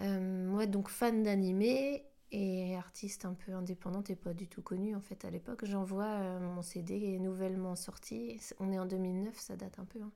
Euh, 0.00 0.48
moi, 0.48 0.66
donc 0.66 0.88
fan 0.88 1.22
d'animé 1.22 2.04
et 2.30 2.74
artiste 2.76 3.26
un 3.26 3.34
peu 3.34 3.52
indépendante 3.52 4.08
et 4.08 4.16
pas 4.16 4.32
du 4.32 4.48
tout 4.48 4.62
connue 4.62 4.96
en 4.96 5.00
fait 5.02 5.24
à 5.26 5.30
l'époque, 5.30 5.64
j'envoie 5.66 6.06
euh, 6.06 6.40
mon 6.40 6.62
CD 6.62 7.18
nouvellement 7.18 7.76
sorti. 7.76 8.40
On 8.58 8.72
est 8.72 8.78
en 8.78 8.86
2009, 8.86 9.38
ça 9.38 9.56
date 9.56 9.78
un 9.78 9.84
peu. 9.84 9.98
hein. 10.00 10.10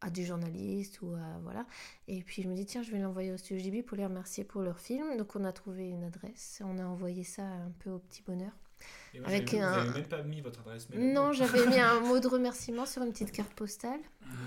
À 0.00 0.10
des 0.10 0.24
journalistes 0.24 1.02
ou 1.02 1.12
à 1.14 1.38
voilà. 1.42 1.66
Et 2.06 2.22
puis 2.22 2.42
je 2.42 2.48
me 2.48 2.54
dis 2.54 2.64
tiens 2.66 2.82
je 2.82 2.92
vais 2.92 2.98
l'envoyer 2.98 3.32
au 3.32 3.36
studio 3.36 3.62
Ghibli 3.62 3.82
pour 3.82 3.96
les 3.96 4.06
remercier 4.06 4.44
pour 4.44 4.62
leur 4.62 4.78
film. 4.78 5.16
Donc 5.16 5.34
on 5.34 5.44
a 5.44 5.52
trouvé 5.52 5.88
une 5.88 6.04
adresse. 6.04 6.62
On 6.64 6.78
a 6.78 6.84
envoyé 6.84 7.24
ça 7.24 7.42
un 7.42 7.72
peu 7.80 7.90
au 7.90 7.98
petit 7.98 8.22
bonheur 8.22 8.52
Et 9.14 9.20
moi, 9.20 9.28
j'avais 9.30 9.44
vu, 9.44 9.56
Vous 9.56 9.62
un 9.64 9.72
avez 9.72 9.90
même 9.90 10.04
pas 10.08 10.22
mis 10.22 10.40
votre 10.40 10.60
adresse 10.60 10.88
mail. 10.90 11.12
non 11.12 11.32
j'avais 11.32 11.66
mis 11.66 11.78
un 11.80 12.00
mot 12.00 12.18
de 12.20 12.28
remerciement 12.28 12.84
sur 12.86 13.02
une 13.02 13.10
petite 13.10 13.32
carte 13.32 13.52
postale 13.54 14.00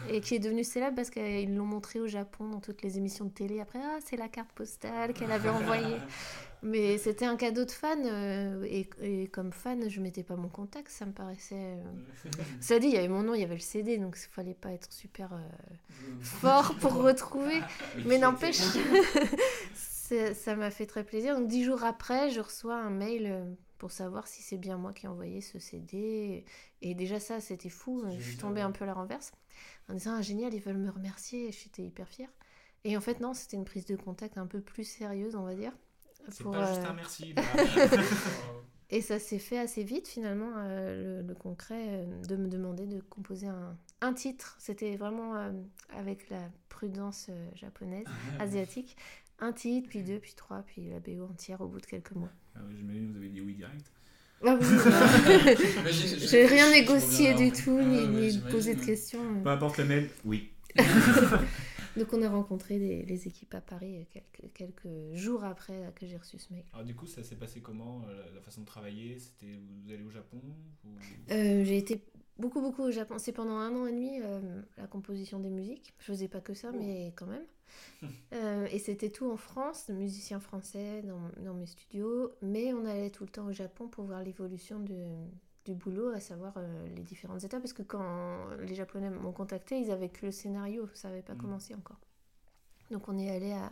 et 0.10 0.22
qui 0.22 0.36
est 0.36 0.40
devenue 0.40 0.64
célèbre 0.64 0.96
parce 0.96 1.10
qu'ils 1.10 1.56
l'ont 1.56 1.66
montré 1.66 2.00
au 2.00 2.08
Japon 2.08 2.48
dans 2.48 2.60
toutes 2.60 2.84
les 2.84 2.98
émissions 2.98 3.26
de 3.26 3.32
télé 3.32 3.60
après 3.60 3.80
ah 3.84 3.98
c'est 4.06 4.18
la 4.18 4.28
carte 4.30 4.52
postale 4.54 5.14
qu'elle 5.14 5.32
avait 5.32 5.50
envoyée. 5.50 5.98
Mais 6.64 7.00
c'était 7.00 7.26
un 7.26 7.38
cadeau 7.38 7.66
de 7.66 7.72
fan 7.72 8.02
euh, 8.06 8.64
et, 8.70 8.88
et 9.02 9.28
comme 9.30 9.52
fan 9.52 9.90
je 9.90 10.00
mettais 10.00 10.22
pas 10.22 10.36
mon 10.36 10.48
contact 10.48 10.90
ça 10.90 11.08
me 11.08 11.12
paraissait 11.12 11.56
euh, 11.56 12.30
ça 12.60 12.78
dit 12.78 12.86
il 12.86 12.94
y 12.94 12.98
avait 12.98 13.08
mon 13.08 13.24
nom 13.24 13.34
il 13.34 13.42
y 13.42 13.44
avait 13.44 13.56
le 13.56 13.60
CD 13.60 13.98
donc 13.98 14.16
il 14.16 14.30
fallait 14.32 14.54
pas 14.54 14.72
être 14.72 14.94
super 14.94 15.34
euh, 15.34 15.38
fort 16.22 16.76
pour 16.76 16.94
retrouver. 16.94 17.62
Mais 18.06 18.20
n'empêche 18.20 18.62
ça 20.36 20.56
m'a 20.56 20.72
fait 20.72 20.86
très 20.86 21.04
plaisir. 21.04 21.38
Donc 21.38 21.48
dix 21.48 21.64
jours 21.64 21.84
après 21.84 22.30
je 22.30 22.42
reçois 22.42 22.76
un 22.76 22.90
mail 22.90 23.28
euh, 23.28 23.46
pour 23.82 23.92
savoir 23.92 24.28
si 24.28 24.44
c'est 24.44 24.60
bien 24.60 24.78
moi 24.78 24.94
qui 24.94 25.08
ai 25.08 25.10
envoyé 25.10 25.42
ce 25.42 25.58
CD 25.58 26.46
et 26.84 26.94
déjà 26.94 27.20
ça 27.20 27.42
c'était 27.42 27.68
fou 27.72 28.06
je 28.16 28.22
suis 28.22 28.38
tombée 28.38 28.62
un 28.62 28.70
peu 28.70 28.84
à 28.84 28.86
la 28.86 28.94
renverse 28.94 29.32
en 29.90 29.96
disant 29.96 30.14
ah, 30.16 30.22
génial 30.22 30.54
ils 30.54 30.62
veulent 30.62 30.78
me 30.78 30.92
remercier 30.92 31.52
j'étais 31.52 31.82
hyper 31.82 32.08
fière 32.08 32.30
et 32.84 32.96
en 32.96 33.02
fait 33.02 33.20
non 33.22 33.34
c'était 33.34 33.58
une 33.58 33.66
prise 33.66 33.88
de 33.88 33.96
contact 33.96 34.38
un 34.38 34.46
peu 34.46 34.62
plus 34.62 34.84
sérieuse 34.84 35.34
on 35.34 35.42
va 35.42 35.56
dire 35.56 35.72
C'est 36.30 36.44
pour, 36.44 36.52
pas 36.52 36.68
juste 36.68 36.86
euh, 36.86 36.90
un 36.92 36.94
merci. 36.94 37.34
là. 37.34 37.42
et 38.92 39.02
ça 39.02 39.20
s'est 39.20 39.40
fait 39.40 39.58
assez 39.58 39.84
vite 39.84 40.08
finalement, 40.08 40.52
euh, 40.58 41.22
le, 41.22 41.28
le 41.28 41.34
concret, 41.34 41.86
euh, 41.88 42.22
de 42.28 42.36
me 42.36 42.48
demander 42.50 42.86
de 42.86 43.00
composer 43.00 43.48
un, 43.48 43.78
un 44.02 44.14
titre. 44.14 44.56
C'était 44.60 44.98
vraiment 44.98 45.36
euh, 45.38 45.52
avec 45.96 46.30
la 46.30 46.42
prudence 46.68 47.30
japonaise, 47.56 48.06
asiatique. 48.40 48.98
Un 49.44 49.52
titre, 49.54 49.89
puis 49.89 50.04
deux, 50.04 50.20
puis 50.20 50.34
trois, 50.36 50.64
puis 50.68 50.89
la 50.89 51.00
BO 51.00 51.26
entière 51.26 51.62
au 51.62 51.68
bout 51.68 51.82
de 51.82 51.86
quelques 51.86 52.12
mois. 52.12 52.30
Ah 52.56 52.60
ouais, 52.60 52.76
J'imagine 52.78 53.08
que 53.08 53.12
vous 53.14 53.18
avez 53.18 53.30
dit 53.30 53.42
oui 53.42 53.56
direct. 53.56 53.92
Ah 54.46 54.58
oui, 54.60 54.68
j'ai 56.30 56.46
rien 56.46 56.70
négocié 56.72 57.34
du 57.34 57.52
tout, 57.52 57.78
Ah 57.80 57.84
ni, 57.86 58.00
ouais, 58.00 58.08
ni 58.08 58.39
posé 58.52 58.76
de 58.76 58.84
questions. 58.84 59.42
Peu 59.44 59.50
importe 59.50 59.78
le 59.80 59.86
mail, 59.86 60.10
oui. 60.26 60.50
Donc 61.98 62.14
on 62.14 62.22
a 62.22 62.30
rencontré 62.30 62.80
des- 62.80 63.04
les 63.04 63.28
équipes 63.28 63.54
à 63.54 63.62
Paris 63.62 63.98
euh, 63.98 64.04
quelques, 64.12 64.54
quelques 64.54 65.14
jours 65.14 65.44
après 65.44 65.74
euh, 65.86 65.92
que 65.92 66.06
j'ai 66.06 66.18
reçu 66.18 66.38
ce 66.39 66.52
mail. 66.54 66.64
Alors 66.74 66.86
du 66.86 66.96
coup, 66.96 67.06
ça 67.08 67.24
s'est 67.24 67.36
passé 67.36 67.62
comment 67.62 68.04
euh, 68.08 68.24
La 68.36 68.42
façon 68.42 68.62
de 68.62 68.66
travailler? 68.66 69.20
C'était 69.20 69.60
vous 69.86 69.92
allez 69.92 70.04
au 70.04 70.10
Japon 70.12 70.42
ou- 70.86 70.89
Euh, 71.32 71.63
j'ai 71.63 71.78
été 71.78 72.01
beaucoup 72.38 72.62
beaucoup 72.62 72.84
au 72.84 72.92
Japon. 72.92 73.16
C'est 73.20 73.34
pendant 73.34 73.58
un 73.58 73.76
an 73.76 73.86
et 73.88 73.92
demi 73.92 74.20
euh, 74.22 74.62
la 74.78 74.88
composition 74.88 75.39
des 75.39 75.50
musiques. 75.50 75.93
Je 76.00 76.05
faisais 76.05 76.28
pas 76.28 76.42
que 76.42 76.54
ça, 76.54 76.72
mais 76.72 77.13
quand 77.16 77.28
même. 77.28 77.46
Euh, 78.34 78.66
et 78.72 78.80
c'était 78.80 79.09
tout 79.09 79.30
en 79.30 79.36
France, 79.36 79.88
de 79.88 79.93
musiciens 79.93 80.39
français 80.39 81.01
dans, 81.04 81.43
dans 81.43 81.54
mes 81.54 81.66
studios. 81.66 82.32
Mais 82.42 82.74
on 82.74 82.86
allait 82.86 83.09
tout 83.09 83.24
le 83.26 83.30
temps 83.30 83.46
au 83.47 83.51
Japon 83.51 83.88
pour 83.89 84.05
voir 84.05 84.24
l'évolution 84.24 84.80
de, 84.80 85.05
du 85.66 85.74
boulot, 85.75 86.09
à 86.09 86.20
savoir 86.20 86.54
euh, 86.58 86.88
les 86.96 87.04
différentes 87.04 87.43
étapes. 87.43 87.62
Parce 87.62 87.74
que 87.74 87.83
quand 87.83 88.47
les 88.59 88.75
Japonais 88.75 89.09
m'ont 89.09 89.32
contacté, 89.32 89.79
ils 89.79 89.92
avaient 89.92 90.09
que 90.09 90.25
le 90.25 90.32
scénario, 90.32 90.88
ça 90.93 91.09
n'avait 91.09 91.21
pas 91.21 91.33
Mm. 91.36 91.38
commencé 91.42 91.75
encore. 91.75 92.00
Donc 92.92 93.08
on 93.08 93.17
est 93.17 93.29
allé 93.29 93.54
à, 93.54 93.71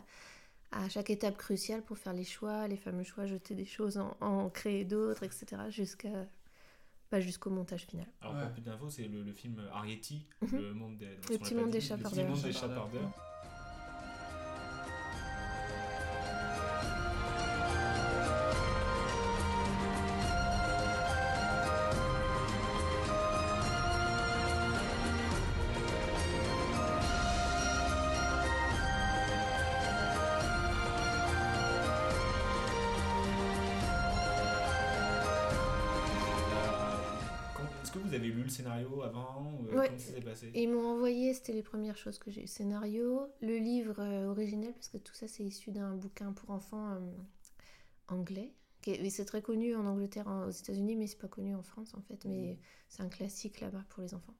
à 0.72 0.88
chaque 0.88 1.10
étape 1.10 1.36
cruciale 1.36 1.82
pour 1.82 1.98
faire 1.98 2.12
les 2.12 2.24
choix, 2.24 2.68
les 2.68 2.76
fameux 2.76 3.04
choix, 3.04 3.26
jeter 3.26 3.54
des 3.54 3.66
choses, 3.66 3.98
en, 3.98 4.16
en 4.20 4.48
créer 4.50 4.84
d'autres, 4.84 5.24
etc. 5.24 5.68
Jusqu'à 5.70 6.26
bah, 7.10 7.20
jusqu'au 7.20 7.50
montage 7.50 7.86
final. 7.86 8.06
Alors, 8.20 8.38
pour 8.38 8.52
plus 8.52 8.62
d'infos, 8.62 8.88
c'est 8.88 9.08
le, 9.08 9.22
le 9.24 9.32
film 9.32 9.60
Arietti, 9.72 10.26
Mhm. 10.42 10.60
le 10.60 10.74
monde 10.74 10.96
des, 10.96 11.06
Le 11.28 11.38
petit 11.38 11.54
monde 11.54 11.70
des 11.70 11.80
chapardeurs. 11.80 13.10
Le 38.50 38.56
scénario 38.56 39.02
avant 39.02 39.52
ou, 39.52 39.66
euh, 39.68 39.78
Ouais. 39.78 39.86
Comment 39.86 39.98
ça 39.98 40.12
s'est 40.14 40.20
passé? 40.20 40.50
Ils 40.54 40.68
m'ont 40.68 40.86
envoyé, 40.86 41.32
c'était 41.34 41.52
les 41.52 41.62
premières 41.62 41.96
choses 41.96 42.18
que 42.18 42.30
j'ai 42.30 42.44
eu. 42.44 42.46
Scénario, 42.46 43.28
le 43.40 43.56
livre 43.56 43.96
euh, 43.98 44.26
originel, 44.26 44.72
parce 44.74 44.88
que 44.88 44.98
tout 44.98 45.14
ça 45.14 45.28
c'est 45.28 45.44
issu 45.44 45.70
d'un 45.70 45.94
bouquin 45.94 46.32
pour 46.32 46.50
enfants 46.50 46.92
euh, 46.92 46.98
anglais. 48.08 48.52
C'est 49.10 49.26
très 49.26 49.42
connu 49.42 49.76
en 49.76 49.84
Angleterre, 49.86 50.26
aux 50.48 50.50
États-Unis, 50.50 50.96
mais 50.96 51.06
c'est 51.06 51.18
pas 51.18 51.28
connu 51.28 51.54
en 51.54 51.62
France 51.62 51.94
en 51.94 52.00
fait. 52.00 52.24
Mais 52.24 52.58
c'est 52.88 53.02
un 53.02 53.10
classique 53.10 53.60
là-bas 53.60 53.84
pour 53.90 54.02
les 54.02 54.14
enfants. 54.14 54.34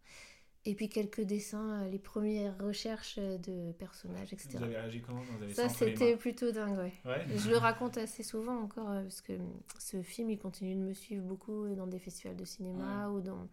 Et 0.66 0.74
puis 0.74 0.90
quelques 0.90 1.22
dessins, 1.22 1.88
les 1.88 1.98
premières 1.98 2.56
recherches 2.58 3.18
de 3.18 3.72
personnages, 3.72 4.32
etc. 4.32 4.58
Vous 4.58 4.64
avez 4.64 4.76
réagi 4.76 5.00
comment 5.00 5.20
quand 5.20 5.36
vous 5.38 5.42
avez 5.44 5.54
Ça, 5.54 5.70
c'était 5.70 6.16
plutôt 6.16 6.52
dingue, 6.52 6.76
ouais. 6.76 6.92
Ouais. 7.06 7.26
Je 7.34 7.48
le 7.50 7.56
raconte 7.56 7.96
assez 7.96 8.22
souvent 8.22 8.58
encore, 8.58 8.88
parce 8.88 9.22
que 9.22 9.32
hum, 9.32 9.60
ce 9.78 10.02
film, 10.02 10.28
il 10.28 10.38
continue 10.38 10.74
de 10.74 10.80
me 10.80 10.92
suivre 10.92 11.24
beaucoup 11.24 11.66
dans 11.74 11.86
des 11.86 11.98
festivals 11.98 12.36
de 12.36 12.44
cinéma 12.44 13.08
ou 13.08 13.20
dans 13.20 13.48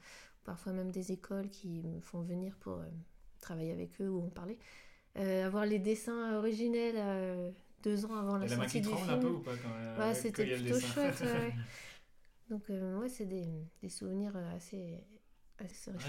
parfois 0.48 0.72
même 0.74 0.92
des 0.92 1.12
écoles 1.12 1.50
qui 1.50 1.84
me 1.84 2.00
font 2.00 2.22
venir 2.22 2.56
pour 2.62 2.80
euh, 2.80 2.86
travailler 3.42 3.72
avec 3.74 4.02
eux 4.02 4.10
ou 4.10 4.26
en 4.26 4.30
parler. 4.30 4.58
Euh, 5.18 5.46
avoir 5.46 5.66
les 5.66 5.78
dessins 5.80 6.36
originels 6.38 6.96
euh, 6.98 7.52
deux 7.84 8.06
ans 8.06 8.16
avant 8.16 8.38
la 8.38 8.46
Et 8.46 8.50
la 8.50 8.56
main 8.56 8.64
sortie 8.64 8.78
qui 8.78 8.88
du 8.88 8.88
tremble 8.88 9.06
film. 9.06 9.18
un 9.18 9.22
peu 9.22 9.28
ou 9.30 9.40
pas 9.40 9.52
quand, 9.58 10.00
Ouais, 10.02 10.14
c'était 10.16 10.46
plutôt 10.56 10.80
chouette. 10.80 11.22
ouais. 11.22 11.54
Donc, 12.50 12.70
euh, 12.70 12.98
ouais, 13.00 13.10
c'est 13.10 13.26
des, 13.26 13.46
des 13.84 13.90
souvenirs 13.90 14.36
assez. 14.56 15.04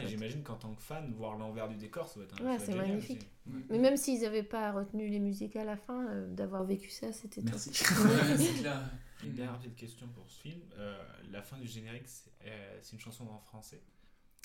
J'imagine 0.06 0.42
qu'en 0.42 0.56
tant 0.56 0.74
que 0.74 0.82
fan, 0.82 1.10
voir 1.14 1.36
l'envers 1.38 1.68
du 1.70 1.76
décor, 1.76 2.06
ça 2.06 2.16
doit 2.16 2.24
être, 2.24 2.40
un- 2.42 2.44
Ouais, 2.46 2.58
c'est 2.58 2.74
magnifique. 2.74 3.26
aussi. 3.46 3.64
Mais 3.70 3.78
même 3.78 3.96
s'ils 3.96 4.20
n'avaient 4.20 4.42
pas 4.42 4.70
retenu 4.72 5.08
les 5.08 5.18
musiques 5.18 5.56
à 5.56 5.64
la 5.64 5.76
fin, 5.76 6.06
euh, 6.10 6.28
d'avoir 6.34 6.64
vécu 6.64 6.90
ça, 6.90 7.12
c'était. 7.12 7.40
Merci. 7.42 7.70
clair. 8.60 8.90
Une 9.24 9.32
dernière 9.32 9.58
petite 9.58 9.74
question 9.74 10.06
pour 10.08 10.28
ce 10.28 10.42
film. 10.42 10.60
Euh, 10.76 11.02
la 11.30 11.42
fin 11.42 11.56
du 11.58 11.66
générique, 11.66 12.06
c'est 12.06 12.30
euh, 12.44 12.78
c'est 12.82 12.92
une 12.92 13.00
chanson 13.00 13.26
en 13.26 13.38
français. 13.40 13.80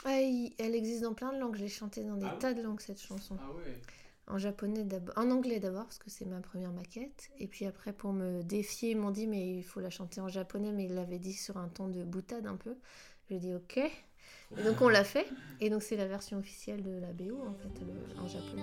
Ah, 0.06 0.20
il- 0.22 0.54
elle 0.60 0.76
existe 0.76 1.02
dans 1.04 1.14
plein 1.14 1.32
de 1.34 1.40
langues. 1.40 1.56
Je 1.56 1.62
l'ai 1.62 1.70
chantée 1.70 2.04
dans 2.04 2.18
des 2.18 2.26
Ah 2.26 2.36
tas 2.40 2.54
de 2.54 2.62
langues, 2.62 2.80
cette 2.82 3.02
chanson. 3.02 3.38
Ah 3.40 3.52
ouais. 3.56 3.78
En 4.28 4.38
japonais 4.38 4.84
d'abord, 4.84 5.14
en 5.18 5.30
anglais 5.32 5.60
d'abord, 5.60 5.84
parce 5.84 5.98
que 5.98 6.10
c'est 6.10 6.26
ma 6.26 6.40
première 6.40 6.72
maquette. 6.72 7.30
Et 7.40 7.48
puis 7.48 7.66
après, 7.66 7.92
pour 7.92 8.14
me 8.14 8.42
défier, 8.42 8.92
ils 8.92 8.98
m'ont 8.98 9.12
dit, 9.12 9.28
mais 9.28 9.58
il 9.58 9.64
faut 9.64 9.82
la 9.82 9.90
chanter 9.90 10.22
en 10.22 10.30
japonais, 10.30 10.72
mais 10.72 10.86
ils 10.86 10.94
l'avaient 10.96 11.20
dit 11.20 11.34
sur 11.34 11.58
un 11.58 11.68
ton 11.68 11.90
de 11.90 12.04
boutade 12.04 12.48
un 12.48 12.56
peu. 12.56 12.76
Je 13.30 13.36
dis, 13.36 13.54
ok. 13.54 13.78
Et 13.78 14.64
donc 14.64 14.82
on 14.82 14.88
l'a 14.88 15.04
fait. 15.04 15.28
Et 15.60 15.70
donc 15.70 15.84
c'est 15.84 15.98
la 15.98 16.08
version 16.08 16.38
officielle 16.38 16.84
de 16.84 17.00
la 17.00 17.12
BO, 17.12 17.38
en 17.42 17.54
fait, 17.56 17.82
le- 17.82 18.22
en 18.22 18.28
japonais. 18.28 18.62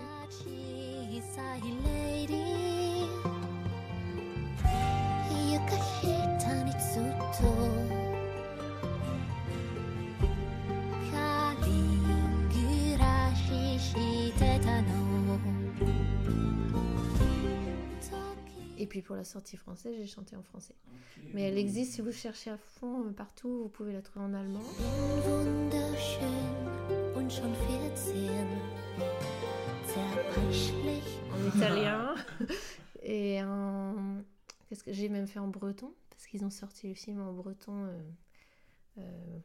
Et 18.80 18.86
puis 18.86 19.02
pour 19.02 19.14
la 19.14 19.24
sortie 19.24 19.58
française, 19.58 19.94
j'ai 19.98 20.06
chanté 20.06 20.36
en 20.36 20.42
français. 20.42 20.74
Mais 21.34 21.42
elle 21.42 21.58
existe, 21.58 21.92
si 21.92 22.00
vous 22.00 22.12
cherchez 22.12 22.48
à 22.48 22.56
fond 22.56 23.04
euh, 23.04 23.10
partout, 23.10 23.64
vous 23.64 23.68
pouvez 23.68 23.92
la 23.92 24.00
trouver 24.00 24.24
en 24.24 24.32
allemand. 24.32 24.64
wunderschön 25.26 27.14
und 27.14 27.30
schon 27.30 27.54
14 27.68 28.14
zerbrechlich 29.86 31.20
en 31.30 31.58
italien 31.58 32.14
et 33.02 33.42
en 33.42 34.22
qu'est-ce 34.68 34.82
que 34.82 34.92
j'ai 34.92 35.10
même 35.10 35.26
fait 35.26 35.40
en 35.40 35.48
breton 35.48 35.92
parce 36.08 36.26
qu'ils 36.26 36.44
ont 36.44 36.50
sorti 36.50 36.88
le 36.88 36.94
film 36.94 37.20
en 37.20 37.32
breton 37.32 37.84
euh, 37.84 38.00
euh, 38.98 39.38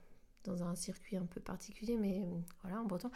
dans 0.45 0.64
un 0.64 0.76
circuit 0.76 1.18
un 1.18 1.26
peu 1.26 1.41
particulier 1.41 1.98
mais 1.98 2.22
voilà 2.62 2.80
en 2.80 2.86
breton 2.86 3.12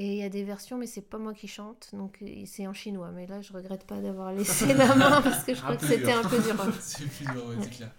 et 0.00 0.12
il 0.12 0.18
y 0.18 0.22
a 0.22 0.28
des 0.28 0.44
versions 0.44 0.78
mais 0.78 0.86
c'est 0.86 1.02
pas 1.02 1.18
moi 1.18 1.34
qui 1.34 1.48
chante 1.48 1.90
donc 1.92 2.18
euh, 2.22 2.44
c'est 2.46 2.68
en 2.68 2.72
chinois 2.72 3.10
mais 3.10 3.26
là 3.26 3.40
je 3.40 3.52
regrette 3.52 3.84
pas 3.84 4.00
d'avoir 4.00 4.32
laissé 4.32 4.66
la 4.74 4.94
main 4.94 5.20
parce 5.20 5.42
que 5.42 5.54
je 5.54 5.60
crois 5.60 5.76
que 5.76 5.84
c'était 5.84 6.12
un 6.12 6.22
peu 6.22 6.38
dur 6.40 6.54
hein. 6.60 6.70
c'est 6.80 7.04
plus 7.04 7.26
dur, 7.26 7.46
ouais, 7.48 7.56
c'est 7.60 7.70
clair. 7.70 7.90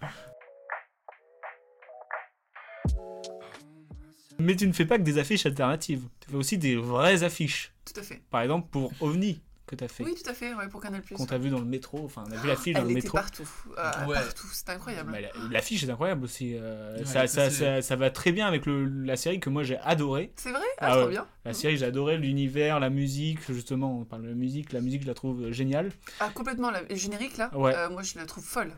Mais 4.38 4.56
tu 4.56 4.66
ne 4.66 4.72
fais 4.72 4.86
pas 4.86 4.96
que 4.96 5.02
des 5.02 5.18
affiches 5.18 5.44
alternatives. 5.44 6.08
Tu 6.18 6.30
fais 6.30 6.36
aussi 6.36 6.56
des 6.56 6.74
vraies 6.74 7.22
affiches. 7.24 7.74
Tout 7.84 8.00
à 8.00 8.02
fait. 8.02 8.22
Par 8.30 8.40
exemple, 8.40 8.68
pour 8.70 8.90
OVNI, 9.00 9.42
que 9.70 9.76
tu 9.76 9.84
as 9.84 9.88
fait. 9.88 10.02
Oui, 10.04 10.14
tout 10.14 10.28
à 10.28 10.34
fait, 10.34 10.52
ouais, 10.54 10.68
pour 10.68 10.80
Canal+. 10.80 11.00
Qu'on 11.16 11.26
t'a 11.26 11.38
vu 11.38 11.48
dans 11.50 11.58
le 11.60 11.64
métro. 11.64 12.04
Enfin, 12.04 12.24
on 12.28 12.32
a 12.32 12.36
vu 12.36 12.48
l'affiche 12.48 12.74
dans 12.74 12.80
Elle 12.80 12.86
le 12.86 12.90
était 12.92 13.02
métro. 13.02 13.18
partout. 13.18 13.48
euh, 13.78 14.06
Ouais. 14.06 14.14
Partout, 14.14 14.46
c'était 14.52 14.72
incroyable. 14.72 15.10
Mais 15.12 15.20
la- 15.22 15.28
L'affiche 15.50 15.84
est 15.84 15.90
incroyable 15.90 16.24
aussi. 16.24 16.54
euh, 16.56 16.98
Ouais, 16.98 17.04
ça, 17.04 17.26
ça, 17.26 17.48
ça, 17.50 17.80
ça, 17.82 17.96
va 17.96 18.10
très 18.10 18.32
bien 18.32 18.46
avec 18.48 18.66
le, 18.66 18.84
la 18.84 19.16
série 19.16 19.38
que 19.40 19.48
moi 19.48 19.62
j'ai 19.62 19.78
adorée. 19.78 20.32
C'est 20.36 20.50
vrai? 20.50 20.60
Ah, 20.78 20.96
trop 20.96 21.08
bien. 21.08 21.26
La 21.44 21.52
série, 21.54 21.76
j'ai 21.76 21.86
adoré 21.86 22.18
l'univers, 22.18 22.80
la 22.80 22.90
musique. 22.90 23.38
Justement, 23.52 23.98
on 24.00 24.04
parle 24.04 24.22
de 24.22 24.28
la 24.28 24.34
musique. 24.34 24.72
La 24.72 24.80
musique, 24.80 25.02
je 25.02 25.06
la 25.06 25.14
trouve 25.14 25.50
géniale. 25.52 25.90
Ah, 26.18 26.30
complètement, 26.34 26.70
la- 26.70 26.82
le 26.82 26.94
générique 26.96 27.36
là, 27.36 27.50
Ouais. 27.56 27.74
euh, 27.74 27.88
moi 27.90 28.02
je 28.02 28.18
la 28.18 28.26
trouve 28.26 28.44
folle. 28.44 28.72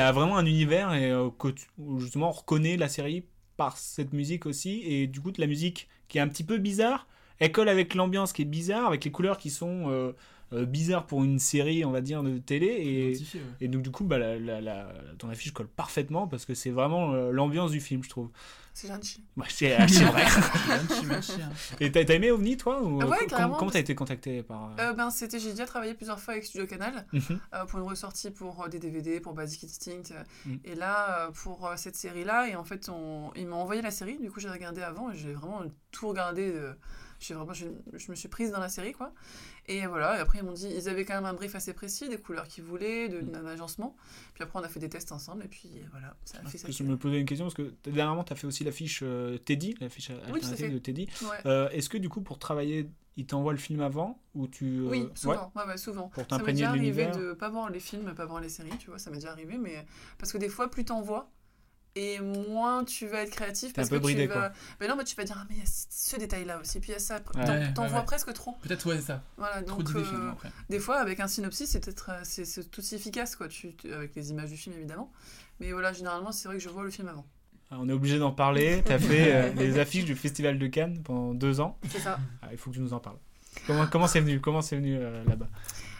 A 0.00 0.12
vraiment 0.12 0.36
un 0.36 0.46
univers 0.46 0.92
et, 0.94 1.10
euh, 1.10 1.28
que 1.38 1.48
tu- 1.48 1.66
justement 1.98 2.28
on 2.28 2.32
reconnaît 2.32 2.76
la 2.76 2.88
série 2.88 3.24
par 3.56 3.76
cette 3.76 4.12
musique 4.12 4.46
aussi. 4.46 4.82
Et 4.84 5.06
du 5.06 5.20
coup, 5.20 5.32
la 5.38 5.46
musique 5.46 5.88
qui 6.08 6.18
est 6.18 6.20
un 6.20 6.28
petit 6.28 6.44
peu 6.44 6.58
bizarre, 6.58 7.06
elle 7.38 7.52
colle 7.52 7.68
avec 7.68 7.94
l'ambiance 7.94 8.32
qui 8.32 8.42
est 8.42 8.46
bizarre, 8.46 8.86
avec 8.86 9.04
les 9.04 9.10
couleurs 9.10 9.38
qui 9.38 9.50
sont 9.50 9.90
euh, 9.90 10.12
euh, 10.52 10.66
bizarres 10.66 11.06
pour 11.06 11.22
une 11.24 11.38
série, 11.38 11.84
on 11.84 11.90
va 11.90 12.00
dire, 12.00 12.22
de 12.22 12.38
télé. 12.38 12.66
Et, 12.66 13.10
Identifié, 13.10 13.40
ouais. 13.40 13.46
et 13.60 13.68
donc, 13.68 13.82
du 13.82 13.90
coup, 13.90 14.04
bah, 14.04 14.18
la, 14.18 14.38
la- 14.38 14.60
la- 14.60 14.92
ton 15.18 15.28
affiche 15.30 15.52
colle 15.52 15.68
parfaitement 15.68 16.26
parce 16.26 16.44
que 16.44 16.54
c'est 16.54 16.70
vraiment 16.70 17.12
l'ambiance 17.30 17.70
du 17.70 17.80
film, 17.80 18.02
je 18.02 18.08
trouve. 18.10 18.30
C'est 18.72 18.88
gentil. 18.88 19.22
Ouais, 19.36 19.46
c'est 19.48 19.76
c'est 19.88 20.04
vrai. 20.04 20.24
Gentil, 20.88 21.06
merci, 21.06 21.32
hein. 21.42 21.50
et 21.80 21.90
t'as 21.92 22.02
aimé 22.14 22.30
OVNI, 22.30 22.56
toi 22.56 22.82
ou, 22.82 23.02
ouais, 23.02 23.26
carrément, 23.28 23.56
Comment 23.56 23.70
t'as 23.70 23.80
été 23.80 23.94
contacté 23.94 24.42
par. 24.42 24.70
Euh, 24.78 24.92
ben, 24.92 25.10
c'était, 25.10 25.38
j'ai 25.38 25.50
déjà 25.50 25.66
travaillé 25.66 25.94
plusieurs 25.94 26.18
fois 26.20 26.34
avec 26.34 26.44
Studio 26.44 26.66
Canal 26.66 27.06
Mhm. 27.12 27.40
euh, 27.54 27.64
pour 27.66 27.78
une 27.80 27.86
ressortie 27.86 28.30
pour 28.30 28.64
euh, 28.64 28.68
des 28.68 28.78
DVD, 28.78 29.20
pour 29.20 29.34
Basic 29.34 29.64
Instinct. 29.64 30.12
euh, 30.12 30.22
Mhm. 30.46 30.60
Et 30.64 30.74
là, 30.74 31.26
euh, 31.26 31.30
pour 31.32 31.66
euh, 31.66 31.74
cette 31.76 31.96
série-là, 31.96 32.48
et 32.48 32.56
en 32.56 32.64
fait, 32.64 32.88
on... 32.88 33.32
ils 33.36 33.46
m'ont 33.46 33.56
envoyé 33.60 33.82
la 33.82 33.90
série. 33.90 34.18
Du 34.18 34.30
coup, 34.30 34.40
j'ai 34.40 34.48
regardé 34.50 34.80
avant 34.82 35.10
et 35.10 35.16
j'ai 35.16 35.32
vraiment 35.34 35.62
tout 35.90 36.08
regardé. 36.08 36.50
euh, 36.54 36.72
j'ai 37.20 37.34
vraiment, 37.34 37.52
je, 37.52 37.66
je 37.94 38.10
me 38.10 38.16
suis 38.16 38.28
prise 38.28 38.50
dans 38.50 38.58
la 38.60 38.68
série, 38.68 38.92
quoi. 38.92 39.12
Et 39.66 39.86
voilà, 39.86 40.16
et 40.16 40.20
après, 40.20 40.38
ils 40.38 40.44
m'ont 40.44 40.52
dit, 40.52 40.68
ils 40.68 40.88
avaient 40.88 41.04
quand 41.04 41.14
même 41.14 41.26
un 41.26 41.34
brief 41.34 41.54
assez 41.54 41.72
précis, 41.74 42.08
des 42.08 42.16
couleurs 42.18 42.48
qu'ils 42.48 42.64
voulaient, 42.64 43.08
de- 43.08 43.20
d'un 43.20 43.46
agencement. 43.46 43.94
Puis 44.34 44.42
après, 44.42 44.58
on 44.58 44.62
a 44.62 44.68
fait 44.68 44.80
des 44.80 44.88
tests 44.88 45.12
ensemble, 45.12 45.44
et 45.44 45.48
puis 45.48 45.70
voilà, 45.92 46.16
ça 46.24 46.38
a 46.44 46.48
fait 46.48 46.58
ça. 46.58 46.68
Je 46.70 46.82
me 46.82 46.96
posais 46.96 47.20
une 47.20 47.26
question 47.26 47.44
parce 47.44 47.54
que 47.54 47.72
dernièrement 47.84 48.24
tu 48.24 48.32
as 48.32 48.36
fait 48.36 48.46
aussi 48.46 48.64
l'affiche 48.64 49.00
euh, 49.04 49.38
Teddy, 49.38 49.74
l'affiche 49.80 50.08
tout 50.08 50.12
à 50.14 50.16
alternative 50.34 50.56
fait. 50.56 50.70
de 50.70 50.78
Teddy. 50.78 51.08
Ouais. 51.22 51.36
Euh, 51.46 51.68
Est-ce 51.70 51.88
que 51.88 51.98
du 51.98 52.08
coup 52.08 52.22
pour 52.22 52.38
travailler, 52.38 52.90
il 53.16 53.26
t'envoie 53.26 53.52
le 53.52 53.58
film 53.58 53.80
avant 53.82 54.20
ou 54.34 54.48
tu 54.48 54.64
euh, 54.80 54.88
Oui, 54.88 55.08
souvent. 55.14 55.52
Ouais, 55.54 55.64
ouais, 55.66 55.76
souvent. 55.76 56.08
Pour 56.08 56.24
ça 56.28 56.38
m'est 56.38 56.52
déjà 56.52 56.66
de 56.72 56.78
arrivé 56.78 57.06
de 57.08 57.32
pas 57.34 57.50
voir 57.50 57.68
les 57.70 57.80
films, 57.80 58.14
pas 58.14 58.24
voir 58.24 58.40
les 58.40 58.48
séries, 58.48 58.70
tu 58.78 58.88
vois, 58.88 58.98
ça 58.98 59.10
m'est 59.10 59.16
déjà 59.18 59.32
arrivé, 59.32 59.58
mais 59.58 59.84
parce 60.18 60.32
que 60.32 60.38
des 60.38 60.48
fois, 60.48 60.70
plus 60.70 60.84
t'en 60.86 61.02
vois, 61.02 61.30
et 61.96 62.20
moins 62.20 62.84
tu 62.84 63.06
vas 63.08 63.22
être 63.22 63.30
créatif 63.30 63.72
parce 63.72 63.88
un 63.88 63.90
peu 63.90 63.96
que 63.98 64.02
bridé, 64.02 64.22
tu 64.22 64.28
vas. 64.28 64.48
quoi. 64.48 64.52
Mais 64.80 64.88
non, 64.88 64.96
mais 64.96 65.04
tu 65.04 65.16
vas 65.16 65.24
dire, 65.24 65.36
ah, 65.40 65.44
mais 65.48 65.56
il 65.56 65.60
y 65.60 65.62
a 65.62 65.66
ce- 65.66 65.86
ce 65.90 66.16
détail-là 66.16 66.58
aussi, 66.60 66.78
puis 66.80 66.90
il 66.90 66.92
y 66.92 66.96
a 66.96 66.98
ça. 67.00 67.16
Ouais, 67.34 67.72
t'en 67.72 67.82
ouais, 67.82 67.88
vois 67.88 67.98
ouais. 68.00 68.04
presque 68.04 68.32
trop. 68.32 68.52
Peut-être, 68.62 68.86
ouais, 68.86 69.00
ça. 69.00 69.22
Voilà, 69.36 69.62
Trop 69.62 69.82
donc 69.82 69.96
euh, 69.96 70.30
après. 70.32 70.50
des 70.68 70.78
fois 70.78 70.98
avec 70.98 71.18
un 71.20 71.26
synopsis 71.28 71.68
c'est 71.70 71.84
peut-être 71.84 72.10
euh, 72.10 72.20
c'est 72.22 72.44
c'est 72.44 72.64
tout 72.70 72.80
aussi 72.80 72.94
efficace 72.94 73.34
quoi, 73.36 73.48
tu, 73.48 73.74
avec 73.92 74.14
les 74.14 74.30
images 74.30 74.50
du 74.50 74.56
film 74.56 74.76
évidemment. 74.76 75.10
Mais 75.58 75.72
voilà, 75.72 75.92
généralement 75.92 76.32
c'est 76.32 76.48
vrai 76.48 76.56
que 76.58 76.62
je 76.62 76.68
vois 76.68 76.84
le 76.84 76.90
film 76.90 77.08
avant. 77.08 77.26
Ah, 77.72 77.76
On 77.80 77.88
est 77.88 77.92
obligé 77.92 78.18
d'en 78.18 78.32
parler. 78.32 78.82
Tu 78.86 78.92
as 78.92 78.98
fait 78.98 79.34
euh, 79.34 79.52
les 79.54 79.78
affiches 79.78 80.04
du 80.04 80.14
Festival 80.16 80.58
de 80.58 80.66
Cannes 80.68 81.02
pendant 81.02 81.34
deux 81.34 81.60
ans. 81.60 81.76
C'est 81.90 82.00
ça. 82.00 82.18
Ah, 82.42 82.48
il 82.52 82.58
faut 82.58 82.70
que 82.70 82.76
tu 82.76 82.80
nous 82.82 82.92
en 82.94 83.00
parles. 83.00 83.18
Comment 83.66 83.86
comment 83.88 84.06
c'est 84.06 84.20
venu 84.20 84.40
Comment 84.40 84.62
c'est 84.62 84.76
venu 84.76 84.96
euh, 84.96 85.24
là-bas? 85.24 85.48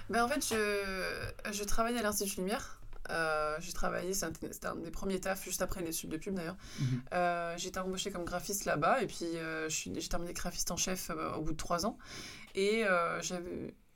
Ben 0.09 0.25
en 0.25 0.29
fait 0.29 0.45
je, 0.49 1.53
je 1.53 1.63
travaillais 1.65 1.99
à 1.99 2.03
l'Institut 2.03 2.41
Lumière. 2.41 2.80
Euh, 3.11 3.57
j'ai 3.61 3.73
travaillé, 3.73 4.15
c'est 4.15 4.27
un- 4.27 4.33
c'était 4.53 4.67
un, 4.69 4.77
des 4.77 4.91
premiers 4.91 5.21
tafs 5.21 5.45
juste 5.45 5.61
après 5.63 5.83
les 5.83 5.93
subs 5.93 6.09
de 6.11 6.17
pub 6.17 6.35
d'ailleurs. 6.35 6.57
Mhm. 6.79 7.03
Euh, 7.13 7.55
j'ai 7.59 7.69
été 7.69 7.79
embauchée 7.81 8.11
comme 8.11 8.25
graphiste 8.25 8.65
là-bas 8.65 9.03
et 9.03 9.07
puis 9.07 9.27
euh, 9.37 9.69
j'ai 9.69 10.09
terminé 10.09 10.33
graphiste 10.33 10.71
en 10.71 10.77
chef 10.77 11.11
euh, 11.11 11.33
au 11.35 11.43
bout 11.43 11.53
de 11.53 11.57
trois 11.59 11.85
ans. 11.87 11.99
Et. 12.55 12.85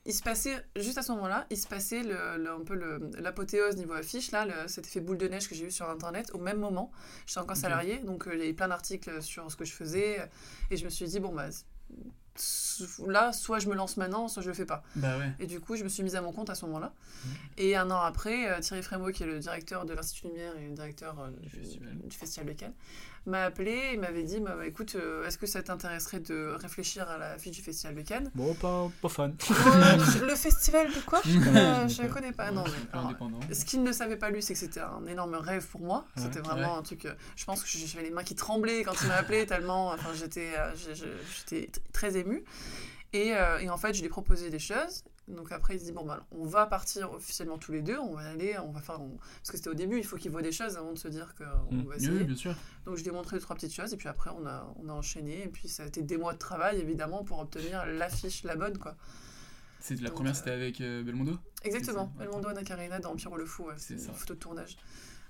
Il 0.07 0.13
se 0.13 0.23
passait, 0.23 0.63
juste 0.77 0.99
à 0.99 1.03
ce 1.03 1.13
moment-là, 1.13 1.47
il 1.49 1.57
se 1.57 1.67
passait 1.67 2.03
le, 2.03 2.37
le- 2.37 2.51
un 2.51 2.63
peu 2.63 2.75
l'apothéose 3.19 3.79
niveau 3.79 3.95
affiche, 3.95 4.33
là, 4.33 4.45
le- 4.45 4.69
cet 4.69 4.85
effet 4.87 5.01
boule 5.01 5.17
de 5.17 5.27
neige 5.29 5.49
que 5.49 5.55
j'ai 5.55 5.65
eu 5.65 5.71
sur 5.71 5.89
Internet 5.89 6.31
au 6.35 6.39
même 6.39 6.59
moment. 6.59 6.93
J'étais 7.25 7.41
encore 7.41 7.57
Ok. 7.57 7.63
salariée, 7.63 8.01
donc 8.01 8.25
il 8.31 8.39
y 8.39 8.43
avait 8.43 8.53
plein 8.53 8.69
d'articles 8.69 9.23
sur 9.23 9.51
ce 9.51 9.57
que 9.57 9.65
je 9.65 9.73
faisais. 9.73 10.19
Et 10.71 10.77
je 10.77 10.85
me 10.85 10.91
suis 10.91 11.07
dit, 11.07 11.21
bon, 11.21 11.35
bah, 11.35 11.49
là, 13.07 13.33
soit 13.33 13.59
je 13.59 13.69
me 13.69 13.75
lance 13.75 13.97
maintenant, 13.97 14.29
soit 14.29 14.43
je 14.43 14.49
le 14.49 14.55
fais 14.55 14.65
pas. 14.67 14.83
Bah 14.97 15.19
ouais. 15.19 15.33
Et 15.39 15.47
du 15.47 15.61
coup, 15.61 15.77
je 15.77 15.85
me 15.85 15.89
suis 15.89 16.03
mise 16.03 16.17
à 16.17 16.21
mon 16.21 16.33
compte 16.33 16.51
à 16.51 16.55
ce 16.55 16.65
moment-là. 16.67 16.93
Et 17.57 17.77
un 17.77 17.91
an 17.91 18.01
après, 18.01 18.51
euh, 18.51 18.61
Thierry 18.61 18.83
Frémaux, 18.83 19.11
qui 19.11 19.23
est 19.23 19.27
le 19.27 19.39
directeur 19.39 19.85
de 19.85 19.95
l'Institut 19.95 20.29
Lumière 20.29 20.57
et 20.59 20.69
le 20.69 20.75
directeur 20.75 21.19
euh, 21.21 21.31
du, 21.41 22.09
du 22.09 22.17
Festival 22.17 22.47
de 22.47 22.53
Cannes, 22.53 22.75
m'a 23.27 23.45
appelé 23.45 23.91
et 23.93 23.97
m'avait 23.97 24.23
dit 24.23 24.39
bah, 24.41 24.55
bah, 24.57 24.67
écoute, 24.67 24.97
euh, 24.97 25.27
est-ce 25.27 25.39
que 25.39 25.47
ça 25.47 25.63
t'intéresserait 25.63 26.21
de 26.21 26.55
réfléchir 26.61 27.09
à 27.09 27.17
la 27.19 27.39
fiche 27.39 27.57
du 27.57 27.63
Festival 27.63 27.95
de 27.95 28.03
Cannes? 28.03 28.31
Bon, 28.35 28.53
pas, 28.55 28.91
pas 29.01 29.09
fan. 29.09 29.35
Euh, 29.51 29.97
Le 30.27 30.35
festival 30.35 30.89
de 30.89 31.01
quoi? 31.07 31.21
Je 31.25 31.39
connais 31.39 31.61
Euh. 31.61 31.89
Je 31.89 32.03
ne 32.03 32.09
connais 32.09 32.33
pas. 32.33 32.51
Non, 32.51 32.65
mais, 32.65 32.99
alors, 32.99 33.13
ce 33.53 33.65
qu'il 33.65 33.83
ne 33.83 33.93
savait 33.93 34.17
pas 34.17 34.31
lui, 34.31 34.43
c'est 34.43 34.53
que 34.55 34.59
c'était 34.61 34.81
un 34.81 35.07
énorme 35.07 35.35
rêve 35.37 35.67
pour 35.67 35.81
moi. 35.81 36.05
Ouais. 36.17 36.23
C'était 36.23 36.41
vraiment 36.41 36.73
Ouais. 36.75 36.79
un 36.79 36.83
truc. 36.83 37.07
euh, 37.07 37.15
je 37.37 37.45
pense 37.45 37.63
que 37.63 37.69
j'avais 37.69 38.05
les 38.05 38.11
mains 38.11 38.25
qui 38.25 38.35
tremblaient 38.35 38.83
quand 38.83 38.95
il 39.03 39.09
m'a 39.09 39.15
appelé 39.17 39.47
tellement. 39.47 39.89
Enfin, 39.93 40.11
j'étais, 40.15 40.53
très 41.93 42.17
émue. 42.17 42.45
Et, 43.13 43.29
et 43.61 43.71
en 43.71 43.77
fait, 43.77 43.95
je 43.95 44.01
lui 44.01 44.07
ai 44.07 44.11
proposé 44.11 44.51
des 44.51 44.59
choses. 44.59 45.05
Donc 45.29 45.53
après, 45.53 45.77
il 45.77 45.81
se 45.81 45.85
dit 45.87 45.93
bon 45.93 46.05
bah, 46.05 46.27
on 46.33 46.45
va 46.45 46.67
partir 46.67 47.13
officiellement 47.13 47.57
tous 47.57 47.73
les 47.73 47.81
deux. 47.81 47.99
On 47.99 48.15
va 48.15 48.29
aller, 48.29 48.59
on 48.59 48.71
va 48.71 48.81
faire. 48.81 49.01
on- 49.01 49.17
Parce 49.39 49.51
que 49.51 49.57
c'était 49.57 49.71
au 49.71 49.75
début, 49.75 49.97
il 49.99 50.05
faut 50.05 50.17
qu'il 50.17 50.31
voit 50.31 50.43
des 50.43 50.53
choses 50.53 50.77
avant 50.77 50.93
de 50.93 50.99
se 50.99 51.09
dire 51.09 51.35
qu'on 51.35 51.75
Mm. 51.75 51.87
va 51.89 51.97
essayer. 51.97 52.11
oui, 52.13 52.25
bien 52.25 52.37
sûr. 52.37 52.55
Donc 52.85 52.97
je 52.97 53.03
lui 53.03 53.09
ai 53.09 53.13
montré 53.13 53.37
deux 53.37 53.41
trois 53.43 53.57
petites 53.57 53.73
choses 53.75 53.93
et 53.95 53.97
puis 53.97 54.09
après 54.09 54.31
on 54.39 54.47
a 54.47 54.73
on 54.83 54.89
a 54.89 54.93
enchaîné 54.93 55.45
et 55.45 55.49
puis 55.49 55.69
ça 55.69 55.85
a 55.85 55.87
été 55.87 56.03
des 56.03 56.19
mois 56.19 56.35
de 56.35 56.39
travail 56.39 56.79
évidemment 56.81 57.25
pour 57.25 57.39
obtenir 57.39 57.87
l'affiche 57.87 58.43
la 58.45 58.55
bonne 58.57 58.77
quoi. 58.79 58.97
C'est 59.81 60.01
la 60.01 60.09
Donc, 60.09 60.17
première, 60.17 60.33
euh, 60.33 60.37
c'était 60.37 60.51
avec 60.51 60.81
euh, 60.81 61.03
Belmondo? 61.03 61.37
Exactement, 61.63 62.11
ça, 62.17 62.25
Belmondo 62.25 62.49
Anna 62.49 62.63
Karina 62.65 63.01
dans 63.01 63.15
Pierrot 63.17 63.37
le 63.37 63.45
Fou, 63.45 63.65
ouais, 63.65 63.75
c'est 63.77 63.99
ça. 63.99 64.09
une 64.09 64.15
photo 64.15 64.33
de 64.35 64.39
tournage. 64.39 64.79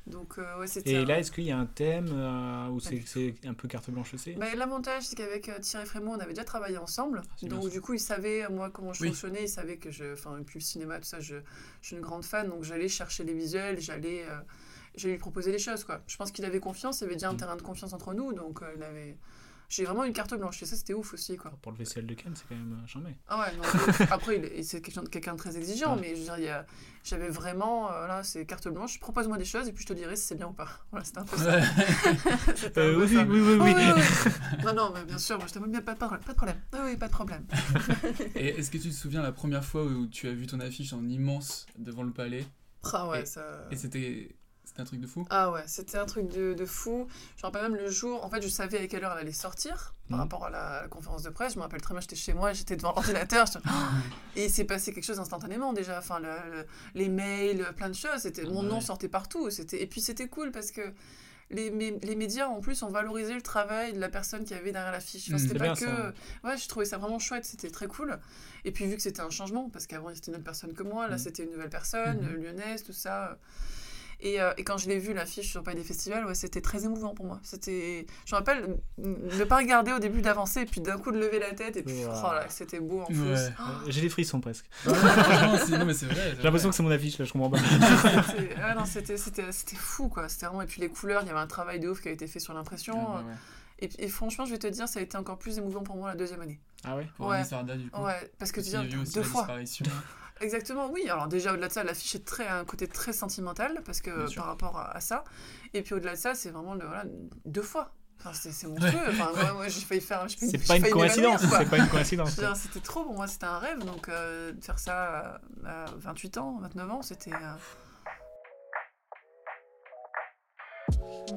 Donc 0.06 0.38
euh, 0.38 0.58
ouais. 0.58 0.66
Et 0.84 0.96
un- 0.96 1.04
là, 1.04 1.18
est-ce 1.18 1.32
qu'il 1.32 1.44
y 1.44 1.50
a 1.50 1.58
un 1.58 1.66
thème 1.66 2.08
euh, 2.12 2.68
ou 2.68 2.78
c'est 2.80 3.02
c'est 3.06 3.34
un 3.46 3.54
peu 3.54 3.68
carte 3.68 3.90
blanche 3.90 4.12
aussi? 4.14 4.34
Bah, 4.34 4.54
L'avantage, 4.54 5.04
c'est 5.04 5.16
qu'avec 5.16 5.48
euh, 5.48 5.58
Thierry 5.60 5.86
Frémaux, 5.86 6.12
on 6.12 6.18
avait 6.18 6.34
déjà 6.34 6.44
travaillé 6.44 6.76
ensemble. 6.76 7.22
bien 7.40 7.48
donc, 7.50 7.70
du 7.70 7.80
coup, 7.80 7.94
il 7.94 8.00
savait, 8.00 8.44
euh, 8.44 8.50
moi, 8.50 8.70
comment 8.70 8.92
je 8.92 9.00
Oui. 9.02 9.08
fonctionnais. 9.08 9.44
Il 9.44 9.48
savait 9.48 9.76
que 9.78 9.90
je. 9.90 10.12
Enfin, 10.12 10.38
puis 10.44 10.58
le 10.58 10.64
cinéma, 10.64 10.98
tout 10.98 11.06
ça, 11.06 11.20
je, 11.20 11.36
je 11.80 11.86
suis 11.86 11.96
une 11.96 12.02
grande 12.02 12.24
fan. 12.24 12.48
Donc, 12.48 12.64
j'allais 12.64 12.88
chercher 12.88 13.24
les 13.24 13.34
visuels, 13.34 13.80
j'allais. 13.80 14.24
euh, 14.28 14.36
j'allais 14.96 15.14
lui 15.14 15.18
proposer 15.20 15.52
des 15.52 15.58
choses, 15.58 15.84
quoi. 15.84 16.02
Je 16.06 16.16
pense 16.16 16.32
qu'il 16.32 16.44
avait 16.44 16.60
confiance, 16.60 17.00
il 17.00 17.04
y 17.04 17.06
avait 17.06 17.14
déjà 17.16 17.30
un 17.30 17.34
terrain 17.36 17.56
de 17.56 17.62
confiance 17.62 17.92
entre 17.92 18.12
nous. 18.14 18.32
Donc, 18.32 18.62
euh, 18.62 18.72
il 18.76 18.82
avait. 18.82 19.16
J'ai 19.68 19.84
vraiment 19.84 20.04
une 20.04 20.12
carte 20.12 20.34
blanche. 20.34 20.62
Et 20.62 20.66
ça, 20.66 20.76
c'était 20.76 20.94
ouf 20.94 21.14
aussi, 21.14 21.36
quoi. 21.36 21.50
Pour 21.62 21.72
le 21.72 21.78
Festival 21.78 22.06
de 22.06 22.14
Cannes, 22.14 22.34
c'est 22.36 22.44
quand 22.48 22.54
même 22.54 22.78
euh, 22.82 22.86
charmé. 22.86 23.16
Ah 23.28 23.40
ouais, 23.40 23.56
non, 23.56 23.62
après, 24.10 24.62
c'est 24.62 24.80
quelqu'un 24.80 25.02
de, 25.02 25.08
quelqu'un 25.08 25.32
de 25.34 25.38
très 25.38 25.56
exigeant, 25.56 25.94
Ouais. 25.96 26.00
mais 26.02 26.16
je 26.16 26.30
veux 26.30 26.36
dire, 26.38 26.64
j'avais 27.02 27.28
vraiment, 27.28 27.90
euh, 27.92 28.06
là, 28.06 28.22
c'est 28.22 28.44
carte 28.46 28.68
blanche, 28.68 29.00
propose-moi 29.00 29.36
des 29.38 29.44
choses 29.44 29.66
et 29.68 29.72
puis 29.72 29.82
je 29.82 29.88
te 29.88 29.92
dirai 29.94 30.16
si 30.16 30.26
c'est 30.26 30.34
bien 30.36 30.48
ou 30.48 30.52
pas. 30.52 30.68
Voilà, 30.90 31.04
c'était 31.04 31.18
un 31.18 31.24
peu 31.24 31.36
ça. 31.36 31.60
Euh, 32.76 32.96
oui, 33.04 33.16
oui, 33.16 33.40
oui, 33.40 33.58
oui. 33.60 34.64
non, 34.64 34.74
non, 34.74 34.92
mais 34.94 35.04
bien 35.04 35.18
sûr, 35.18 35.36
moi 35.38 35.46
je 35.48 35.52
t'avoue 35.54 35.66
bien, 35.66 35.80
pas 35.82 35.94
de 35.94 35.98
problème, 35.98 36.20
pas 36.22 36.32
de 36.32 36.36
problème. 36.36 36.60
Ah 36.72 36.82
oui, 36.84 36.96
pas 36.96 37.06
de 37.06 37.12
problème. 37.12 37.46
Et 38.34 38.48
est-ce 38.48 38.70
que 38.70 38.78
tu 38.78 38.88
te 38.90 38.94
souviens 38.94 39.22
la 39.22 39.32
première 39.32 39.64
fois 39.64 39.84
où 39.84 40.06
tu 40.06 40.28
as 40.28 40.32
vu 40.32 40.46
ton 40.46 40.60
affiche 40.60 40.92
en 40.92 41.06
immense 41.08 41.66
devant 41.78 42.02
le 42.02 42.12
palais? 42.12 42.44
Ah 42.92 43.08
ouais, 43.08 43.22
Et- 43.22 43.26
ça- 43.26 43.66
Et 43.70 43.76
c'était 43.76 44.34
c'était 44.74 44.82
un 44.82 44.84
truc 44.86 45.00
de 45.00 45.06
fou 45.06 45.24
Ah 45.30 45.52
ouais, 45.52 45.62
c'était 45.66 45.98
un 45.98 46.04
truc 46.06 46.28
de, 46.28 46.52
de 46.54 46.66
fou. 46.66 47.06
Je 47.36 47.42
me 47.42 47.46
rappelle 47.46 47.62
même 47.70 47.76
le 47.80 47.88
jour, 47.90 48.24
en 48.24 48.28
fait, 48.28 48.42
je 48.42 48.48
savais 48.48 48.78
à 48.80 48.86
quelle 48.88 49.04
heure 49.04 49.12
elle 49.12 49.20
allait 49.20 49.32
sortir 49.32 49.94
par 50.08 50.18
Mhm. 50.18 50.22
rapport 50.24 50.44
à 50.46 50.50
la, 50.50 50.82
la 50.82 50.88
conférence 50.88 51.22
de 51.22 51.30
presse. 51.30 51.52
Je 51.52 51.58
me 51.58 51.62
rappelle 51.62 51.80
très 51.80 51.94
bien, 51.94 52.00
j'étais 52.00 52.16
chez 52.16 52.34
moi, 52.34 52.52
j'étais 52.52 52.74
devant 52.76 52.92
l'ordinateur. 52.96 53.46
Et 54.36 54.46
il 54.46 54.50
s'est 54.50 54.64
passé 54.64 54.92
quelque 54.92 55.04
chose 55.04 55.20
instantanément 55.20 55.72
déjà. 55.72 55.98
Enfin, 55.98 56.18
le- 56.18 56.26
le- 56.50 56.66
les 56.94 57.08
mails, 57.08 57.64
plein 57.76 57.88
de 57.88 57.94
choses. 57.94 58.18
C'était, 58.18 58.44
mon 58.44 58.64
nom 58.64 58.80
sortait 58.80 59.08
partout. 59.08 59.48
C'était, 59.50 59.80
et 59.80 59.86
puis 59.86 60.00
c'était 60.00 60.26
cool 60.28 60.50
parce 60.50 60.72
que 60.72 60.82
les, 61.50 61.70
les 61.70 62.16
médias, 62.16 62.48
en 62.48 62.60
plus, 62.60 62.82
ont 62.82 62.88
valorisé 62.90 63.32
le 63.34 63.42
travail 63.42 63.92
de 63.92 64.00
la 64.00 64.08
personne 64.08 64.44
qui 64.44 64.54
avait 64.54 64.72
derrière 64.72 64.90
l'affiche. 64.90 65.28
Enfin, 65.28 65.34
Mhm. 65.34 65.48
c'était 65.48 65.58
pas 65.58 65.74
que. 65.74 65.84
ça. 65.86 66.12
Ouais, 66.42 66.56
je 66.58 66.66
trouvais 66.68 66.84
ça 66.86 66.98
vraiment 66.98 67.20
chouette. 67.20 67.44
C'était 67.44 67.70
très 67.70 67.86
cool. 67.86 68.18
Et 68.64 68.72
puis, 68.72 68.86
vu 68.86 68.96
que 68.96 69.02
c'était 69.02 69.20
un 69.20 69.30
changement, 69.30 69.70
parce 69.70 69.86
qu'avant, 69.86 70.12
c'était 70.14 70.32
une 70.32 70.34
autre 70.36 70.44
personne 70.44 70.72
que 70.74 70.82
moi, 70.82 71.06
là, 71.06 71.12
Mhm. 71.14 71.18
c'était 71.18 71.44
une 71.44 71.50
nouvelle 71.52 71.70
personne, 71.70 72.20
Mhm. 72.22 72.42
lyonnaise, 72.42 72.82
tout 72.82 72.92
ça. 72.92 73.38
Et, 74.20 74.40
euh, 74.40 74.52
et 74.56 74.64
quand 74.64 74.76
je 74.78 74.88
l'ai 74.88 74.98
vu, 74.98 75.12
l'affiche 75.12 75.50
sur 75.50 75.62
palais 75.62 75.78
des 75.78 75.84
festivals, 75.86 76.24
ouais, 76.26 76.34
c'était 76.34 76.60
très 76.60 76.84
émouvant 76.84 77.14
pour 77.14 77.26
moi. 77.26 77.40
C'était, 77.42 78.06
je 78.24 78.34
me 78.34 78.38
rappelle 78.38 78.76
ne 78.98 79.44
pas 79.44 79.56
regarder 79.58 79.92
au 79.92 79.98
début 79.98 80.22
d'avancer, 80.22 80.60
et 80.60 80.66
puis 80.66 80.80
d'un 80.80 80.98
coup 80.98 81.12
de 81.12 81.18
lever 81.18 81.38
la 81.38 81.52
tête, 81.52 81.76
et 81.76 81.82
puis 81.82 82.04
Wow. 82.04 82.12
oh 82.24 82.32
là, 82.32 82.46
c'était 82.48 82.80
beau 82.80 83.00
en 83.02 83.06
plus. 83.06 83.20
Ouais. 83.20 83.34
Euh, 83.36 83.50
J'ai 83.88 84.00
des 84.00 84.08
frissons 84.08 84.40
presque. 84.40 84.64
Ouais, 84.86 84.94
franchement, 84.94 85.58
c'est- 85.66 85.78
non, 85.78 85.84
mais 85.84 85.94
c'est 85.94 86.06
vrai, 86.06 86.30
c'est 86.30 86.36
J'ai 86.36 86.42
l'impression 86.42 86.70
que 86.70 86.74
c'est 86.76 86.82
mon 86.82 86.90
affiche 86.90 87.18
là, 87.18 87.24
je 87.24 87.32
comprends 87.32 87.50
pas. 87.50 87.58
C'était- 87.58 88.54
ouais, 88.56 88.74
non, 88.76 88.84
c'était, 88.86 89.16
c'était, 89.16 89.52
c'était 89.52 89.76
fou 89.76 90.08
quoi. 90.08 90.28
C'était 90.28 90.46
vraiment, 90.46 90.62
et 90.62 90.66
puis 90.66 90.80
les 90.80 90.88
couleurs, 90.88 91.22
il 91.22 91.28
y 91.28 91.30
avait 91.30 91.40
un 91.40 91.46
travail 91.46 91.80
de 91.80 91.88
ouf 91.88 92.00
qui 92.00 92.08
a 92.08 92.12
été 92.12 92.26
fait 92.26 92.40
sur 92.40 92.54
l'impression. 92.54 92.94
Ouais, 92.96 93.18
ouais, 93.22 93.24
ouais. 93.28 93.34
Et, 93.80 94.04
et 94.04 94.08
franchement, 94.08 94.46
je 94.46 94.52
vais 94.52 94.58
te 94.58 94.66
dire, 94.68 94.86
ça 94.88 95.00
a 95.00 95.02
été 95.02 95.16
encore 95.16 95.36
plus 95.38 95.58
émouvant 95.58 95.82
pour 95.82 95.96
moi 95.96 96.08
la 96.08 96.14
deuxième 96.16 96.40
année. 96.40 96.60
Ah 96.84 96.96
ouais? 96.96 97.08
Pour 97.16 97.32
Agnès 97.32 97.50
Varda, 97.50 97.76
du 97.76 97.90
coup. 97.90 98.02
Ouais, 98.02 98.30
parce 98.38 98.52
que 98.52 98.60
tu 98.60 98.76
aussi 98.76 99.12
deux 99.14 99.22
fois. 99.22 99.46
Exactement, 100.40 100.90
oui. 100.90 101.08
Alors 101.08 101.28
déjà, 101.28 101.52
au-delà 101.52 101.68
de 101.68 101.72
ça, 101.72 101.84
l'affiche 101.84 102.14
est 102.16 102.24
très, 102.24 102.46
a 102.46 102.58
un 102.58 102.64
côté 102.64 102.88
très 102.88 103.12
sentimental, 103.12 103.82
parce 103.84 104.00
que 104.00 104.34
par 104.34 104.46
rapport 104.46 104.78
à, 104.78 104.96
à 104.96 105.00
ça. 105.00 105.24
Et 105.74 105.82
puis 105.82 105.94
au-delà 105.94 106.12
de 106.12 106.18
ça, 106.18 106.34
c'est 106.34 106.50
vraiment 106.50 106.74
le, 106.74 106.84
voilà, 106.86 107.04
deux 107.44 107.62
fois. 107.62 107.92
Enfin, 108.20 108.32
c'est, 108.32 108.66
monstrueux. 108.68 108.92
Ouais. 108.96 109.08
Enfin, 109.10 109.30
moi, 109.34 109.52
moi, 109.54 109.68
j'ai 109.68 109.80
failli 109.80 110.00
faire... 110.00 110.24
C'est 110.28 110.66
pas 110.66 110.76
une 110.78 110.88
coïncidence, 110.90 111.44
quoi. 111.46 111.58
c'est 111.58 111.68
pas 111.70 111.78
une 111.78 111.88
coïncidence. 111.88 112.30
C'était 112.54 112.80
trop, 112.80 113.04
pour 113.04 113.14
moi, 113.14 113.26
c'était 113.26 113.44
un 113.46 113.58
rêve. 113.58 113.84
Donc 113.84 114.08
euh, 114.08 114.52
de 114.52 114.64
faire 114.64 114.78
ça 114.78 115.40
à, 115.64 115.84
à 115.84 115.86
28 115.98 116.38
ans, 116.38 116.58
29 116.60 116.90
ans, 116.90 117.02
c'était... 117.02 117.32
euh, 117.32 117.54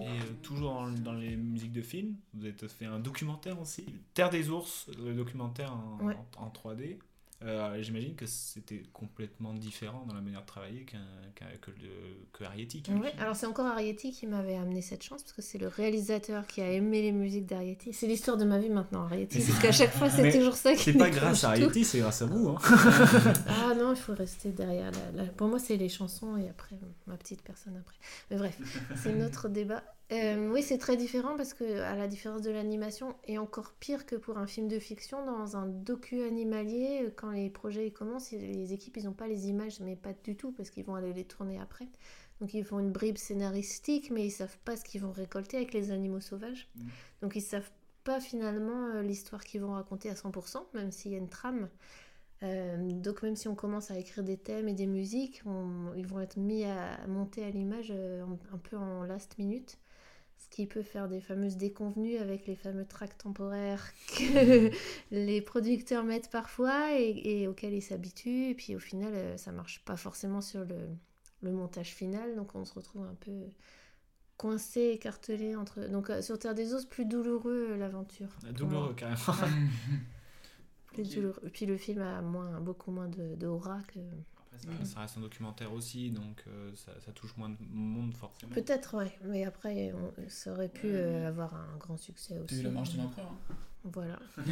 Et 0.02 0.07
euh, 0.07 0.34
toujours 0.44 0.74
dans, 0.76 0.90
dans 0.91 1.14
les 1.14 1.36
musiques 1.36 1.72
de 1.74 1.82
films, 1.82 2.15
vous 2.34 2.45
avez 2.45 2.56
fait 2.68 2.86
un 2.86 2.99
documentaire 2.99 3.60
aussi. 3.60 3.86
Terre 4.14 4.30
des 4.30 4.49
ours, 4.49 4.88
le 5.03 5.14
documentaire 5.14 5.74
en, 5.74 5.98
Ouais. 6.06 6.18
en- 6.38 6.45
en 6.45 6.49
3D. 6.49 6.99
Euh, 7.44 7.80
J'imagine 7.84 8.16
que 8.16 8.26
c'était 8.26 8.82
complètement 8.94 9.54
différent 9.54 10.06
dans 10.08 10.16
la 10.16 10.22
manière 10.22 10.42
de 10.42 10.46
travailler 10.48 10.86
qu'un 10.86 10.98
que, 11.62 11.70
que 12.34 12.44
Arrietty. 12.44 12.82
qui- 12.82 12.92
Ouais, 12.94 13.14
alors 13.20 13.36
c'est 13.36 13.46
encore 13.46 13.68
Arrietty 13.68 14.12
qui 14.12 14.26
m'avait 14.26 14.56
amené 14.56 14.82
cette 14.82 15.04
chance 15.04 15.22
parce 15.22 15.34
que 15.34 15.44
c'est 15.44 15.60
le 15.60 15.68
réalisateur 15.68 16.48
qui 16.48 16.62
a 16.62 16.72
aimé 16.72 17.04
les 17.04 17.12
musiques 17.12 17.46
d'Arietty. 17.46 17.94
C'est 17.94 18.08
l'histoire 18.08 18.38
de 18.38 18.46
ma 18.46 18.58
vie 18.58 18.70
maintenant, 18.72 19.04
Arrietty. 19.04 19.40
Parce 19.46 19.60
qu'à 19.60 19.72
chaque 19.72 19.94
fois, 19.94 20.10
c'est 20.10 20.32
toujours 20.32 20.56
ça 20.56 20.74
qui 20.74 20.80
C'est 20.84 20.94
pas 20.94 21.12
grâce 21.12 21.44
à. 21.44 21.50
Arrietty, 21.50 21.86
c'est 21.86 22.00
grâce 22.00 22.24
à 22.24 22.26
vous. 22.26 22.50
hein. 22.50 22.58
ah 23.48 23.74
non, 23.76 23.94
il 23.94 23.98
faut 24.00 24.16
rester 24.16 24.52
derrière. 24.52 24.92
la- 25.14 25.24
la- 25.26 25.30
Pour 25.32 25.48
moi, 25.48 25.60
c'est 25.60 25.78
les 25.78 25.90
chansons 25.90 26.38
et 26.38 26.50
après, 26.50 26.76
ma 27.06 27.18
petite 27.18 27.44
personne 27.44 27.78
après. 27.78 27.96
Mais 28.32 28.38
bref, 28.38 28.58
c'est 29.04 29.14
notre 29.14 29.48
débat. 29.48 29.84
Euh, 30.14 30.50
oui, 30.54 30.64
c'est 30.64 30.78
très 30.78 30.96
différent 30.96 31.36
parce 31.36 31.54
que, 31.54 31.82
à 31.82 31.94
la 31.96 32.08
différence 32.08 32.42
de 32.42 32.50
l'animation, 32.50 33.16
et 33.26 33.38
encore 33.38 33.74
pire 33.74 34.06
que 34.06 34.16
pour 34.16 34.38
un 34.38 34.48
film 34.48 34.70
de 34.70 34.80
fiction, 34.80 35.26
dans 35.26 35.58
un 35.58 35.68
docu 35.68 36.22
animalier, 36.24 37.02
euh, 37.04 37.12
quand 37.14 37.32
les 37.32 37.50
projets 37.50 37.88
ils 37.88 37.92
commencent, 37.94 38.32
les 38.32 38.72
équipes 38.72 38.96
ils 38.98 39.04
n'ont 39.06 39.12
pas 39.14 39.28
les 39.28 39.48
images, 39.50 39.82
mais 39.82 39.98
pas 39.98 40.14
du 40.24 40.38
tout 40.38 40.54
parce 40.54 40.70
qu'ils 40.70 40.86
vont 40.86 40.96
aller 40.96 41.12
les 41.12 41.26
tourner 41.26 41.60
après. 41.60 41.88
Donc 42.40 42.54
ils 42.54 42.64
font 42.64 42.80
une 42.80 42.92
bribe 42.92 43.18
scénaristique, 43.18 44.10
mais 44.12 44.26
ils 44.26 44.32
savent 44.32 44.58
pas 44.64 44.78
ce 44.78 44.86
qu'ils 44.86 45.02
vont 45.02 45.12
récolter 45.12 45.58
avec 45.58 45.74
les 45.74 45.92
animaux 45.92 46.22
sauvages. 46.22 46.70
Donc 47.22 47.36
ils 47.36 47.42
savent 47.42 47.70
pas 48.06 48.22
finalement 48.22 48.88
euh, 48.96 49.02
l'histoire 49.02 49.44
qu'ils 49.44 49.60
vont 49.62 49.74
raconter 49.74 50.10
à 50.10 50.16
100%, 50.16 50.68
même 50.74 50.92
s'il 50.92 51.12
y 51.12 51.16
a 51.16 51.18
une 51.18 51.30
trame. 51.30 51.68
Euh, 52.44 52.92
donc 52.92 53.24
même 53.24 53.36
si 53.36 53.48
on 53.48 53.56
commence 53.56 53.90
à 53.90 53.98
écrire 53.98 54.24
des 54.24 54.38
thèmes 54.38 54.68
et 54.68 54.74
des 54.74 54.86
musiques, 54.88 55.42
on- 55.46 55.94
ils 55.96 56.06
vont 56.06 56.20
être 56.20 56.38
mis 56.38 56.64
à 56.66 57.06
monter 57.08 57.44
à 57.44 57.50
l'image 57.50 57.92
un, 57.92 58.38
un 58.54 58.58
peu 58.60 58.78
en 58.78 59.04
last 59.04 59.38
minute, 59.40 59.78
ce 60.49 60.56
qui 60.56 60.65
peut 60.65 60.82
faire 60.82 61.07
des 61.07 61.19
fameuses 61.19 61.57
déconvenues 61.57 62.18
avec 62.18 62.48
les 62.48 62.56
fameux 62.56 62.86
tracks 62.86 63.18
temporaires 63.18 63.91
que 64.07 64.72
les 65.11 65.41
producteurs 65.41 66.03
mettent 66.03 66.30
parfois 66.30 66.98
et, 66.98 67.41
et 67.41 67.48
auxquels 67.48 67.74
ils 67.74 67.82
s'habituent. 67.82 68.49
Et 68.49 68.56
puis 68.56 68.76
au 68.76 68.80
final, 68.80 69.14
euh, 69.14 69.38
ça 69.38 69.52
marche 69.52 69.84
pas 69.86 69.98
forcément 69.98 70.41
sur 70.41 70.65
le, 70.65 70.78
le 71.41 71.52
montage 71.52 71.94
final, 71.94 72.36
donc 72.36 72.56
on 72.56 72.65
se 72.65 72.74
retrouve 72.74 73.03
un 73.03 73.15
peu 73.19 73.32
coincé, 74.38 74.91
écartelé 74.94 75.56
entre. 75.56 75.88
Donc 75.90 76.10
euh, 76.10 76.22
sur 76.22 76.40
Terre 76.40 76.56
des 76.56 76.74
Os, 76.74 76.86
plus 76.86 77.06
douloureux 77.06 77.69
euh, 77.72 77.78
l'aventure. 77.78 78.30
Ah, 78.48 78.52
douloureux, 78.52 78.86
moi. 78.86 78.94
carrément. 78.95 79.18
Plus 80.94 81.14
douloureux. 81.14 81.41
Et 81.45 81.49
puis 81.49 81.65
le 81.65 81.78
film 81.78 82.02
a 82.02 82.22
moins, 82.22 82.60
beaucoup 82.61 82.91
moins 82.91 83.07
de, 83.07 83.36
d'aura 83.36 83.82
que. 83.88 83.99
Ça, 84.60 84.86
ça 84.86 85.00
reste 85.02 85.18
un 85.18 85.22
documentaire 85.22 85.72
aussi, 85.74 86.12
donc 86.12 86.44
euh, 86.48 86.72
ça, 86.76 86.92
ça 87.06 87.12
touche 87.12 87.36
moins 87.38 87.50
de 87.50 87.56
monde 87.72 88.14
forcément. 88.16 88.54
Peut-être, 88.54 88.98
ouais. 88.98 89.18
Mais 89.26 89.46
après, 89.46 89.94
on- 89.94 90.14
ça 90.30 90.52
aurait 90.54 90.70
pu 90.70 90.88
euh, 90.88 91.28
avoir 91.28 91.54
un 91.56 91.78
grand 91.78 91.98
succès 91.98 92.38
aussi. 92.40 92.56
vu 92.56 92.62
la 92.64 92.72
marche 92.72 92.94
de 92.94 92.98
l'empereur 92.98 93.32
hein 93.50 93.56
Voilà. 93.86 94.20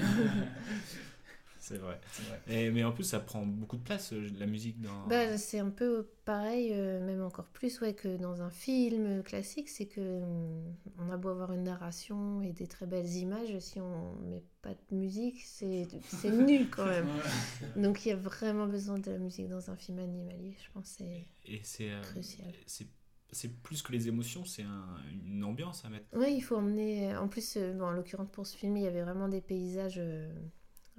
C'est 1.67 1.77
vrai. 1.77 1.99
Vrai. 2.29 2.41
Et, 2.65 2.69
mais 2.69 2.83
en 2.83 2.91
plus, 2.91 3.03
ça 3.03 3.19
prend 3.19 3.43
beaucoup 3.43 3.77
de 3.77 3.81
place, 3.81 4.13
euh, 4.13 4.27
la 4.37 4.45
musique 4.45 4.79
dans. 4.81 5.07
Bah, 5.07 5.35
c'est 5.37 5.57
un 5.59 5.71
peu 5.71 6.07
pareil, 6.23 6.69
euh, 6.73 7.03
même 7.03 7.23
encore 7.23 7.45
plus 7.47 7.81
ouais, 7.81 7.93
que 7.95 8.17
dans 8.17 8.43
un 8.43 8.51
film 8.51 9.23
classique, 9.23 9.69
c'est 9.69 9.87
que 9.87 10.21
hum, 10.21 10.63
on 10.99 11.09
a 11.11 11.17
beau 11.17 11.29
avoir 11.29 11.51
une 11.53 11.63
narration 11.63 12.41
et 12.43 12.53
des 12.53 12.67
très 12.67 12.85
belles 12.85 13.11
images, 13.15 13.57
si 13.59 13.79
on 13.81 14.15
met 14.29 14.43
pas 14.61 14.73
de 14.91 14.95
musique, 14.95 15.41
c'est 15.43 15.87
c'est 16.07 16.29
nul 16.37 16.69
quand 16.69 16.85
même. 16.85 17.07
Ouais. 17.07 17.81
Donc 17.81 18.05
il 18.05 18.09
y 18.09 18.11
a 18.11 18.15
vraiment 18.15 18.67
besoin 18.67 18.99
de 18.99 19.09
la 19.11 19.17
musique 19.17 19.47
dans 19.49 19.69
un 19.71 19.75
film 19.75 19.97
animalier, 19.99 20.55
je 20.63 20.71
pense. 20.71 20.91
que 20.91 20.97
c'est- 21.03 21.25
Et 21.47 21.61
c'est. 21.63 21.91
euh, 21.91 22.01
Crucial. 22.01 22.53
c'est 22.67 22.87
c'est 23.31 23.49
plus 23.63 23.81
que 23.81 23.91
les 23.91 24.07
émotions, 24.07 24.45
c'est 24.45 24.61
un- 24.63 24.97
une 25.25 25.43
ambiance 25.43 25.83
à 25.83 25.89
mettre. 25.89 26.05
Oui, 26.13 26.35
il 26.37 26.41
faut 26.41 26.55
emmener. 26.55 27.17
En 27.17 27.27
plus, 27.27 27.57
euh, 27.57 27.73
bon, 27.73 27.85
en 27.85 27.91
l'occurrence 27.91 28.29
pour 28.31 28.47
ce 28.47 28.55
film, 28.55 28.77
il 28.77 28.83
y 28.83 28.87
avait 28.87 29.01
vraiment 29.01 29.27
des 29.27 29.41
paysages, 29.41 29.97
euh, 29.97 30.29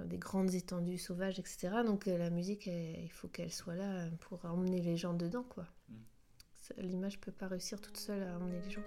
des 0.05 0.19
grandes 0.19 0.53
étendues 0.55 0.99
sauvages, 0.99 1.39
etc. 1.39 1.71
Donc 1.85 2.07
euh, 2.07 2.19
la 2.19 2.31
musique, 2.31 2.69
elle- 2.69 3.03
il 3.05 3.11
faut 3.13 3.29
qu'elle 3.29 3.53
soit 3.53 3.75
là 3.75 4.05
euh, 4.05 4.11
pour 4.21 4.45
emmener 4.45 4.83
les 4.83 4.97
gens 4.97 5.15
dedans, 5.15 5.45
quoi. 5.45 5.67
Ça, 6.57 6.75
L'image 6.79 7.21
peut 7.21 7.33
pas 7.33 7.47
réussir 7.49 7.81
toute 7.81 7.97
seule 7.97 8.23
à 8.25 8.37
emmener 8.37 8.61
les 8.61 8.71
gens. 8.71 8.83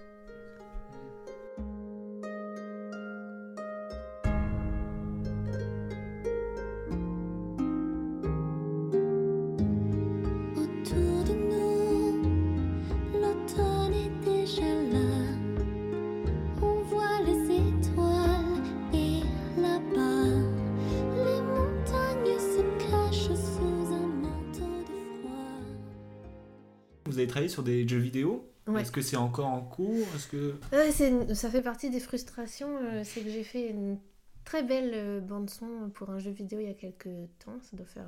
Travaillé 27.30 27.50
sur 27.50 27.64
des 27.64 27.88
jeux 27.88 28.00
vidéo 28.00 28.46
Ouais. 28.68 28.82
Est-ce 28.84 28.92
que 28.92 29.02
c'est 29.02 29.16
encore 29.18 29.48
en 29.48 29.62
cours 29.62 30.06
Est-ce 30.16 30.28
que. 30.28 30.54
C'est- 30.92 31.34
ça 31.34 31.50
fait 31.50 31.62
partie 31.64 31.90
des 31.90 32.00
frustrations. 32.00 32.78
euh, 32.84 33.02
c'est 33.04 33.22
que 33.22 33.30
j'ai 33.30 33.44
fait 33.44 33.68
une 33.70 33.98
très 34.46 34.62
belle 34.62 34.92
euh, 34.94 35.20
bande-son 35.22 35.90
pour 35.94 36.12
un 36.12 36.20
jeu 36.20 36.30
vidéo 36.30 36.60
il 36.60 36.68
y 36.68 36.70
a 36.70 36.74
quelques 36.76 37.10
temps. 37.44 37.58
Ça 37.64 37.76
doit 37.78 37.88
faire 37.88 38.06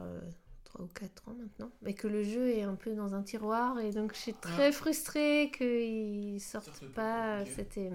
3 0.66 0.86
ou 0.86 0.88
4 0.94 1.30
ans 1.30 1.36
maintenant. 1.40 1.72
Mais 1.82 1.94
que 1.96 2.08
le 2.08 2.22
jeu 2.24 2.50
est 2.50 2.62
un 2.62 2.76
peu 2.76 2.94
dans 2.94 3.16
un 3.16 3.24
tiroir. 3.24 3.80
Et 3.80 3.90
donc 3.92 4.14
je 4.14 4.20
suis 4.20 4.34
très 4.36 4.72
frustrée 4.72 5.52
qu'il 5.58 6.40
sorte 6.40 6.86
pas. 6.94 7.44
C'était. 7.46 7.90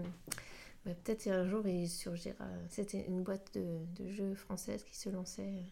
bah, 0.84 0.92
Peut-être 1.04 1.28
un 1.28 1.46
jour 1.48 1.66
il 1.68 1.88
surgira. 1.88 2.46
C'était 2.68 3.04
une 3.06 3.22
boîte 3.22 3.52
de, 3.54 3.62
de 4.02 4.10
jeux 4.10 4.34
française 4.34 4.82
qui 4.82 4.96
se 4.96 5.08
lançait 5.08 5.42
euh, 5.42 5.62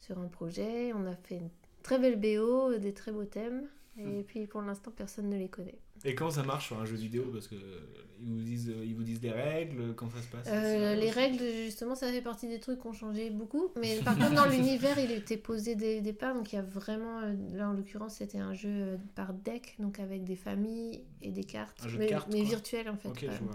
sur 0.00 0.18
un 0.18 0.28
projet. 0.28 0.94
On 0.94 1.04
a 1.06 1.14
fait 1.14 1.36
une 1.36 1.50
très 1.82 1.98
belle 1.98 2.18
BO, 2.18 2.78
des 2.78 2.94
très 2.94 3.12
beaux 3.12 3.24
thèmes. 3.26 3.64
Et 3.98 4.22
puis 4.22 4.46
pour 4.46 4.62
l'instant, 4.62 4.90
personne 4.90 5.28
ne 5.28 5.36
les 5.36 5.48
connaît. 5.48 5.78
Et 6.04 6.14
comment 6.14 6.30
ça 6.30 6.42
marche 6.42 6.66
sur 6.68 6.80
un 6.80 6.84
jeu 6.84 6.96
vidéo 6.96 7.24
Parce 7.32 7.46
que 7.46 7.54
euh, 7.54 7.80
ils 8.20 8.32
vous 8.32 8.40
disent, 8.40 8.70
euh, 8.70 8.84
ils 8.84 8.94
vous 8.96 9.04
disent 9.04 9.20
des 9.20 9.30
règles, 9.30 9.94
comment 9.94 10.10
ça 10.10 10.22
se 10.22 10.28
passe 10.28 10.46
Euh, 10.48 10.94
les 10.96 11.10
règles, 11.10 11.38
justement, 11.64 11.94
ça 11.94 12.10
fait 12.10 12.22
partie 12.22 12.48
des 12.48 12.58
trucs 12.58 12.80
qui 12.80 12.86
ont 12.86 12.92
changé 12.92 13.30
beaucoup. 13.30 13.68
Mais 13.78 14.00
par 14.00 14.16
contre, 14.16 14.34
dans 14.34 14.46
l'univers, 14.50 14.98
il 14.98 15.12
était 15.12 15.36
posé 15.36 15.74
dès 15.76 15.96
le 15.96 16.00
départ. 16.02 16.34
Donc, 16.34 16.52
il 16.52 16.56
y 16.56 16.58
a 16.58 16.62
vraiment. 16.62 17.20
euh, 17.20 17.34
Là, 17.52 17.68
en 17.68 17.74
l'occurrence, 17.74 18.16
c'était 18.16 18.38
un 18.38 18.54
jeu 18.54 18.98
par 19.14 19.32
deck, 19.34 19.76
donc 19.78 20.00
avec 20.00 20.24
des 20.24 20.36
familles 20.36 21.04
et 21.20 21.30
des 21.30 21.44
cartes. 21.44 21.78
Un 21.84 21.88
jeu 21.88 21.98
de 21.98 22.02
mais 22.02 22.08
cartes, 22.08 22.28
mais 22.32 22.42
virtuel, 22.42 22.88
en 22.88 22.96
fait. 22.96 23.10
Je 23.20 23.26
vois. 23.26 23.54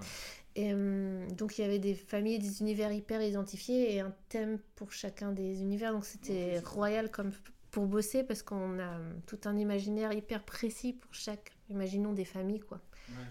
Et 0.55 0.71
euh, 0.73 1.27
donc, 1.37 1.57
il 1.57 1.61
y 1.61 1.63
avait 1.65 1.79
des 1.79 1.93
familles 1.95 2.35
et 2.35 2.39
des 2.39 2.61
univers 2.61 2.91
hyper 2.91 3.21
identifiés 3.21 3.93
et 3.93 3.99
un 3.99 4.13
thème 4.29 4.57
pour 4.75 4.91
chacun 4.91 5.31
des 5.31 5.61
univers. 5.61 5.91
Donc, 5.93 6.05
c'était 6.05 6.59
royal 6.59 7.11
comme 7.11 7.31
pour 7.77 7.85
bosser 7.85 8.23
parce 8.23 8.41
qu'on 8.41 8.79
a 8.79 8.97
euh, 8.97 9.13
tout 9.27 9.37
un 9.45 9.55
imaginaire 9.55 10.11
hyper 10.11 10.43
précis 10.43 10.93
pour 10.93 11.13
chaque. 11.13 11.55
Imaginons 11.69 12.11
des 12.11 12.25
familles, 12.25 12.61
quoi. 12.61 12.81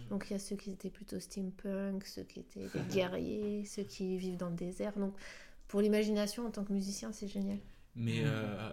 Donc 0.08 0.26
il 0.30 0.34
y 0.34 0.36
a 0.36 0.38
ceux 0.38 0.54
qui 0.54 0.70
étaient 0.70 0.88
plutôt 0.88 1.18
steampunk, 1.18 2.04
ceux 2.04 2.22
qui 2.22 2.38
étaient 2.38 2.68
des 2.68 2.94
guerriers, 2.94 3.64
ceux 3.66 3.82
qui 3.82 4.16
vivent 4.16 4.36
dans 4.36 4.50
le 4.50 4.54
désert. 4.54 4.96
Donc 5.00 5.16
pour 5.66 5.80
l'imagination 5.80 6.46
en 6.46 6.52
tant 6.52 6.62
que 6.62 6.72
musicien, 6.72 7.10
c'est 7.10 7.26
génial. 7.26 7.58
Mais 7.96 8.20
euh, 8.22 8.70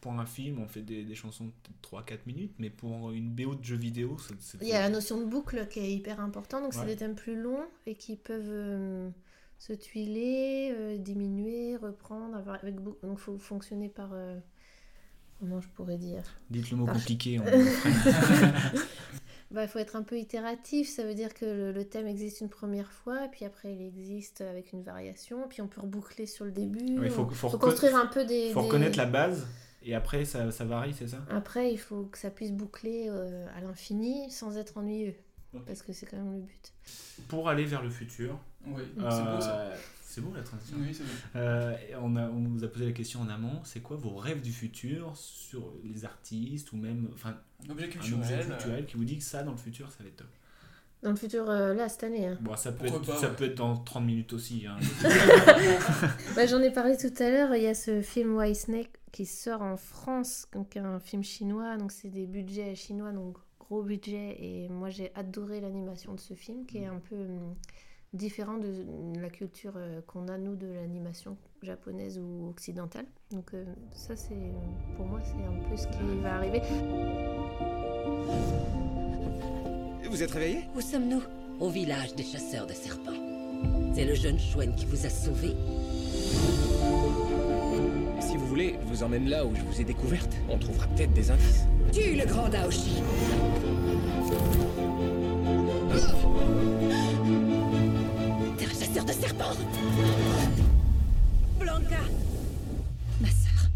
pour 0.00 0.14
un 0.14 0.26
film, 0.26 0.58
on 0.58 0.66
fait 0.66 0.82
des, 0.82 1.04
des 1.04 1.14
chansons 1.14 1.44
de 1.44 1.52
3-4 1.88 2.18
minutes, 2.26 2.54
mais 2.58 2.68
pour 2.68 3.12
une 3.12 3.30
BO 3.30 3.54
de 3.54 3.62
jeu 3.62 3.76
vidéo, 3.76 4.16
c'est. 4.40 4.60
Il 4.60 4.66
y 4.66 4.72
a 4.72 4.80
la 4.80 4.90
notion 4.90 5.20
de 5.20 5.24
boucle 5.24 5.68
qui 5.68 5.78
est 5.78 5.92
hyper 5.92 6.18
importante, 6.18 6.64
donc 6.64 6.74
c'est 6.74 6.84
des 6.84 6.96
thèmes 6.96 7.14
plus 7.14 7.40
longs 7.40 7.64
et 7.86 7.94
qui 7.94 8.16
peuvent 8.16 8.42
euh, 8.48 9.08
se 9.60 9.72
tuiler, 9.74 10.72
euh, 10.74 10.96
diminuer, 10.96 11.76
reprendre. 11.76 12.34
Avoir, 12.36 12.56
avec 12.62 12.82
donc 12.82 12.96
il 13.04 13.16
faut 13.18 13.36
fonctionner 13.38 13.88
par... 13.90 14.10
euh, 14.14 14.38
comment 15.38 15.60
je 15.60 15.68
pourrais 15.68 15.98
dire? 15.98 16.22
Dites 16.48 16.70
le 16.70 16.78
mot 16.78 16.86
Par- 16.86 16.94
compliqué. 16.94 17.38
on- 17.38 17.44
Bah, 19.50 19.64
il 19.64 19.68
faut 19.68 19.80
être 19.80 19.96
un 19.96 20.04
peu 20.04 20.16
itératif, 20.16 20.88
ça 20.88 21.02
veut 21.04 21.14
dire 21.14 21.34
que 21.34 21.44
le, 21.44 21.72
le 21.72 21.84
thème 21.84 22.06
existe 22.06 22.40
une 22.40 22.48
première 22.48 22.92
fois, 22.92 23.26
puis 23.32 23.44
après 23.44 23.74
il 23.74 23.82
existe 23.84 24.42
avec 24.42 24.72
une 24.72 24.84
variation, 24.84 25.48
puis 25.48 25.60
on 25.60 25.66
peut 25.66 25.80
reboucler 25.80 26.26
sur 26.26 26.44
le 26.44 26.52
début. 26.52 26.78
Il 27.02 27.10
faut, 27.10 27.24
construire 27.58 27.96
un 27.96 28.06
peu 28.06 28.24
des... 28.24 28.52
faut 28.52 28.60
des- 28.60 28.66
reconnaître 28.66 28.96
la 28.96 29.06
base, 29.06 29.48
et 29.82 29.96
après 29.96 30.24
ça, 30.24 30.52
ça 30.52 30.64
varie, 30.64 30.94
c'est 30.94 31.08
ça? 31.08 31.18
Après, 31.30 31.72
il 31.72 31.78
faut 31.78 32.04
que 32.04 32.16
ça 32.16 32.30
puisse 32.30 32.52
boucler 32.52 33.06
euh, 33.08 33.44
à 33.56 33.60
l'infini 33.60 34.30
sans 34.30 34.56
être 34.56 34.76
ennuyeux, 34.78 35.16
parce 35.66 35.82
que 35.82 35.92
c'est 35.92 36.06
quand 36.06 36.18
même 36.18 36.32
le 36.32 36.42
but. 36.42 36.72
Pour 37.26 37.48
aller 37.48 37.64
vers 37.64 37.82
le 37.82 37.90
futur. 37.90 38.38
Oui, 38.66 38.82
euh, 38.98 39.10
c'est 39.10 39.24
beau, 39.34 39.40
ça. 39.40 39.70
C'est 40.02 40.20
beau 40.20 40.32
la 40.34 40.42
transition. 40.42 40.76
Oui, 40.80 40.92
c'est 40.92 41.04
beau. 41.04 41.10
Euh, 41.36 41.74
on, 42.02 42.16
a, 42.16 42.28
on 42.28 42.48
vous 42.48 42.64
a 42.64 42.68
posé 42.68 42.84
la 42.86 42.92
question 42.92 43.20
en 43.20 43.28
amont 43.28 43.60
c'est 43.64 43.80
quoi 43.80 43.96
vos 43.96 44.16
rêves 44.16 44.42
du 44.42 44.52
futur 44.52 45.16
sur 45.16 45.72
les 45.84 46.04
artistes 46.04 46.72
ou 46.72 46.76
même. 46.76 47.08
Enfin, 47.14 47.36
Un 47.66 47.70
objet 47.70 47.86
Un 47.86 47.88
culturel, 47.88 48.20
objet 48.20 48.34
euh. 48.42 48.44
culturel 48.56 48.86
qui 48.86 48.96
vous 48.96 49.04
dit 49.04 49.18
que 49.18 49.24
ça 49.24 49.42
dans 49.42 49.52
le 49.52 49.56
futur 49.56 49.90
ça 49.90 50.02
va 50.02 50.08
être 50.08 50.16
top. 50.16 50.26
Dans 51.02 51.10
le 51.10 51.16
futur, 51.16 51.48
euh, 51.48 51.72
là, 51.72 51.88
cette 51.88 52.04
année. 52.04 52.26
hein. 52.26 52.36
Bon, 52.42 52.54
ça 52.56 52.72
peut, 52.72 52.84
Pourquoi 52.84 52.98
être, 53.00 53.06
pas, 53.06 53.16
ça 53.16 53.30
ouais. 53.30 53.36
peut 53.36 53.44
être 53.44 53.54
dans 53.56 53.74
30 53.74 54.04
minutes 54.04 54.34
aussi. 54.34 54.66
hein. 54.66 54.76
Bah, 56.36 56.46
J'en 56.46 56.60
ai 56.60 56.70
parlé 56.70 56.96
tout 56.98 57.22
à 57.22 57.30
l'heure, 57.30 57.54
il 57.54 57.62
y 57.62 57.66
a 57.68 57.74
ce 57.74 58.02
film 58.02 58.36
White 58.36 58.56
Snake 58.56 58.90
qui 59.12 59.24
sort 59.26 59.62
en 59.62 59.76
France, 59.78 60.46
donc 60.52 60.76
un 60.76 61.00
film 61.00 61.22
chinois, 61.24 61.76
donc 61.78 61.90
c'est 61.92 62.10
des 62.10 62.26
budgets 62.26 62.74
chinois, 62.74 63.12
donc 63.12 63.38
gros 63.58 63.82
budget, 63.82 64.36
et 64.40 64.68
moi 64.68 64.90
j'ai 64.90 65.10
adoré 65.14 65.60
l'animation 65.62 66.12
de 66.14 66.20
ce 66.20 66.34
film 66.34 66.66
qui 66.66 66.78
est 66.78 66.86
un 66.86 66.98
peu 67.08 67.16
hum, 67.16 67.54
différent 68.12 68.58
de 68.58 68.84
la 69.20 69.30
culture 69.30 69.74
euh, 69.76 70.00
qu'on 70.06 70.28
a 70.28 70.36
nous 70.36 70.56
de 70.56 70.66
l'animation 70.66 71.36
japonaise 71.62 72.18
ou 72.18 72.48
occidentale. 72.48 73.06
Donc 73.30 73.54
euh, 73.54 73.64
ça 73.92 74.16
c'est, 74.16 74.52
pour 74.96 75.06
moi 75.06 75.20
c'est 75.22 75.44
un 75.44 75.68
peu 75.68 75.76
ce 75.76 75.86
qui 75.86 76.20
va 76.22 76.36
arriver. 76.36 76.62
Vous 80.08 80.22
êtes 80.22 80.30
réveillé? 80.32 80.64
Où 80.74 80.80
sommes-nous? 80.80 81.22
Au 81.60 81.68
village 81.68 82.14
des 82.14 82.24
chasseurs 82.24 82.66
de 82.66 82.72
serpents. 82.72 83.12
C'est 83.94 84.04
le 84.04 84.14
jeune 84.14 84.38
chouette 84.38 84.74
qui 84.74 84.86
vous 84.86 85.06
a 85.06 85.08
sauvé. 85.08 85.54
Si 88.20 88.36
vous 88.36 88.46
voulez, 88.46 88.76
je 88.82 88.86
vous 88.88 89.02
emmène 89.02 89.28
là 89.28 89.44
où 89.44 89.54
je 89.54 89.62
vous 89.62 89.80
ai 89.80 89.84
découverte. 89.84 90.34
On 90.48 90.58
trouvera 90.58 90.86
peut-être 90.88 91.12
des 91.12 91.30
indices. 91.30 91.64
Tue 91.92 92.16
le 92.16 92.24
grand 92.26 92.48
Daoshi 92.48 93.02
Blanca 101.58 101.96
Ma 103.22 103.28
sœur. 103.28 103.70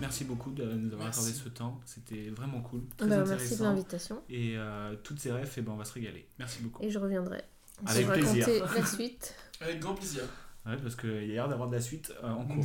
Merci 0.00 0.24
beaucoup 0.24 0.50
de 0.52 0.64
nous 0.64 0.92
avoir 0.94 1.08
accordé 1.08 1.32
ce 1.32 1.50
temps. 1.50 1.78
C'était 1.84 2.30
vraiment 2.30 2.62
cool. 2.62 2.84
Très 2.96 3.06
Bah, 3.06 3.16
merci 3.18 3.28
de 3.28 3.34
intéressant. 3.34 3.64
l'invitation. 3.64 4.22
Et 4.30 4.54
euh, 4.56 4.94
toutes 5.04 5.20
ces 5.20 5.32
rêves, 5.32 5.52
eh 5.58 5.60
ben, 5.60 5.72
on 5.72 5.76
va 5.76 5.84
se 5.84 5.92
régaler. 5.92 6.26
Merci 6.38 6.62
beaucoup. 6.62 6.82
Et 6.82 6.88
je 6.90 6.98
reviendrai. 6.98 7.42
Avec 7.84 8.06
plaisir. 8.08 8.46
raconter 8.46 8.74
la 8.80 8.86
suite. 8.86 9.34
Avec 9.60 9.80
grand 9.80 9.94
plaisir. 9.94 10.22
Ouais, 10.64 10.76
parce 10.78 10.96
qu'il 10.96 11.10
y 11.26 11.32
a 11.32 11.34
l'air 11.34 11.48
d'avoir 11.50 11.68
de 11.68 11.74
la 11.74 11.82
suite 11.82 12.10
euh, 12.24 12.30
en 12.30 12.46
cours. 12.46 12.64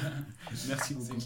Merci 0.68 0.94
beaucoup. 0.94 1.16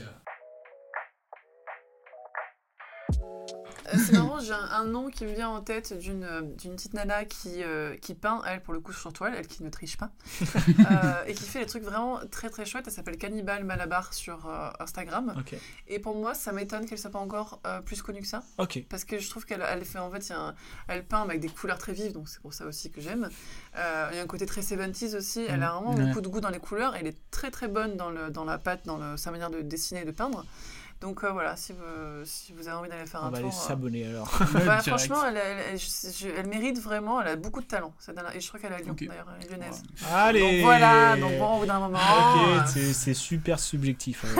C'est 3.97 4.13
marrant, 4.13 4.39
j'ai 4.41 4.53
un, 4.53 4.69
un 4.71 4.85
nom 4.85 5.09
qui 5.09 5.25
me 5.25 5.33
vient 5.33 5.49
en 5.49 5.61
tête 5.61 5.97
d'une 5.99 6.25
euh, 6.25 6.43
d'une 6.43 6.75
petite 6.77 6.95
nana 6.95 7.25
qui, 7.25 7.63
euh, 7.63 7.97
qui 7.97 8.15
peint, 8.15 8.43
elle, 8.47 8.63
pour 8.63 8.75
le 8.75 8.81
coup, 8.81 8.93
sur 8.93 9.13
toile, 9.13 9.35
elle 9.37 9.47
qui 9.47 9.63
ne 9.63 9.71
triche 9.71 9.97
pas, 9.97 10.11
euh, 10.91 11.25
et 11.27 11.35
qui 11.35 11.45
fait 11.45 11.61
des 11.61 11.67
trucs 11.67 11.83
vraiment 11.85 12.21
très 12.31 12.51
très 12.51 12.65
chouettes. 12.67 12.85
Elle 12.87 12.93
s'appelle 12.93 13.17
Cannibal 13.19 13.65
Malabar 13.65 14.13
sur 14.15 14.47
euh, 14.49 14.71
Instagram. 14.81 15.33
Et 15.87 15.99
pour 15.99 16.15
moi, 16.17 16.35
ça 16.35 16.53
m'étonne 16.53 16.87
qu'elle 16.87 16.99
soit 16.99 17.11
pas 17.11 17.19
encore 17.19 17.61
euh, 17.67 17.81
plus 17.81 18.03
connue 18.03 18.21
que 18.21 18.27
ça. 18.27 18.43
Parce 18.89 19.05
que 19.05 19.19
je 19.19 19.29
trouve 19.31 19.45
qu'elle 19.47 19.65
elle 19.69 19.85
fait, 19.85 19.99
en 19.99 20.11
fait, 20.11 20.31
un- 20.33 20.55
elle 20.89 21.05
peint 21.05 21.23
avec 21.23 21.41
des 21.41 21.49
couleurs 21.49 21.79
très 21.79 21.93
vives, 21.93 22.13
donc 22.13 22.29
c'est 22.29 22.41
pour 22.41 22.53
ça 22.55 22.67
aussi 22.67 22.91
que 22.91 23.01
j'aime. 23.01 23.29
Euh, 23.77 24.09
il 24.13 24.17
y 24.17 24.21
a 24.21 24.23
un 24.23 24.27
côté 24.27 24.47
très 24.47 24.61
70s 24.61 25.17
aussi. 25.17 25.45
Elle 25.49 25.63
a 25.63 25.71
vraiment 25.73 25.95
Ouais. 25.95 26.05
beaucoup 26.07 26.21
de 26.21 26.29
goût 26.29 26.41
dans 26.41 26.51
les 26.51 26.59
couleurs. 26.61 26.95
Elle 26.97 27.07
est 27.07 27.17
très 27.31 27.51
très 27.51 27.69
bonne 27.69 27.97
dans, 27.97 28.11
le, 28.11 28.31
dans 28.31 28.45
la 28.45 28.59
pâte, 28.59 28.81
dans 28.85 28.99
le- 28.99 29.17
sa 29.17 29.31
manière 29.31 29.51
de 29.51 29.61
dessiner 29.63 30.03
et 30.03 30.05
de 30.05 30.11
peindre. 30.11 30.45
Donc 31.01 31.23
euh, 31.23 31.31
voilà, 31.31 31.55
si 31.57 31.73
vous, 31.73 32.25
si 32.25 32.53
vous 32.53 32.67
avez 32.67 32.77
envie 32.77 32.89
d'aller 32.89 33.07
faire 33.07 33.21
On 33.23 33.27
un 33.27 33.31
va 33.31 33.39
tour. 33.39 33.47
aller 33.49 33.57
euh, 33.57 33.61
s'abonner 33.69 34.07
alors. 34.09 34.37
bah, 34.67 34.81
franchement, 34.81 35.25
elle, 35.29 35.37
elle- 35.37 35.65
elle- 35.73 35.79
je- 35.79 36.11
je- 36.19 36.29
elle 36.37 36.49
mérite 36.49 36.81
vraiment, 36.81 37.21
elle 37.21 37.29
a 37.29 37.37
beaucoup 37.37 37.61
de 37.61 37.67
talent. 37.67 37.93
Et 38.35 38.41
je 38.41 38.49
crois 38.49 38.59
qu'elle 38.59 38.73
est 38.73 38.77
à 38.77 38.79
Lyon 38.79 38.97
d'ailleurs, 38.99 39.27
elle 39.41 39.47
est 39.47 39.51
lyonnaise. 39.51 39.83
Allez 40.13 40.41
Donc 40.41 40.61
voilà, 40.65 41.17
donc 41.17 41.39
bon, 41.39 41.57
au 41.57 41.61
bout 41.61 41.67
d'un 41.67 41.79
moment. 41.79 41.99
Ok, 41.99 42.77
euh, 42.77 42.93
c'est- 42.93 43.15
super 43.15 43.61
subjectif. 43.61 44.25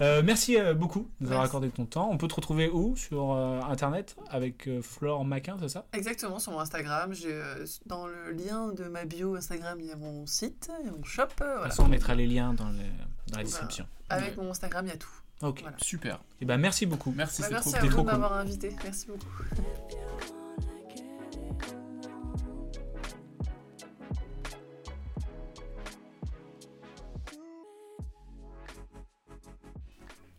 Euh, 0.00 0.22
merci 0.24 0.58
euh, 0.58 0.74
beaucoup 0.74 1.00
de 1.20 1.26
nous 1.26 1.30
avoir 1.30 1.44
accordé 1.44 1.68
ton 1.68 1.84
temps. 1.84 2.08
On 2.10 2.16
peut 2.16 2.26
te 2.26 2.34
retrouver 2.34 2.68
où? 2.68 2.96
Sur 2.96 3.34
euh, 3.34 3.60
internet 3.70 4.16
avec 4.30 4.66
euh, 4.66 4.80
Flore 4.82 5.24
Maquin, 5.24 5.56
c'est 5.60 5.68
ça? 5.68 5.84
Exactement, 5.92 6.38
sur 6.38 6.50
mon 6.50 6.60
Instagram. 6.60 7.12
j'ai, 7.12 7.30
euh, 7.30 7.64
dans 7.86 8.06
le 8.08 8.32
lien 8.32 8.68
de 8.72 8.84
ma 8.84 9.04
bio 9.04 9.36
Instagram, 9.36 9.78
il 9.80 9.86
y 9.86 9.92
a 9.92 9.96
mon 9.96 10.26
site, 10.26 10.70
il 10.80 10.86
y 10.86 10.88
a 10.88 10.92
mon 10.92 11.04
shop. 11.04 11.22
euh, 11.42 11.56
De 11.58 11.60
toute 11.60 11.68
façon, 11.70 11.84
on 11.84 11.88
mettra 11.88 12.14
les 12.14 12.26
liens 12.26 12.54
dans, 12.54 12.70
les- 12.70 12.90
dans 13.28 13.38
la 13.38 13.44
description. 13.44 13.86
Bah, 14.08 14.16
avec 14.16 14.36
mon 14.36 14.50
Instagram, 14.50 14.86
il 14.86 14.90
y 14.90 14.92
a 14.92 14.96
tout. 14.96 15.08
Ok, 15.42 15.60
Voilà. 15.62 15.76
super. 15.80 16.20
Et 16.40 16.44
ben 16.44 16.56
merci 16.56 16.86
beaucoup. 16.86 17.12
Merci, 17.16 17.42
Bah, 17.42 17.48
c'est 17.48 17.54
merci 17.54 17.68
trop 17.72 17.78
à 17.78 17.80
vous 17.80 17.88
trop 17.88 17.96
de 18.02 18.02
cool. 18.02 18.12
m'avoir 18.12 18.32
invité. 18.34 18.76
Merci 18.84 19.06
beaucoup. 19.06 20.41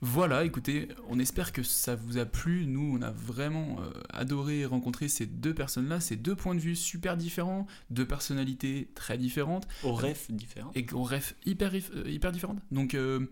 Voilà, 0.06 0.44
écoutez, 0.44 0.90
on 1.08 1.18
espère 1.18 1.54
que 1.54 1.64
ça 1.64 1.96
vous 1.96 2.18
a 2.18 2.26
plu. 2.26 2.66
Nous, 2.66 2.98
on 3.00 3.02
a 3.02 3.12
vraiment 3.12 3.78
euh, 3.80 3.90
adoré 4.10 4.66
rencontrer 4.66 5.08
ces 5.08 5.26
deux 5.26 5.54
personnes-là, 5.54 6.02
ces 6.02 6.18
deux 6.18 6.36
points 6.36 6.56
de 6.56 6.60
vue 6.60 6.76
super 6.76 7.16
différents, 7.16 7.68
deux 7.90 8.06
personnalités 8.06 8.90
très 8.96 9.18
différentes. 9.18 9.66
Aux 9.82 9.94
refs 9.94 10.30
différents. 10.30 10.72
Et 10.76 10.86
aux 10.92 11.04
refs 11.04 11.36
hyper, 11.46 11.72
euh, 11.74 12.04
hyper 12.06 12.34
différentes. 12.34 12.60
Donc 12.70 12.96
euh, 12.96 13.28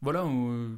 voilà, 0.00 0.24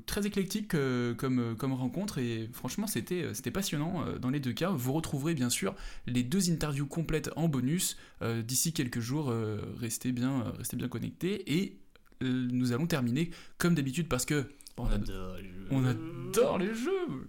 très 0.07 0.27
éclectique 0.27 0.69
comme, 0.71 1.57
comme 1.59 1.73
rencontre 1.75 2.17
et 2.17 2.49
franchement, 2.55 2.87
c'était 2.87 3.51
passionnant 3.53 4.05
dans 4.19 4.31
les 4.31 4.41
deux 4.41 4.55
cas. 4.55 4.71
Vous 4.71 4.95
retrouverez 4.95 5.35
bien 5.35 5.51
sûr 5.51 5.75
les 6.07 6.23
deux 6.23 6.51
interviews 6.51 6.87
complètes 6.87 7.31
en 7.37 7.49
bonus 7.49 7.99
d'ici 8.23 8.75
quelques 8.75 9.01
jours. 9.01 9.33
restez, 9.79 10.13
bien, 10.13 10.53
restez 10.59 10.77
bien 10.77 10.89
connectés 10.89 11.55
et 11.55 11.79
nous 12.21 12.73
allons 12.73 12.87
terminer 12.87 13.31
comme 13.57 13.75
d'habitude 13.75 14.09
parce 14.09 14.27
que 14.27 14.47
on 14.77 14.87
adore 14.87 15.37
les 15.39 15.45
jeux. 15.45 15.67
On 15.71 15.85
adore 15.85 16.59
les 16.59 16.75
jeux. 16.75 17.29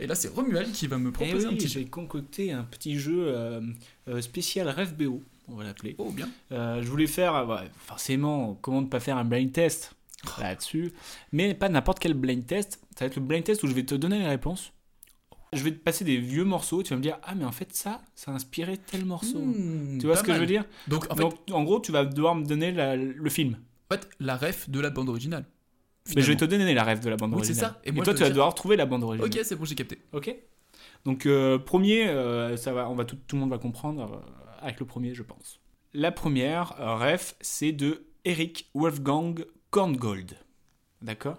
Et 0.00 0.06
là, 0.06 0.14
c'est 0.14 0.28
Romuald 0.28 0.72
qui 0.72 0.86
va 0.86 0.98
me 0.98 1.10
Eh 1.10 1.12
proposer 1.12 1.46
oui, 1.46 1.52
un 1.52 1.56
petit 1.56 1.68
j'ai 1.68 1.86
concocté 1.86 2.52
un 2.52 2.64
petit 2.64 2.98
jeu 2.98 3.26
euh, 3.28 3.60
euh, 4.08 4.20
spécial 4.20 4.68
Rêve 4.68 4.94
BO, 4.96 5.22
on 5.48 5.54
va 5.56 5.64
l'appeler. 5.64 5.94
Oh, 5.98 6.10
bien. 6.10 6.28
Euh, 6.52 6.82
je 6.82 6.88
voulais 6.88 7.06
faire, 7.06 7.46
ouais, 7.48 7.70
forcément, 7.76 8.54
comment 8.62 8.82
ne 8.82 8.86
pas 8.86 9.00
faire 9.00 9.16
un 9.16 9.24
blind 9.24 9.52
test 9.52 9.94
là-dessus, 10.38 10.92
mais 11.32 11.54
pas 11.54 11.68
n'importe 11.68 11.98
quel 11.98 12.14
blind 12.14 12.46
test. 12.46 12.80
Ça 12.98 13.04
va 13.04 13.06
être 13.06 13.16
le 13.16 13.22
blind 13.22 13.44
test 13.44 13.62
où 13.62 13.66
je 13.66 13.72
vais 13.72 13.84
te 13.84 13.94
donner 13.94 14.18
les 14.18 14.26
réponses. 14.28 14.72
Je 15.52 15.64
vais 15.64 15.72
te 15.72 15.78
passer 15.78 16.04
des 16.04 16.18
vieux 16.18 16.44
morceaux, 16.44 16.82
tu 16.82 16.90
vas 16.90 16.96
me 16.96 17.02
dire 17.02 17.18
Ah, 17.24 17.34
mais 17.34 17.44
en 17.44 17.50
fait, 17.52 17.74
ça, 17.74 18.02
ça 18.14 18.30
a 18.30 18.34
inspiré 18.34 18.76
tel 18.76 19.04
morceau. 19.04 19.40
Hmm, 19.40 19.98
tu 19.98 20.06
vois 20.06 20.16
ce 20.16 20.22
que 20.22 20.32
je 20.32 20.38
veux 20.38 20.46
dire? 20.46 20.64
Donc, 20.88 21.10
en 21.10 21.16
fait- 21.16 21.52
en 21.52 21.64
gros, 21.64 21.80
tu 21.80 21.90
vas 21.90 22.04
devoir 22.04 22.34
me 22.36 22.44
donner 22.46 22.70
la- 22.70 22.94
le 22.96 23.30
film. 23.30 23.56
En 23.90 23.94
fait, 23.96 24.08
la 24.20 24.36
ref 24.36 24.70
de 24.70 24.78
la 24.78 24.90
bande 24.90 25.08
originale. 25.08 25.44
Mais 26.16 26.22
je 26.22 26.32
vais 26.32 26.36
te 26.36 26.44
donner 26.44 26.74
la 26.74 26.84
rêve 26.84 27.00
de 27.00 27.10
la 27.10 27.16
bande 27.16 27.32
Oui, 27.34 27.40
c'est 27.44 27.50
originale. 27.52 27.70
ça. 27.72 27.80
Et 27.84 27.92
toi, 27.92 28.14
tu 28.14 28.20
vas 28.22 28.28
devoir 28.30 28.54
trouver 28.54 28.76
la 28.76 28.86
bande 28.86 29.02
originale. 29.04 29.30
Ok, 29.30 29.40
c'est 29.44 29.56
bon, 29.56 29.64
j'ai 29.64 29.74
capté. 29.74 29.98
Ok. 30.12 30.34
Donc 31.04 31.26
euh, 31.26 31.58
premier, 31.58 32.08
euh, 32.08 32.56
ça 32.56 32.72
va, 32.72 32.88
on 32.90 32.94
va 32.94 33.04
tout, 33.04 33.16
tout 33.26 33.36
le 33.36 33.40
monde 33.40 33.50
va 33.50 33.58
comprendre 33.58 34.02
euh, 34.02 34.56
avec 34.60 34.80
le 34.80 34.86
premier, 34.86 35.14
je 35.14 35.22
pense. 35.22 35.60
La 35.94 36.12
première 36.12 36.74
ref, 36.98 37.36
c'est 37.40 37.72
de 37.72 38.06
Eric 38.24 38.70
Wolfgang 38.74 39.44
Korngold. 39.70 40.36
D'accord? 41.02 41.38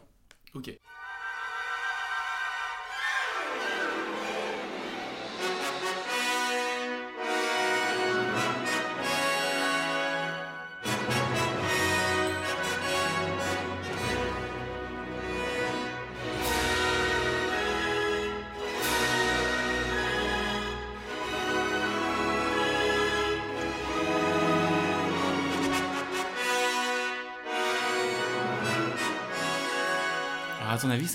Ok. 0.56 0.76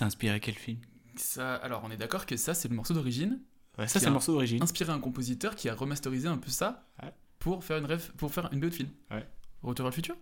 À 0.01 0.05
a 0.05 0.07
inspiré 0.07 0.41
quel 0.41 0.55
film 0.55 0.79
Ça, 1.17 1.55
alors, 1.57 1.83
on 1.85 1.91
est 1.91 1.97
d'accord 1.97 2.27
que 2.27 2.37
ça, 2.37 2.55
c'est 2.55 2.69
le 2.69 2.75
morceau 2.75 2.95
d'origine. 2.95 3.41
Ouais, 3.79 3.89
ça, 3.89 4.01
c'est 4.01 4.07
le 4.07 4.13
morceau 4.13 4.33
d'origine. 4.33 4.63
Inspiré 4.63 4.93
un 4.93 4.99
compositeur 4.99 5.55
qui 5.55 5.69
a 5.69 5.75
remasterisé 5.75 6.29
un 6.29 6.39
peu 6.39 6.51
ça 6.51 6.87
pour 7.39 7.63
faire 7.63 7.79
une 7.79 7.87
ref, 7.87 8.11
pour 8.13 8.33
faire 8.33 8.49
une 8.53 8.61
BO 8.61 8.69
de 8.69 8.75
film. 8.75 8.89
Ouais. 9.11 9.27
Retour 9.63 9.85
vers 9.85 9.91
le 9.91 9.95
futur 9.95 10.17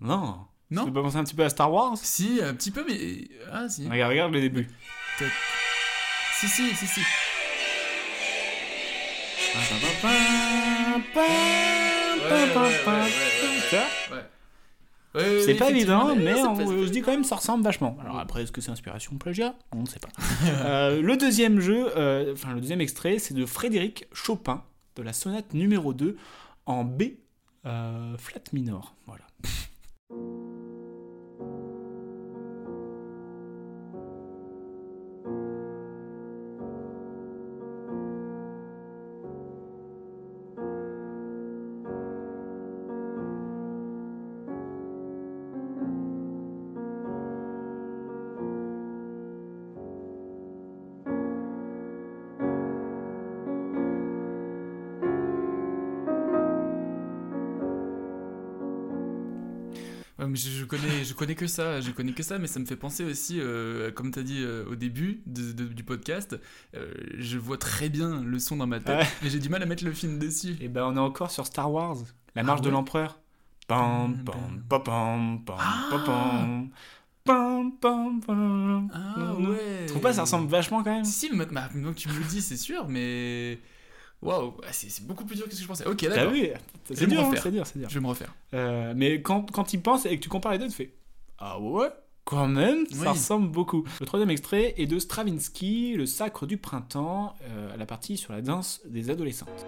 Non. 0.00 0.46
Non. 0.70 0.84
Tu 0.84 0.92
peux 0.92 1.02
penser 1.02 1.16
un 1.16 1.24
petit 1.24 1.34
peu 1.34 1.44
à 1.44 1.48
Star 1.48 1.72
Wars 1.72 1.96
Si, 1.96 2.40
un 2.42 2.54
petit 2.54 2.70
peu, 2.70 2.84
mais 2.88 3.28
ah 3.52 3.68
si. 3.68 3.88
Regarde, 3.88 4.10
regarde 4.10 4.32
le 4.32 4.40
début. 4.40 4.68
Si, 6.38 6.48
si, 6.48 6.74
si, 6.74 6.86
si. 6.86 7.00
Ouais, 15.14 15.40
c'est 15.44 15.52
oui, 15.52 15.58
pas 15.58 15.70
évident, 15.70 16.14
mais 16.14 16.34
c'est 16.34 16.42
on- 16.46 16.82
je 16.84 16.90
dis 16.90 17.00
quand 17.00 17.10
même 17.12 17.24
ça 17.24 17.36
ressemble 17.36 17.64
vachement. 17.64 17.96
Alors 18.02 18.18
après, 18.18 18.42
est-ce 18.42 18.52
que 18.52 18.60
c'est 18.60 18.70
inspiration 18.70 19.16
plagiat? 19.16 19.54
On 19.72 19.80
ne 19.82 19.86
sait 19.86 19.98
pas. 20.00 20.08
Euh, 20.64 21.00
le 21.00 21.16
deuxième 21.16 21.60
jeu, 21.60 21.88
euh, 21.96 22.32
enfin 22.34 22.52
le 22.54 22.60
deuxième 22.60 22.80
extrait, 22.80 23.18
c'est 23.18 23.34
de 23.34 23.46
Frédéric 23.46 24.06
Chopin, 24.12 24.62
de 24.96 25.02
la 25.02 25.12
sonate 25.12 25.54
numéro 25.54 25.92
2 25.94 26.16
en 26.66 26.84
B 26.84 27.02
euh, 27.64 28.16
flat 28.18 28.40
minor. 28.52 28.94
Voilà. 29.06 29.24
Connais, 60.66 61.04
je 61.04 61.14
connais 61.14 61.34
que 61.34 61.46
ça, 61.46 61.80
je 61.80 61.90
connais 61.90 62.12
que 62.12 62.22
ça, 62.22 62.38
mais 62.38 62.46
ça 62.46 62.60
me 62.60 62.64
fait 62.66 62.76
penser 62.76 63.04
aussi, 63.04 63.38
euh, 63.40 63.90
comme 63.90 64.10
tu 64.10 64.18
as 64.18 64.22
dit 64.22 64.42
euh, 64.42 64.64
au 64.70 64.74
début 64.76 65.22
de- 65.26 65.52
de- 65.52 65.64
du 65.72 65.82
podcast, 65.84 66.38
euh, 66.74 66.92
je 67.18 67.38
vois 67.38 67.58
très 67.58 67.88
bien 67.88 68.22
le 68.22 68.38
son 68.38 68.56
dans 68.56 68.66
ma 68.66 68.80
tête, 68.80 68.98
Ouais. 68.98 69.06
mais 69.22 69.30
j'ai 69.30 69.38
du 69.38 69.48
mal 69.48 69.62
à 69.62 69.66
mettre 69.66 69.84
le 69.84 69.92
film 69.92 70.18
dessus. 70.18 70.56
Et 70.60 70.68
ben 70.68 70.84
on 70.84 70.96
est 70.96 71.00
encore 71.00 71.30
sur 71.30 71.46
Star 71.46 71.70
Wars, 71.72 71.96
la 72.34 72.42
marche 72.42 72.60
Ah 72.60 72.62
de 72.62 72.68
ouais 72.68 72.72
l'empereur. 72.74 73.20
Pam 73.68 74.16
pam 74.24 74.34
pam 74.68 74.82
pam 74.84 75.44
pam 75.44 75.58
pam 75.90 76.04
pam. 76.04 76.70
Pam, 77.24 77.72
pam, 77.80 78.20
pam. 78.24 78.88
Ah 78.94 79.34
ouais. 79.34 79.80
Tu 79.80 79.86
trouves 79.88 80.00
pas 80.02 80.12
ça 80.12 80.20
ressemble 80.22 80.48
vachement 80.48 80.84
quand 80.84 80.94
même? 80.94 81.04
Si, 81.04 81.28
mais 81.32 81.38
ma- 81.46 81.68
maintenant 81.68 81.92
que 81.92 81.98
tu 81.98 82.08
me 82.08 82.14
le 82.16 82.24
dis, 82.24 82.40
c'est 82.40 82.56
sûr, 82.56 82.86
mais. 82.88 83.58
Waouh, 84.22 84.54
ah, 84.62 84.72
c'est 84.72 85.06
beaucoup 85.06 85.24
plus 85.24 85.36
dur 85.36 85.44
que 85.44 85.52
ce 85.52 85.56
que 85.58 85.62
je 85.62 85.68
pensais. 85.68 85.86
Ok, 85.86 85.98
T'as 85.98 86.08
d'accord. 86.08 86.32
vu 86.32 86.48
C'est 86.92 87.06
dur, 87.06 87.20
hein, 87.20 87.32
c'est 87.40 87.50
dur, 87.50 87.66
c'est 87.66 87.78
dur. 87.78 87.88
Je 87.88 87.94
vais 87.94 88.00
me 88.00 88.08
refaire. 88.08 88.34
Euh, 88.54 88.92
mais 88.96 89.20
quand, 89.22 89.50
quand 89.52 89.72
il 89.72 89.80
pense 89.82 90.06
et 90.06 90.16
que 90.16 90.22
tu 90.22 90.28
compares 90.28 90.52
les 90.52 90.58
deux, 90.58 90.68
tu 90.68 90.72
fais 90.74 90.94
Ah 91.38 91.60
ouais 91.60 91.88
Quand 92.24 92.48
même, 92.48 92.86
ça 92.86 93.12
ressemble 93.12 93.48
beaucoup. 93.50 93.84
Le 94.00 94.06
troisième 94.06 94.30
extrait 94.30 94.74
est 94.78 94.86
de 94.86 94.98
Stravinsky, 94.98 95.94
Le 95.96 96.06
Sacre 96.06 96.46
du 96.46 96.56
Printemps, 96.56 97.34
euh, 97.42 97.76
la 97.76 97.86
partie 97.86 98.16
sur 98.16 98.32
la 98.32 98.40
danse 98.42 98.80
des 98.86 99.10
adolescentes. 99.10 99.66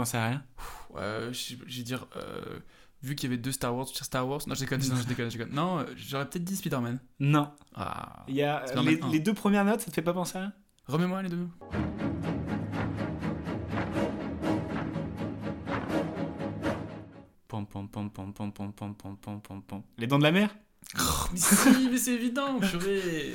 Penser 0.00 0.16
à 0.16 0.26
rien 0.28 0.42
Euh, 0.96 1.32
je 1.32 1.56
vais 1.56 1.82
dire, 1.82 2.06
euh, 2.16 2.58
vu 3.02 3.14
qu'il 3.14 3.28
y 3.28 3.32
avait 3.32 3.40
deux 3.40 3.52
Star 3.52 3.76
Wars, 3.76 3.86
Star 3.86 4.26
Wars. 4.26 4.40
Non, 4.46 4.54
je 4.54 4.60
déconne, 4.60 4.80
non, 4.80 4.96
je 4.96 5.06
déconne, 5.06 5.30
je 5.30 5.36
déconne. 5.38 5.54
Non, 5.54 5.78
euh, 5.80 5.84
j'aurais 5.96 6.28
peut-être 6.28 6.44
dit 6.44 6.56
Spider-Man. 6.56 6.98
Non. 7.20 7.50
Ah. 7.74 8.24
Il 8.26 8.34
y 8.34 8.42
a 8.42 8.64
les, 8.82 9.00
1. 9.02 9.10
les 9.10 9.20
deux 9.20 9.34
premières 9.34 9.64
notes, 9.64 9.80
ça 9.80 9.90
te 9.90 9.94
fait 9.94 10.02
pas 10.02 10.14
penser 10.14 10.38
à 10.38 10.40
rien 10.40 10.52
Remets-moi 10.86 11.22
les 11.22 11.28
deux. 11.28 11.46
Pom, 17.46 17.66
pom, 17.66 17.88
pom, 17.88 18.10
pom, 18.10 18.32
pom, 18.32 18.52
pom, 18.52 18.72
pom, 18.72 18.94
pom, 18.94 19.16
pom, 19.18 19.40
pom, 19.40 19.62
pom. 19.62 19.82
Les 19.98 20.06
dents 20.06 20.18
de 20.18 20.22
la 20.24 20.32
mer 20.32 20.50
mais 21.32 21.38
si, 21.38 21.88
mais 21.90 21.98
c'est 21.98 22.14
évident, 22.14 22.58
purée. 22.58 23.32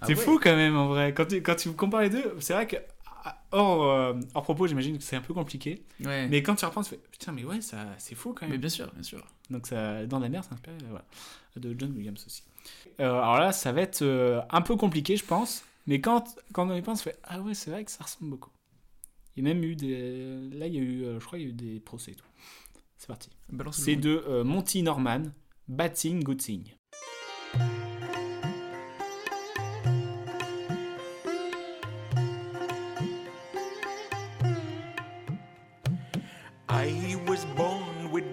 Ah 0.00 0.06
C'est 0.06 0.16
ouais. 0.16 0.24
fou 0.24 0.38
quand 0.42 0.56
même 0.56 0.76
en 0.76 0.86
vrai. 0.86 1.12
Quand 1.12 1.26
tu, 1.26 1.42
quand 1.42 1.56
tu 1.56 1.72
compares 1.72 2.02
les 2.02 2.10
deux, 2.10 2.36
c'est 2.38 2.54
vrai 2.54 2.66
que 2.66 2.76
hors, 3.52 3.84
euh, 3.84 4.14
hors 4.34 4.42
propos, 4.42 4.66
j'imagine 4.66 4.98
que 4.98 5.04
c'est 5.04 5.16
un 5.16 5.20
peu 5.20 5.34
compliqué. 5.34 5.82
Ouais. 6.04 6.28
Mais 6.28 6.42
quand 6.42 6.54
tu 6.54 6.64
reprends, 6.64 6.82
tu 6.82 6.90
fais 6.90 7.00
putain, 7.10 7.32
mais 7.32 7.44
ouais, 7.44 7.60
ça, 7.60 7.86
c'est 7.98 8.14
fou 8.14 8.32
quand 8.32 8.42
même. 8.42 8.52
Mais 8.52 8.58
bien 8.58 8.68
sûr, 8.68 8.90
bien 8.92 9.02
sûr. 9.02 9.24
Donc 9.50 9.66
ça, 9.66 10.06
dans 10.06 10.18
la 10.18 10.28
mer, 10.28 10.44
ça 10.44 10.54
inspiré 10.54 10.76
voilà, 10.88 11.04
de 11.56 11.74
John 11.78 11.92
Williams 11.92 12.24
aussi. 12.26 12.42
Euh, 13.00 13.10
alors 13.10 13.38
là, 13.38 13.52
ça 13.52 13.72
va 13.72 13.82
être 13.82 14.02
euh, 14.02 14.40
un 14.50 14.62
peu 14.62 14.76
compliqué, 14.76 15.16
je 15.16 15.24
pense. 15.24 15.64
Mais 15.86 16.00
quand, 16.00 16.36
quand 16.52 16.68
on 16.68 16.74
y 16.74 16.82
pense, 16.82 17.00
on 17.00 17.04
fait 17.04 17.18
ah 17.24 17.40
ouais, 17.40 17.54
c'est 17.54 17.70
vrai 17.70 17.84
que 17.84 17.90
ça 17.90 18.04
ressemble 18.04 18.30
beaucoup. 18.30 18.50
Il 19.36 19.44
y 19.44 19.50
a 19.50 19.54
même 19.54 19.62
eu 19.64 19.76
des. 19.76 20.50
Là, 20.52 20.66
il 20.66 20.74
y 20.74 20.78
a 20.78 20.82
eu, 20.82 21.04
je 21.18 21.24
crois, 21.24 21.38
il 21.38 21.42
y 21.42 21.46
a 21.46 21.50
eu 21.50 21.52
des 21.52 21.80
procès 21.80 22.12
et 22.12 22.14
tout. 22.14 22.26
C'est 22.96 23.06
parti. 23.06 23.30
C'est 23.72 23.96
de 23.96 24.42
Monty 24.42 24.82
Norman, 24.82 25.22
Bad 25.68 25.94
Thing, 25.94 26.22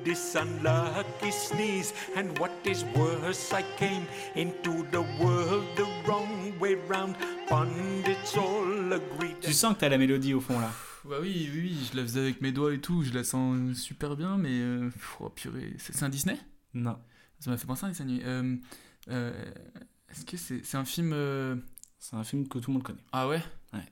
this 0.07 0.35
unlucky 0.35 1.31
sneeze, 1.31 1.93
and 2.15 2.37
what 2.39 2.51
is 2.65 2.85
worse, 2.95 3.51
I 3.53 3.61
came 3.77 4.05
into 4.35 4.83
the 4.89 5.01
world 5.21 5.65
the 5.75 5.83
wrong 6.07 6.57
way 6.61 6.75
round. 6.87 7.15
Pundits 7.49 8.37
all 8.37 8.93
agree 8.93 9.35
Tu 9.41 9.51
sens 9.51 9.73
que 9.75 9.79
t'as 9.81 9.89
la 9.89 9.97
mélodie 9.97 10.33
au 10.33 10.39
fond 10.39 10.57
là. 10.59 10.71
Bah 11.03 11.17
oui, 11.21 11.49
oui, 11.53 11.59
oui, 11.61 11.89
je 11.91 11.97
la 11.97 12.03
faisais 12.03 12.21
avec 12.21 12.41
mes 12.41 12.53
doigts 12.53 12.73
et 12.73 12.79
tout, 12.79 13.03
je 13.03 13.13
la 13.13 13.25
sens 13.25 13.77
super 13.77 14.15
bien, 14.15 14.37
mais. 14.37 14.49
euh, 14.51 14.89
oh 15.19 15.29
purée, 15.29 15.73
c'est 15.77 16.03
un 16.03 16.09
Disney? 16.09 16.37
Non. 16.73 16.97
Ça 17.39 17.51
m'a 17.51 17.57
fait 17.57 17.67
penser 17.67 17.85
à 17.85 17.89
un 17.89 17.93
animé. 17.99 18.21
Euh, 18.25 18.55
euh, 19.09 19.51
Est-ce 20.09 20.25
que 20.25 20.37
c'est 20.37 20.75
un 20.77 20.85
film. 20.85 21.11
euh, 21.13 21.55
C'est 21.99 22.15
un 22.15 22.23
film 22.23 22.47
que 22.47 22.59
tout 22.59 22.71
le 22.71 22.75
monde 22.75 22.83
connaît. 22.83 23.03
Ah 23.11 23.27
ouais? 23.27 23.41
Ouais. 23.73 23.85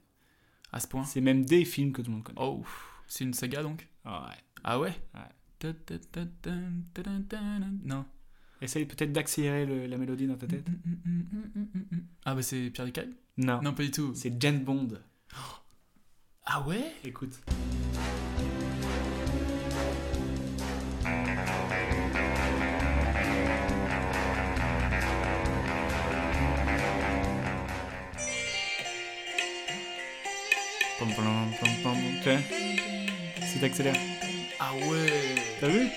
À 0.71 0.79
ce 0.79 0.87
point? 0.87 1.03
C'est 1.03 1.21
même 1.21 1.43
des 1.45 1.65
films 1.65 1.91
que 1.91 2.01
tout 2.01 2.09
le 2.09 2.15
monde 2.15 2.23
connaît. 2.23 2.39
Oh, 2.41 2.63
c'est 3.07 3.25
une 3.25 3.33
saga 3.33 3.63
donc? 3.63 3.87
Ah 4.05 4.27
ouais. 4.29 4.35
Ah 4.63 4.79
ouais? 4.79 4.93
Ouais. 5.13 5.21
Non. 7.83 8.05
Essaye 8.61 8.85
peut-être 8.85 9.11
d'accélérer 9.11 9.65
le- 9.65 9.85
la 9.87 9.97
mélodie 9.97 10.27
dans 10.27 10.37
ta 10.37 10.47
tête. 10.47 10.65
Ah 12.25 12.35
bah 12.35 12.41
c'est 12.41 12.69
Pierre 12.71 12.85
Descailles? 12.85 13.13
Non. 13.37 13.61
Non, 13.61 13.73
pas 13.73 13.83
du 13.83 13.91
tout. 13.91 14.13
C'est 14.15 14.39
Jane 14.41 14.63
Bond. 14.63 14.87
Ah 16.47 16.61
ouais? 16.67 16.93
Écoute. 17.03 17.41
Pom, 30.99 31.09
pom, 31.13 31.25
pom, 31.59 31.69
pom, 31.83 31.97
tu 32.23 32.29
vois 32.29 32.39
Si 33.45 33.59
t'accélères. 33.59 33.95
Ah 34.59 34.73
ouais 34.75 35.35
T'as 35.59 35.67
vu? 35.67 35.87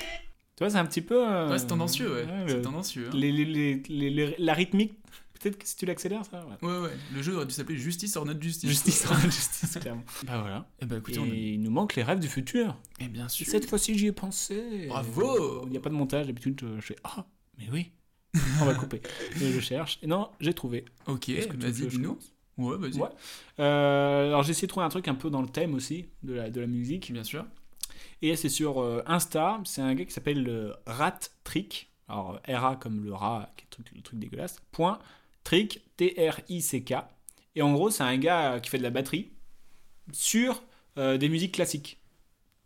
Tu 0.57 0.65
vois, 0.65 0.71
c'est 0.71 0.79
un 0.79 0.87
petit 0.87 1.03
peu. 1.03 1.27
euh, 1.29 1.51
Ouais, 1.51 1.59
c'est 1.59 1.67
tendancieux, 1.67 2.13
ouais. 2.13 2.27
C'est 2.49 2.55
le- 2.57 2.63
tendancieux, 2.63 3.07
hein. 3.09 3.17
les- 3.17 3.31
les- 3.33 3.45
les- 3.45 3.83
les- 3.89 4.11
les- 4.11 4.35
la 4.39 4.55
rythmique, 4.55 4.95
peut-être 5.41 5.57
que 5.59 5.67
si 5.67 5.77
tu 5.77 5.87
l'accélères, 5.87 6.25
ça. 6.25 6.45
Ouais. 6.47 6.69
Ouais, 6.69 6.79
ouais. 6.81 6.97
Le 7.15 7.23
jeu 7.23 7.37
aurait 7.37 7.47
dû 7.47 7.55
s'appeler 7.55 7.79
Justice 7.79 8.17
or 8.17 8.27
not 8.27 8.41
Justice. 8.41 8.69
Justice, 8.69 9.07
or 9.07 9.13
not 9.17 9.21
justice, 9.31 9.79
clairement. 9.81 10.03
Bah 10.27 10.39
voilà. 10.41 10.69
Et 10.81 10.87
bah 10.87 10.97
écoutez, 10.97 11.17
Et 11.19 11.21
on 11.21 11.27
il 11.27 11.61
nous 11.63 11.71
manque 11.71 11.95
les 11.95 12.03
rêves 12.03 12.19
du 12.19 12.27
futur. 12.29 12.77
Et 12.99 13.07
bien 13.09 13.29
sûr. 13.29 13.47
Cette 13.47 13.69
fois-ci, 13.69 13.97
j'y 13.97 14.07
ai 14.09 14.13
pensé. 14.13 14.87
Bravo 14.89 15.63
Il 15.67 15.71
n'y 15.71 15.77
a 15.77 15.81
pas 15.81 15.91
de 15.91 15.95
montage, 15.95 16.27
d'habitude, 16.27 16.61
je, 16.77 16.81
fais 16.81 16.97
Ah, 17.05 17.25
mais 17.59 17.67
oui 17.73 17.93
On 18.61 18.65
va 18.65 18.75
couper. 18.75 19.01
Et 19.41 19.53
je 19.53 19.61
cherche. 19.61 20.01
Et 20.03 20.09
non, 20.09 20.31
j'ai 20.41 20.53
trouvé. 20.55 20.85
Ok, 21.07 21.29
vas-y, 21.31 21.87
dis-nous. 21.87 22.19
Ouais, 22.59 22.77
vas-y. 22.77 22.99
Ouais. 22.99 23.09
Euh, 23.61 24.27
alors 24.27 24.43
j'ai 24.43 24.51
essayé 24.51 24.67
de 24.67 24.71
trouver 24.71 24.85
un 24.85 24.89
truc 24.89 25.07
un 25.07 25.15
peu 25.15 25.31
dans 25.31 25.43
le 25.43 25.49
thème 25.49 25.75
aussi 25.75 26.07
de 26.25 26.33
la, 26.35 26.51
de 26.51 26.61
la 26.61 26.67
musique. 26.67 27.13
Bien 27.13 27.23
sûr. 27.23 27.47
Et 28.23 28.37
c'est 28.37 28.49
sur 28.49 28.81
euh, 28.81 29.03
Insta, 29.07 29.61
c'est 29.65 29.81
un 29.81 29.95
gars 29.95 30.05
qui 30.05 30.13
s'appelle 30.13 30.49
euh, 30.49 30.75
Rat 30.87 31.21
Trick. 31.45 31.91
Alors 32.09 32.41
RA 32.49 32.77
comme 32.77 33.05
le 33.05 33.13
rat, 33.13 33.51
le 33.59 33.69
truc, 33.71 33.91
le 33.95 34.03
truc 34.03 34.19
dégueulasse. 34.19 34.61
Point 34.73 34.99
Trick, 35.45 35.83
T-R-I-C-K. 35.97 36.95
Et 37.55 37.63
en 37.63 37.73
gros, 37.73 37.91
c'est 37.91 38.03
un 38.03 38.17
gars 38.19 38.61
qui 38.61 38.71
fait 38.71 38.79
de 38.79 38.83
la 38.83 38.91
batterie 38.91 39.31
sur 40.13 40.63
euh, 40.97 41.19
des 41.19 41.29
musiques 41.29 41.53
classiques. 41.53 41.99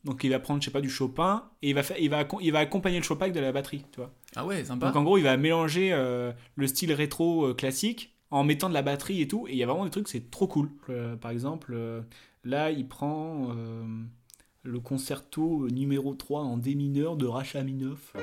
Donc 0.04 0.24
il 0.24 0.30
va 0.30 0.40
prendre, 0.40 0.60
je 0.60 0.66
sais 0.66 0.72
pas, 0.72 0.80
du 0.80 0.90
Chopin 0.90 1.44
et 1.62 1.70
il 1.70 1.74
va, 1.74 1.82
faire, 1.82 1.98
il 1.98 2.10
va, 2.10 2.26
il 2.40 2.52
va 2.52 2.58
accompagner 2.58 2.98
le 2.98 3.04
Chopin 3.04 3.26
avec 3.26 3.34
de 3.34 3.40
la 3.40 3.52
batterie, 3.52 3.84
tu 3.92 3.98
vois. 4.00 4.12
Ah 4.34 4.44
ouais, 4.44 4.64
sympa. 4.64 4.86
Donc 4.86 4.96
en 4.96 5.02
gros, 5.04 5.18
il 5.18 5.24
va 5.24 5.36
mélanger 5.36 5.92
euh, 5.92 6.32
le 6.56 6.66
style 6.66 6.92
rétro 6.92 7.46
euh, 7.46 7.54
classique 7.54 8.16
en 8.30 8.44
mettant 8.44 8.68
de 8.68 8.74
la 8.74 8.82
batterie 8.82 9.20
et 9.20 9.28
tout. 9.28 9.46
Et 9.46 9.52
il 9.52 9.58
y 9.58 9.62
a 9.62 9.66
vraiment 9.66 9.84
des 9.84 9.90
trucs, 9.90 10.08
c'est 10.08 10.30
trop 10.30 10.48
cool. 10.48 10.70
Euh, 10.88 11.16
par 11.16 11.30
exemple, 11.30 11.76
là, 12.44 12.70
il 12.70 12.88
prend 12.88 13.54
le 14.64 14.78
concerto 14.78 15.68
numéro 15.70 16.14
3 16.14 16.42
en 16.42 16.56
D 16.56 16.74
mineur 16.74 17.16
de 17.16 17.26
Rachmaninoff. 17.26 18.14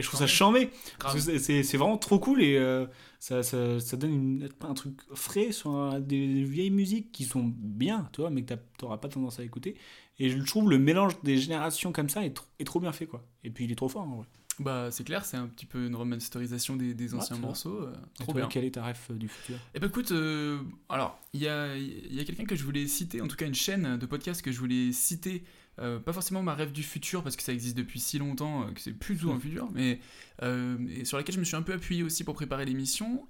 Et 0.00 0.02
je 0.02 0.08
trouve 0.08 0.18
ça 0.18 0.26
que 0.26 1.38
c'est- 1.62 1.76
vraiment 1.76 1.98
trop 1.98 2.18
cool 2.18 2.42
et 2.42 2.56
euh, 2.56 2.86
ça, 3.18 3.42
ça, 3.42 3.78
ça 3.80 3.96
donne 3.96 4.12
une- 4.14 4.48
un 4.62 4.74
truc 4.74 4.98
frais 5.14 5.52
sur 5.52 6.00
des 6.00 6.42
vieilles 6.42 6.70
musiques 6.70 7.12
qui 7.12 7.24
sont 7.24 7.52
bien, 7.56 8.08
tu 8.12 8.22
vois, 8.22 8.30
mais 8.30 8.42
que 8.42 8.54
t'auras 8.78 8.96
pas 8.96 9.08
tendance 9.08 9.38
à 9.38 9.44
écouter. 9.44 9.76
Et 10.18 10.30
je 10.30 10.38
trouve 10.42 10.70
le 10.70 10.78
mélange 10.78 11.12
des 11.22 11.36
générations 11.36 11.92
comme 11.92 12.08
ça 12.08 12.24
est, 12.24 12.36
tr- 12.36 12.44
est 12.58 12.64
trop 12.64 12.80
bien 12.80 12.92
fait, 12.92 13.06
quoi. 13.06 13.24
Et 13.44 13.50
puis 13.50 13.64
il 13.64 13.72
est 13.72 13.76
trop 13.76 13.88
fort, 13.88 14.02
en 14.02 14.16
vrai. 14.16 14.26
Bah 14.58 14.88
c'est 14.90 15.04
clair, 15.04 15.24
c'est 15.24 15.38
un 15.38 15.46
petit 15.46 15.64
peu 15.64 15.86
une 15.86 15.96
remasterisation 15.96 16.76
des, 16.76 17.14
anciens 17.14 17.36
morceaux. 17.38 17.80
euh, 17.82 17.94
trop 18.18 18.34
bien. 18.34 18.46
Quel 18.48 18.64
est 18.64 18.72
ta 18.72 18.84
ref 18.86 19.08
euh, 19.10 19.14
du 19.14 19.28
futur? 19.28 19.56
Eh 19.74 19.80
ben 19.80 19.86
écoute, 19.88 20.12
euh, 20.12 20.58
alors, 20.90 21.18
il 21.32 21.40
y 21.40 21.48
a, 21.48 21.76
il 21.76 22.14
y 22.14 22.20
a 22.20 22.24
quelqu'un 22.24 22.44
que 22.44 22.56
je 22.56 22.64
voulais 22.64 22.86
citer, 22.86 23.22
en 23.22 23.26
tout 23.28 23.36
cas 23.36 23.46
une 23.46 23.54
chaîne 23.54 23.96
de 23.96 24.04
podcast 24.06 24.42
que 24.42 24.52
je 24.52 24.58
voulais 24.58 24.92
citer, 24.92 25.44
euh, 25.80 25.98
pas 25.98 26.12
forcément 26.12 26.42
ma 26.42 26.54
rêve 26.54 26.72
du 26.72 26.82
futur, 26.82 27.22
parce 27.22 27.36
que 27.36 27.42
ça 27.42 27.52
existe 27.52 27.76
depuis 27.76 28.00
si 28.00 28.18
longtemps 28.18 28.66
euh, 28.66 28.72
que 28.72 28.80
c'est 28.80 28.92
plus 28.92 29.16
tout 29.16 29.30
un 29.30 29.40
futur, 29.40 29.70
mais 29.72 29.98
euh, 30.42 30.76
et 30.90 31.04
sur 31.04 31.16
laquelle 31.16 31.34
je 31.34 31.40
me 31.40 31.44
suis 31.44 31.56
un 31.56 31.62
peu 31.62 31.72
appuyé 31.72 32.02
aussi 32.02 32.24
pour 32.24 32.34
préparer 32.34 32.64
l'émission. 32.64 33.26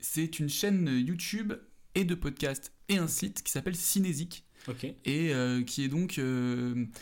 c'est 0.00 0.38
une 0.38 0.48
chaîne 0.48 0.88
YouTube 0.88 1.54
et 1.94 2.04
de 2.04 2.14
podcast 2.14 2.72
et 2.88 2.98
un 2.98 3.06
site 3.06 3.42
qui 3.42 3.52
s'appelle 3.52 3.76
Cinésique. 3.76 4.44
Et 5.04 5.32
qui 5.66 5.84
est 5.84 5.88
donc 5.88 6.16
une 6.16 6.92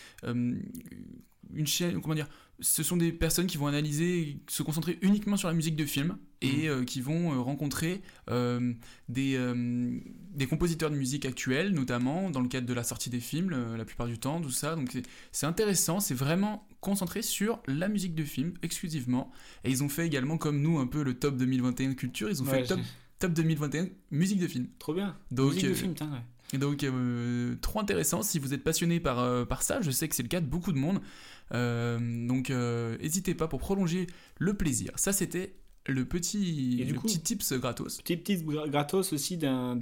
chaîne, 1.66 2.01
comment 2.01 2.15
dire, 2.15 2.29
ce 2.61 2.83
sont 2.83 2.97
des 2.97 3.12
personnes 3.12 3.47
qui 3.47 3.57
vont 3.57 3.66
analyser, 3.66 4.39
se 4.49 4.62
concentrer 4.62 4.99
uniquement 5.03 5.37
sur 5.37 5.49
la 5.49 5.55
musique 5.55 5.77
de 5.77 5.87
film 5.87 6.19
et 6.43 6.69
euh, 6.69 6.85
qui 6.85 7.01
vont 7.01 7.32
euh, 7.32 7.40
rencontrer 7.40 8.02
euh, 8.31 8.73
des, 9.09 9.35
euh, 9.36 9.98
des 10.35 10.47
compositeurs 10.47 10.90
de 10.90 10.97
musique 10.97 11.24
actuels, 11.24 11.73
notamment 11.73 12.31
dans 12.31 12.40
le 12.40 12.48
cadre 12.48 12.66
de 12.66 12.74
la 12.74 12.82
sortie 12.85 13.10
des 13.10 13.20
films, 13.20 13.51
la 13.77 13.85
plupart 13.85 14.06
du 14.06 14.19
temps, 14.19 14.40
tout 14.40 14.51
ça. 14.51 14.74
Donc 14.77 14.90
c'est- 15.32 15.47
intéressant, 15.47 16.01
c'est 16.01 16.14
vraiment 16.14 16.66
concentré 16.81 17.23
sur 17.23 17.60
la 17.66 17.89
musique 17.89 18.14
de 18.14 18.24
film 18.24 18.55
exclusivement. 18.62 19.31
Et 19.64 19.70
ils 19.70 19.82
ont 19.85 19.89
fait 19.89 20.06
également, 20.06 20.39
comme 20.39 20.60
nous, 20.60 20.78
un 20.78 20.86
peu 20.86 21.02
le 21.02 21.14
top 21.14 21.36
2021 21.36 21.94
culture, 21.94 22.28
ils 22.31 22.43
ont 22.43 22.44
fait 22.44 22.52
Ouais, 22.52 22.60
le 22.62 22.66
top, 22.66 22.81
top 23.19 23.32
2021 23.32 23.89
musique 24.10 24.40
de 24.40 24.48
film. 24.48 24.66
Trop 24.78 24.94
bien. 24.94 25.16
Donc, 25.31 25.55
Musique 25.55 25.69
de 25.69 25.74
film, 25.74 25.93
putain, 25.93 26.10
ouais. 26.10 26.19
et 26.55 26.59
donc, 26.59 26.82
euh, 26.82 27.55
trop 27.60 27.78
intéressant. 27.81 28.23
Si 28.23 28.39
vous 28.40 28.52
êtes 28.55 28.64
passionné 28.64 28.98
par, 29.01 29.19
euh, 29.20 29.44
par 29.44 29.62
ça, 29.62 29.81
je 29.81 29.90
sais 29.93 30.09
que 30.09 30.14
c'est 30.16 30.23
le 30.24 30.28
cas 30.28 30.40
de 30.40 30.47
beaucoup 30.47 30.73
de 30.73 30.78
monde. 30.78 31.01
Euh, 31.55 31.98
donc, 32.27 32.51
n'hésitez 32.51 33.35
pas 33.35 33.47
pour 33.48 33.60
prolonger 33.60 34.06
le 34.39 34.55
plaisir. 34.55 34.90
Ça, 34.97 35.12
c'était 35.12 35.55
le 35.87 36.05
petit, 36.05 36.79
Et 36.81 36.85
du 36.85 36.93
le 36.93 36.99
coup- 37.01 37.07
petit 37.07 37.21
tips 37.21 37.53
gratos. 37.55 38.01
Petit 38.03 38.23
tips 38.23 38.43
gra- 38.45 38.69
gratos 38.71 39.13
aussi 39.13 39.37
d'un- 39.37 39.77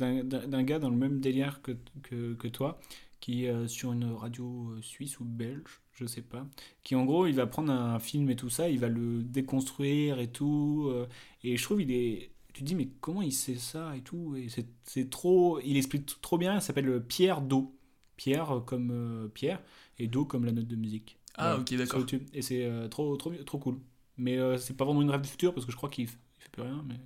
gars 0.63 0.79
dans 0.79 0.91
le 0.91 0.97
même 0.97 1.21
délire 1.21 1.61
que, 1.63 1.73
que, 2.03 2.35
que 2.35 2.49
toi, 2.49 2.81
qui 3.21 3.45
est 3.45 3.51
euh, 3.51 3.69
sur 3.69 3.93
une 3.93 4.05
radio 4.13 4.71
euh, 4.71 4.83
suisse 4.83 5.21
ou 5.21 5.25
belge, 5.25 5.83
je 5.93 6.07
sais 6.07 6.23
pas, 6.23 6.47
qui 6.85 6.95
en 6.95 7.05
gros, 7.05 7.27
il 7.27 7.35
va 7.35 7.47
prendre 7.47 7.71
un 7.73 7.99
film 7.99 8.31
et 8.31 8.37
tout 8.37 8.49
ça, 8.49 8.71
il 8.71 8.79
va 8.79 8.89
le 8.89 9.23
déconstruire 9.23 10.19
et 10.21 10.29
tout, 10.33 10.87
euh, 10.91 11.07
et 11.45 11.57
je 11.57 11.63
trouve 11.63 11.83
il 11.83 11.91
est... 11.93 12.31
Tu 12.53 12.63
te 12.63 12.67
dis, 12.67 12.75
mais 12.75 12.89
comment 13.01 13.23
il 13.23 13.33
sait 13.33 13.55
ça 13.55 13.95
et 13.97 14.01
tout 14.01 14.35
et 14.37 14.49
c'est- 14.49 15.11
trop... 15.11 15.61
Il 15.61 15.77
explique 15.77 16.07
trop 16.21 16.39
bien, 16.39 16.57
il 16.57 16.63
s'appelle 16.63 17.03
Pierre 17.07 17.43
Do. 17.43 17.77
Pierre 18.17 18.63
comme 18.67 18.91
euh, 18.91 19.29
Pierre, 19.29 19.63
et 19.99 20.07
Do 20.09 20.25
comme 20.25 20.45
la 20.45 20.53
note 20.53 20.67
de 20.67 20.77
musique. 20.77 21.19
Ah, 21.37 21.57
ok, 21.59 21.75
d'accord. 21.77 22.05
Et 22.35 22.43
c'est 22.43 22.69
trop, 22.91 23.17
trop, 23.17 23.31
trop 23.47 23.59
cool. 23.59 23.79
Mais 24.21 24.37
euh, 24.39 24.57
c'est 24.59 24.77
pas 24.77 24.85
vraiment 24.85 25.03
une 25.03 25.11
rêve 25.11 25.23
du 25.23 25.29
futur, 25.29 25.55
parce 25.55 25.65
que 25.67 25.73
je 25.73 25.77
crois 25.77 25.89
qu'il 25.89 26.05
f- 26.07 26.11
il 26.39 26.43
fait 26.45 26.51
plus 26.53 26.63
rien, 26.63 26.85
mais... 26.87 26.97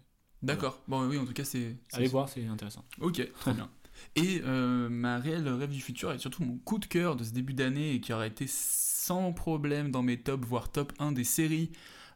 D'accord. 0.42 0.82
Bon, 0.88 1.06
oui, 1.08 1.16
en 1.16 1.24
tout 1.24 1.32
cas, 1.32 1.44
c'est. 1.44 1.76
Allez 1.92 2.06
voir, 2.08 2.28
c'est 2.28 2.44
intéressant. 2.46 2.84
Ok, 3.00 3.26
très 3.40 3.54
bien. 3.54 3.70
Et 4.16 4.42
euh, 4.44 4.88
ma 4.90 5.18
réelle 5.18 5.48
rêve 5.48 5.70
du 5.70 5.80
futur 5.80 6.12
et 6.12 6.18
surtout 6.18 6.42
mon 6.44 6.58
coup 6.58 6.78
de 6.78 6.86
cœur 6.86 7.14
de 7.16 7.22
ce 7.24 7.30
début 7.30 7.54
d'année 7.54 7.94
et 7.94 8.00
qui 8.00 8.12
aurait 8.12 8.28
été 8.28 8.46
sans 8.48 9.32
problème 9.32 9.90
dans 9.92 10.02
mes 10.02 10.18
tops, 10.20 10.46
voire 10.46 10.70
top 10.72 10.92
1 10.98 11.12
des 11.12 11.24
séries 11.24 11.70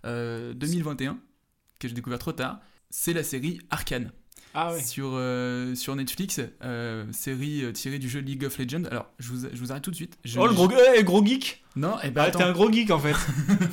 euh, 0.04 0.52
2021, 0.54 1.18
que 1.78 1.86
j'ai 1.88 1.94
découvert 1.94 2.18
trop 2.18 2.32
tard, 2.32 2.58
c'est 2.90 3.12
la 3.12 3.22
série 3.22 3.60
Arcane. 3.70 4.10
Ah 4.54 4.72
ouais. 4.72 4.82
Sur, 4.82 5.10
euh, 5.14 5.74
sur 5.74 5.94
Netflix, 5.94 6.40
euh, 6.62 7.10
série 7.12 7.62
euh, 7.62 7.72
tirée 7.72 7.98
du 8.00 8.08
jeu 8.08 8.20
League 8.20 8.44
of 8.44 8.58
Legends. 8.58 8.84
Alors, 8.90 9.06
je 9.18 9.28
vous, 9.32 9.46
je 9.52 9.58
vous 9.60 9.70
arrête 9.70 9.84
tout 9.84 9.90
de 9.90 9.96
suite. 9.96 10.18
Je- 10.24 10.38
Oh, 10.40 10.46
le 10.46 10.54
gros, 10.54 10.68
je- 10.70 10.98
eh, 10.98 11.04
gros 11.04 11.24
geek 11.24 11.64
Non, 11.76 12.00
et 12.00 12.10
ben 12.10 12.24
Ah, 12.26 12.30
t'es 12.30 12.42
un 12.42 12.52
gros 12.52 12.70
geek 12.72 12.90
en 12.90 12.98
fait 12.98 13.14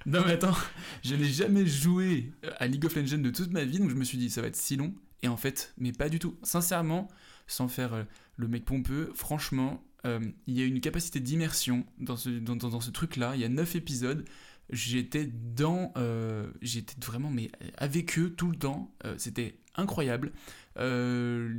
non 0.06 0.22
mais 0.26 0.32
attends, 0.32 0.56
je 1.02 1.14
n'ai 1.14 1.28
jamais 1.28 1.66
joué 1.66 2.32
à 2.58 2.66
League 2.66 2.84
of 2.84 2.94
Legends 2.96 3.18
de 3.18 3.30
toute 3.30 3.50
ma 3.52 3.64
vie, 3.64 3.78
donc 3.78 3.90
je 3.90 3.94
me 3.94 4.04
suis 4.04 4.18
dit 4.18 4.30
ça 4.30 4.40
va 4.40 4.48
être 4.48 4.56
si 4.56 4.76
long. 4.76 4.94
Et 5.22 5.28
en 5.28 5.36
fait, 5.36 5.74
mais 5.76 5.92
pas 5.92 6.08
du 6.08 6.18
tout. 6.18 6.38
Sincèrement, 6.42 7.08
sans 7.46 7.68
faire 7.68 7.92
euh, 7.92 8.04
le 8.36 8.48
mec 8.48 8.64
pompeux, 8.64 9.10
franchement, 9.14 9.84
euh, 10.06 10.18
il 10.46 10.58
y 10.58 10.62
a 10.62 10.64
une 10.64 10.80
capacité 10.80 11.20
d'immersion 11.20 11.84
dans 11.98 12.16
ce, 12.16 12.30
dans, 12.30 12.80
ce 12.80 12.90
truc-là. 12.90 13.32
Il 13.34 13.40
y 13.42 13.44
a 13.44 13.48
9 13.50 13.76
épisodes. 13.76 14.24
J'étais 14.70 15.26
dans... 15.26 15.92
euh, 15.98 16.50
J'étais 16.62 16.94
vraiment 17.04 17.28
mais 17.28 17.50
avec 17.76 18.18
eux 18.18 18.30
tout 18.30 18.50
le 18.50 18.56
temps. 18.56 18.94
Euh, 19.04 19.14
C'était 19.18 19.58
incroyable. 19.76 20.32
Euh, 20.78 21.54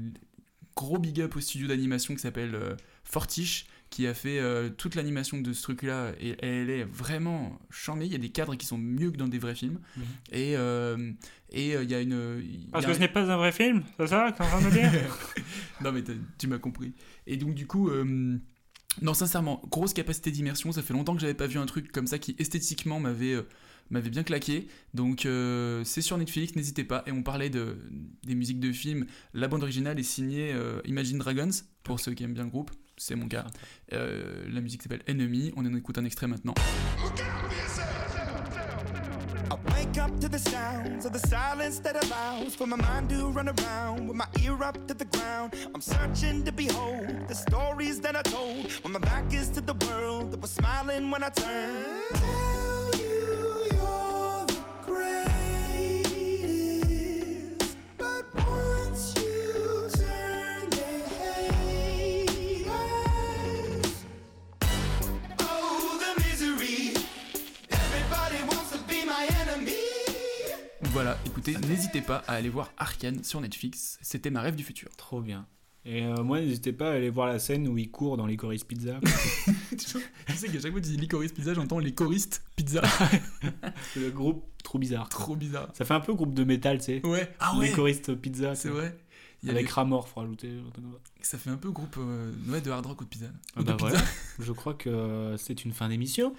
gros 0.75 0.97
big 0.97 1.21
up 1.21 1.35
au 1.35 1.39
studio 1.39 1.67
d'animation 1.67 2.15
qui 2.15 2.21
s'appelle 2.21 2.55
euh, 2.55 2.75
Fortiche 3.03 3.67
qui 3.91 4.07
a 4.07 4.13
fait 4.15 4.39
euh, 4.39 4.69
toute 4.69 4.95
l'animation 4.95 5.39
de 5.39 5.53
ce 5.53 5.61
truc 5.61 5.83
là 5.83 6.13
et 6.19 6.35
elle 6.43 6.69
est 6.71 6.83
vraiment 6.85 7.59
charmée. 7.69 8.05
Il 8.07 8.11
y 8.11 8.15
a 8.15 8.17
des 8.17 8.29
cadres 8.29 8.55
qui 8.55 8.65
sont 8.65 8.77
mieux 8.79 9.11
que 9.11 9.17
dans 9.17 9.27
des 9.27 9.37
vrais 9.37 9.53
films. 9.53 9.79
Mhm. 9.97 10.03
et 10.31 10.55
euh, 10.57 11.11
et 11.51 11.75
euh, 11.75 11.83
il 11.83 11.91
y 11.91 11.93
a 11.93 12.01
une 12.01 12.41
Parce 12.71 12.85
a 12.85 12.87
que 12.87 12.91
un- 12.93 12.95
ce 12.95 12.99
n'est 13.01 13.07
pas 13.09 13.29
un 13.31 13.37
vrai 13.37 13.51
film, 13.51 13.83
c'est 13.99 14.07
ça 14.07 14.31
que 14.31 14.41
en 14.41 14.47
train 14.47 14.61
de 14.61 14.65
me 14.67 14.71
dire 14.71 14.91
non 15.83 15.91
mais 15.91 16.03
tu 16.39 16.47
m'as 16.47 16.57
compris. 16.57 16.93
Et 17.27 17.37
donc 17.37 17.53
du 17.53 17.67
coup 17.67 17.89
non 19.01 19.13
sincèrement 19.13 19.61
grosse 19.69 19.93
capacité 19.93 20.31
d'immersion. 20.31 20.71
Ça 20.71 20.81
fait 20.81 20.93
longtemps 20.93 21.13
que 21.15 21.21
j'avais 21.21 21.33
pas 21.33 21.47
vu 21.47 21.57
un 21.59 21.65
truc 21.65 21.91
comme 21.91 22.07
ça 22.07 22.17
qui 22.19 22.35
esthétiquement 22.39 22.99
m'avait 22.99 23.37
m'avait 23.89 24.09
bien 24.09 24.23
claqué. 24.23 24.67
Donc 24.93 25.25
euh, 25.25 25.83
c'est 25.83 26.01
sur 26.01 26.17
Netflix 26.17 26.55
n'hésitez 26.55 26.83
pas. 26.85 27.03
Et 27.07 27.11
on 27.11 27.23
parlait 27.23 27.49
de 27.49 27.77
des 28.23 28.35
musiques 28.35 28.59
de 28.59 28.71
films. 28.71 29.05
La 29.33 29.47
bande 29.47 29.63
originale 29.63 29.99
est 29.99 30.03
signée 30.03 30.51
euh, 30.53 30.79
Imagine 30.85 31.17
Dragons 31.17 31.49
pour 31.83 31.99
ceux 31.99 32.13
qui 32.13 32.23
aiment 32.23 32.33
bien 32.33 32.43
le 32.45 32.49
groupe 32.49 32.71
c'est 32.97 33.15
mon 33.15 33.27
cas 33.27 33.45
Euh, 33.93 34.45
la 34.49 34.61
musique 34.61 34.81
s'appelle 34.83 35.01
Enemy 35.07 35.51
on 35.57 35.65
en 35.65 35.73
écoute 35.75 35.97
un 35.97 36.05
extrait 36.05 36.27
maintenant 36.27 36.53
I 39.51 39.55
wake 39.73 39.97
up 39.97 40.17
to 40.21 40.29
the 40.29 40.39
sounds 40.39 41.05
of 41.05 41.11
the 41.11 41.19
silence 41.27 41.79
that 41.79 41.95
allows 42.05 42.55
for 42.55 42.65
my 42.65 42.77
mind 42.77 43.09
to 43.09 43.29
run 43.31 43.49
around 43.49 44.07
with 44.07 44.15
my 44.15 44.27
ear 44.41 44.63
up 44.63 44.77
to 44.87 44.93
the 44.93 45.03
ground. 45.05 45.53
I'm 45.75 45.81
searching 45.81 46.43
to 46.45 46.53
behold 46.53 47.27
the 47.27 47.35
stories 47.35 47.99
that 47.99 48.15
I 48.15 48.21
told 48.21 48.71
when 48.83 48.93
my 48.93 48.99
back 48.99 49.33
is 49.33 49.49
to 49.49 49.61
the 49.61 49.73
world 49.87 50.31
that 50.31 50.39
was 50.41 50.51
smiling 50.51 51.11
when 51.11 51.21
I 51.23 51.29
turned. 51.29 52.60
Voilà 71.01 71.17
écoutez 71.25 71.55
n'hésitez 71.67 72.01
pas 72.01 72.23
à 72.27 72.33
aller 72.33 72.49
voir 72.49 72.71
Arcane 72.77 73.23
sur 73.23 73.41
Netflix 73.41 73.97
c'était 74.03 74.29
ma 74.29 74.41
rêve 74.41 74.55
du 74.55 74.63
futur 74.63 74.89
Trop 74.97 75.19
bien. 75.21 75.47
Et 75.83 76.03
euh, 76.03 76.21
moi, 76.21 76.39
n'hésitez 76.39 76.73
pas 76.73 76.91
à 76.91 76.93
aller 76.93 77.09
voir 77.09 77.25
la 77.25 77.39
scène 77.39 77.67
où 77.67 77.75
il 77.75 77.89
court 77.89 78.15
dans 78.15 78.27
Licorice 78.27 78.63
Pizza. 78.63 78.99
tu 79.71 79.77
sais 80.35 80.47
qu'à 80.47 80.59
chaque 80.59 80.69
fois 80.71 80.79
que 80.79 80.85
tu 80.85 80.91
dis 80.91 80.97
licorice 80.97 81.31
pizza 81.31 81.55
j'entends 81.55 81.79
les 81.79 81.91
choristes 81.95 82.43
pizza 82.55 82.83
C'est 83.93 83.99
le 83.99 84.11
groupe 84.11 84.45
trop 84.63 84.77
bizarre. 84.77 85.09
trop 85.09 85.35
bizarre 85.35 85.69
Ça 85.73 85.83
fait 85.83 85.95
un 85.95 85.99
peu 85.99 86.13
groupe 86.13 86.35
de 86.35 86.43
métal, 86.43 86.77
tu 86.77 86.83
sais. 86.85 87.01
Ouais. 87.07 87.33
Ah 87.39 87.57
ouais. 87.57 87.69
Licorice 87.69 88.01
Pizza. 88.21 88.53
c'est 88.53 88.69
vrai 88.69 88.95
Il 89.41 89.47
y 89.47 89.51
Avec 89.51 89.63
avait- 89.65 89.73
Ramor, 89.73 90.07
faut 90.07 90.19
rajouter. 90.19 90.51
ça 91.23 91.39
fait 91.39 91.49
un 91.49 91.57
peu 91.57 91.71
groupe 91.71 91.95
euh, 91.97 92.31
ouais, 92.49 92.61
de 92.61 92.69
hard 92.69 92.85
rock 92.85 93.01
ou 93.01 93.03
de 93.05 93.09
pizza 93.09 93.25
Ah 93.55 93.63
bah 93.63 93.71
de 93.71 93.77
pizza. 93.77 93.89
voilà. 93.89 94.05
Je 94.37 94.51
crois 94.51 94.75
que 94.75 94.87
euh, 94.89 95.35
c'est 95.37 95.65
une 95.65 95.73
fin 95.73 95.89
d'émission. 95.89 96.35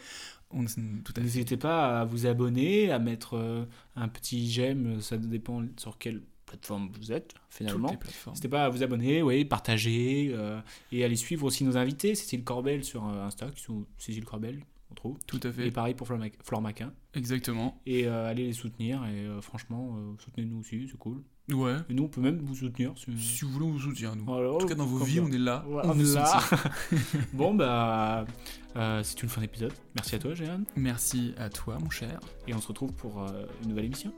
N'hésitez 0.55 1.57
pas 1.57 2.01
à 2.01 2.05
vous 2.05 2.27
abonner, 2.27 2.91
à 2.91 2.99
mettre 2.99 3.35
euh, 3.37 3.65
un 3.97 4.09
petit 4.09 4.51
j'aime, 4.51 5.01
ça 5.01 5.17
dépend 5.17 5.65
sur 5.77 5.99
quelle 5.99 6.23
plateforme 6.47 6.91
vous 7.01 7.13
êtes 7.13 7.35
finalement. 7.49 7.89
N'hésitez 8.29 8.49
pas 8.49 8.67
à 8.67 8.69
vous 8.69 8.83
abonner, 8.83 9.23
oui, 9.23 9.45
partager 9.45 10.31
euh, 10.35 10.61
et 10.91 11.05
aller 11.05 11.17
suivre 11.17 11.45
aussi 11.47 11.65
nos 11.65 11.77
invités, 11.77 12.15
Cécile 12.15 12.45
Corbel 12.45 12.85
sur 12.85 13.07
euh, 13.09 13.25
Insta, 13.25 13.51
qui 13.51 13.63
sont 13.63 13.87
Cécile 13.97 14.25
Corbel, 14.25 14.61
on 14.91 14.95
trouve. 14.95 15.19
Tout 15.27 15.41
à 15.43 15.51
fait. 15.53 15.69
Et 15.69 15.71
pareil 15.71 15.95
pour 15.95 16.07
Flore 16.07 16.19
Mac- 16.19 16.37
Flore 16.43 16.61
Maquin. 16.61 16.93
Exactement. 17.15 17.81
Et 17.87 18.07
euh, 18.07 18.27
allez 18.29 18.47
les 18.47 18.53
soutenir 18.53 19.03
et 19.07 19.25
euh, 19.27 19.41
franchement, 19.41 19.97
euh, 19.97 20.15
soutenez-nous 20.19 20.59
aussi, 20.61 20.87
c'est 20.91 20.99
cool. 20.99 21.23
Ouais. 21.51 21.77
Et 21.89 21.95
nous, 21.95 22.05
on 22.05 22.09
peut 22.09 22.21
même 22.21 22.39
vous 22.39 22.55
soutenir. 22.55 22.93
Si, 22.97 23.19
Si 23.19 23.45
vous 23.45 23.51
voulez, 23.51 23.67
on 23.67 23.73
vous 23.73 23.81
soutient, 23.81 24.15
nous. 24.15 24.33
Alors, 24.33 24.57
en 24.57 24.59
tout 24.59 24.67
cas, 24.67 24.75
dans 24.75 24.87
vos 24.87 25.05
vies, 25.05 25.21
on 25.21 25.31
est 25.31 25.39
là. 25.39 25.65
On 25.69 25.99
est 25.99 26.15
là. 26.15 26.41
bon, 27.33 27.55
bah, 27.55 28.25
euh, 28.77 29.03
c'est 29.03 29.23
une 29.23 29.29
fin 29.29 29.41
d'épisode. 29.41 29.73
Merci 29.95 30.15
à 30.15 30.19
toi, 30.19 30.35
Jeanne. 30.35 30.65
Merci 30.77 31.35
à 31.37 31.51
toi, 31.51 31.79
mon 31.81 31.91
cher. 31.91 32.21
Et 32.47 32.55
on 32.55 32.61
se 32.61 32.69
retrouve 32.69 32.93
pour 32.93 33.23
euh, 33.23 33.47
une 33.63 33.71
nouvelle 33.71 33.87
émission. 33.87 34.13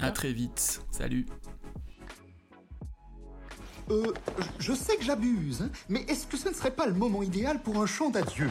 À 0.00 0.10
très 0.10 0.32
vite. 0.32 0.82
Salut. 0.90 1.26
Euh, 3.90 4.12
je 4.58 4.72
sais 4.72 4.96
que 4.96 5.04
j'abuse, 5.04 5.62
hein, 5.62 5.70
mais 5.88 6.00
est-ce 6.08 6.26
que 6.26 6.36
ce 6.36 6.48
ne 6.48 6.54
serait 6.54 6.72
pas 6.72 6.86
le 6.86 6.94
moment 6.94 7.22
idéal 7.22 7.62
pour 7.62 7.80
un 7.80 7.86
chant 7.86 8.10
d'adieu? 8.10 8.50